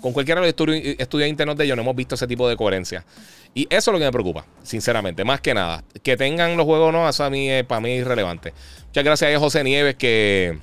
con 0.00 0.12
cualquiera 0.12 0.40
de 0.40 0.46
los 0.46 0.98
estudios, 0.98 1.28
internos 1.28 1.56
de 1.56 1.64
ellos 1.64 1.76
no 1.76 1.82
hemos 1.82 1.96
visto 1.96 2.14
ese 2.14 2.26
tipo 2.26 2.48
de 2.48 2.56
coherencia. 2.56 3.04
Y 3.54 3.66
eso 3.70 3.90
es 3.90 3.92
lo 3.92 3.98
que 3.98 4.04
me 4.04 4.12
preocupa, 4.12 4.44
sinceramente, 4.62 5.24
más 5.24 5.40
que 5.40 5.54
nada. 5.54 5.84
Que 6.02 6.16
tengan 6.16 6.56
los 6.56 6.66
juegos 6.66 6.88
o 6.88 6.92
no, 6.92 7.08
eso 7.08 7.24
a 7.24 7.30
mí, 7.30 7.48
para 7.66 7.80
mí 7.80 7.92
es 7.92 8.00
irrelevante. 8.00 8.52
Muchas 8.86 9.04
gracias 9.04 9.34
a 9.34 9.38
José 9.38 9.62
Nieves 9.62 9.94
que, 9.94 10.58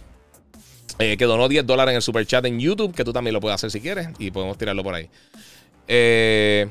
eh, 1.00 1.18
que 1.18 1.26
donó 1.26 1.48
10 1.48 1.66
dólares 1.66 1.94
en 1.94 1.96
el 1.98 2.02
super 2.02 2.26
chat 2.26 2.46
en 2.46 2.60
YouTube, 2.60 2.94
que 2.94 3.04
tú 3.04 3.14
también 3.14 3.34
lo 3.34 3.40
puedes 3.40 3.56
hacer 3.56 3.72
si 3.72 3.80
quieres 3.80 4.10
y 4.20 4.32
podemos 4.32 4.58
tirarlo 4.58 4.84
por 4.84 4.96
ahí. 4.96 5.10
Eh, 5.88 6.68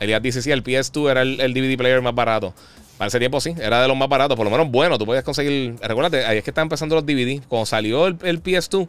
Elías 0.00 0.22
dice: 0.22 0.42
Sí, 0.42 0.50
el 0.50 0.64
PS2 0.64 1.10
era 1.10 1.22
el, 1.22 1.54
DVD 1.54 1.76
player 1.76 2.02
más 2.02 2.14
barato. 2.14 2.52
Para 2.98 3.08
ese 3.08 3.18
tiempo 3.18 3.40
sí, 3.40 3.54
era 3.60 3.82
de 3.82 3.88
los 3.88 3.96
más 3.96 4.08
baratos, 4.08 4.36
por 4.36 4.44
lo 4.44 4.50
menos 4.50 4.70
bueno. 4.70 4.98
Tú 4.98 5.06
podías 5.06 5.24
conseguir. 5.24 5.76
Recuérdate, 5.82 6.24
ahí 6.24 6.38
es 6.38 6.44
que 6.44 6.50
están 6.50 6.62
empezando 6.62 6.94
los 6.94 7.06
DVD. 7.06 7.42
Cuando 7.48 7.66
salió 7.66 8.06
el 8.06 8.18
PS2 8.18 8.88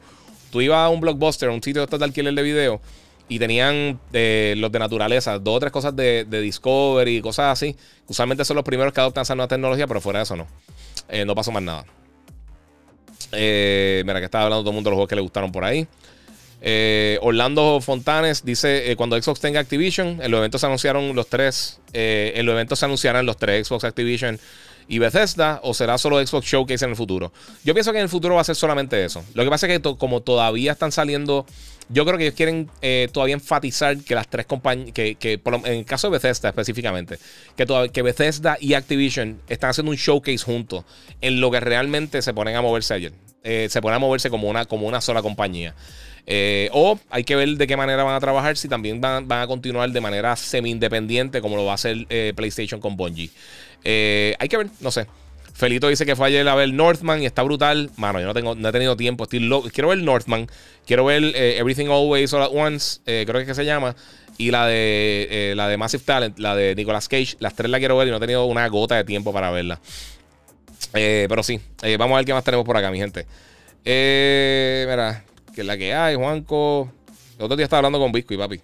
tú 0.52 0.62
ibas 0.62 0.80
a 0.80 0.90
un 0.90 1.02
blockbuster, 1.02 1.50
a 1.50 1.52
un 1.52 1.62
sitio 1.62 1.86
de 1.86 2.04
alquiler 2.04 2.34
de 2.34 2.42
video, 2.42 2.82
y 3.28 3.40
tenían 3.40 4.00
eh, 4.14 4.54
los 4.58 4.72
de 4.72 4.80
naturaleza, 4.80 5.40
dos 5.40 5.56
o 5.56 5.60
tres 5.60 5.72
cosas 5.72 5.96
de, 5.96 6.26
Discovery, 6.26 7.22
cosas 7.22 7.54
así. 7.54 7.76
Usualmente 8.08 8.46
son 8.46 8.56
los 8.56 8.64
primeros 8.64 8.94
que 8.94 9.02
adoptan 9.02 9.24
esa 9.24 9.36
nueva 9.36 9.48
tecnología, 9.48 9.88
pero 9.88 10.02
fuera 10.02 10.20
de 10.20 10.24
eso 10.24 10.36
no. 10.36 10.48
Eh, 11.10 11.26
no 11.26 11.34
pasó 11.34 11.52
más 11.52 11.64
nada. 11.64 11.86
Eh, 13.32 14.04
mira, 14.06 14.20
que 14.20 14.26
estaba 14.26 14.46
hablando 14.46 14.64
todo 14.64 14.72
el 14.72 14.76
mundo 14.76 14.90
de 14.90 14.92
los 14.92 14.98
juegos 14.98 15.10
que 15.10 15.16
le 15.16 15.22
gustaron 15.22 15.52
por 15.52 15.64
ahí. 15.64 15.88
Orlando 17.22 17.80
Fontanes 17.82 18.44
dice: 18.46 18.94
Cuando 18.98 19.20
Xbox 19.22 19.40
tenga 19.40 19.60
Activision, 19.60 20.20
en 20.22 20.32
los 20.32 20.40
eventos 20.40 20.62
se 20.62 20.68
anunciaron 20.68 21.16
los 21.16 21.28
tres. 21.28 21.80
en 21.94 22.46
los 22.46 22.54
eventos 22.54 22.80
se 22.80 22.86
anunciarán 22.86 23.26
los 23.26 23.38
tres 23.38 23.68
Xbox 23.68 23.84
Activision 23.84 24.40
y 24.88 25.00
Bethesda 25.00 25.60
o 25.64 25.74
será 25.74 25.98
solo 25.98 26.26
Xbox 26.26 26.46
Showcase 26.46 26.86
en 26.86 26.92
el 26.92 26.98
futuro? 26.98 27.32
Yo 27.64 27.74
pienso 27.74 27.92
que 27.92 27.98
en 27.98 28.04
el 28.04 28.10
futuro 28.10 28.36
va 28.36 28.42
a 28.42 28.46
ser 28.46 28.56
solamente 28.56 29.04
eso. 29.04 29.24
Lo 29.34 29.44
que 29.44 29.50
pasa 29.50 29.68
es 29.68 29.80
que 29.80 29.96
como 29.98 30.22
todavía 30.22 30.74
están 30.74 30.92
saliendo, 30.92 31.46
yo 31.90 32.06
creo 32.06 32.18
que 32.18 32.26
ellos 32.26 32.36
quieren 32.36 32.70
eh, 32.82 33.10
todavía 33.12 33.36
enfatizar 33.36 33.98
que 33.98 34.16
las 34.16 34.28
tres 34.28 34.46
compañías, 34.46 34.92
que, 34.92 35.18
en 35.22 35.66
el 35.66 35.86
caso 35.86 36.08
de 36.08 36.14
Bethesda 36.14 36.50
específicamente, 36.50 37.20
que, 37.56 38.02
Bethesda 38.02 38.58
y 38.60 38.74
Activision 38.74 39.40
están 39.48 39.70
haciendo 39.70 39.92
un 39.92 39.98
showcase 39.98 40.40
juntos 40.40 40.84
en 41.22 41.40
lo 41.40 41.52
que 41.52 41.60
realmente 41.60 42.22
se 42.22 42.34
ponen 42.34 42.56
a 42.56 42.62
moverse 42.62 42.94
ayer. 42.94 43.14
Eh, 43.44 43.68
se 43.70 43.82
ponen 43.82 43.98
a 43.98 44.00
moverse 44.00 44.32
como 44.32 44.50
una, 44.50 44.66
como 44.66 44.88
una 44.88 45.02
sola 45.02 45.22
compañía. 45.22 45.76
Eh, 46.28 46.70
o 46.74 47.00
hay 47.12 47.24
que 47.24 47.36
ver 47.36 47.50
de 47.50 47.68
qué 47.68 47.78
manera 47.78 48.04
van 48.04 48.16
a 48.16 48.20
trabajar, 48.20 48.58
si 48.58 48.68
también 48.68 49.00
van 49.00 49.32
a 49.32 49.46
continuar 49.46 49.92
de 49.92 50.02
manera 50.02 50.36
semi-independiente, 50.36 51.40
como 51.42 51.56
lo 51.56 51.66
va 51.66 51.74
a 51.74 51.76
hacer 51.76 52.08
PlayStation 52.36 52.82
con 52.82 52.98
Bungie. 52.98 53.30
Eh, 53.86 54.36
hay 54.40 54.50
que 54.50 54.58
ver, 54.58 54.68
no 54.82 54.92
sé. 54.92 55.08
Felito 55.54 55.88
dice 55.88 56.06
que 56.06 56.18
fue 56.18 56.28
ayer 56.28 56.46
a 56.50 56.56
ver 56.56 56.74
Northman 56.74 57.22
y 57.22 57.26
está 57.26 57.44
brutal. 57.44 57.90
Mano, 57.96 58.20
yo 58.20 58.26
no, 58.26 58.34
tengo, 58.34 58.56
no 58.56 58.68
he 58.68 58.72
tenido 58.74 58.98
tiempo. 58.98 59.26
quiero 59.28 59.90
ver 59.90 60.00
Northman. 60.00 60.48
Quiero 60.86 61.06
ver 61.06 61.24
eh, 61.24 61.58
Everything 61.58 61.88
Always 61.88 62.34
All 62.34 62.42
at 62.42 62.50
Once. 62.52 63.00
Eh, 63.06 63.24
creo 63.26 63.36
que 63.36 63.44
es 63.44 63.48
que 63.48 63.56
se 63.56 63.64
llama. 63.64 63.96
Y 64.38 64.52
la 64.52 64.68
de, 64.68 65.54
la 65.56 65.70
de 65.70 65.78
Massive 65.78 66.04
Talent, 66.04 66.40
la 66.40 66.56
de 66.56 66.76
Nicolas 66.76 67.08
Cage. 67.08 67.38
Las 67.40 67.56
tres 67.56 67.72
la 67.72 67.80
quiero 67.80 67.96
ver 67.96 68.10
y 68.10 68.12
no 68.12 68.18
he 68.18 68.20
tenido 68.20 68.44
una 68.46 68.68
gota 68.68 68.96
de 68.96 69.06
tiempo 69.06 69.32
para 69.32 69.50
verla. 69.50 69.80
pero 70.92 71.42
sí, 71.42 71.62
vamos 71.98 72.16
a 72.16 72.18
ver 72.18 72.26
qué 72.26 72.34
más 72.34 72.44
tenemos 72.44 72.66
por 72.66 72.76
acá, 72.76 72.92
mi 72.92 72.98
gente. 72.98 73.26
mira, 73.86 75.24
que 75.54 75.62
es 75.62 75.68
la 75.68 75.78
que 75.78 75.94
hay, 75.94 76.16
Juanco. 76.16 76.92
El 77.38 77.46
otro 77.46 77.56
día 77.56 77.64
estaba 77.64 77.80
hablando 77.80 78.00
con 78.00 78.12
Biscuit, 78.12 78.38
papi. 78.38 78.60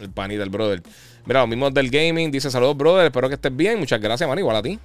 El 0.00 0.10
panita, 0.10 0.42
el 0.42 0.50
brother. 0.50 0.82
Mira, 1.24 1.40
los 1.40 1.48
mismos 1.48 1.72
del 1.72 1.90
gaming. 1.90 2.30
Dice 2.30 2.50
saludos, 2.50 2.76
brother. 2.76 3.06
Espero 3.06 3.28
que 3.28 3.34
estés 3.34 3.54
bien. 3.54 3.78
Muchas 3.78 4.00
gracias, 4.00 4.28
man. 4.28 4.38
Igual 4.38 4.56
a 4.56 4.62
ti. 4.62 4.78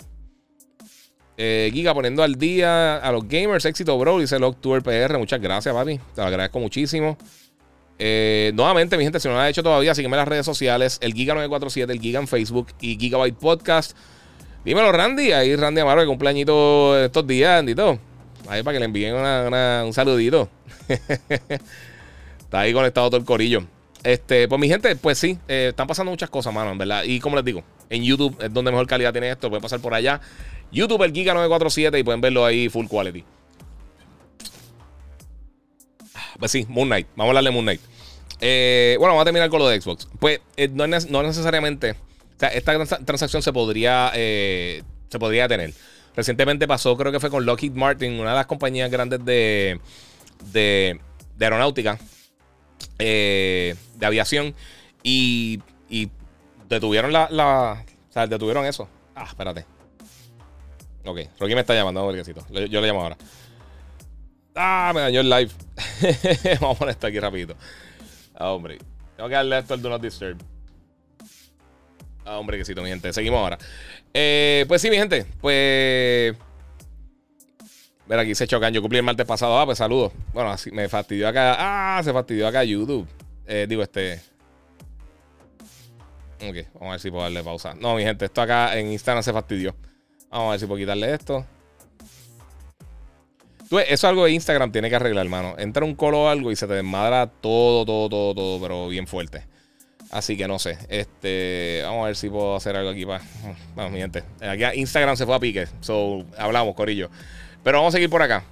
Eh, 1.37 1.69
Giga 1.71 1.93
poniendo 1.93 2.23
al 2.23 2.35
día 2.35 2.97
a 2.97 3.11
los 3.11 3.27
gamers. 3.27 3.65
Éxito, 3.65 3.97
bro. 3.97 4.19
Dice 4.19 4.39
Log 4.39 4.57
PR. 4.57 5.17
Muchas 5.17 5.39
gracias, 5.39 5.73
papi. 5.73 5.97
Te 6.15 6.21
lo 6.21 6.27
agradezco 6.27 6.59
muchísimo. 6.59 7.17
Eh, 7.99 8.51
nuevamente, 8.53 8.97
mi 8.97 9.03
gente, 9.03 9.19
si 9.19 9.27
no 9.27 9.33
lo 9.33 9.39
has 9.39 9.49
hecho 9.49 9.63
todavía, 9.63 9.95
sígueme 9.95 10.15
en 10.15 10.19
las 10.19 10.27
redes 10.27 10.45
sociales. 10.45 10.97
El 11.01 11.13
Giga947, 11.13 11.89
el 11.89 11.99
Giga 11.99 12.19
en 12.19 12.27
Facebook 12.27 12.67
y 12.79 12.97
Gigabyte 12.97 13.37
Podcast. 13.37 13.97
Dímelo, 14.65 14.91
Randy. 14.91 15.31
Ahí 15.31 15.55
Randy 15.55 15.81
Amaro, 15.81 16.01
que 16.01 16.07
cumpleañito 16.07 16.97
estos 17.03 17.25
días, 17.25 17.59
Andito. 17.59 17.99
Ahí 18.47 18.63
para 18.63 18.75
que 18.75 18.79
le 18.79 18.85
envíen 18.85 19.15
un 19.15 19.93
saludito. 19.93 20.49
Está 22.39 22.59
ahí 22.59 22.73
conectado 22.73 23.09
todo 23.09 23.19
el 23.19 23.25
corillo. 23.25 23.63
Este, 24.07 24.47
pues 24.47 24.57
mi 24.57 24.69
gente, 24.69 24.95
pues 24.95 25.17
sí, 25.17 25.37
eh, 25.49 25.67
están 25.71 25.85
pasando 25.85 26.09
muchas 26.09 26.29
cosas, 26.29 26.53
mano, 26.53 26.71
en 26.71 26.77
verdad. 26.77 27.03
Y 27.03 27.19
como 27.19 27.35
les 27.35 27.43
digo, 27.43 27.61
en 27.89 28.05
YouTube 28.05 28.37
es 28.41 28.53
donde 28.53 28.71
mejor 28.71 28.87
calidad 28.87 29.11
tiene 29.11 29.29
esto. 29.29 29.49
Pueden 29.49 29.61
pasar 29.61 29.81
por 29.81 29.93
allá. 29.93 30.21
YouTube, 30.71 31.03
el 31.03 31.11
Giga 31.11 31.33
947 31.33 31.99
y 31.99 32.03
pueden 32.03 32.21
verlo 32.21 32.45
ahí 32.45 32.69
full 32.69 32.87
quality. 32.87 33.25
Pues 36.39 36.51
sí, 36.51 36.65
Moon 36.69 36.87
Knight. 36.87 37.07
Vamos 37.17 37.25
a 37.25 37.29
hablarle 37.31 37.49
de 37.49 37.53
Moon 37.53 37.65
Knight. 37.65 37.81
Eh, 38.39 38.95
bueno, 38.97 39.11
vamos 39.11 39.23
a 39.23 39.25
terminar 39.25 39.49
con 39.49 39.59
lo 39.59 39.67
de 39.67 39.81
Xbox. 39.81 40.07
Pues 40.19 40.39
eh, 40.55 40.69
no, 40.69 40.87
necesariamente. 40.87 41.97
Esta 42.39 42.85
transacción 43.03 43.43
se 43.43 43.51
podría, 43.51 44.13
se 44.13 45.19
podría 45.19 45.49
tener. 45.49 45.73
Recientemente 46.15 46.65
pasó, 46.65 46.95
creo 46.95 47.11
que 47.11 47.19
fue 47.19 47.29
con 47.29 47.45
Lockheed 47.45 47.73
Martin, 47.73 48.21
una 48.21 48.29
de 48.29 48.35
las 48.37 48.45
compañías 48.45 48.89
grandes 48.89 49.25
de, 49.25 49.81
de, 50.53 50.97
de 51.35 51.45
aeronáutica 51.45 51.99
eh, 52.99 53.75
de 53.95 54.05
aviación 54.05 54.55
y, 55.03 55.61
y 55.89 56.09
detuvieron 56.67 57.11
la, 57.11 57.27
la, 57.29 57.83
O 58.09 58.13
sea, 58.13 58.27
detuvieron 58.27 58.65
eso. 58.65 58.87
Ah, 59.15 59.25
espérate. 59.27 59.65
Ok, 61.05 61.19
Rocky 61.39 61.55
me 61.55 61.61
está 61.61 61.73
llamando, 61.73 62.13
Yo, 62.13 62.65
yo 62.65 62.81
le 62.81 62.87
llamo 62.87 63.01
ahora. 63.01 63.17
Ah, 64.55 64.91
me 64.93 65.01
dañó 65.01 65.21
el 65.21 65.29
live. 65.29 65.51
Vamos 66.59 66.75
a 66.75 66.79
poner 66.79 66.93
esto 66.95 67.07
aquí 67.07 67.19
rapidito. 67.19 67.55
Ah, 68.35 68.51
hombre. 68.51 68.79
Tengo 69.15 69.29
que 69.29 69.35
darle 69.35 69.59
esto 69.59 69.73
al 69.75 69.81
Do 69.81 69.89
Not 69.89 70.01
Disturb. 70.01 70.37
Ah, 72.25 72.39
hombre, 72.39 72.57
quesito, 72.57 72.81
mi 72.81 72.89
gente. 72.89 73.13
Seguimos 73.13 73.39
ahora. 73.39 73.57
Eh, 74.13 74.65
pues 74.67 74.81
sí, 74.81 74.89
mi 74.89 74.97
gente. 74.97 75.25
Pues. 75.39 76.35
Ver, 78.07 78.19
aquí 78.19 78.35
se 78.35 78.47
chocan. 78.47 78.73
Yo 78.73 78.81
cumplí 78.81 78.99
el 78.99 79.03
martes 79.03 79.25
pasado. 79.25 79.59
Ah, 79.59 79.65
pues 79.65 79.77
saludos. 79.77 80.13
Bueno, 80.33 80.51
así 80.51 80.71
me 80.71 80.87
fastidió 80.87 81.27
acá. 81.27 81.55
Ah, 81.57 82.01
se 82.03 82.13
fastidió 82.13 82.47
acá 82.47 82.63
YouTube. 82.63 83.07
Eh, 83.45 83.65
digo, 83.67 83.83
este. 83.83 84.21
Ok, 86.35 86.67
vamos 86.75 86.89
a 86.89 86.91
ver 86.91 86.99
si 86.99 87.09
puedo 87.09 87.23
darle 87.23 87.43
pausa. 87.43 87.73
No, 87.73 87.95
mi 87.95 88.03
gente, 88.03 88.25
esto 88.25 88.41
acá 88.41 88.77
en 88.77 88.91
Instagram 88.91 89.23
se 89.23 89.33
fastidió. 89.33 89.75
Vamos 90.29 90.47
a 90.47 90.51
ver 90.51 90.59
si 90.59 90.65
puedo 90.67 90.79
quitarle 90.79 91.13
esto. 91.13 91.45
Tú, 93.69 93.79
eso 93.79 93.93
es 93.93 94.03
algo 94.05 94.25
de 94.25 94.31
Instagram 94.31 94.71
tiene 94.71 94.89
que 94.89 94.95
arreglar, 94.95 95.25
hermano. 95.25 95.55
Entra 95.57 95.83
un 95.83 95.95
colo 95.95 96.23
o 96.23 96.29
algo 96.29 96.51
y 96.51 96.55
se 96.55 96.67
te 96.67 96.73
desmadra 96.73 97.27
todo, 97.27 97.85
todo, 97.85 98.07
todo, 98.07 98.35
todo, 98.35 98.61
pero 98.61 98.87
bien 98.87 99.07
fuerte. 99.07 99.45
Así 100.11 100.37
que 100.37 100.47
no 100.47 100.57
sé. 100.59 100.77
Este, 100.87 101.81
vamos 101.83 102.03
a 102.03 102.05
ver 102.07 102.15
si 102.15 102.29
puedo 102.29 102.55
hacer 102.55 102.77
algo 102.77 102.91
aquí 102.91 103.05
para. 103.05 103.23
Vamos, 103.75 103.91
mi 103.91 103.99
gente. 103.99 104.23
Aquí 104.41 104.79
Instagram 104.79 105.17
se 105.17 105.25
fue 105.25 105.35
a 105.35 105.39
pique. 105.39 105.67
So, 105.81 106.23
hablamos, 106.37 106.75
Corillo. 106.75 107.09
Pero 107.63 107.79
vamos 107.79 107.93
a 107.93 107.97
seguir 107.97 108.09
por 108.09 108.21
acá. 108.21 108.43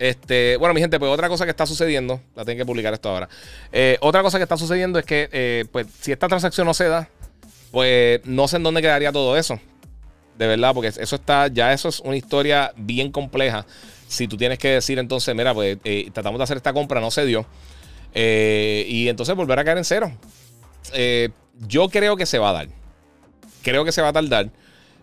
Este, 0.00 0.56
bueno, 0.56 0.72
mi 0.72 0.80
gente, 0.80 0.98
pues 0.98 1.12
otra 1.12 1.28
cosa 1.28 1.44
que 1.44 1.50
está 1.50 1.66
sucediendo, 1.66 2.22
la 2.34 2.42
tengo 2.46 2.56
que 2.56 2.64
publicar 2.64 2.94
esto 2.94 3.10
ahora. 3.10 3.28
Eh, 3.70 3.98
otra 4.00 4.22
cosa 4.22 4.38
que 4.38 4.44
está 4.44 4.56
sucediendo 4.56 4.98
es 4.98 5.04
que, 5.04 5.28
eh, 5.30 5.66
pues, 5.70 5.88
si 6.00 6.10
esta 6.10 6.26
transacción 6.26 6.66
no 6.66 6.72
se 6.72 6.88
da, 6.88 7.10
pues 7.70 8.22
no 8.24 8.48
sé 8.48 8.56
en 8.56 8.62
dónde 8.62 8.80
quedaría 8.80 9.12
todo 9.12 9.36
eso. 9.36 9.60
De 10.38 10.46
verdad, 10.46 10.72
porque 10.72 10.88
eso 10.88 11.16
está, 11.16 11.48
ya 11.48 11.74
eso 11.74 11.90
es 11.90 12.00
una 12.00 12.16
historia 12.16 12.72
bien 12.76 13.12
compleja. 13.12 13.66
Si 14.08 14.26
tú 14.26 14.38
tienes 14.38 14.58
que 14.58 14.68
decir 14.68 14.98
entonces, 14.98 15.34
mira, 15.34 15.52
pues 15.52 15.76
eh, 15.84 16.08
tratamos 16.14 16.38
de 16.38 16.44
hacer 16.44 16.56
esta 16.56 16.72
compra, 16.72 16.98
no 17.02 17.10
se 17.10 17.26
dio. 17.26 17.44
y 18.14 19.06
entonces 19.06 19.36
volver 19.36 19.58
a 19.58 19.64
caer 19.64 19.76
en 19.76 19.84
cero. 19.84 20.12
yo 21.68 21.90
creo 21.90 22.16
que 22.16 22.24
se 22.24 22.38
va 22.38 22.48
a 22.48 22.52
dar. 22.54 22.68
Creo 23.62 23.84
que 23.84 23.92
se 23.92 24.00
va 24.00 24.08
a 24.08 24.12
tardar. 24.14 24.48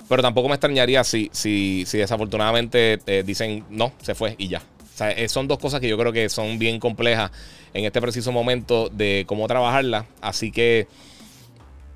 Pero 0.10 0.22
tampoco 0.22 0.48
me 0.48 0.56
extrañaría 0.56 1.04
si, 1.04 1.30
si, 1.34 1.86
si 1.86 1.98
desafortunadamente 1.98 3.00
eh, 3.06 3.24
dicen 3.26 3.66
no, 3.70 3.92
se 4.02 4.16
fue 4.16 4.36
y 4.38 4.48
ya. 4.48 4.62
sea, 4.96 5.12
eh, 5.12 5.28
son 5.28 5.48
dos 5.48 5.60
cosas 5.60 5.82
que 5.82 5.88
yo 5.90 5.98
creo 5.98 6.14
que 6.14 6.30
son 6.30 6.60
bien 6.60 6.80
complejas 6.80 7.32
en 7.74 7.86
este 7.86 8.02
preciso 8.02 8.32
momento 8.32 8.90
de 8.90 9.26
cómo 9.28 9.48
trabajarlas. 9.48 10.06
Así 10.22 10.52
que 10.52 10.88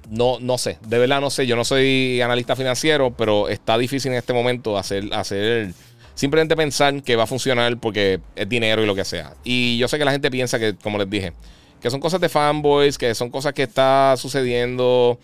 no, 0.10 0.40
no 0.40 0.58
sé, 0.58 0.78
de 0.86 1.00
verdad 1.00 1.22
no 1.22 1.30
sé. 1.30 1.48
Yo 1.48 1.56
no 1.56 1.64
soy 1.64 2.22
analista 2.22 2.56
financiero, 2.56 3.14
pero 3.16 3.48
está 3.48 3.78
difícil 3.78 4.12
en 4.12 4.18
este 4.18 4.34
momento 4.34 4.78
hacer, 4.78 5.14
hacer 5.14 5.74
simplemente 6.16 6.56
pensar 6.56 7.02
que 7.02 7.16
va 7.16 7.24
a 7.24 7.28
funcionar 7.28 7.78
porque 7.78 8.20
es 8.36 8.50
dinero 8.50 8.84
y 8.84 8.86
lo 8.86 8.96
que 8.96 9.06
sea. 9.06 9.34
Y 9.44 9.78
yo 9.78 9.88
sé 9.88 9.98
que 9.98 10.06
la 10.06 10.12
gente 10.12 10.30
piensa 10.30 10.60
que, 10.60 10.76
como 10.76 10.98
les 10.98 11.10
dije, 11.10 11.34
que 11.82 11.90
son 11.90 12.00
cosas 12.00 12.22
de 12.22 12.30
fanboys, 12.30 12.98
que 12.98 13.16
son 13.16 13.30
cosas 13.30 13.54
que 13.54 13.64
está 13.64 14.16
sucediendo 14.18 15.18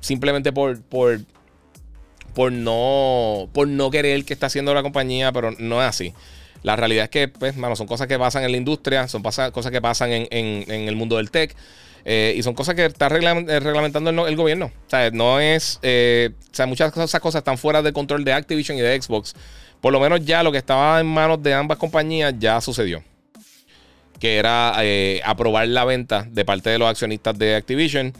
simplemente 0.00 0.52
por, 0.52 0.80
por, 0.82 1.20
por, 2.34 2.52
no, 2.52 3.48
por 3.52 3.68
no 3.68 3.90
querer 3.90 4.24
que 4.24 4.32
está 4.32 4.46
haciendo 4.46 4.74
la 4.74 4.82
compañía, 4.82 5.32
pero 5.32 5.52
no 5.58 5.82
es 5.82 5.88
así. 5.88 6.14
La 6.62 6.76
realidad 6.76 7.04
es 7.04 7.10
que, 7.10 7.28
pues, 7.28 7.56
mano, 7.56 7.74
son 7.76 7.86
cosas 7.86 8.06
que 8.06 8.18
pasan 8.18 8.44
en 8.44 8.52
la 8.52 8.56
industria, 8.56 9.08
son 9.08 9.22
cosas 9.22 9.70
que 9.70 9.80
pasan 9.80 10.10
en, 10.12 10.70
el 10.70 10.96
mundo 10.96 11.16
del 11.16 11.30
tech. 11.30 11.54
Eh, 12.04 12.34
y 12.36 12.42
son 12.42 12.54
cosas 12.54 12.74
que 12.74 12.86
está 12.86 13.06
eh, 13.06 13.60
reglamentando 13.60 14.26
el, 14.26 14.36
gobierno. 14.36 14.66
O 14.66 14.90
sea, 14.90 15.10
no 15.10 15.38
es. 15.38 15.78
Eh, 15.82 16.30
o 16.50 16.54
sea, 16.54 16.66
muchas 16.66 16.92
de 16.94 17.04
esas 17.04 17.20
cosas 17.20 17.40
están 17.40 17.58
fuera 17.58 17.80
del 17.80 17.92
control 17.92 18.24
de 18.24 18.32
Activision 18.32 18.76
y 18.76 18.80
de 18.80 19.00
Xbox. 19.00 19.34
Por 19.80 19.92
lo 19.92 20.00
menos 20.00 20.24
ya 20.24 20.42
lo 20.42 20.52
que 20.52 20.58
estaba 20.58 21.00
en 21.00 21.06
manos 21.06 21.42
de 21.42 21.54
ambas 21.54 21.78
compañías 21.78 22.34
ya 22.38 22.60
sucedió. 22.60 23.02
Que 24.18 24.36
era 24.36 24.76
aprobar 25.24 25.66
la 25.66 25.84
venta 25.84 26.26
de 26.30 26.44
parte 26.44 26.70
de 26.70 26.78
los 26.78 26.88
accionistas 26.88 27.36
de 27.38 27.56
Activision. 27.56 28.12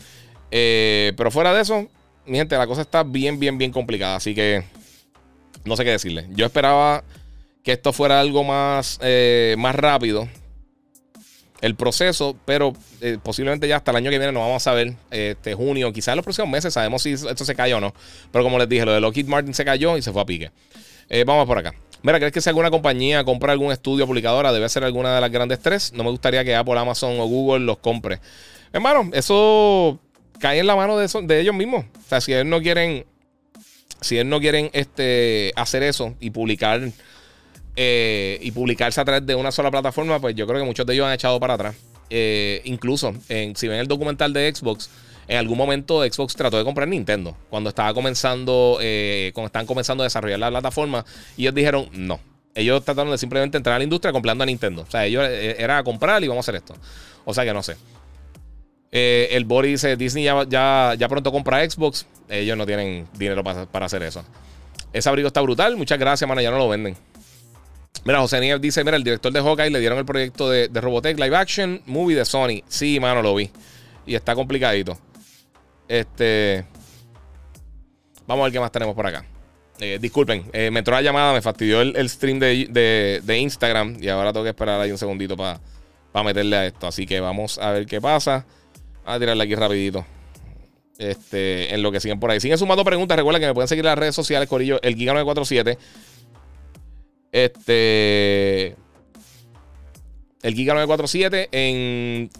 pero 0.50 1.30
fuera 1.30 1.52
de 1.54 1.62
eso, 1.62 1.88
mi 2.26 2.38
gente, 2.38 2.56
la 2.56 2.66
cosa 2.66 2.82
está 2.82 3.02
bien, 3.02 3.38
bien, 3.38 3.58
bien 3.58 3.72
complicada. 3.72 4.16
Así 4.16 4.34
que 4.34 4.64
no 5.64 5.76
sé 5.76 5.84
qué 5.84 5.90
decirle. 5.90 6.26
Yo 6.30 6.46
esperaba 6.46 7.04
que 7.62 7.72
esto 7.72 7.92
fuera 7.92 8.20
algo 8.20 8.44
más, 8.44 8.98
eh, 9.02 9.54
más 9.58 9.74
rápido. 9.74 10.28
El 11.60 11.76
proceso, 11.76 12.36
pero 12.44 12.72
eh, 13.00 13.18
posiblemente 13.22 13.68
ya 13.68 13.76
hasta 13.76 13.92
el 13.92 13.98
año 13.98 14.10
que 14.10 14.18
viene 14.18 14.32
no 14.32 14.40
vamos 14.40 14.66
a 14.66 14.74
ver. 14.74 14.94
Este 15.10 15.54
junio, 15.54 15.92
quizás 15.92 16.12
en 16.12 16.16
los 16.16 16.24
próximos 16.24 16.50
meses 16.50 16.74
sabemos 16.74 17.02
si 17.02 17.12
esto 17.12 17.44
se 17.44 17.54
cayó 17.54 17.76
o 17.76 17.80
no. 17.80 17.94
Pero 18.32 18.42
como 18.42 18.58
les 18.58 18.68
dije, 18.68 18.84
lo 18.84 18.92
de 18.92 19.00
Lockheed 19.00 19.26
Martin 19.26 19.54
se 19.54 19.64
cayó 19.64 19.96
y 19.96 20.02
se 20.02 20.12
fue 20.12 20.22
a 20.22 20.26
pique. 20.26 20.50
Eh, 21.08 21.22
vamos 21.24 21.46
por 21.46 21.58
acá. 21.58 21.72
Mira, 22.02 22.18
¿crees 22.18 22.32
que 22.32 22.40
si 22.40 22.48
alguna 22.48 22.68
compañía 22.70 23.22
compra 23.22 23.52
algún 23.52 23.70
estudio 23.70 24.08
publicadora 24.08 24.52
debe 24.52 24.68
ser 24.68 24.82
alguna 24.82 25.14
de 25.14 25.20
las 25.20 25.30
grandes 25.30 25.60
tres? 25.60 25.92
No 25.92 26.02
me 26.02 26.10
gustaría 26.10 26.44
que 26.44 26.56
Apple, 26.56 26.76
Amazon 26.76 27.20
o 27.20 27.26
Google 27.26 27.64
los 27.64 27.78
compre. 27.78 28.18
Hermano, 28.72 29.08
eso 29.12 30.00
cae 30.42 30.58
en 30.58 30.66
la 30.66 30.74
mano 30.74 30.98
de, 30.98 31.40
ellos 31.40 31.54
mismos. 31.54 31.84
O 31.84 32.08
sea, 32.08 32.20
si 32.20 32.34
ellos 32.34 32.46
no 32.46 32.60
quieren, 32.60 33.06
si 34.00 34.16
ellos 34.16 34.26
no 34.26 34.40
quieren 34.40 34.70
este, 34.72 35.52
hacer 35.54 35.84
eso 35.84 36.16
y 36.18 36.30
publicar 36.30 36.82
eh, 37.76 38.38
y 38.42 38.50
publicarse 38.50 39.00
a 39.00 39.04
través 39.04 39.24
de 39.24 39.36
una 39.36 39.52
sola 39.52 39.70
plataforma, 39.70 40.20
pues 40.20 40.34
yo 40.34 40.44
creo 40.48 40.58
que 40.58 40.66
muchos 40.66 40.84
de 40.84 40.94
ellos 40.94 41.06
han 41.06 41.12
echado 41.12 41.38
para 41.38 41.54
atrás. 41.54 41.76
Eh, 42.10 42.60
incluso, 42.64 43.14
en, 43.28 43.54
si 43.54 43.68
ven 43.68 43.78
el 43.78 43.86
documental 43.86 44.32
de 44.32 44.52
Xbox, 44.52 44.90
en 45.28 45.38
algún 45.38 45.56
momento 45.56 46.02
Xbox 46.02 46.34
trató 46.34 46.58
de 46.58 46.64
comprar 46.64 46.88
Nintendo 46.88 47.36
cuando 47.48 47.70
estaba 47.70 47.94
comenzando, 47.94 48.78
eh, 48.82 49.30
cuando 49.34 49.46
estaban 49.46 49.66
comenzando 49.66 50.02
a 50.02 50.06
desarrollar 50.06 50.40
la 50.40 50.50
plataforma. 50.50 51.04
Y 51.36 51.42
ellos 51.42 51.54
dijeron 51.54 51.88
no. 51.92 52.18
Ellos 52.56 52.84
trataron 52.84 53.12
de 53.12 53.18
simplemente 53.18 53.56
entrar 53.58 53.76
a 53.76 53.78
la 53.78 53.84
industria 53.84 54.12
comprando 54.12 54.42
a 54.42 54.46
Nintendo. 54.46 54.82
O 54.82 54.90
sea, 54.90 55.06
ellos 55.06 55.24
era 55.24 55.84
comprar 55.84 56.22
y 56.24 56.26
vamos 56.26 56.42
a 56.42 56.50
hacer 56.50 56.56
esto. 56.56 56.74
O 57.24 57.32
sea 57.32 57.44
que 57.44 57.54
no 57.54 57.62
sé. 57.62 57.76
El 58.92 59.44
Boris 59.44 59.82
dice: 59.82 59.96
Disney 59.96 60.24
ya, 60.24 60.44
ya, 60.48 60.94
ya, 60.98 61.08
pronto 61.08 61.32
compra 61.32 61.68
Xbox. 61.68 62.06
Ellos 62.28 62.56
no 62.56 62.66
tienen 62.66 63.08
dinero 63.14 63.42
para, 63.42 63.66
para 63.66 63.86
hacer 63.86 64.02
eso. 64.02 64.24
Ese 64.92 65.08
abrigo 65.08 65.28
está 65.28 65.40
brutal. 65.40 65.76
Muchas 65.76 65.98
gracias, 65.98 66.28
mano. 66.28 66.40
Ya 66.40 66.50
no 66.50 66.58
lo 66.58 66.68
venden. 66.68 66.96
Mira, 68.04 68.20
José 68.20 68.40
Nieves 68.40 68.60
dice: 68.60 68.84
Mira, 68.84 68.96
el 68.96 69.04
director 69.04 69.32
de 69.32 69.40
Hawkeye 69.40 69.70
le 69.70 69.80
dieron 69.80 69.98
el 69.98 70.04
proyecto 70.04 70.50
de, 70.50 70.68
Robotech 70.68 71.18
Live 71.18 71.36
Action 71.36 71.82
Movie 71.86 72.16
de 72.16 72.24
Sony. 72.24 72.62
Sí, 72.68 72.98
mano, 73.00 73.22
lo 73.22 73.34
vi. 73.34 73.50
Y 74.06 74.14
está 74.14 74.34
complicadito. 74.34 74.98
Este. 75.88 76.64
Vamos 78.26 78.42
a 78.42 78.44
ver 78.44 78.52
qué 78.52 78.60
más 78.60 78.72
tenemos 78.72 78.94
por 78.94 79.06
acá. 79.06 79.24
Eh, 79.78 79.98
disculpen, 80.00 80.44
eh, 80.52 80.70
me 80.70 80.78
entró 80.78 80.94
la 80.94 81.02
llamada, 81.02 81.32
me 81.32 81.42
fastidió 81.42 81.80
el, 81.80 82.08
stream 82.08 82.38
de, 82.38 83.38
Instagram 83.40 83.96
y 84.00 84.08
ahora 84.08 84.32
tengo 84.32 84.44
que 84.44 84.50
esperar 84.50 84.80
ahí 84.80 84.92
un 84.92 84.98
segundito 84.98 85.36
para 85.36 85.58
meterle 86.24 86.56
a 86.56 86.66
esto. 86.66 86.86
Así 86.86 87.06
que 87.06 87.20
vamos 87.20 87.58
a 87.58 87.70
ver 87.72 87.86
qué 87.86 88.00
pasa. 88.00 88.44
A 89.04 89.18
tirarle 89.18 89.44
aquí 89.44 89.54
rapidito. 89.54 90.04
Este, 90.98 91.74
en 91.74 91.82
lo 91.82 91.90
que 91.90 92.00
siguen 92.00 92.20
por 92.20 92.30
ahí. 92.30 92.40
Siguen 92.40 92.58
sumando 92.58 92.84
preguntas. 92.84 93.16
Recuerden 93.16 93.40
que 93.40 93.46
me 93.46 93.54
pueden 93.54 93.68
seguir 93.68 93.84
en 93.84 93.90
las 93.90 93.98
redes 93.98 94.14
sociales, 94.14 94.48
Corillo, 94.48 94.80
el 94.82 94.96
Giga947. 94.96 95.78
Este. 97.32 98.76
El 100.42 100.54
Giga 100.54 100.74
947 100.74 101.48
en, 101.52 102.30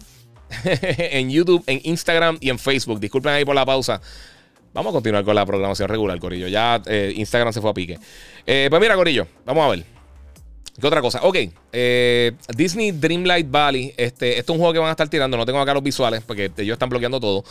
en 0.97 1.29
YouTube, 1.29 1.63
en 1.67 1.81
Instagram 1.83 2.37
y 2.39 2.49
en 2.49 2.59
Facebook. 2.59 2.99
Disculpen 2.99 3.33
ahí 3.33 3.45
por 3.45 3.55
la 3.55 3.65
pausa. 3.65 4.01
Vamos 4.73 4.91
a 4.91 4.93
continuar 4.93 5.23
con 5.23 5.35
la 5.35 5.45
programación 5.45 5.87
regular, 5.87 6.19
Corillo. 6.19 6.47
Ya 6.47 6.81
eh, 6.85 7.13
Instagram 7.15 7.53
se 7.53 7.61
fue 7.61 7.69
a 7.69 7.73
pique. 7.73 7.99
Eh, 8.45 8.67
pues 8.69 8.81
mira, 8.81 8.95
Corillo, 8.95 9.27
vamos 9.45 9.65
a 9.65 9.69
ver. 9.69 9.92
¿Qué 10.79 10.87
otra 10.87 11.01
cosa? 11.01 11.19
Ok, 11.23 11.37
eh, 11.71 12.31
Disney 12.55 12.91
Dreamlight 12.91 13.49
Valley. 13.49 13.93
Este, 13.95 14.39
es 14.39 14.49
un 14.49 14.57
juego 14.57 14.73
que 14.73 14.79
van 14.79 14.89
a 14.89 14.91
estar 14.91 15.07
tirando. 15.07 15.37
No 15.37 15.45
tengo 15.45 15.59
acá 15.59 15.73
los 15.73 15.83
visuales 15.83 16.23
porque 16.25 16.51
ellos 16.57 16.73
están 16.73 16.89
bloqueando 16.89 17.19
todo. 17.19 17.43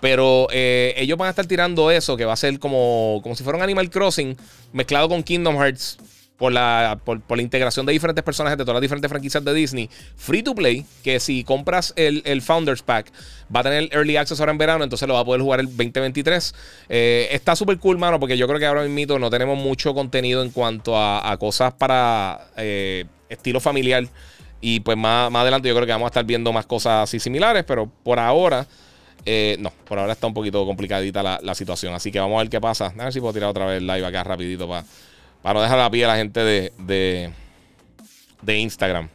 Pero 0.00 0.48
ellos 0.52 1.16
van 1.16 1.28
a 1.28 1.30
estar 1.30 1.46
tirando 1.46 1.90
eso 1.90 2.18
que 2.18 2.26
va 2.26 2.34
a 2.34 2.36
ser 2.36 2.58
como, 2.58 3.20
como 3.22 3.34
si 3.34 3.42
fuera 3.42 3.56
un 3.56 3.62
Animal 3.62 3.88
Crossing 3.88 4.36
mezclado 4.74 5.08
con 5.08 5.22
Kingdom 5.22 5.56
Hearts 5.56 5.96
por 6.36 6.52
la, 6.52 6.98
por, 7.02 7.20
la 7.36 7.42
integración 7.42 7.86
de 7.86 7.92
diferentes 7.92 8.22
personajes 8.22 8.58
de 8.58 8.64
todas 8.64 8.74
las 8.74 8.82
diferentes 8.82 9.08
franquicias 9.08 9.44
de 9.44 9.54
Disney. 9.54 9.90
Free 10.16 10.42
to 10.42 10.54
play, 10.54 10.84
que 11.02 11.18
si 11.18 11.44
compras 11.44 11.94
el, 11.96 12.42
Founders 12.42 12.82
Pack, 12.82 13.10
va 13.54 13.60
a 13.60 13.62
tener 13.62 13.88
Early 13.92 14.16
Access 14.16 14.40
ahora 14.40 14.52
en 14.52 14.58
verano, 14.58 14.84
entonces 14.84 15.08
lo 15.08 15.14
va 15.14 15.20
a 15.20 15.24
poder 15.24 15.40
jugar 15.40 15.60
el 15.60 15.66
2023. 15.66 16.54
Eh, 16.88 17.28
está 17.30 17.56
súper 17.56 17.78
cool, 17.78 17.98
mano, 17.98 18.20
porque 18.20 18.36
yo 18.36 18.46
creo 18.46 18.58
que 18.58 18.66
ahora 18.66 18.84
mismo 18.84 19.18
no 19.18 19.30
tenemos 19.30 19.58
mucho 19.58 19.94
contenido 19.94 20.42
en 20.42 20.50
cuanto 20.50 20.94
a, 20.96 21.36
cosas 21.38 21.72
para 21.74 22.48
eh, 22.56 23.06
estilo 23.28 23.60
familiar. 23.60 24.06
Y 24.60 24.80
pues 24.80 24.96
más, 24.96 25.30
más 25.30 25.42
adelante 25.42 25.68
yo 25.68 25.74
creo 25.74 25.86
que 25.86 25.92
vamos 25.92 26.06
a 26.06 26.08
estar 26.08 26.24
viendo 26.24 26.52
más 26.52 26.66
cosas 26.66 27.04
así 27.04 27.18
similares, 27.18 27.64
pero 27.64 27.90
por 28.02 28.18
ahora... 28.18 28.66
Eh, 29.28 29.56
no, 29.58 29.72
por 29.88 29.98
ahora 29.98 30.12
está 30.12 30.28
un 30.28 30.34
poquito 30.34 30.64
complicadita 30.64 31.20
la, 31.20 31.40
la, 31.42 31.54
situación. 31.56 31.92
Así 31.92 32.12
que 32.12 32.20
vamos 32.20 32.36
a 32.36 32.42
ver 32.42 32.48
qué 32.48 32.60
pasa. 32.60 32.94
A 32.96 33.04
ver 33.04 33.12
si 33.12 33.18
puedo 33.18 33.32
tirar 33.32 33.50
otra 33.50 33.66
vez 33.66 33.82
live 33.82 34.06
acá 34.06 34.22
rapidito 34.22 34.68
para 34.68 34.84
para 35.46 35.60
no 35.60 35.62
dejar 35.62 35.78
la 35.78 35.88
pie 35.88 36.04
a 36.04 36.08
la 36.08 36.16
gente 36.16 36.40
de, 36.40 37.32
de, 38.42 38.58
Instagram. 38.58 39.08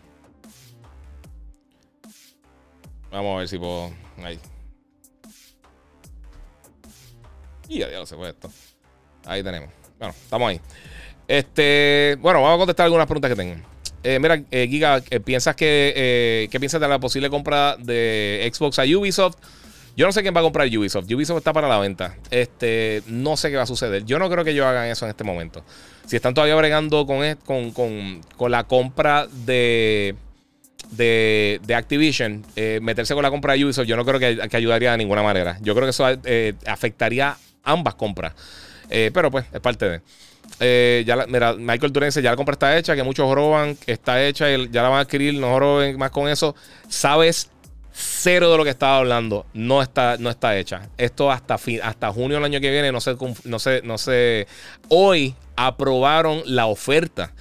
Vamos 3.12 3.36
a 3.36 3.40
ver 3.40 3.50
si 3.50 3.58
puedo. 3.58 3.92
Ahí. 4.24 4.40
Y 7.68 7.80
ya, 7.80 8.06
se 8.06 8.16
fue 8.16 8.30
esto. 8.30 8.50
Ahí 9.26 9.44
tenemos. 9.44 9.72
Bueno, 10.00 10.14
estamos 10.24 10.50
ahí. 10.50 10.62
Este, 11.28 12.18
bueno, 12.22 12.42
vamos 12.42 12.56
a 12.56 12.60
contestar 12.60 12.86
algunas 12.86 13.08
preguntas 13.08 13.30
que 13.30 13.36
tengan. 13.36 13.66
Eh, 14.02 14.18
mira, 14.18 14.42
eh, 14.52 14.68
Giga, 14.70 15.04
eh, 15.10 15.20
¿piensas 15.20 15.54
que, 15.54 16.48
¿qué 16.50 16.60
piensas 16.62 16.80
de 16.80 16.88
la 16.88 16.98
posible 16.98 17.30
compra 17.30 17.76
de 17.76 18.50
Xbox 18.54 18.80
a 18.80 18.84
Ubisoft? 18.84 19.36
Yo 19.96 20.06
no 20.06 20.12
sé 20.12 20.22
quién 20.22 20.36
va 20.36 20.40
a 20.40 20.44
comprar 20.44 20.68
Ubisoft. 20.68 21.12
Ubisoft 21.12 21.38
está 21.38 21.54
para 21.54 21.68
la 21.68 21.78
venta. 21.80 22.16
Este, 22.30 23.04
no 23.08 23.36
sé 23.36 23.50
qué 23.50 23.58
va 23.58 23.64
a 23.64 23.68
suceder. 23.68 24.06
Yo 24.06 24.20
no 24.20 24.30
creo 24.30 24.44
que 24.44 24.52
ellos 24.52 24.66
hagan 24.66 24.88
eso 24.88 25.06
en 25.06 25.12
este 25.12 25.24
momento. 25.24 25.64
Si 26.06 26.16
están 26.16 26.34
todavía 26.34 26.56
bregando 26.56 27.06
con, 27.06 27.72
con, 27.72 28.52
la 28.52 28.64
compra 28.64 29.28
de, 29.46 30.16
de, 30.92 31.76
Activision, 31.76 32.44
eh, 32.56 32.80
meterse 32.82 33.14
con 33.14 33.24
la 33.24 33.30
compra 33.30 33.54
de 33.54 33.66
Ubisoft, 33.66 33.86
yo 33.86 33.98
no 33.98 34.06
creo 34.06 34.20
que, 34.20 34.56
ayudaría 34.56 34.92
de 34.92 34.98
ninguna 34.98 35.24
manera. 35.24 35.58
Yo 35.62 35.74
creo 35.74 35.86
que 35.86 35.92
eso 35.92 36.06
eh, 36.26 36.54
afectaría 36.66 37.38
ambas 37.64 37.96
compras. 37.96 38.34
Eh, 38.90 39.12
pero 39.14 39.30
pues, 39.30 39.46
es 39.54 39.60
parte 39.60 40.02
de. 40.60 41.04
ya 41.06 41.26
mira, 41.28 41.54
Michael 41.54 41.94
Durense, 41.94 42.22
ya 42.22 42.32
la 42.32 42.38
compra 42.38 42.54
está 42.54 42.78
hecha, 42.78 42.96
que 42.96 43.04
muchos 43.04 43.34
roban, 43.34 43.78
está 43.88 44.24
hecha, 44.26 44.50
ya 44.50 44.84
la 44.84 44.90
van 44.90 45.00
a 45.00 45.02
adquirir, 45.02 45.36
no 45.36 45.60
roben 45.60 45.98
más 45.98 46.12
con 46.12 46.28
eso. 46.28 46.56
Sabes 46.90 47.50
cero 47.94 48.52
de 48.52 48.58
lo 48.58 48.64
que 48.64 48.70
estaba 48.70 48.98
hablando 48.98 49.46
no 49.54 49.82
está, 49.82 50.18
no 50.18 50.30
está 50.30 50.58
hecha. 50.58 50.90
Esto 50.98 51.32
hasta, 51.32 51.60
hasta 51.84 52.12
junio 52.12 52.38
del 52.38 52.46
año 52.46 52.60
que 52.60 52.72
viene 52.72 52.92
no 52.92 53.02
sé 53.02 53.16
no 53.46 53.60
sé 53.60 53.82
no 53.84 53.98
sé 53.98 54.48
Hoy 54.90 55.36
aprobaron 55.56 56.42
la 56.46 56.68
oferta 56.68 57.34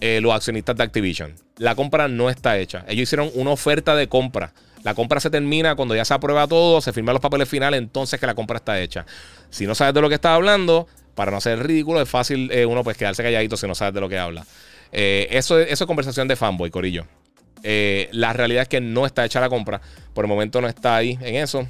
eh, 0.00 0.20
los 0.20 0.34
accionistas 0.34 0.76
de 0.76 0.82
Activision. 0.82 1.34
La 1.56 1.74
compra 1.74 2.08
no 2.08 2.28
está 2.28 2.58
hecha. 2.58 2.84
Ellos 2.88 3.04
hicieron 3.04 3.30
una 3.34 3.50
oferta 3.50 3.94
de 3.94 4.08
compra. 4.08 4.52
La 4.82 4.94
compra 4.94 5.20
se 5.20 5.30
termina 5.30 5.76
cuando 5.76 5.94
ya 5.94 6.04
se 6.04 6.12
aprueba 6.12 6.46
todo, 6.46 6.80
se 6.80 6.92
firman 6.92 7.14
los 7.14 7.22
papeles 7.22 7.48
finales, 7.48 7.78
entonces 7.78 8.20
que 8.20 8.26
la 8.26 8.34
compra 8.34 8.56
está 8.56 8.78
hecha. 8.80 9.06
Si 9.48 9.66
no 9.66 9.74
sabes 9.74 9.94
de 9.94 10.02
lo 10.02 10.08
que 10.08 10.16
está 10.16 10.34
hablando, 10.34 10.88
para 11.14 11.30
no 11.30 11.40
ser 11.40 11.66
ridículo, 11.66 12.02
es 12.02 12.08
fácil 12.08 12.50
eh, 12.52 12.66
uno 12.66 12.84
pues 12.84 12.96
quedarse 12.96 13.22
calladito 13.22 13.56
si 13.56 13.66
no 13.66 13.74
sabes 13.74 13.94
de 13.94 14.00
lo 14.00 14.08
que 14.08 14.18
habla. 14.18 14.44
Eh, 14.92 15.28
eso, 15.30 15.58
eso 15.58 15.84
es 15.84 15.86
conversación 15.86 16.28
de 16.28 16.36
fanboy, 16.36 16.70
Corillo. 16.70 17.06
Eh, 17.66 18.10
la 18.12 18.34
realidad 18.34 18.62
es 18.62 18.68
que 18.68 18.80
no 18.80 19.06
está 19.06 19.24
hecha 19.24 19.40
la 19.40 19.48
compra. 19.48 19.80
Por 20.12 20.26
el 20.26 20.28
momento 20.28 20.60
no 20.60 20.68
está 20.68 20.96
ahí 20.96 21.18
en 21.22 21.36
eso. 21.36 21.66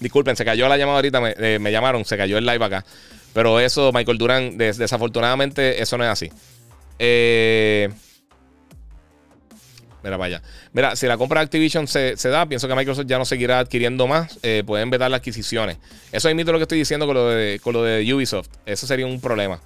Disculpen, 0.00 0.36
se 0.36 0.44
cayó 0.44 0.68
la 0.68 0.76
llamada 0.76 0.98
ahorita, 0.98 1.20
me, 1.20 1.34
eh, 1.36 1.58
llamaron, 1.72 2.04
se 2.04 2.16
cayó 2.16 2.38
el 2.38 2.46
live 2.46 2.64
acá. 2.64 2.84
Pero 3.34 3.58
eso, 3.60 3.92
Michael 3.92 4.16
Durán, 4.16 4.56
desafortunadamente, 4.56 5.82
eso 5.82 5.98
no 5.98 6.04
es 6.04 6.10
así. 6.10 6.30
Eh, 6.98 7.88
Mira 10.02 10.24
allá. 10.24 10.42
Mira, 10.72 10.94
si 10.94 11.06
la 11.06 11.18
compra 11.18 11.40
de 11.40 11.46
Activision 11.46 11.88
se, 11.88 12.14
da, 12.28 12.46
pienso 12.46 12.68
que 12.68 12.74
Microsoft 12.76 13.06
ya 13.06 13.18
no 13.18 13.24
seguirá 13.24 13.58
adquiriendo 13.58 14.06
más. 14.06 14.38
Eh, 14.44 14.62
pueden 14.64 14.88
vetar 14.90 15.10
las 15.10 15.18
adquisiciones. 15.18 15.78
Eso 16.12 16.28
es 16.28 16.36
lo 16.36 16.58
que 16.58 16.62
estoy 16.62 16.78
diciendo 16.78 17.06
con 17.06 17.16
lo 17.16 17.28
de, 17.28 17.60
con 17.60 17.74
lo 17.74 17.82
de 17.82 18.14
Ubisoft. 18.14 18.48
Eso 18.64 18.86
sería 18.86 19.06
un 19.06 19.20
problema. 19.20 19.60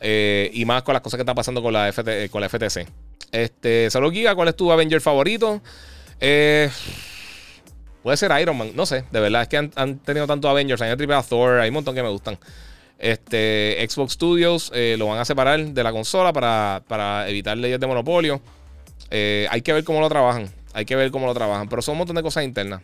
Y 0.00 0.64
más 0.66 0.84
con 0.84 0.92
las 0.92 1.02
cosas 1.02 1.18
que 1.18 1.22
están 1.22 1.34
pasando 1.34 1.62
con 1.62 1.72
la, 1.72 1.92
con 2.30 2.40
la 2.40 2.48
FTC. 2.48 2.86
Este, 3.34 3.90
Solo 3.90 4.12
Giga, 4.12 4.34
¿cuál 4.36 4.48
es 4.48 4.56
tu 4.56 4.70
Avenger 4.70 5.00
favorito? 5.00 5.60
Eh, 6.20 6.70
puede 8.02 8.16
ser 8.16 8.30
Iron 8.40 8.56
Man, 8.56 8.70
no 8.74 8.86
sé, 8.86 9.04
de 9.10 9.20
verdad 9.20 9.42
es 9.42 9.48
que 9.48 9.56
han, 9.56 9.98
tenido 9.98 10.26
tanto 10.26 10.48
Avengers, 10.48 10.80
hay 10.82 10.96
triple 10.96 11.16
Thor, 11.28 11.58
hay 11.58 11.68
un 11.68 11.74
montón 11.74 11.94
que 11.94 12.02
me 12.02 12.08
gustan. 12.10 12.38
Este, 12.98 13.84
Xbox 13.88 14.12
Studios 14.12 14.70
eh, 14.72 14.94
lo 14.98 15.08
van 15.08 15.18
a 15.18 15.24
separar 15.24 15.60
de 15.60 15.82
la 15.82 15.90
consola 15.90 16.32
para, 16.32 17.28
evitar 17.28 17.58
leyes 17.58 17.80
de 17.80 17.86
monopolio. 17.86 18.40
Eh, 19.10 19.48
hay 19.50 19.62
que 19.62 19.72
ver 19.72 19.82
cómo 19.84 20.00
lo 20.00 20.08
trabajan. 20.08 20.48
Hay 20.72 20.84
que 20.84 20.96
ver 20.96 21.10
cómo 21.10 21.26
lo 21.26 21.34
trabajan. 21.34 21.68
Pero 21.68 21.82
son 21.82 21.92
un 21.94 21.98
montón 21.98 22.16
de 22.16 22.22
cosas 22.22 22.44
internas. 22.44 22.82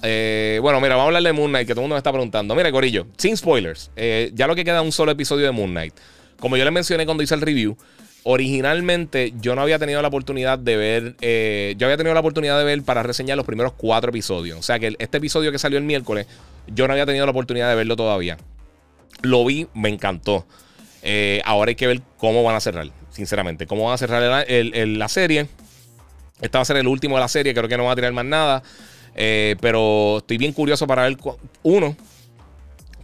bueno, 0.00 0.80
mira, 0.80 0.94
vamos 0.94 1.02
a 1.02 1.06
hablar 1.06 1.22
de 1.24 1.32
Moon 1.32 1.50
Knight, 1.50 1.66
que 1.66 1.74
todo 1.74 1.80
el 1.82 1.84
mundo 1.84 1.96
me 1.96 1.98
está 1.98 2.12
preguntando. 2.12 2.54
Mira, 2.54 2.70
Corillo, 2.70 3.08
sin 3.16 3.36
spoilers. 3.36 3.90
ya 4.32 4.46
lo 4.46 4.54
que 4.54 4.64
queda 4.64 4.78
es 4.78 4.84
un 4.84 4.92
solo 4.92 5.10
episodio 5.10 5.44
de 5.44 5.50
Moon 5.50 5.70
Knight. 5.70 5.94
Como 6.38 6.56
yo 6.56 6.64
les 6.64 6.72
mencioné 6.72 7.04
cuando 7.04 7.22
hice 7.22 7.34
el 7.34 7.40
review, 7.40 7.76
originalmente 8.28 9.32
yo 9.40 9.54
no 9.54 9.62
había 9.62 9.78
tenido 9.78 10.02
la 10.02 10.08
oportunidad 10.08 10.58
de 10.58 10.76
ver, 10.76 11.14
eh, 11.20 11.76
yo 11.78 11.86
había 11.86 11.96
tenido 11.96 12.12
la 12.12 12.18
oportunidad 12.18 12.58
de 12.58 12.64
ver 12.64 12.82
para 12.82 13.04
reseñar 13.04 13.36
los 13.36 13.46
primeros 13.46 13.72
cuatro 13.74 14.10
episodios. 14.10 14.58
O 14.58 14.62
sea 14.62 14.80
que 14.80 14.96
este 14.98 15.18
episodio 15.18 15.52
que 15.52 15.60
salió 15.60 15.78
el 15.78 15.84
miércoles, 15.84 16.26
yo 16.66 16.88
no 16.88 16.92
había 16.92 17.06
tenido 17.06 17.24
la 17.24 17.30
oportunidad 17.30 17.68
de 17.68 17.76
verlo 17.76 17.94
todavía. 17.94 18.36
Lo 19.22 19.44
vi, 19.44 19.68
me 19.74 19.90
encantó. 19.90 20.44
Eh, 21.02 21.40
ahora 21.44 21.68
hay 21.68 21.76
que 21.76 21.86
ver 21.86 22.02
cómo 22.18 22.42
van 22.42 22.56
a 22.56 22.60
cerrar, 22.60 22.88
sinceramente. 23.10 23.68
Cómo 23.68 23.84
van 23.84 23.94
a 23.94 23.98
cerrar 23.98 24.44
la 24.48 25.08
serie. 25.08 25.46
Este 26.40 26.58
va 26.58 26.62
a 26.62 26.64
ser 26.64 26.78
el 26.78 26.88
último 26.88 27.14
de 27.14 27.20
la 27.20 27.28
serie, 27.28 27.54
creo 27.54 27.68
que 27.68 27.76
no 27.76 27.84
va 27.84 27.92
a 27.92 27.94
tirar 27.94 28.12
más 28.12 28.24
nada. 28.24 28.60
Eh, 29.14 29.54
pero 29.60 30.18
estoy 30.18 30.36
bien 30.36 30.52
curioso 30.52 30.84
para 30.88 31.04
ver, 31.04 31.16
uno, 31.62 31.96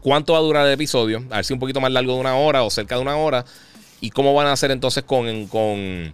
cuánto 0.00 0.32
va 0.32 0.40
a 0.40 0.42
durar 0.42 0.66
el 0.66 0.72
episodio. 0.72 1.22
A 1.30 1.36
ver 1.36 1.44
si 1.44 1.52
un 1.52 1.60
poquito 1.60 1.80
más 1.80 1.92
largo 1.92 2.14
de 2.14 2.18
una 2.18 2.34
hora 2.34 2.64
o 2.64 2.70
cerca 2.70 2.96
de 2.96 3.02
una 3.02 3.16
hora. 3.16 3.44
¿Y 4.02 4.10
cómo 4.10 4.34
van 4.34 4.48
a 4.48 4.52
hacer 4.52 4.70
entonces 4.72 5.04
con... 5.04 5.46
con 5.46 6.12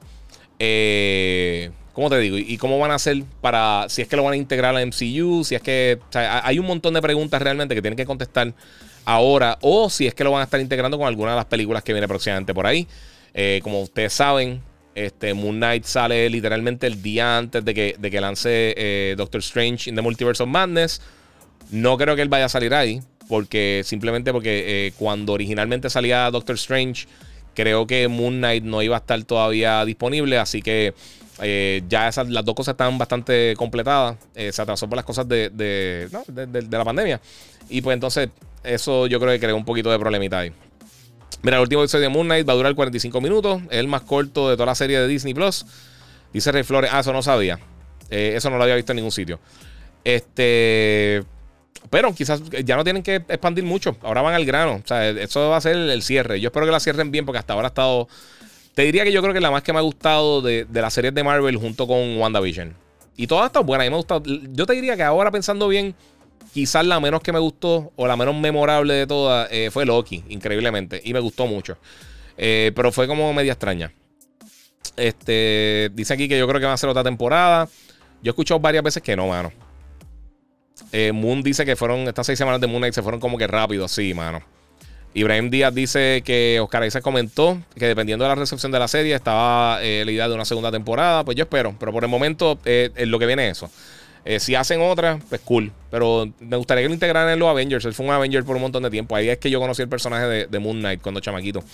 eh, 0.59 1.70
¿Cómo 1.94 2.10
te 2.10 2.19
digo? 2.19 2.36
¿Y 2.36 2.59
cómo 2.59 2.78
van 2.78 2.93
a 2.93 2.94
hacer 2.94 3.24
para... 3.40 3.86
Si 3.89 4.02
es 4.02 4.09
que 4.09 4.15
lo 4.15 4.23
van 4.23 4.35
a 4.35 4.36
integrar 4.36 4.77
a 4.77 4.86
MCU, 4.86 5.43
si 5.43 5.56
es 5.56 5.62
que... 5.62 5.98
hay 6.12 6.59
un 6.59 6.66
montón 6.66 6.94
de 6.94 7.02
preguntas 7.02 7.40
realmente 7.43 7.74
que 7.74 7.81
tienen 7.81 7.97
que 7.97 8.05
contestar 8.05 8.52
ahora 9.06 9.56
o 9.62 9.89
si 9.89 10.06
es 10.06 10.15
que 10.15 10.23
lo 10.23 10.31
van 10.31 10.43
a 10.43 10.44
estar 10.44 10.60
integrando 10.60 10.98
con 10.98 11.09
alguna 11.09 11.31
de 11.31 11.36
las 11.36 11.47
películas 11.47 11.82
que 11.82 11.94
viene 11.94 12.06
próximamente 12.06 12.52
por 12.52 12.66
ahí. 12.66 12.86
Eh, 13.32 13.60
como 13.62 13.81
ustedes 13.81 14.12
saben, 14.12 14.60
este, 14.94 15.32
Moon 15.32 15.56
Knight 15.56 15.85
sale 15.85 16.28
literalmente 16.28 16.86
el 16.86 17.01
día 17.02 17.39
antes 17.39 17.65
de 17.65 17.73
que, 17.73 17.97
de 17.98 18.10
que 18.10 18.20
lance 18.20 18.74
eh, 18.77 19.15
Doctor 19.16 19.40
Strange 19.40 19.89
in 19.89 19.97
the 19.97 20.02
Multiverse 20.02 20.43
of 20.43 20.48
Madness. 20.51 21.01
No 21.70 21.97
creo 21.97 22.15
que 22.16 22.23
él 22.23 22.28
vaya 22.28 22.44
a 22.44 22.48
salir 22.51 22.74
ahí, 22.74 23.01
porque 23.28 23.81
simplemente 23.82 24.31
porque 24.31 24.93
cuando 24.98 25.32
originalmente 25.32 25.89
salía 25.89 26.31
Doctor 26.31 26.56
Strange 26.56 27.06
Creo 27.59 27.89
que 27.89 28.06
Moon 28.06 28.36
Knight 28.36 28.62
no 28.62 28.82
iba 28.82 28.94
a 28.94 29.01
estar 29.01 29.20
todavía 29.24 29.85
disponible, 29.85 30.39
así 30.39 30.62
que 30.62 30.94
eh, 31.43 31.82
ya 31.89 32.09
las 32.28 32.44
dos 32.44 32.55
cosas 32.55 32.74
están 32.74 32.97
bastante 32.98 33.56
completadas. 33.56 34.16
Eh, 34.36 34.52
se 34.52 34.62
atrasó 34.62 34.89
por 34.89 34.94
las 34.94 35.05
cosas 35.05 35.26
de, 35.26 36.09
la 36.70 36.85
pandemia. 36.85 37.20
Y 37.68 37.80
pues 37.80 37.94
entonces, 37.94 38.28
eso 38.62 39.09
yo 39.09 39.18
creo 39.18 39.32
que 39.32 39.40
creó 39.40 39.56
un 39.56 39.64
poquito 39.64 39.90
de 39.90 39.98
problemita 39.98 40.39
ahí. 40.39 40.52
Mira, 41.43 41.56
el 41.56 41.62
último 41.62 41.82
episodio 41.82 42.05
de 42.05 42.10
Moon 42.10 42.28
Knight 42.28 42.48
va 42.48 42.52
a 42.52 42.56
durar 42.56 42.76
45 42.76 43.20
minutos. 43.20 43.60
Es 43.70 43.78
el 43.78 43.89
más 43.89 44.02
corto 44.02 44.48
de 44.48 44.55
toda 44.55 44.66
la 44.66 44.76
serie 44.76 45.01
de 45.01 45.09
Disney 45.09 45.35
Plus. 45.35 45.66
Dice 46.32 46.52
Rey 46.52 46.62
Flores. 46.62 46.90
Ah, 46.93 47.01
eso 47.01 47.12
no 47.12 47.24
sabía. 47.24 47.59
Eh, 48.09 48.35
eso 48.36 48.51
no 48.51 48.56
lo 48.56 48.62
había 48.62 48.76
visto 48.76 48.93
en 48.93 48.97
ningún 48.97 49.10
sitio. 49.10 49.40
Este. 50.05 51.24
Pero 51.90 52.14
quizás 52.14 52.42
ya 52.64 52.76
no 52.76 52.84
tienen 52.84 53.02
que 53.02 53.16
expandir 53.16 53.64
mucho. 53.64 53.96
Ahora 54.02 54.22
van 54.22 54.34
al 54.34 54.44
grano. 54.44 54.80
O 54.84 54.86
sea, 54.86 55.09
eso 55.09 55.48
va 55.48 55.56
a 55.56 55.60
ser 55.60 55.76
el 55.76 56.02
cierre. 56.02 56.40
Yo 56.40 56.48
espero 56.48 56.66
que 56.66 56.72
la 56.72 56.80
cierren 56.80 57.10
bien 57.10 57.24
porque 57.24 57.38
hasta 57.38 57.55
ahora 57.55 57.68
ha 57.68 57.70
estado. 57.70 58.09
Te 58.74 58.82
diría 58.82 59.05
que 59.05 59.12
yo 59.12 59.22
creo 59.22 59.34
que 59.34 59.40
la 59.40 59.50
más 59.50 59.62
que 59.62 59.72
me 59.72 59.78
ha 59.78 59.82
gustado 59.82 60.42
de, 60.42 60.64
de 60.64 60.80
las 60.82 60.92
series 60.92 61.14
de 61.14 61.24
Marvel 61.24 61.56
junto 61.56 61.86
con 61.86 62.18
WandaVision. 62.18 62.74
Y 63.16 63.26
todas 63.26 63.46
están 63.46 63.66
buenas. 63.66 63.86
A 63.86 63.90
me 63.90 63.94
ha 63.94 63.98
gustado. 63.98 64.22
Yo 64.24 64.66
te 64.66 64.74
diría 64.74 64.96
que 64.96 65.02
ahora 65.02 65.30
pensando 65.30 65.66
bien, 65.68 65.94
quizás 66.52 66.86
la 66.86 67.00
menos 67.00 67.20
que 67.22 67.32
me 67.32 67.38
gustó 67.38 67.92
o 67.96 68.06
la 68.06 68.16
menos 68.16 68.34
memorable 68.36 68.94
de 68.94 69.06
todas 69.06 69.48
eh, 69.50 69.70
fue 69.72 69.86
Loki, 69.86 70.24
increíblemente. 70.28 71.00
Y 71.05 71.12
me 71.12 71.20
gustó 71.20 71.46
mucho. 71.46 71.78
Eh, 72.36 72.72
pero 72.74 72.92
fue 72.92 73.06
como 73.06 73.32
media 73.32 73.52
extraña. 73.52 73.92
Este, 74.96 75.90
dice 75.94 76.14
aquí 76.14 76.28
que 76.28 76.38
yo 76.38 76.46
creo 76.46 76.60
que 76.60 76.66
va 76.66 76.72
a 76.72 76.76
ser 76.76 76.90
otra 76.90 77.02
temporada. 77.02 77.68
Yo 78.22 78.30
he 78.30 78.32
escuchado 78.32 78.60
varias 78.60 78.84
veces 78.84 79.02
que 79.02 79.16
no, 79.16 79.28
mano. 79.28 79.52
Eh, 80.92 81.12
Moon 81.12 81.42
dice 81.42 81.64
que 81.64 81.76
fueron 81.76 82.00
estas 82.09 82.26
seis 82.26 82.38
semanas 82.38 82.60
de 82.60 82.66
Moon 82.66 82.78
Knight 82.78 82.94
se 82.94 83.02
fueron 83.02 83.20
como 83.20 83.38
que 83.38 83.46
rápido, 83.46 83.88
sí, 83.88 84.14
mano. 84.14 84.42
Ibrahim 85.14 85.50
Díaz 85.50 85.74
dice 85.74 86.22
que 86.24 86.60
Oscar 86.60 86.84
Isaac 86.84 87.02
comentó 87.02 87.59
que 87.76 87.86
dependiendo 87.86 88.24
de 88.24 88.28
la 88.28 88.34
recepción 88.34 88.70
de 88.70 88.78
la 88.78 88.88
serie 88.88 89.14
estaba 89.14 89.82
eh, 89.82 90.02
la 90.05 90.12
idea 90.12 90.28
de 90.28 90.34
una 90.34 90.44
segunda 90.44 90.70
temporada. 90.70 91.24
Pues 91.24 91.36
yo 91.36 91.44
espero, 91.44 91.74
pero 91.78 91.92
por 91.92 92.05
el 92.05 92.10
momento 92.10 92.59
eh, 92.64 92.90
lo 93.06 93.18
que 93.18 93.26
viene 93.26 93.48
es 93.48 93.59
eso. 93.59 93.70
si 94.38 94.55
hacen 94.55 94.80
otra, 94.80 95.18
pues 95.28 95.40
cool. 95.42 95.72
Pero 95.90 96.30
me 96.40 96.56
gustaría 96.56 96.82
que 96.82 96.88
lo 96.88 96.94
integraran 96.94 97.30
en 97.30 97.38
los 97.38 97.48
Avengers. 97.48 97.84
Él 97.86 97.94
fue 97.94 98.06
un 98.06 98.12
Avenger 98.12 98.44
por 98.44 98.56
un 98.56 98.62
montón 98.62 98.82
de 98.82 98.90
tiempo. 98.90 99.16
Ahí 99.16 99.28
es 99.28 99.38
que 99.38 99.50
yo 99.50 99.60
conocí 99.60 99.82
el 99.82 99.88
personaje 99.88 100.46
de, 100.46 100.59
Moon 100.59 100.78
Knight 100.78 101.00
cuando 101.00 101.20
chamaquito. 101.20 101.64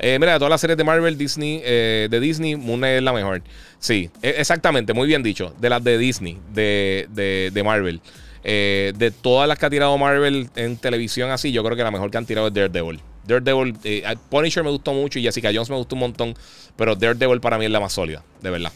mira, 0.00 0.32
de 0.32 0.38
todas 0.38 0.50
las 0.50 0.60
series 0.60 0.76
de 0.76 0.84
Marvel, 0.84 1.16
Disney, 1.16 1.60
de 1.60 2.20
Disney, 2.20 2.56
Moon 2.56 2.78
Knight 2.78 2.96
es 2.96 3.02
la 3.02 3.12
mejor. 3.12 3.42
Sí, 3.78 4.10
e, 4.22 4.34
exactamente, 4.38 4.92
muy 4.92 5.06
bien 5.06 5.22
dicho. 5.22 5.54
De 5.60 5.70
las 5.70 5.82
de 5.82 5.96
Disney, 5.98 6.38
de, 6.52 7.08
de 7.52 7.62
Marvel. 7.62 8.00
Eh, 8.44 8.92
de 8.96 9.12
todas 9.12 9.48
las 9.48 9.56
que 9.56 9.66
ha 9.66 9.70
tirado 9.70 9.96
Marvel 9.98 10.50
en 10.56 10.76
televisión 10.76 11.30
así, 11.30 11.52
yo 11.52 11.62
creo 11.62 11.76
que 11.76 11.84
la 11.84 11.92
mejor 11.92 12.10
que 12.10 12.18
han 12.18 12.26
tirado 12.26 12.48
es 12.48 12.54
Daredevil. 12.54 13.00
Daredevil, 13.24 13.76
eh, 13.84 14.02
Punisher 14.30 14.64
me 14.64 14.70
gustó 14.70 14.92
mucho 14.92 15.20
y 15.20 15.22
Jessica 15.22 15.50
Jones 15.54 15.70
me 15.70 15.76
gustó 15.76 15.94
un 15.94 16.00
montón, 16.00 16.34
pero 16.76 16.96
Daredevil 16.96 17.40
para 17.40 17.56
mí 17.56 17.66
es 17.66 17.70
la 17.70 17.78
más 17.78 17.92
sólida, 17.92 18.24
de 18.40 18.50
verdad. 18.50 18.72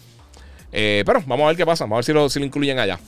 Eh, 0.73 1.03
pero 1.05 1.21
vamos 1.27 1.45
a 1.45 1.49
ver 1.49 1.57
qué 1.57 1.67
pasa, 1.67 1.85
vamos 1.85 1.97
a 1.97 1.99
ver 1.99 2.05
si 2.05 2.13
lo, 2.13 2.29
si 2.29 2.39
lo 2.39 2.45
incluyen 2.45 2.79
allá. 2.79 3.01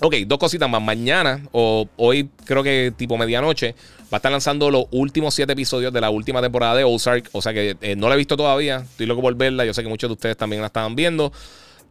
Ok, 0.00 0.14
dos 0.26 0.38
cositas 0.38 0.68
más. 0.68 0.82
Mañana, 0.82 1.42
o 1.52 1.88
hoy 1.96 2.28
creo 2.44 2.62
que 2.62 2.92
tipo 2.96 3.16
medianoche, 3.16 3.76
va 4.04 4.08
a 4.12 4.16
estar 4.16 4.32
lanzando 4.32 4.70
los 4.70 4.86
últimos 4.90 5.34
siete 5.34 5.52
episodios 5.52 5.92
de 5.92 6.00
la 6.00 6.10
última 6.10 6.42
temporada 6.42 6.74
de 6.74 6.84
Ozark. 6.84 7.30
O 7.32 7.40
sea 7.40 7.54
que 7.54 7.94
no 7.96 8.08
la 8.08 8.14
he 8.14 8.18
visto 8.18 8.36
todavía, 8.36 8.78
estoy 8.78 9.06
loco 9.06 9.22
por 9.22 9.34
verla. 9.36 9.64
Yo 9.64 9.72
sé 9.72 9.82
que 9.82 9.88
muchos 9.88 10.10
de 10.10 10.14
ustedes 10.14 10.36
también 10.36 10.60
la 10.60 10.66
estaban 10.66 10.96
viendo. 10.96 11.32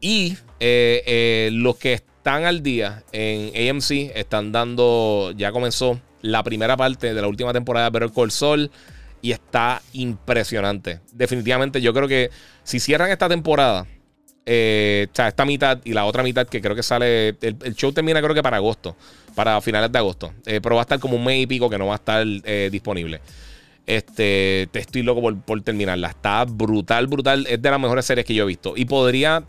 Y 0.01 0.35
los 0.59 1.77
que 1.77 1.93
están 2.25 2.45
al 2.45 2.63
día 2.63 3.03
en 3.11 3.69
AMC, 3.69 4.11
están 4.15 4.51
dando, 4.51 5.31
ya 5.37 5.51
comenzó 5.51 6.01
la 6.23 6.41
primera 6.41 6.75
parte 6.75 7.13
de 7.13 7.21
la 7.21 7.27
última 7.27 7.53
temporada 7.53 7.85
de 7.85 7.99
Better 7.99 8.15
Call 8.15 8.31
Saul 8.31 8.71
y 9.21 9.31
está 9.31 9.79
impresionante. 9.93 11.01
Definitivamente 11.11 11.83
yo 11.83 11.93
creo 11.93 12.07
que 12.07 12.31
si 12.63 12.79
cierran 12.79 13.11
esta 13.11 13.29
temporada, 13.29 13.85
eh, 14.43 15.05
o 15.11 15.15
sea, 15.15 15.27
esta 15.27 15.45
mitad 15.45 15.77
y 15.83 15.93
la 15.93 16.05
otra 16.05 16.23
mitad 16.23 16.47
que 16.47 16.61
creo 16.61 16.75
que 16.75 16.81
sale, 16.81 17.37
el, 17.39 17.75
show 17.75 17.91
termina 17.91 18.19
creo 18.23 18.33
que 18.33 18.41
para 18.41 18.57
agosto, 18.57 18.95
para 19.35 19.61
finales 19.61 19.91
de 19.91 19.99
agosto, 19.99 20.33
eh, 20.47 20.59
pero 20.63 20.73
va 20.73 20.81
a 20.81 20.85
estar 20.85 20.99
como 20.99 21.17
un 21.17 21.23
mes 21.23 21.43
y 21.43 21.45
pico 21.45 21.69
que 21.69 21.77
no 21.77 21.85
va 21.85 21.93
a 21.93 21.97
estar 21.97 22.25
eh, 22.25 22.69
disponible. 22.71 23.21
Este, 23.85 24.67
te 24.71 24.79
estoy 24.79 25.03
loco 25.03 25.21
por, 25.21 25.39
por 25.41 25.61
terminarla. 25.61 26.07
Está 26.07 26.43
brutal, 26.45 27.05
brutal. 27.05 27.45
Es 27.47 27.61
de 27.61 27.69
las 27.69 27.79
mejores 27.79 28.03
series 28.03 28.25
que 28.25 28.33
yo 28.33 28.45
he 28.45 28.47
visto. 28.47 28.73
Y 28.75 28.85
podría 28.85 29.43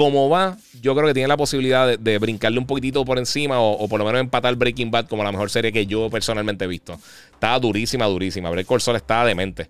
como 0.00 0.30
va, 0.30 0.56
yo 0.80 0.94
creo 0.94 1.08
que 1.08 1.12
tiene 1.12 1.28
la 1.28 1.36
posibilidad 1.36 1.98
de, 1.98 2.18
brincarle 2.18 2.58
un 2.58 2.64
poquitito 2.64 3.04
por 3.04 3.18
encima 3.18 3.60
o, 3.60 3.86
por 3.86 3.98
lo 3.98 4.06
menos 4.06 4.22
empatar 4.22 4.56
Breaking 4.56 4.90
Bad 4.90 5.08
como 5.08 5.22
la 5.22 5.30
mejor 5.30 5.50
serie 5.50 5.72
que 5.72 5.84
yo 5.84 6.08
personalmente 6.08 6.64
he 6.64 6.68
visto. 6.68 6.98
Está 7.34 7.58
durísima, 7.58 8.06
durísima. 8.06 8.48
Breaking 8.48 8.78
Bad 8.78 8.96
está 8.96 9.26
demente. 9.26 9.68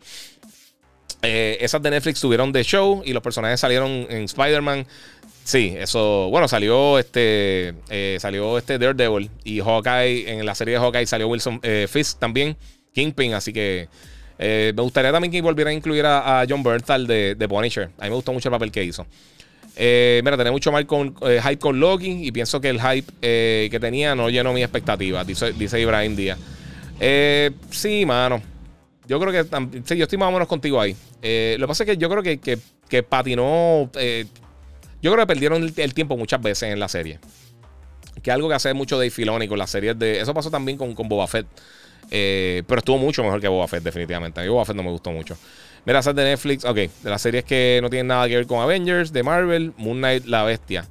Eh, 1.20 1.58
esas 1.60 1.82
de 1.82 1.90
Netflix 1.90 2.20
tuvieron 2.20 2.52
de 2.52 2.62
show 2.62 3.02
y 3.04 3.12
los 3.12 3.24
personajes 3.24 3.58
salieron 3.58 3.90
en 4.08 4.22
Spider-Man. 4.22 4.86
Sí, 5.42 5.74
eso. 5.76 6.28
Bueno, 6.30 6.46
salió 6.46 7.00
este. 7.00 7.74
Eh, 7.88 8.18
salió 8.20 8.56
este 8.56 8.78
Daredevil. 8.78 9.28
Y 9.42 9.58
Hawkeye. 9.58 10.30
En 10.30 10.46
la 10.46 10.54
serie 10.54 10.74
de 10.74 10.80
Hawkeye 10.80 11.06
salió 11.06 11.26
Wilson 11.26 11.58
eh, 11.64 11.88
Fisk 11.90 12.20
también. 12.20 12.56
Kingpin. 12.94 13.34
Así 13.34 13.52
que. 13.52 13.88
me 14.38 14.80
gustaría 14.80 15.10
también 15.10 15.32
que 15.32 15.42
volviera 15.42 15.70
a 15.70 15.74
incluir 15.74 16.06
a, 16.06 16.46
John 16.48 16.62
Bernthal 16.62 17.08
de, 17.08 17.34
de 17.34 17.48
Punisher. 17.48 17.90
A 17.98 18.04
mí 18.04 18.10
me 18.10 18.14
gustó 18.14 18.32
mucho 18.32 18.48
el 18.48 18.52
papel 18.52 18.70
que 18.70 18.84
hizo. 18.84 19.04
Eh, 19.82 20.20
mira, 20.22 20.36
tenía 20.36 20.52
mucho 20.52 20.70
mal 20.70 20.86
eh, 21.22 21.40
hype 21.42 21.58
con 21.58 21.80
Loki 21.80 22.26
y 22.26 22.32
pienso 22.32 22.60
que 22.60 22.68
el 22.68 22.78
hype 22.78 23.10
eh, 23.22 23.66
que 23.70 23.80
tenía 23.80 24.14
no 24.14 24.28
llenó 24.28 24.52
mis 24.52 24.62
expectativas, 24.62 25.26
dice, 25.26 25.54
dice 25.54 25.80
Ibrahim 25.80 26.14
Díaz. 26.14 26.38
sí, 27.70 28.04
mano. 28.04 28.42
Yo 29.08 29.18
creo 29.18 29.32
que 29.32 29.80
sí, 29.86 29.96
yo 29.96 30.02
estoy 30.02 30.18
más 30.18 30.28
o 30.28 30.32
menos 30.32 30.48
contigo 30.48 30.78
ahí. 30.78 30.92
lo 31.22 31.64
que 31.64 31.66
pasa 31.66 31.84
es 31.84 31.88
que 31.88 31.96
yo 31.96 32.10
creo 32.10 32.22
que, 32.22 32.38
que, 32.38 33.02
patinó. 33.02 33.90
yo 33.94 35.12
creo 35.12 35.16
que 35.16 35.26
perdieron 35.26 35.72
el, 35.74 35.94
tiempo 35.94 36.14
muchas 36.14 36.42
veces 36.42 36.74
en 36.74 36.78
la 36.78 36.88
serie. 36.88 37.18
Que 38.22 38.30
algo 38.30 38.50
que 38.50 38.56
hace 38.56 38.74
mucho 38.74 38.98
Dave 38.98 39.08
Filoni 39.08 39.48
con 39.48 39.58
las 39.58 39.70
series 39.70 39.98
de. 39.98 40.20
Eso 40.20 40.34
pasó 40.34 40.50
también 40.50 40.76
con, 40.76 40.94
con 40.94 41.08
Boba 41.08 41.26
Fett. 41.26 41.46
pero 42.10 42.78
estuvo 42.80 42.98
mucho 42.98 43.22
mejor 43.24 43.40
que 43.40 43.48
Boba 43.48 43.66
Fett, 43.66 43.82
definitivamente. 43.82 44.40
A 44.40 44.42
mí 44.42 44.50
Boba 44.50 44.66
Fett 44.66 44.76
no 44.76 44.82
me 44.82 44.90
gustó 44.90 45.10
mucho. 45.10 45.38
Mira, 45.84 46.00
esas 46.00 46.14
de 46.14 46.24
Netflix, 46.24 46.64
ok, 46.64 46.76
de 46.76 46.90
las 47.04 47.22
series 47.22 47.44
que 47.44 47.78
no 47.82 47.88
tienen 47.88 48.08
nada 48.08 48.28
que 48.28 48.36
ver 48.36 48.46
con 48.46 48.60
Avengers, 48.60 49.12
de 49.12 49.22
Marvel, 49.22 49.72
Moon 49.76 49.98
Knight, 49.98 50.26
La 50.26 50.42
Bestia. 50.42 50.86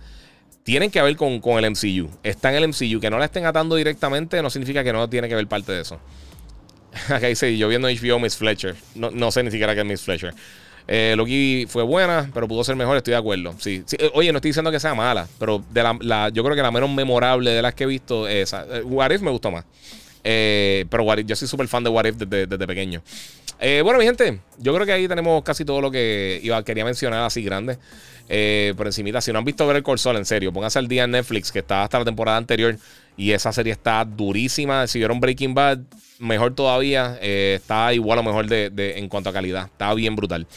Tienen 0.64 0.92
que 0.92 1.02
ver 1.02 1.16
con, 1.16 1.40
con 1.40 1.64
el 1.64 1.72
MCU. 1.72 2.10
Está 2.24 2.50
en 2.50 2.64
el 2.64 2.68
MCU. 2.68 3.00
Que 3.00 3.10
no 3.10 3.18
la 3.18 3.26
estén 3.26 3.46
atando 3.46 3.76
directamente 3.76 4.42
no 4.42 4.50
significa 4.50 4.84
que 4.84 4.94
no 4.94 5.10
tiene 5.10 5.28
que 5.28 5.36
ver 5.36 5.48
parte 5.48 5.72
de 5.72 5.82
eso. 5.82 6.00
Acá 7.10 7.28
dice, 7.28 7.58
yo 7.58 7.68
viendo 7.68 7.88
HBO 7.88 8.20
Miss 8.20 8.36
Fletcher. 8.36 8.76
No, 8.96 9.10
no 9.10 9.32
sé 9.32 9.44
ni 9.44 9.52
siquiera 9.52 9.74
qué 9.74 9.82
es 9.82 9.88
Miss 9.88 10.02
Fletcher. 10.02 10.34
Eh, 10.92 11.14
Loki 11.16 11.68
fue 11.70 11.84
buena, 11.84 12.32
pero 12.34 12.48
pudo 12.48 12.64
ser 12.64 12.76
mejor, 12.76 12.98
estoy 12.98 13.12
de 13.12 13.18
acuerdo. 13.18 13.54
Sí, 13.60 13.84
eh, 13.92 14.10
Oye, 14.16 14.32
no 14.32 14.40
estoy 14.40 14.50
diciendo 14.50 14.72
que 14.72 14.80
sea 14.80 14.96
mala, 14.96 15.28
pero 15.38 15.64
de 15.70 15.84
la, 15.84 16.30
yo 16.30 16.44
creo 16.44 16.56
que 16.56 16.64
la 16.64 16.72
menos 16.72 16.90
memorable 16.90 17.52
de 17.52 17.62
las 17.62 17.76
que 17.76 17.84
he 17.84 17.88
visto 17.88 18.28
es 18.28 18.50
esa. 18.50 18.66
Eh, 18.70 18.82
What 18.82 19.12
me 19.20 19.30
gustó 19.30 19.52
más. 19.52 19.66
Pero 20.24 21.04
What 21.04 21.20
yo 21.20 21.36
soy 21.36 21.48
súper 21.48 21.68
fan 21.68 21.84
de 21.84 21.90
What 21.90 22.06
If 22.06 22.16
desde, 22.16 22.68
pequeño. 22.68 23.02
bueno, 23.84 24.00
mi 24.00 24.06
gente, 24.06 24.40
yo 24.58 24.74
creo 24.74 24.86
que 24.86 24.94
ahí 24.94 25.08
tenemos 25.08 25.44
casi 25.44 25.66
todo 25.66 25.82
lo 25.82 25.92
que 25.92 26.40
iba, 26.44 26.64
quería 26.64 26.86
mencionar 26.86 27.24
así 27.24 27.44
grande. 27.44 27.78
por 28.76 28.88
encimita, 28.88 29.22
si 29.22 29.32
no 29.32 29.40
han 29.40 29.46
visto 29.46 29.66
ver 29.68 29.78
el 29.78 29.84
Corsol, 29.84 30.18
en 30.18 30.26
serio, 30.26 30.52
pónganse 30.54 30.80
al 30.80 30.88
día 30.88 31.04
en 31.04 31.12
Netflix, 31.12 31.52
que 31.52 31.60
está 31.60 31.84
hasta 31.84 32.00
la 32.00 32.06
temporada 32.06 32.38
anterior. 32.38 32.78
Y 33.18 33.34
esa 33.34 33.52
serie 33.52 33.74
está 33.74 34.06
durísima. 34.06 34.88
Si 34.88 34.98
vieron 34.98 35.20
Breaking 35.20 35.54
Bad, 35.54 35.80
mejor 36.20 36.56
todavía. 36.56 37.18
está 37.22 37.94
igual 37.94 38.20
o 38.20 38.24
mejor 38.24 38.48
de, 38.48 38.94
en 38.98 39.10
cuanto 39.10 39.30
a 39.30 39.34
calidad. 39.34 39.66
Está 39.66 39.94
bien 39.94 40.16
brutal. 40.16 40.48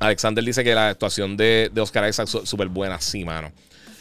Alexander 0.00 0.42
dice 0.42 0.64
que 0.64 0.74
la 0.74 0.88
actuación 0.88 1.36
de, 1.36 1.70
Oscar 1.78 2.08
Isaac 2.08 2.28
es 2.32 2.48
súper 2.48 2.68
buena. 2.68 3.00
Sí, 3.00 3.24
mano. 3.24 3.52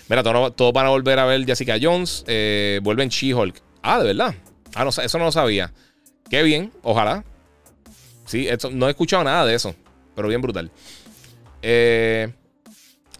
Mira, 0.10 0.24
todos 0.24 0.74
van 0.74 0.86
a 0.86 0.90
volver 0.90 1.20
a 1.20 1.26
ver 1.26 1.46
Jessica 1.46 1.78
Jones. 1.82 2.24
Eh, 2.28 2.80
vuelven 2.84 3.10
She-Hulk. 3.10 3.56
Ah, 3.84 4.00
de 4.00 4.06
verdad. 4.06 4.34
Ah, 4.74 4.84
no, 4.84 4.90
eso 4.90 5.18
no 5.20 5.26
lo 5.26 5.32
sabía. 5.32 5.72
Qué 6.30 6.42
bien, 6.42 6.72
ojalá. 6.82 7.24
Sí, 8.26 8.48
esto, 8.48 8.72
no 8.72 8.88
he 8.88 8.92
escuchado 8.92 9.24
nada 9.24 9.46
de 9.46 9.54
eso. 9.54 9.76
Pero 10.16 10.28
bien 10.28 10.42
brutal. 10.42 10.72
Eh, 11.62 12.34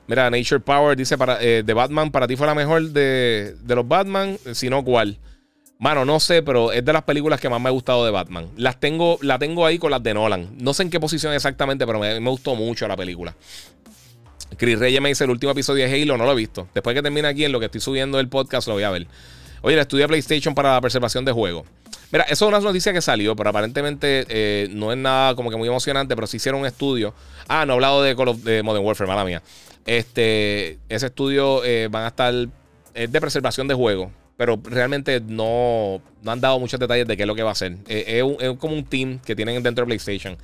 mira, 0.08 0.30
Nature 0.32 0.62
Power 0.62 0.98
dice: 0.98 1.18
para, 1.18 1.44
eh, 1.44 1.62
de 1.64 1.74
Batman, 1.74 2.10
para 2.10 2.28
ti 2.28 2.36
fue 2.36 2.48
la 2.48 2.56
mejor 2.56 2.90
de, 2.90 3.56
de 3.62 3.76
los 3.76 3.88
Batman. 3.88 4.40
Si 4.54 4.70
no, 4.70 4.84
¿cuál? 4.84 5.20
Mano, 5.84 6.06
no 6.06 6.18
sé, 6.22 6.42
pero 6.44 6.72
es 6.72 6.86
de 6.86 6.94
las 6.94 7.04
películas 7.04 7.42
que 7.42 7.50
más 7.50 7.60
me 7.60 7.68
ha 7.68 7.72
gustado 7.72 8.06
de 8.06 8.12
Batman. 8.12 8.48
Las 8.56 8.80
tengo, 8.80 9.18
la 9.22 9.38
tengo 9.38 9.66
ahí 9.66 9.78
con 9.78 9.92
las 9.92 10.02
de 10.02 10.14
Nolan. 10.14 10.56
No 10.58 10.74
sé 10.74 10.84
en 10.84 10.90
qué 10.90 10.98
posición 10.98 11.34
exactamente, 11.34 11.86
pero 11.86 12.00
me, 12.00 12.18
gustó 12.20 12.56
mucho 12.56 12.88
la 12.88 12.96
película. 12.96 13.36
Chris 14.56 14.80
Reyes 14.80 15.02
me 15.02 15.10
dice 15.10 15.26
el 15.26 15.32
último 15.32 15.52
episodio 15.52 15.86
de 15.86 15.94
Halo, 15.94 16.16
no 16.16 16.24
lo 16.24 16.32
he 16.32 16.36
visto. 16.36 16.70
Después 16.74 16.96
que 16.96 17.02
termine 17.02 17.28
aquí 17.28 17.44
en 17.44 17.52
lo 17.52 17.60
que 17.60 17.66
estoy 17.66 17.82
subiendo 17.82 18.18
el 18.22 18.30
podcast, 18.30 18.68
lo 18.70 18.76
voy 18.76 18.84
a 18.84 18.92
ver. 18.92 19.08
Oye, 19.64 19.74
el 19.74 19.82
estudio 19.82 20.04
de 20.04 20.10
PlayStation 20.10 20.54
para 20.54 20.74
la 20.74 20.82
preservación 20.82 21.26
de 21.26 21.32
juegos. 21.32 21.66
Mira, 22.12 22.26
eso 22.26 22.46
es 22.46 22.50
una 22.50 22.60
noticia 22.60 22.94
que 22.94 23.02
salió, 23.02 23.36
pero 23.36 23.50
aparentemente 23.50 24.26
eh, 24.30 24.68
no 24.70 24.92
es 24.92 24.98
nada 25.00 25.34
como 25.34 25.50
que 25.50 25.58
muy 25.58 25.68
emocionante, 25.68 26.14
pero 26.14 26.28
sí 26.28 26.38
hicieron 26.38 26.62
un 26.62 26.68
estudio. 26.68 27.16
Ah, 27.48 27.66
no 27.66 27.74
he 27.74 27.76
hablado 27.76 28.04
de, 28.04 28.62
Modern 28.62 28.86
Warfare, 28.86 29.08
mala 29.08 29.26
mía. 29.26 29.42
Este, 29.88 30.78
ese 30.88 31.08
estudio 31.08 31.64
eh, 31.64 31.88
van 31.90 32.04
a 32.04 32.08
estar. 32.10 32.34
Es 32.94 33.12
de 33.12 33.20
preservación 33.20 33.68
de 33.68 33.74
juegos 33.74 34.12
pero 34.38 34.60
realmente 34.64 35.22
no, 35.22 36.02
han 36.26 36.42
dado 36.42 36.60
muchos 36.60 36.80
detalles 36.80 37.08
de 37.08 37.16
qué 37.16 37.24
es 37.24 37.28
lo 37.28 37.36
que 37.36 37.44
va 37.44 37.50
a 37.50 37.54
hacer. 37.54 37.78
Eh, 37.88 38.24
es, 38.40 38.58
como 38.58 38.74
un 38.74 38.84
team 38.84 39.20
que 39.20 39.36
tienen 39.36 39.62
dentro 39.62 39.84
de 39.84 39.88
PlayStation. 39.88 40.38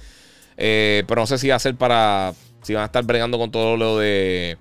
Eh, 0.58 1.04
pero 1.08 1.22
no 1.22 1.28
sé 1.28 1.38
si 1.38 1.50
va 1.50 1.56
a 1.56 1.60
ser 1.60 1.76
para. 1.76 2.34
Si 2.62 2.74
van 2.74 2.84
a 2.84 2.86
estar 2.86 3.04
bregando 3.04 3.38
con 3.38 3.52
todo 3.52 3.78
lo 3.78 3.98
de. 3.98 4.58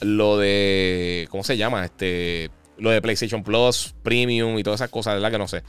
Lo 0.00 0.38
de. 0.38 1.28
¿Cómo 1.30 1.44
se 1.44 1.56
llama? 1.56 1.84
Este. 1.84 2.50
Lo 2.82 2.90
de 2.90 3.00
PlayStation 3.00 3.44
Plus, 3.44 3.94
Premium 4.02 4.58
y 4.58 4.64
todas 4.64 4.80
esas 4.80 4.90
cosas, 4.90 5.14
¿verdad? 5.14 5.30
Que 5.30 5.38
no 5.38 5.46
sé. 5.46 5.62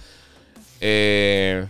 Eh, 0.81 1.63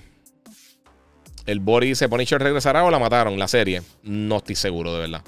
el 1.46 1.60
Body 1.60 1.88
dice: 1.88 2.08
¿Punisher 2.08 2.42
regresará 2.42 2.86
o 2.86 2.90
la 2.90 2.98
mataron? 2.98 3.38
La 3.38 3.50
serie. 3.50 3.82
No 4.04 4.38
estoy 4.38 4.56
seguro, 4.56 4.94
de 4.94 5.02
verdad. 5.02 5.22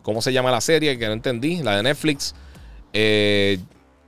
¿Cómo 0.00 0.22
se 0.22 0.32
llama 0.32 0.50
la 0.50 0.62
serie? 0.62 0.98
Que 0.98 1.06
no 1.06 1.12
entendí. 1.12 1.62
La 1.62 1.76
de 1.76 1.82
Netflix. 1.82 2.34
Eh, 2.94 3.58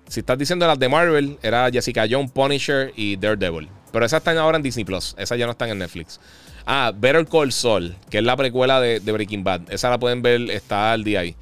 si 0.09 0.21
estás 0.21 0.39
diciendo 0.39 0.67
las 0.67 0.79
de 0.79 0.89
Marvel, 0.89 1.39
era 1.43 1.71
Jessica 1.71 2.07
Jones, 2.11 2.31
Punisher 2.31 2.91
y 2.97 3.17
Daredevil. 3.17 3.69
Pero 3.93 4.07
esas 4.07 4.21
están 4.21 4.39
ahora 4.39 4.57
en 4.57 4.63
Disney 4.63 4.87
Plus. 4.87 5.15
Esas 5.19 5.39
ya 5.39 5.45
no 5.45 5.53
están 5.53 5.69
en 5.69 5.79
Netflix. 5.79 6.19
Ah, 6.65 6.91
Better 6.97 7.27
Call 7.27 7.53
Saul, 7.53 7.95
que 8.09 8.19
es 8.19 8.25
la 8.25 8.35
precuela 8.35 8.81
de, 8.81 8.99
Breaking 9.01 9.45
Bad. 9.45 9.71
Esa 9.71 9.91
la 9.91 9.99
pueden 9.99 10.23
ver, 10.23 10.51
está 10.51 10.93
al 10.93 11.05
día 11.05 11.21
ahí. 11.21 11.37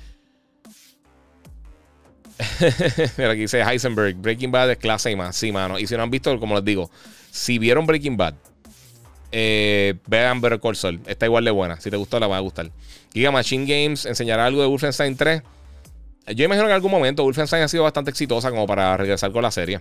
Mira, 3.16 3.30
aquí 3.30 3.42
dice 3.42 3.60
Heisenberg. 3.62 4.16
Breaking 4.16 4.50
Bad 4.50 4.70
es 4.70 4.78
clase 4.78 5.10
y 5.10 5.16
más. 5.16 5.36
Sí, 5.36 5.52
mano. 5.52 5.78
Y 5.78 5.86
si 5.86 5.96
no 5.96 6.02
han 6.02 6.10
visto, 6.10 6.38
como 6.38 6.54
les 6.54 6.64
digo, 6.64 6.90
si 7.30 7.58
vieron 7.58 7.86
Breaking 7.86 8.16
Bad, 8.16 8.34
eh, 9.30 9.94
vean 10.06 10.40
Better 10.40 10.60
Call 10.60 10.76
Saul. 10.76 11.00
Está 11.06 11.26
igual 11.26 11.44
de 11.44 11.50
buena. 11.50 11.80
Si 11.80 11.90
te 11.90 11.96
gustó, 11.96 12.20
la 12.20 12.26
va 12.26 12.36
a 12.36 12.40
gustar. 12.40 12.70
Giga 13.12 13.30
Machine 13.30 13.66
Games 13.66 14.06
enseñará 14.06 14.46
algo 14.46 14.60
de 14.60 14.68
Wolfenstein 14.68 15.16
3. 15.16 15.42
Yo 16.34 16.44
imagino 16.44 16.66
que 16.66 16.70
en 16.70 16.76
algún 16.76 16.90
momento 16.90 17.24
Wolfenstein 17.24 17.62
ha 17.62 17.68
sido 17.68 17.82
bastante 17.82 18.10
exitosa 18.10 18.50
como 18.50 18.66
para 18.66 18.96
regresar 18.96 19.32
con 19.32 19.42
la 19.42 19.50
serie. 19.50 19.80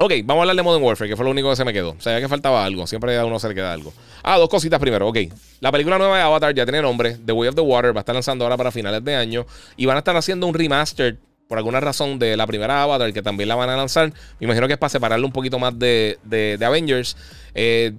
Ok, 0.00 0.12
vamos 0.24 0.40
a 0.40 0.42
hablar 0.42 0.54
de 0.54 0.62
Modern 0.62 0.84
Warfare, 0.84 1.10
que 1.10 1.16
fue 1.16 1.24
lo 1.24 1.32
único 1.32 1.50
que 1.50 1.56
se 1.56 1.64
me 1.64 1.72
quedó. 1.72 1.96
Sea, 1.98 2.20
que 2.20 2.28
faltaba 2.28 2.64
algo. 2.64 2.86
Siempre 2.86 3.18
a 3.18 3.24
uno 3.24 3.40
se 3.40 3.48
le 3.48 3.54
queda 3.56 3.72
algo. 3.72 3.92
Ah, 4.22 4.38
dos 4.38 4.48
cositas 4.48 4.78
primero. 4.78 5.08
Ok, 5.08 5.18
la 5.58 5.72
película 5.72 5.98
nueva 5.98 6.16
de 6.16 6.22
Avatar 6.22 6.54
ya 6.54 6.64
tiene 6.64 6.80
nombre. 6.80 7.16
The 7.26 7.32
Way 7.32 7.48
of 7.48 7.54
the 7.56 7.62
Water 7.62 7.96
va 7.96 8.00
a 8.00 8.02
estar 8.02 8.14
lanzando 8.14 8.44
ahora 8.44 8.56
para 8.56 8.70
finales 8.70 9.02
de 9.02 9.16
año. 9.16 9.44
Y 9.76 9.86
van 9.86 9.96
a 9.96 9.98
estar 9.98 10.16
haciendo 10.16 10.46
un 10.46 10.54
remaster, 10.54 11.18
por 11.48 11.56
alguna 11.56 11.80
razón, 11.80 12.18
de 12.18 12.36
la 12.36 12.46
primera 12.46 12.82
Avatar, 12.82 13.12
que 13.12 13.22
también 13.22 13.48
la 13.48 13.54
van 13.54 13.70
a 13.70 13.76
lanzar. 13.76 14.12
Me 14.38 14.44
imagino 14.44 14.66
que 14.66 14.74
es 14.74 14.78
para 14.78 14.90
separarlo 14.90 15.26
un 15.26 15.32
poquito 15.32 15.58
más 15.58 15.76
de, 15.78 16.18
de, 16.22 16.58
Avengers. 16.64 17.16
Eh, 17.54 17.94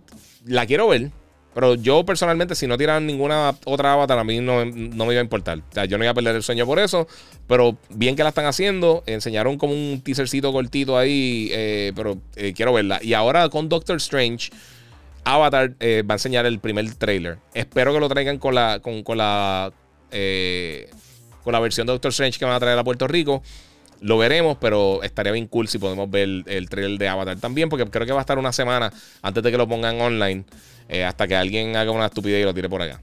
la 0.46 0.66
quiero 0.68 0.88
ver. 0.88 1.10
Pero 1.56 1.74
yo 1.74 2.06
personalmente, 2.06 2.54
si 2.54 2.68
no 2.68 2.78
tiran 2.78 3.08
ninguna 3.08 3.56
otra 3.66 3.94
avatar, 3.94 4.20
a 4.20 4.24
mí 4.24 4.40
no, 4.40 4.64
me 4.66 5.14
iba 5.14 5.20
a 5.20 5.24
importar. 5.24 5.58
O 5.58 5.74
sea, 5.74 5.86
yo 5.86 5.98
no 5.98 6.04
iba 6.04 6.12
a 6.12 6.14
perder 6.14 6.36
el 6.36 6.44
sueño 6.44 6.68
por 6.68 6.78
eso. 6.78 7.08
Pero 7.48 7.76
bien 7.90 8.16
que 8.16 8.22
la 8.22 8.30
están 8.30 8.46
haciendo. 8.46 9.04
Enseñaron 9.08 9.58
como 9.58 9.74
un 9.74 10.00
teasercito 10.02 10.54
cortito 10.54 10.96
ahí. 10.96 11.50
Eh, 11.52 11.92
pero 11.96 12.20
eh, 12.36 12.54
quiero 12.56 12.72
verla. 12.72 13.00
Y 13.02 13.14
ahora 13.14 13.50
con 13.50 13.68
Doctor 13.68 13.98
Strange, 13.98 14.52
Avatar 15.24 15.72
va 15.72 16.14
a 16.14 16.16
enseñar 16.16 16.46
el 16.46 16.60
primer 16.60 16.94
trailer. 16.94 17.40
Espero 17.56 17.94
que 17.94 18.00
lo 18.00 18.08
traigan 18.10 18.38
con 18.38 18.54
la. 18.54 18.80
con, 18.80 19.18
la. 19.18 19.74
Con 21.44 21.54
la 21.54 21.60
versión 21.60 21.88
de 21.88 21.94
Doctor 21.94 22.10
Strange 22.10 22.40
que 22.40 22.46
van 22.46 22.54
a 22.54 22.60
traer 22.60 22.78
a 22.78 22.84
Puerto 22.84 23.08
Rico. 23.08 23.44
Lo 24.02 24.18
veremos, 24.18 24.58
pero 24.62 25.04
estaría 25.04 25.34
bien 25.34 25.48
cool 25.48 25.68
si 25.68 25.78
podemos 25.78 26.10
ver 26.10 26.24
el, 26.24 26.44
el 26.48 26.70
trailer 26.70 26.98
de 26.98 27.08
Avatar 27.10 27.38
también, 27.38 27.68
porque 27.68 27.86
creo 27.86 28.06
que 28.06 28.14
va 28.14 28.20
a 28.20 28.22
estar 28.22 28.38
una 28.38 28.54
semana 28.54 28.94
antes 29.22 29.44
de 29.44 29.52
que 29.52 29.58
lo 29.58 29.68
pongan 29.68 30.00
online. 30.00 30.46
Eh, 30.90 31.04
hasta 31.04 31.28
que 31.28 31.36
alguien 31.36 31.76
haga 31.76 31.92
una 31.92 32.08
estupidez 32.08 32.42
y 32.42 32.44
lo 32.44 32.54
tire 32.54 32.68
por 32.68 32.82
acá. 32.82 33.00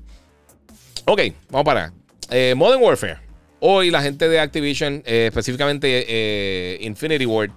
Ok, 1.04 1.20
vamos 1.50 1.64
para 1.64 1.92
eh, 2.30 2.52
Modern 2.56 2.82
Warfare. 2.82 3.18
Hoy 3.60 3.90
la 3.90 4.02
gente 4.02 4.28
de 4.28 4.40
Activision, 4.40 5.02
eh, 5.06 5.26
específicamente 5.28 6.78
Infinity 6.80 7.24
Ward, 7.24 7.52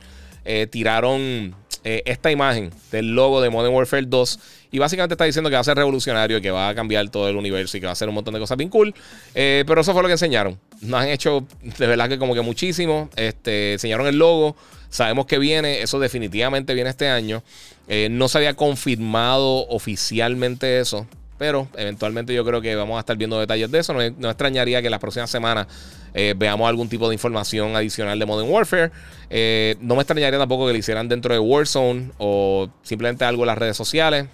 tiraron 0.69 1.55
esta 1.83 2.29
imagen 2.29 2.71
del 2.91 3.15
logo 3.15 3.41
de 3.41 3.49
Modern 3.49 3.73
Warfare 3.73 4.05
2. 4.05 4.39
Y 4.71 4.79
básicamente 4.79 5.13
está 5.13 5.23
diciendo 5.25 5.49
que 5.49 5.55
va 5.55 5.61
a 5.61 5.63
ser 5.63 5.77
revolucionario, 5.77 6.41
que 6.41 6.51
va 6.51 6.69
a 6.69 6.75
cambiar 6.75 7.09
todo 7.09 7.29
el 7.29 7.35
universo 7.35 7.77
y 7.77 7.79
que 7.79 7.85
va 7.85 7.91
a 7.91 7.93
hacer 7.93 8.07
un 8.09 8.15
montón 8.15 8.33
de 8.33 8.39
cosas 8.39 8.57
bien 8.57 8.69
cool. 8.69 8.93
pero 9.33 9.81
eso 9.81 9.93
fue 9.93 10.01
lo 10.01 10.07
que 10.07 10.13
enseñaron. 10.13 10.59
Nos 10.81 11.01
han 11.01 11.09
hecho 11.09 11.45
de 11.61 11.87
verdad 11.87 12.09
que 12.09 12.19
como 12.19 12.35
que 12.35 12.41
muchísimo. 12.41 13.09
Este, 13.15 13.73
enseñaron 13.73 14.07
el 14.07 14.17
logo. 14.17 14.55
Sabemos 14.89 15.25
que 15.25 15.39
viene. 15.39 15.81
Eso 15.81 15.99
definitivamente 15.99 16.73
viene 16.73 16.89
este 16.89 17.07
año. 17.07 17.43
Eh, 17.91 18.07
no 18.11 18.27
se 18.27 18.37
había 18.37 18.53
confirmado 18.53 19.67
oficialmente 19.67 20.79
eso, 20.79 21.07
pero 21.39 21.69
eventualmente 21.77 22.33
yo 22.33 22.43
creo 22.43 22.59
que 22.59 22.75
vamos 22.75 22.97
a 22.97 22.99
estar 22.99 23.15
viendo 23.15 23.39
detalles 23.39 23.71
de 23.71 23.79
eso. 23.79 23.93
No, 23.93 24.29
extrañaría 24.29 24.81
que 24.81 24.89
las 24.89 24.99
próximas 24.99 25.31
semanas 25.31 25.67
eh, 26.13 26.35
veamos 26.37 26.67
algún 26.67 26.89
tipo 26.89 27.07
de 27.07 27.15
información 27.15 27.77
adicional 27.77 28.19
de 28.19 28.25
Modern 28.25 28.51
Warfare. 28.51 28.91
Eh, 29.29 29.77
no 29.79 29.95
me 29.95 30.01
extrañaría 30.01 30.37
tampoco 30.37 30.67
que 30.67 30.73
lo 30.73 30.77
hicieran 30.77 31.07
dentro 31.07 31.33
de 31.33 31.39
Warzone 31.39 32.11
o 32.17 32.69
simplemente 32.83 33.23
algo 33.23 33.43
en 33.43 33.47
las 33.47 33.57
redes 33.57 33.77
sociales. 33.77 34.27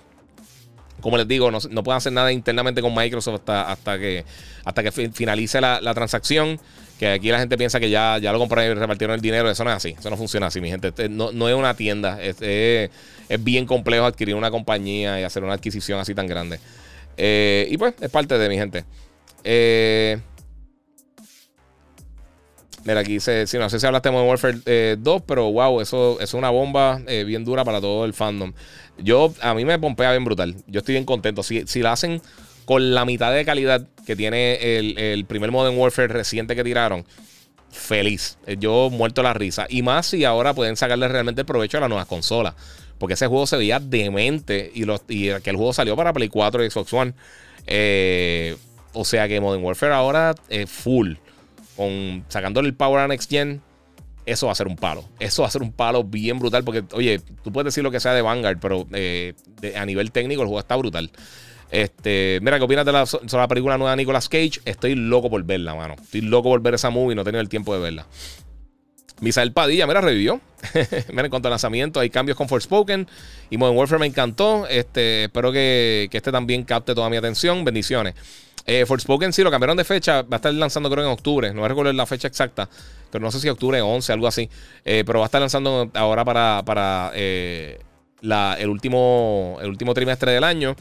Como 0.99 1.17
les 1.17 1.27
digo, 1.27 1.51
no, 1.51 1.59
no 1.69 1.83
pueden 1.83 1.97
hacer 1.97 2.11
nada 2.11 2.31
internamente 2.31 2.81
con 2.81 2.95
Microsoft 2.95 3.35
hasta, 3.35 3.71
hasta 3.71 3.99
que, 3.99 4.25
hasta 4.63 4.81
que 4.81 4.91
finalice 4.91 5.61
la, 5.61 5.79
la 5.79 5.93
transacción. 5.93 6.59
Que 6.97 7.09
aquí 7.09 7.29
la 7.29 7.37
gente 7.39 7.57
piensa 7.57 7.79
que 7.79 7.89
ya, 7.89 8.17
ya 8.17 8.31
lo 8.31 8.39
compraron 8.39 8.71
y 8.71 8.79
repartieron 8.79 9.13
el 9.13 9.21
dinero. 9.21 9.47
Eso 9.51 9.63
no 9.63 9.69
es 9.69 9.75
así. 9.75 9.95
Eso 9.99 10.09
no 10.09 10.17
funciona 10.17 10.47
así, 10.47 10.59
mi 10.61 10.69
gente. 10.69 10.87
Este, 10.87 11.07
no, 11.07 11.31
no, 11.31 11.47
es 11.49 11.55
una 11.55 11.75
tienda. 11.75 12.19
Es, 12.19 12.37
es, 12.41 12.89
bien 13.43 13.65
complejo 13.65 14.05
adquirir 14.05 14.33
una 14.33 14.49
compañía 14.49 15.19
y 15.19 15.23
hacer 15.23 15.43
una 15.43 15.53
adquisición 15.53 15.99
así 15.99 16.15
tan 16.15 16.25
grande. 16.25 16.59
Eh, 17.17 17.67
y 17.69 17.77
pues, 17.77 17.93
es 17.99 18.09
parte 18.09 18.37
de 18.37 18.49
mi 18.49 18.55
gente. 18.55 18.85
Eh, 19.43 20.19
mira, 22.83 22.99
aquí 22.99 23.13
dice: 23.13 23.47
si 23.47 23.57
no 23.57 23.69
sé 23.69 23.79
si 23.79 23.85
hablaste 23.85 24.09
de 24.09 24.13
Modern 24.13 24.29
Warfare 24.29 24.53
2, 24.97 25.21
eh, 25.21 25.23
pero 25.25 25.51
wow, 25.51 25.81
eso, 25.81 26.19
es 26.19 26.33
una 26.33 26.49
bomba 26.49 26.99
bien 27.25 27.45
dura 27.45 27.63
para 27.63 27.81
todo 27.81 28.05
el 28.05 28.13
fandom. 28.13 28.53
Yo, 28.97 29.33
a 29.41 29.53
mí 29.53 29.65
me 29.65 29.77
pompea 29.79 30.11
bien 30.11 30.23
brutal. 30.23 30.55
Yo 30.67 30.79
estoy 30.79 30.93
bien 30.93 31.05
contento. 31.05 31.43
Si, 31.43 31.67
si 31.67 31.81
la 31.81 31.91
hacen 31.91 32.21
con 32.65 32.93
la 32.93 33.05
mitad 33.05 33.31
de 33.33 33.45
calidad 33.45 33.87
que 34.05 34.15
tiene 34.15 34.77
el, 34.77 35.25
primer 35.25 35.51
Modern 35.51 35.77
Warfare 35.77 36.07
reciente 36.07 36.55
que 36.55 36.63
tiraron, 36.63 37.05
feliz. 37.69 38.37
Yo 38.57 38.89
muerto 38.89 39.23
la 39.23 39.33
risa. 39.33 39.67
Y 39.69 39.81
más 39.83 40.07
si 40.07 40.25
ahora 40.25 40.53
pueden 40.53 40.75
sacarle 40.75 41.07
realmente 41.07 41.41
el 41.41 41.45
provecho 41.45 41.77
a 41.77 41.81
las 41.81 41.89
nuevas 41.89 42.07
consolas. 42.07 42.55
Porque 42.97 43.15
ese 43.15 43.27
juego 43.27 43.45
se 43.47 43.57
veía 43.57 43.79
demente 43.79 44.71
y, 44.73 44.85
los, 44.85 45.01
y 45.07 45.29
que 45.41 45.49
el 45.49 45.55
juego 45.55 45.73
salió 45.73 45.95
para 45.95 46.13
Play 46.13 46.29
4 46.29 46.63
y 46.63 46.69
Xbox 46.69 46.93
One. 46.93 47.13
Eh, 47.67 48.55
o 48.93 49.03
sea 49.03 49.27
que 49.27 49.41
Modern 49.41 49.63
Warfare 49.63 49.93
ahora 49.93 50.35
es 50.49 50.69
full. 50.69 51.15
Con, 51.75 52.23
sacándole 52.29 52.69
el 52.69 52.75
power 52.75 53.01
a 53.01 53.07
Next 53.07 53.29
Gen. 53.29 53.61
Eso 54.25 54.47
va 54.47 54.53
a 54.53 54.55
ser 54.55 54.67
un 54.67 54.75
palo. 54.75 55.03
Eso 55.19 55.43
va 55.43 55.49
a 55.49 55.51
ser 55.51 55.61
un 55.61 55.71
palo 55.71 56.03
bien 56.03 56.39
brutal. 56.39 56.63
Porque, 56.63 56.83
oye, 56.93 57.19
tú 57.43 57.51
puedes 57.51 57.65
decir 57.65 57.83
lo 57.83 57.91
que 57.91 57.99
sea 57.99 58.13
de 58.13 58.21
Vanguard, 58.21 58.57
pero 58.59 58.87
eh, 58.93 59.33
a 59.75 59.85
nivel 59.85 60.11
técnico 60.11 60.41
el 60.41 60.47
juego 60.47 60.59
está 60.59 60.75
brutal. 60.75 61.11
Este, 61.71 62.39
mira, 62.41 62.57
¿qué 62.57 62.63
opinas 62.63 62.85
de 62.85 62.91
la, 62.91 63.05
sobre 63.05 63.37
la 63.37 63.47
película 63.47 63.77
nueva 63.77 63.91
de 63.91 63.97
Nicolas 63.97 64.29
Cage? 64.29 64.61
Estoy 64.65 64.95
loco 64.95 65.29
por 65.29 65.43
verla, 65.43 65.75
mano. 65.75 65.95
Estoy 66.01 66.21
loco 66.21 66.49
por 66.49 66.61
ver 66.61 66.75
esa 66.75 66.89
movie 66.89 67.13
y 67.13 67.15
no 67.15 67.21
he 67.21 67.25
tenido 67.25 67.41
el 67.41 67.49
tiempo 67.49 67.73
de 67.75 67.81
verla. 67.81 68.07
Misael 69.21 69.53
Padilla, 69.53 69.87
mira, 69.87 70.01
revivió. 70.01 70.41
mira, 71.09 71.25
en 71.25 71.29
cuanto 71.29 71.47
al 71.47 71.51
lanzamiento, 71.51 71.99
hay 71.99 72.09
cambios 72.09 72.37
con 72.37 72.49
Forspoken 72.49 73.07
y 73.49 73.57
Modern 73.57 73.77
Warfare 73.77 73.99
me 73.99 74.07
encantó. 74.07 74.67
Este, 74.67 75.25
espero 75.25 75.51
que, 75.51 76.07
que 76.11 76.17
este 76.17 76.31
también 76.31 76.63
capte 76.63 76.93
toda 76.93 77.09
mi 77.09 77.17
atención. 77.17 77.63
Bendiciones. 77.63 78.15
Eh, 78.67 78.85
Forspoken 78.85 79.31
sí 79.31 79.43
lo 79.43 79.51
cambiaron 79.51 79.77
de 79.77 79.83
fecha. 79.83 80.23
Va 80.23 80.33
a 80.33 80.35
estar 80.37 80.53
lanzando, 80.53 80.89
creo, 80.89 81.05
en 81.05 81.11
octubre. 81.11 81.53
No 81.53 81.67
recuerdo 81.67 81.93
la 81.93 82.05
fecha 82.05 82.27
exacta. 82.27 82.67
Pero 83.11 83.23
no 83.23 83.31
sé 83.31 83.39
si 83.39 83.47
octubre 83.47 83.81
11, 83.81 84.11
algo 84.11 84.27
así. 84.27 84.49
Eh, 84.83 85.03
pero 85.05 85.19
va 85.19 85.25
a 85.25 85.27
estar 85.27 85.41
lanzando 85.41 85.89
ahora 85.93 86.25
para, 86.25 86.63
para 86.65 87.11
eh, 87.13 87.79
el, 88.21 88.69
último, 88.69 89.57
el 89.61 89.69
último 89.69 89.93
trimestre 89.93 90.31
del 90.31 90.43
año. 90.43 90.75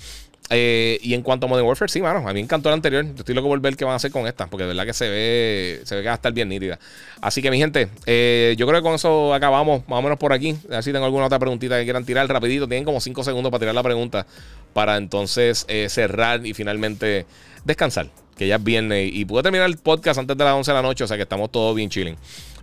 Eh, 0.51 0.99
y 1.03 1.15
en 1.15 1.23
cuanto 1.23 1.47
a 1.47 1.49
Modern 1.49 1.67
Warfare, 1.67 1.91
sí, 1.91 2.03
mano, 2.03 2.19
a 2.19 2.29
mí 2.29 2.35
me 2.35 2.41
encantó 2.41 2.69
el 2.69 2.75
anterior. 2.75 3.05
Yo 3.05 3.15
estoy 3.19 3.35
loco 3.35 3.49
por 3.49 3.61
ver 3.61 3.77
qué 3.77 3.85
van 3.85 3.93
a 3.93 3.97
hacer 3.97 4.11
con 4.11 4.27
esta, 4.27 4.47
porque 4.47 4.65
de 4.65 4.69
verdad 4.69 4.85
que 4.85 4.93
se 4.93 5.09
ve, 5.09 5.81
se 5.85 5.95
ve 5.95 6.03
que 6.03 6.07
va 6.07 6.13
a 6.13 6.17
estar 6.17 6.33
bien 6.33 6.49
nítida. 6.49 6.79
Así 7.21 7.41
que, 7.41 7.51
mi 7.51 7.59
gente, 7.59 7.89
eh, 8.05 8.55
yo 8.59 8.67
creo 8.67 8.81
que 8.81 8.83
con 8.83 8.95
eso 8.95 9.33
acabamos 9.33 9.89
más 9.89 9.99
o 9.99 10.03
menos 10.03 10.19
por 10.19 10.33
aquí. 10.33 10.57
A 10.67 10.75
ver 10.75 10.85
si 10.85 10.93
tengo 10.93 11.07
alguna 11.07 11.27
otra 11.27 11.39
preguntita 11.39 11.79
que 11.79 11.85
quieran 11.85 12.05
tirar 12.05 12.29
rapidito. 12.29 12.69
Tienen 12.69 12.85
como 12.85 13.01
5 13.01 13.25
segundos 13.25 13.51
para 13.51 13.61
tirar 13.61 13.75
la 13.75 13.83
pregunta, 13.83 14.27
para 14.75 14.99
entonces 14.99 15.65
eh, 15.69 15.89
cerrar 15.89 16.47
y 16.47 16.53
finalmente 16.53 17.25
descansar, 17.65 18.11
que 18.37 18.47
ya 18.47 18.57
es 18.57 18.65
viernes. 18.65 19.11
Y 19.15 19.25
pude 19.25 19.43
terminar 19.43 19.69
el 19.69 19.79
podcast 19.79 20.19
antes 20.19 20.37
de 20.37 20.45
las 20.45 20.53
11 20.53 20.71
de 20.71 20.75
la 20.75 20.83
noche, 20.83 21.05
o 21.05 21.07
sea 21.07 21.17
que 21.17 21.23
estamos 21.23 21.51
todos 21.51 21.75
bien 21.75 21.89
chilling. 21.89 22.17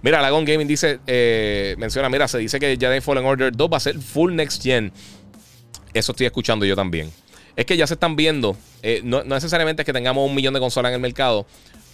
Mira, 0.03 0.21
Lagon 0.21 0.45
Gaming 0.45 0.67
dice, 0.67 0.99
menciona, 1.77 2.09
mira, 2.09 2.27
se 2.27 2.37
dice 2.37 2.59
que 2.59 2.77
Jedi 2.79 3.01
Fallen 3.01 3.25
Order 3.25 3.55
2 3.55 3.71
va 3.71 3.77
a 3.77 3.79
ser 3.79 3.99
full 3.99 4.33
next 4.33 4.61
gen. 4.61 4.91
Eso 5.93 6.11
estoy 6.11 6.27
escuchando 6.27 6.65
yo 6.65 6.75
también 6.75 7.11
es 7.55 7.65
que 7.65 7.77
ya 7.77 7.87
se 7.87 7.95
están 7.95 8.15
viendo, 8.15 8.55
eh, 8.83 9.01
no, 9.03 9.23
necesariamente 9.23 9.81
es 9.81 9.85
que 9.85 9.93
tengamos 9.93 10.27
un 10.27 10.35
millón 10.35 10.53
de 10.53 10.59
consolas 10.59 10.89
en 10.89 10.95
el 10.95 11.01
mercado, 11.01 11.45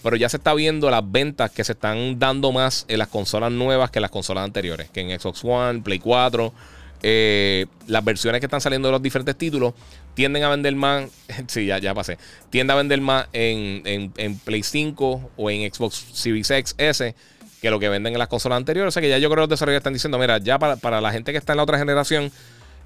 pero 0.02 0.16
ya 0.16 0.28
se 0.28 0.36
está 0.36 0.54
viendo 0.54 0.90
las 0.90 1.10
ventas 1.10 1.50
que 1.50 1.64
se 1.64 1.72
están 1.72 2.18
dando 2.18 2.52
más 2.52 2.84
en 2.88 2.98
las 2.98 3.08
consolas 3.08 3.50
nuevas 3.50 3.90
que 3.90 3.98
en 3.98 4.02
las 4.02 4.10
consolas 4.10 4.44
anteriores, 4.44 4.88
que 4.90 5.00
en 5.00 5.18
Xbox 5.18 5.44
One, 5.44 5.80
Play 5.80 5.98
4. 5.98 6.52
Eh, 7.00 7.66
las 7.86 8.04
versiones 8.04 8.40
que 8.40 8.46
están 8.46 8.60
saliendo 8.60 8.88
de 8.88 8.92
los 8.92 9.02
diferentes 9.02 9.36
títulos 9.36 9.74
tienden 10.14 10.42
a 10.44 10.48
vender 10.48 10.74
más. 10.74 11.08
sí, 11.46 11.66
ya, 11.66 11.78
ya 11.78 11.94
pasé. 11.94 12.18
Tienden 12.50 12.74
a 12.74 12.76
vender 12.76 13.00
más 13.00 13.26
en, 13.32 14.12
Play 14.44 14.62
5 14.62 15.30
o 15.36 15.50
en 15.50 15.72
Xbox 15.72 16.06
Series 16.12 16.50
X 16.50 16.74
S 16.78 17.14
que 17.60 17.70
lo 17.70 17.80
que 17.80 17.88
venden 17.88 18.12
en 18.12 18.18
las 18.18 18.28
consolas 18.28 18.56
anteriores. 18.56 18.88
O 18.88 18.92
sea 18.92 19.00
que 19.00 19.08
ya 19.08 19.18
yo 19.18 19.28
creo 19.28 19.38
que 19.38 19.42
los 19.42 19.48
desarrolladores 19.50 19.80
están 19.80 19.92
diciendo: 19.92 20.18
mira, 20.18 20.38
ya 20.38 20.58
para, 20.58 20.76
para 20.76 21.00
la 21.00 21.12
gente 21.12 21.32
que 21.32 21.38
está 21.38 21.52
en 21.52 21.58
la 21.58 21.64
otra 21.64 21.78
generación 21.78 22.32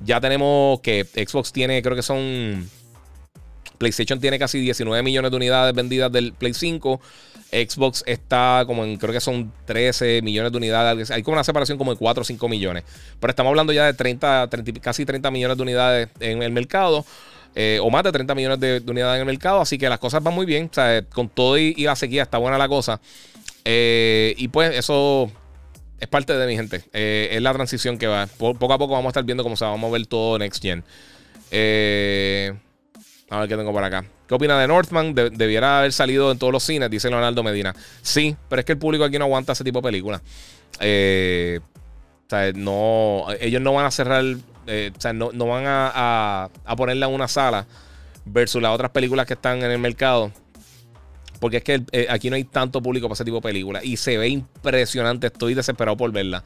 ya 0.05 0.21
tenemos 0.21 0.81
que 0.81 1.05
Xbox 1.05 1.53
tiene, 1.53 1.83
creo 1.83 1.97
que 1.97 2.03
son. 2.03 2.69
PlayStation 3.79 4.21
tiene 4.21 4.39
casi 4.39 4.61
19 4.61 5.03
millones 5.03 5.31
de 5.33 5.37
unidades 5.37 5.75
vendidas 5.75 6.13
del 6.13 6.33
Play 6.33 6.55
5. 6.55 7.01
Xbox 7.51 8.03
está 8.07 8.63
como 8.67 8.85
en, 8.85 8.97
creo 8.97 9.13
que 9.13 9.21
son 9.21 9.53
13 9.67 10.23
millones 10.23 10.53
de 10.53 10.59
unidades. 10.59 11.11
Hay 11.11 11.23
como 11.23 11.35
una 11.35 11.45
separación 11.45 11.79
como 11.79 11.93
de 11.93 11.99
4 11.99 12.23
o 12.23 12.25
5 12.25 12.49
millones. 12.49 12.85
Pero 13.21 13.31
estamos 13.31 13.51
hablando 13.51 13.73
ya 13.73 13.87
de 13.87 13.95
30, 13.95 14.49
casi 14.81 15.05
30 15.05 15.31
millones 15.31 15.57
de 15.57 15.63
unidades 15.63 16.09
en 16.21 16.43
el 16.43 16.53
mercado. 16.53 17.05
Eh, 17.55 17.79
o 17.83 17.91
más 17.91 18.05
de 18.05 18.13
30 18.13 18.35
millones 18.35 18.61
de, 18.61 18.83
unidades 18.87 19.17
en 19.17 19.21
el 19.21 19.27
mercado. 19.27 19.61
Así 19.61 19.77
que 19.77 19.89
las 19.89 19.99
cosas 19.99 20.23
van 20.23 20.33
muy 20.33 20.47
bien. 20.47 20.69
O 20.71 20.75
sea, 20.75 21.03
con 21.03 21.29
todo 21.29 21.59
y, 21.59 21.75
la 21.75 21.97
sequía 21.97 22.23
está 22.23 22.39
buena 22.39 22.57
la 22.57 22.69
cosa. 22.69 23.01
Eh, 23.65 24.35
y 24.39 24.49
pues 24.49 24.77
eso 24.77 25.31
es 26.03 26.09
parte 26.09 26.37
de 26.37 26.47
mi 26.49 26.57
gente. 26.57 26.83
Eh, 26.93 27.29
es 27.31 27.41
la 27.41 27.53
transición 27.53 27.97
que 27.97 28.09
va. 28.09 28.27
poco 28.27 28.73
a 28.73 28.79
poco 28.79 28.95
vamos 28.95 29.07
a 29.07 29.11
estar 29.11 29.23
viendo 29.23 29.45
cómo 29.45 29.57
se 29.57 29.65
va 29.65 29.73
a 29.73 29.77
mover 29.77 30.05
todo 30.07 30.37
Next 30.37 30.61
Gen. 30.61 30.83
Eh, 31.53 32.53
a 33.31 33.39
ver 33.39 33.49
qué 33.49 33.57
tengo 33.57 33.73
por 33.73 33.85
acá. 33.85 34.05
¿Qué 34.27 34.35
opina 34.35 34.59
de 34.59 34.67
Northman? 34.67 35.15
debiera 35.15 35.79
haber 35.79 35.93
salido 35.93 36.33
en 36.33 36.39
todos 36.39 36.53
los 36.53 36.65
cines, 36.65 36.91
dice 36.91 37.09
Leonardo 37.09 37.45
Medina. 37.45 37.73
Sí, 38.03 38.35
pero 38.49 38.59
es 38.59 38.67
que 38.67 38.73
el 38.73 38.79
público 38.79 39.05
aquí 39.05 39.17
no 39.17 39.27
aguanta 39.27 39.53
ese 39.53 39.63
tipo 39.63 39.79
de 39.79 39.85
películas. 39.85 40.23
Eh, 40.81 41.61
o 42.27 42.29
sea, 42.29 42.51
no, 42.53 43.27
ellos 43.39 43.63
no 43.63 43.73
van 43.73 43.87
a 43.87 43.93
cerrar, 43.93 44.25
o 44.25 45.01
sea, 45.01 45.13
no, 45.13 45.31
van 45.31 45.65
a, 45.69 46.51
a 46.65 46.77
ponerla 46.77 47.07
en 47.07 47.15
una 47.15 47.29
sala 47.29 47.65
versus 48.25 48.61
las 48.61 48.73
otras 48.73 48.91
películas 48.91 49.25
que 49.25 49.35
están 49.35 49.63
en 49.63 49.71
el 49.71 49.79
mercado 49.79 50.33
porque 51.43 51.57
es 51.57 51.65
que 51.65 51.83
eh, 51.91 52.07
aquí 52.09 52.31
no 52.31 52.37
hay 52.37 52.45
tanto 52.45 52.81
público 52.81 53.09
para 53.09 53.15
ese 53.15 53.25
tipo 53.25 53.39
de 53.39 53.43
películas. 53.43 53.85
Y 53.85 53.97
se 53.97 54.17
ve 54.17 54.29
impresionante. 54.29 55.27
Estoy 55.27 55.55
desesperado 55.55 55.97
por 55.97 56.13
verla. 56.13 56.45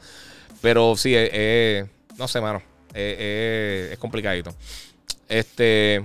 Pero 0.59 0.95
sí, 0.97 1.13
eh, 1.13 1.29
eh, 1.31 1.85
no 2.17 2.27
sé, 2.27 2.41
mano. 2.41 2.63
es 2.95 3.95
complicadito. 3.99 4.55
Este. 5.29 6.03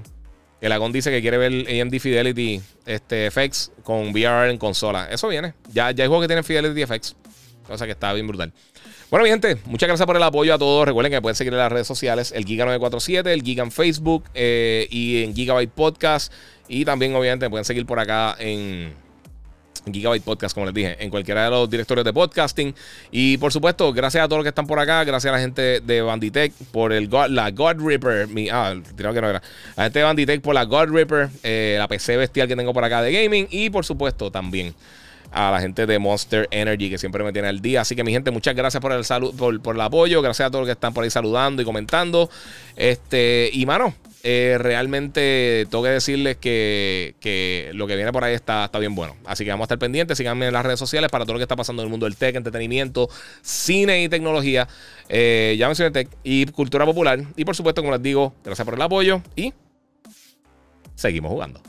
El 0.61 0.73
Agón 0.73 0.93
dice 0.93 1.11
que 1.11 1.23
quiere 1.23 1.39
ver 1.39 1.53
AMD 1.53 1.99
Fidelity 2.01 2.61
este, 2.85 3.31
FX 3.31 3.73
con 3.83 4.11
VR 4.11 4.51
en 4.51 4.59
consola. 4.59 5.09
Eso 5.11 5.27
viene. 5.29 5.55
Ya, 5.73 5.91
ya 5.93 6.05
hay 6.05 6.09
juegos 6.09 6.25
que 6.25 6.29
tienen 6.29 6.45
Fidelity 6.45 6.85
FX. 6.85 7.17
Cosa 7.67 7.87
que 7.87 7.93
está 7.93 8.13
bien 8.13 8.27
brutal. 8.27 8.53
Bueno, 9.13 9.25
mi 9.25 9.31
gente, 9.31 9.59
muchas 9.67 9.89
gracias 9.89 10.07
por 10.07 10.17
el 10.17 10.23
apoyo 10.23 10.55
a 10.55 10.59
todos. 10.59 10.87
Recuerden 10.87 11.13
que 11.13 11.21
pueden 11.21 11.37
seguir 11.37 11.53
en 11.53 11.59
las 11.59 11.71
redes 11.71 11.87
sociales, 11.87 12.33
el 12.35 12.47
Giga947, 12.47 13.27
el 13.27 13.43
Giga 13.43 13.63
en 13.63 13.71
Facebook 13.71 14.25
y 14.35 15.23
en 15.23 15.35
Gigabyte 15.35 15.71
Podcast. 15.71 16.33
Y 16.67 16.87
también, 16.87 17.15
obviamente, 17.15 17.51
pueden 17.51 17.67
seguir 17.67 17.85
por 17.85 18.01
acá 18.01 18.35
en 18.39 18.95
Gigabyte 19.85 20.25
Podcast, 20.25 20.55
como 20.55 20.65
les 20.65 20.75
dije, 20.75 20.97
en 20.99 21.11
cualquiera 21.11 21.45
de 21.45 21.51
los 21.51 21.69
directores 21.69 22.07
de 22.07 22.13
podcasting. 22.15 22.75
Y 23.11 23.37
por 23.37 23.53
supuesto, 23.53 23.93
gracias 23.93 24.25
a 24.25 24.29
todos 24.29 24.39
los 24.39 24.45
que 24.45 24.49
están 24.49 24.67
por 24.67 24.79
acá, 24.79 25.05
gracias 25.05 25.31
a 25.31 25.37
la 25.37 25.43
gente 25.43 25.81
de 25.81 26.01
Banditech 26.01 26.55
por 26.71 26.95
el 26.95 27.11
la 27.29 27.51
God 27.51 27.87
Ripper. 27.87 28.29
Mi, 28.29 28.49
ah, 28.49 28.75
que 28.97 29.03
no 29.03 29.29
era. 29.29 29.43
La 29.77 29.83
gente 29.85 29.99
de 29.99 30.05
Banditech 30.07 30.41
por 30.41 30.55
la 30.55 30.65
God 30.65 30.89
Ripper, 30.89 31.29
eh, 31.43 31.77
la 31.79 31.87
PC 31.87 32.17
bestial 32.17 32.49
que 32.49 32.57
tengo 32.57 32.73
por 32.73 32.83
acá 32.83 33.03
de 33.03 33.13
gaming. 33.13 33.47
Y 33.51 33.69
por 33.69 33.85
supuesto, 33.85 34.31
también 34.31 34.75
a 35.33 35.51
la 35.51 35.61
gente 35.61 35.87
de 35.87 35.99
Monster 35.99 36.47
Energy 36.51 36.91
que 36.91 36.99
siempre 36.99 37.25
me 37.25 37.33
tiene 37.33 37.49
al 37.49 37.61
día. 37.61 37.81
Así 37.81 37.97
que 37.97 38.05
mi 38.05 38.13
gente, 38.13 38.31
muchas 38.31 38.55
gracias 38.55 38.81
por 38.81 38.93
el 38.93 39.05
salud, 39.05 39.35
por, 39.35 39.75
el 39.75 39.81
apoyo. 39.81 40.23
Gracias 40.23 40.47
a 40.47 40.51
todos 40.51 40.63
los 40.63 40.69
que 40.69 40.73
están 40.73 40.93
por 40.95 41.05
ahí 41.05 41.11
saludando 41.11 41.63
y 41.63 41.65
comentando. 41.65 42.31
Este, 42.77 43.51
y 43.53 43.65
mano, 43.67 43.95
eh, 44.23 44.57
realmente 44.59 45.67
tengo 45.71 45.83
que 45.83 45.91
decirles 45.91 46.37
que, 46.37 47.71
lo 47.75 47.87
que 47.87 47.97
viene 47.97 48.13
por 48.13 48.25
ahí 48.25 48.35
está, 48.35 48.67
está 48.67 48.79
bien 48.79 48.95
bueno. 48.95 49.17
Así 49.25 49.45
que 49.45 49.51
vamos 49.51 49.65
a 49.65 49.67
estar 49.67 49.79
pendientes. 49.79 50.19
Síganme 50.19 50.47
en 50.47 50.53
las 50.53 50.65
redes 50.65 50.79
sociales 50.79 51.11
para 51.11 51.25
todo 51.25 51.35
lo 51.35 51.39
que 51.39 51.45
está 51.45 51.57
pasando 51.57 51.83
en 51.83 51.87
el 51.87 51.91
mundo 51.91 52.07
del 52.07 52.17
tech, 52.17 52.37
entretenimiento, 52.37 53.09
cine 53.41 54.03
y 54.03 54.09
tecnología. 54.09 54.69
Eh, 55.09 55.57
ya 55.59 55.67
mencioné 55.67 55.91
tech 55.91 56.09
y 56.23 56.47
cultura 56.47 56.85
popular. 56.85 57.23
Y 57.37 57.45
por 57.45 57.57
supuesto, 57.57 57.83
como 57.83 57.93
les 57.93 58.03
digo, 58.03 58.35
gracias 58.45 58.65
por 58.65 58.75
el 58.75 58.83
apoyo 58.83 59.23
y 59.35 59.53
seguimos 60.95 61.31
jugando. 61.31 61.61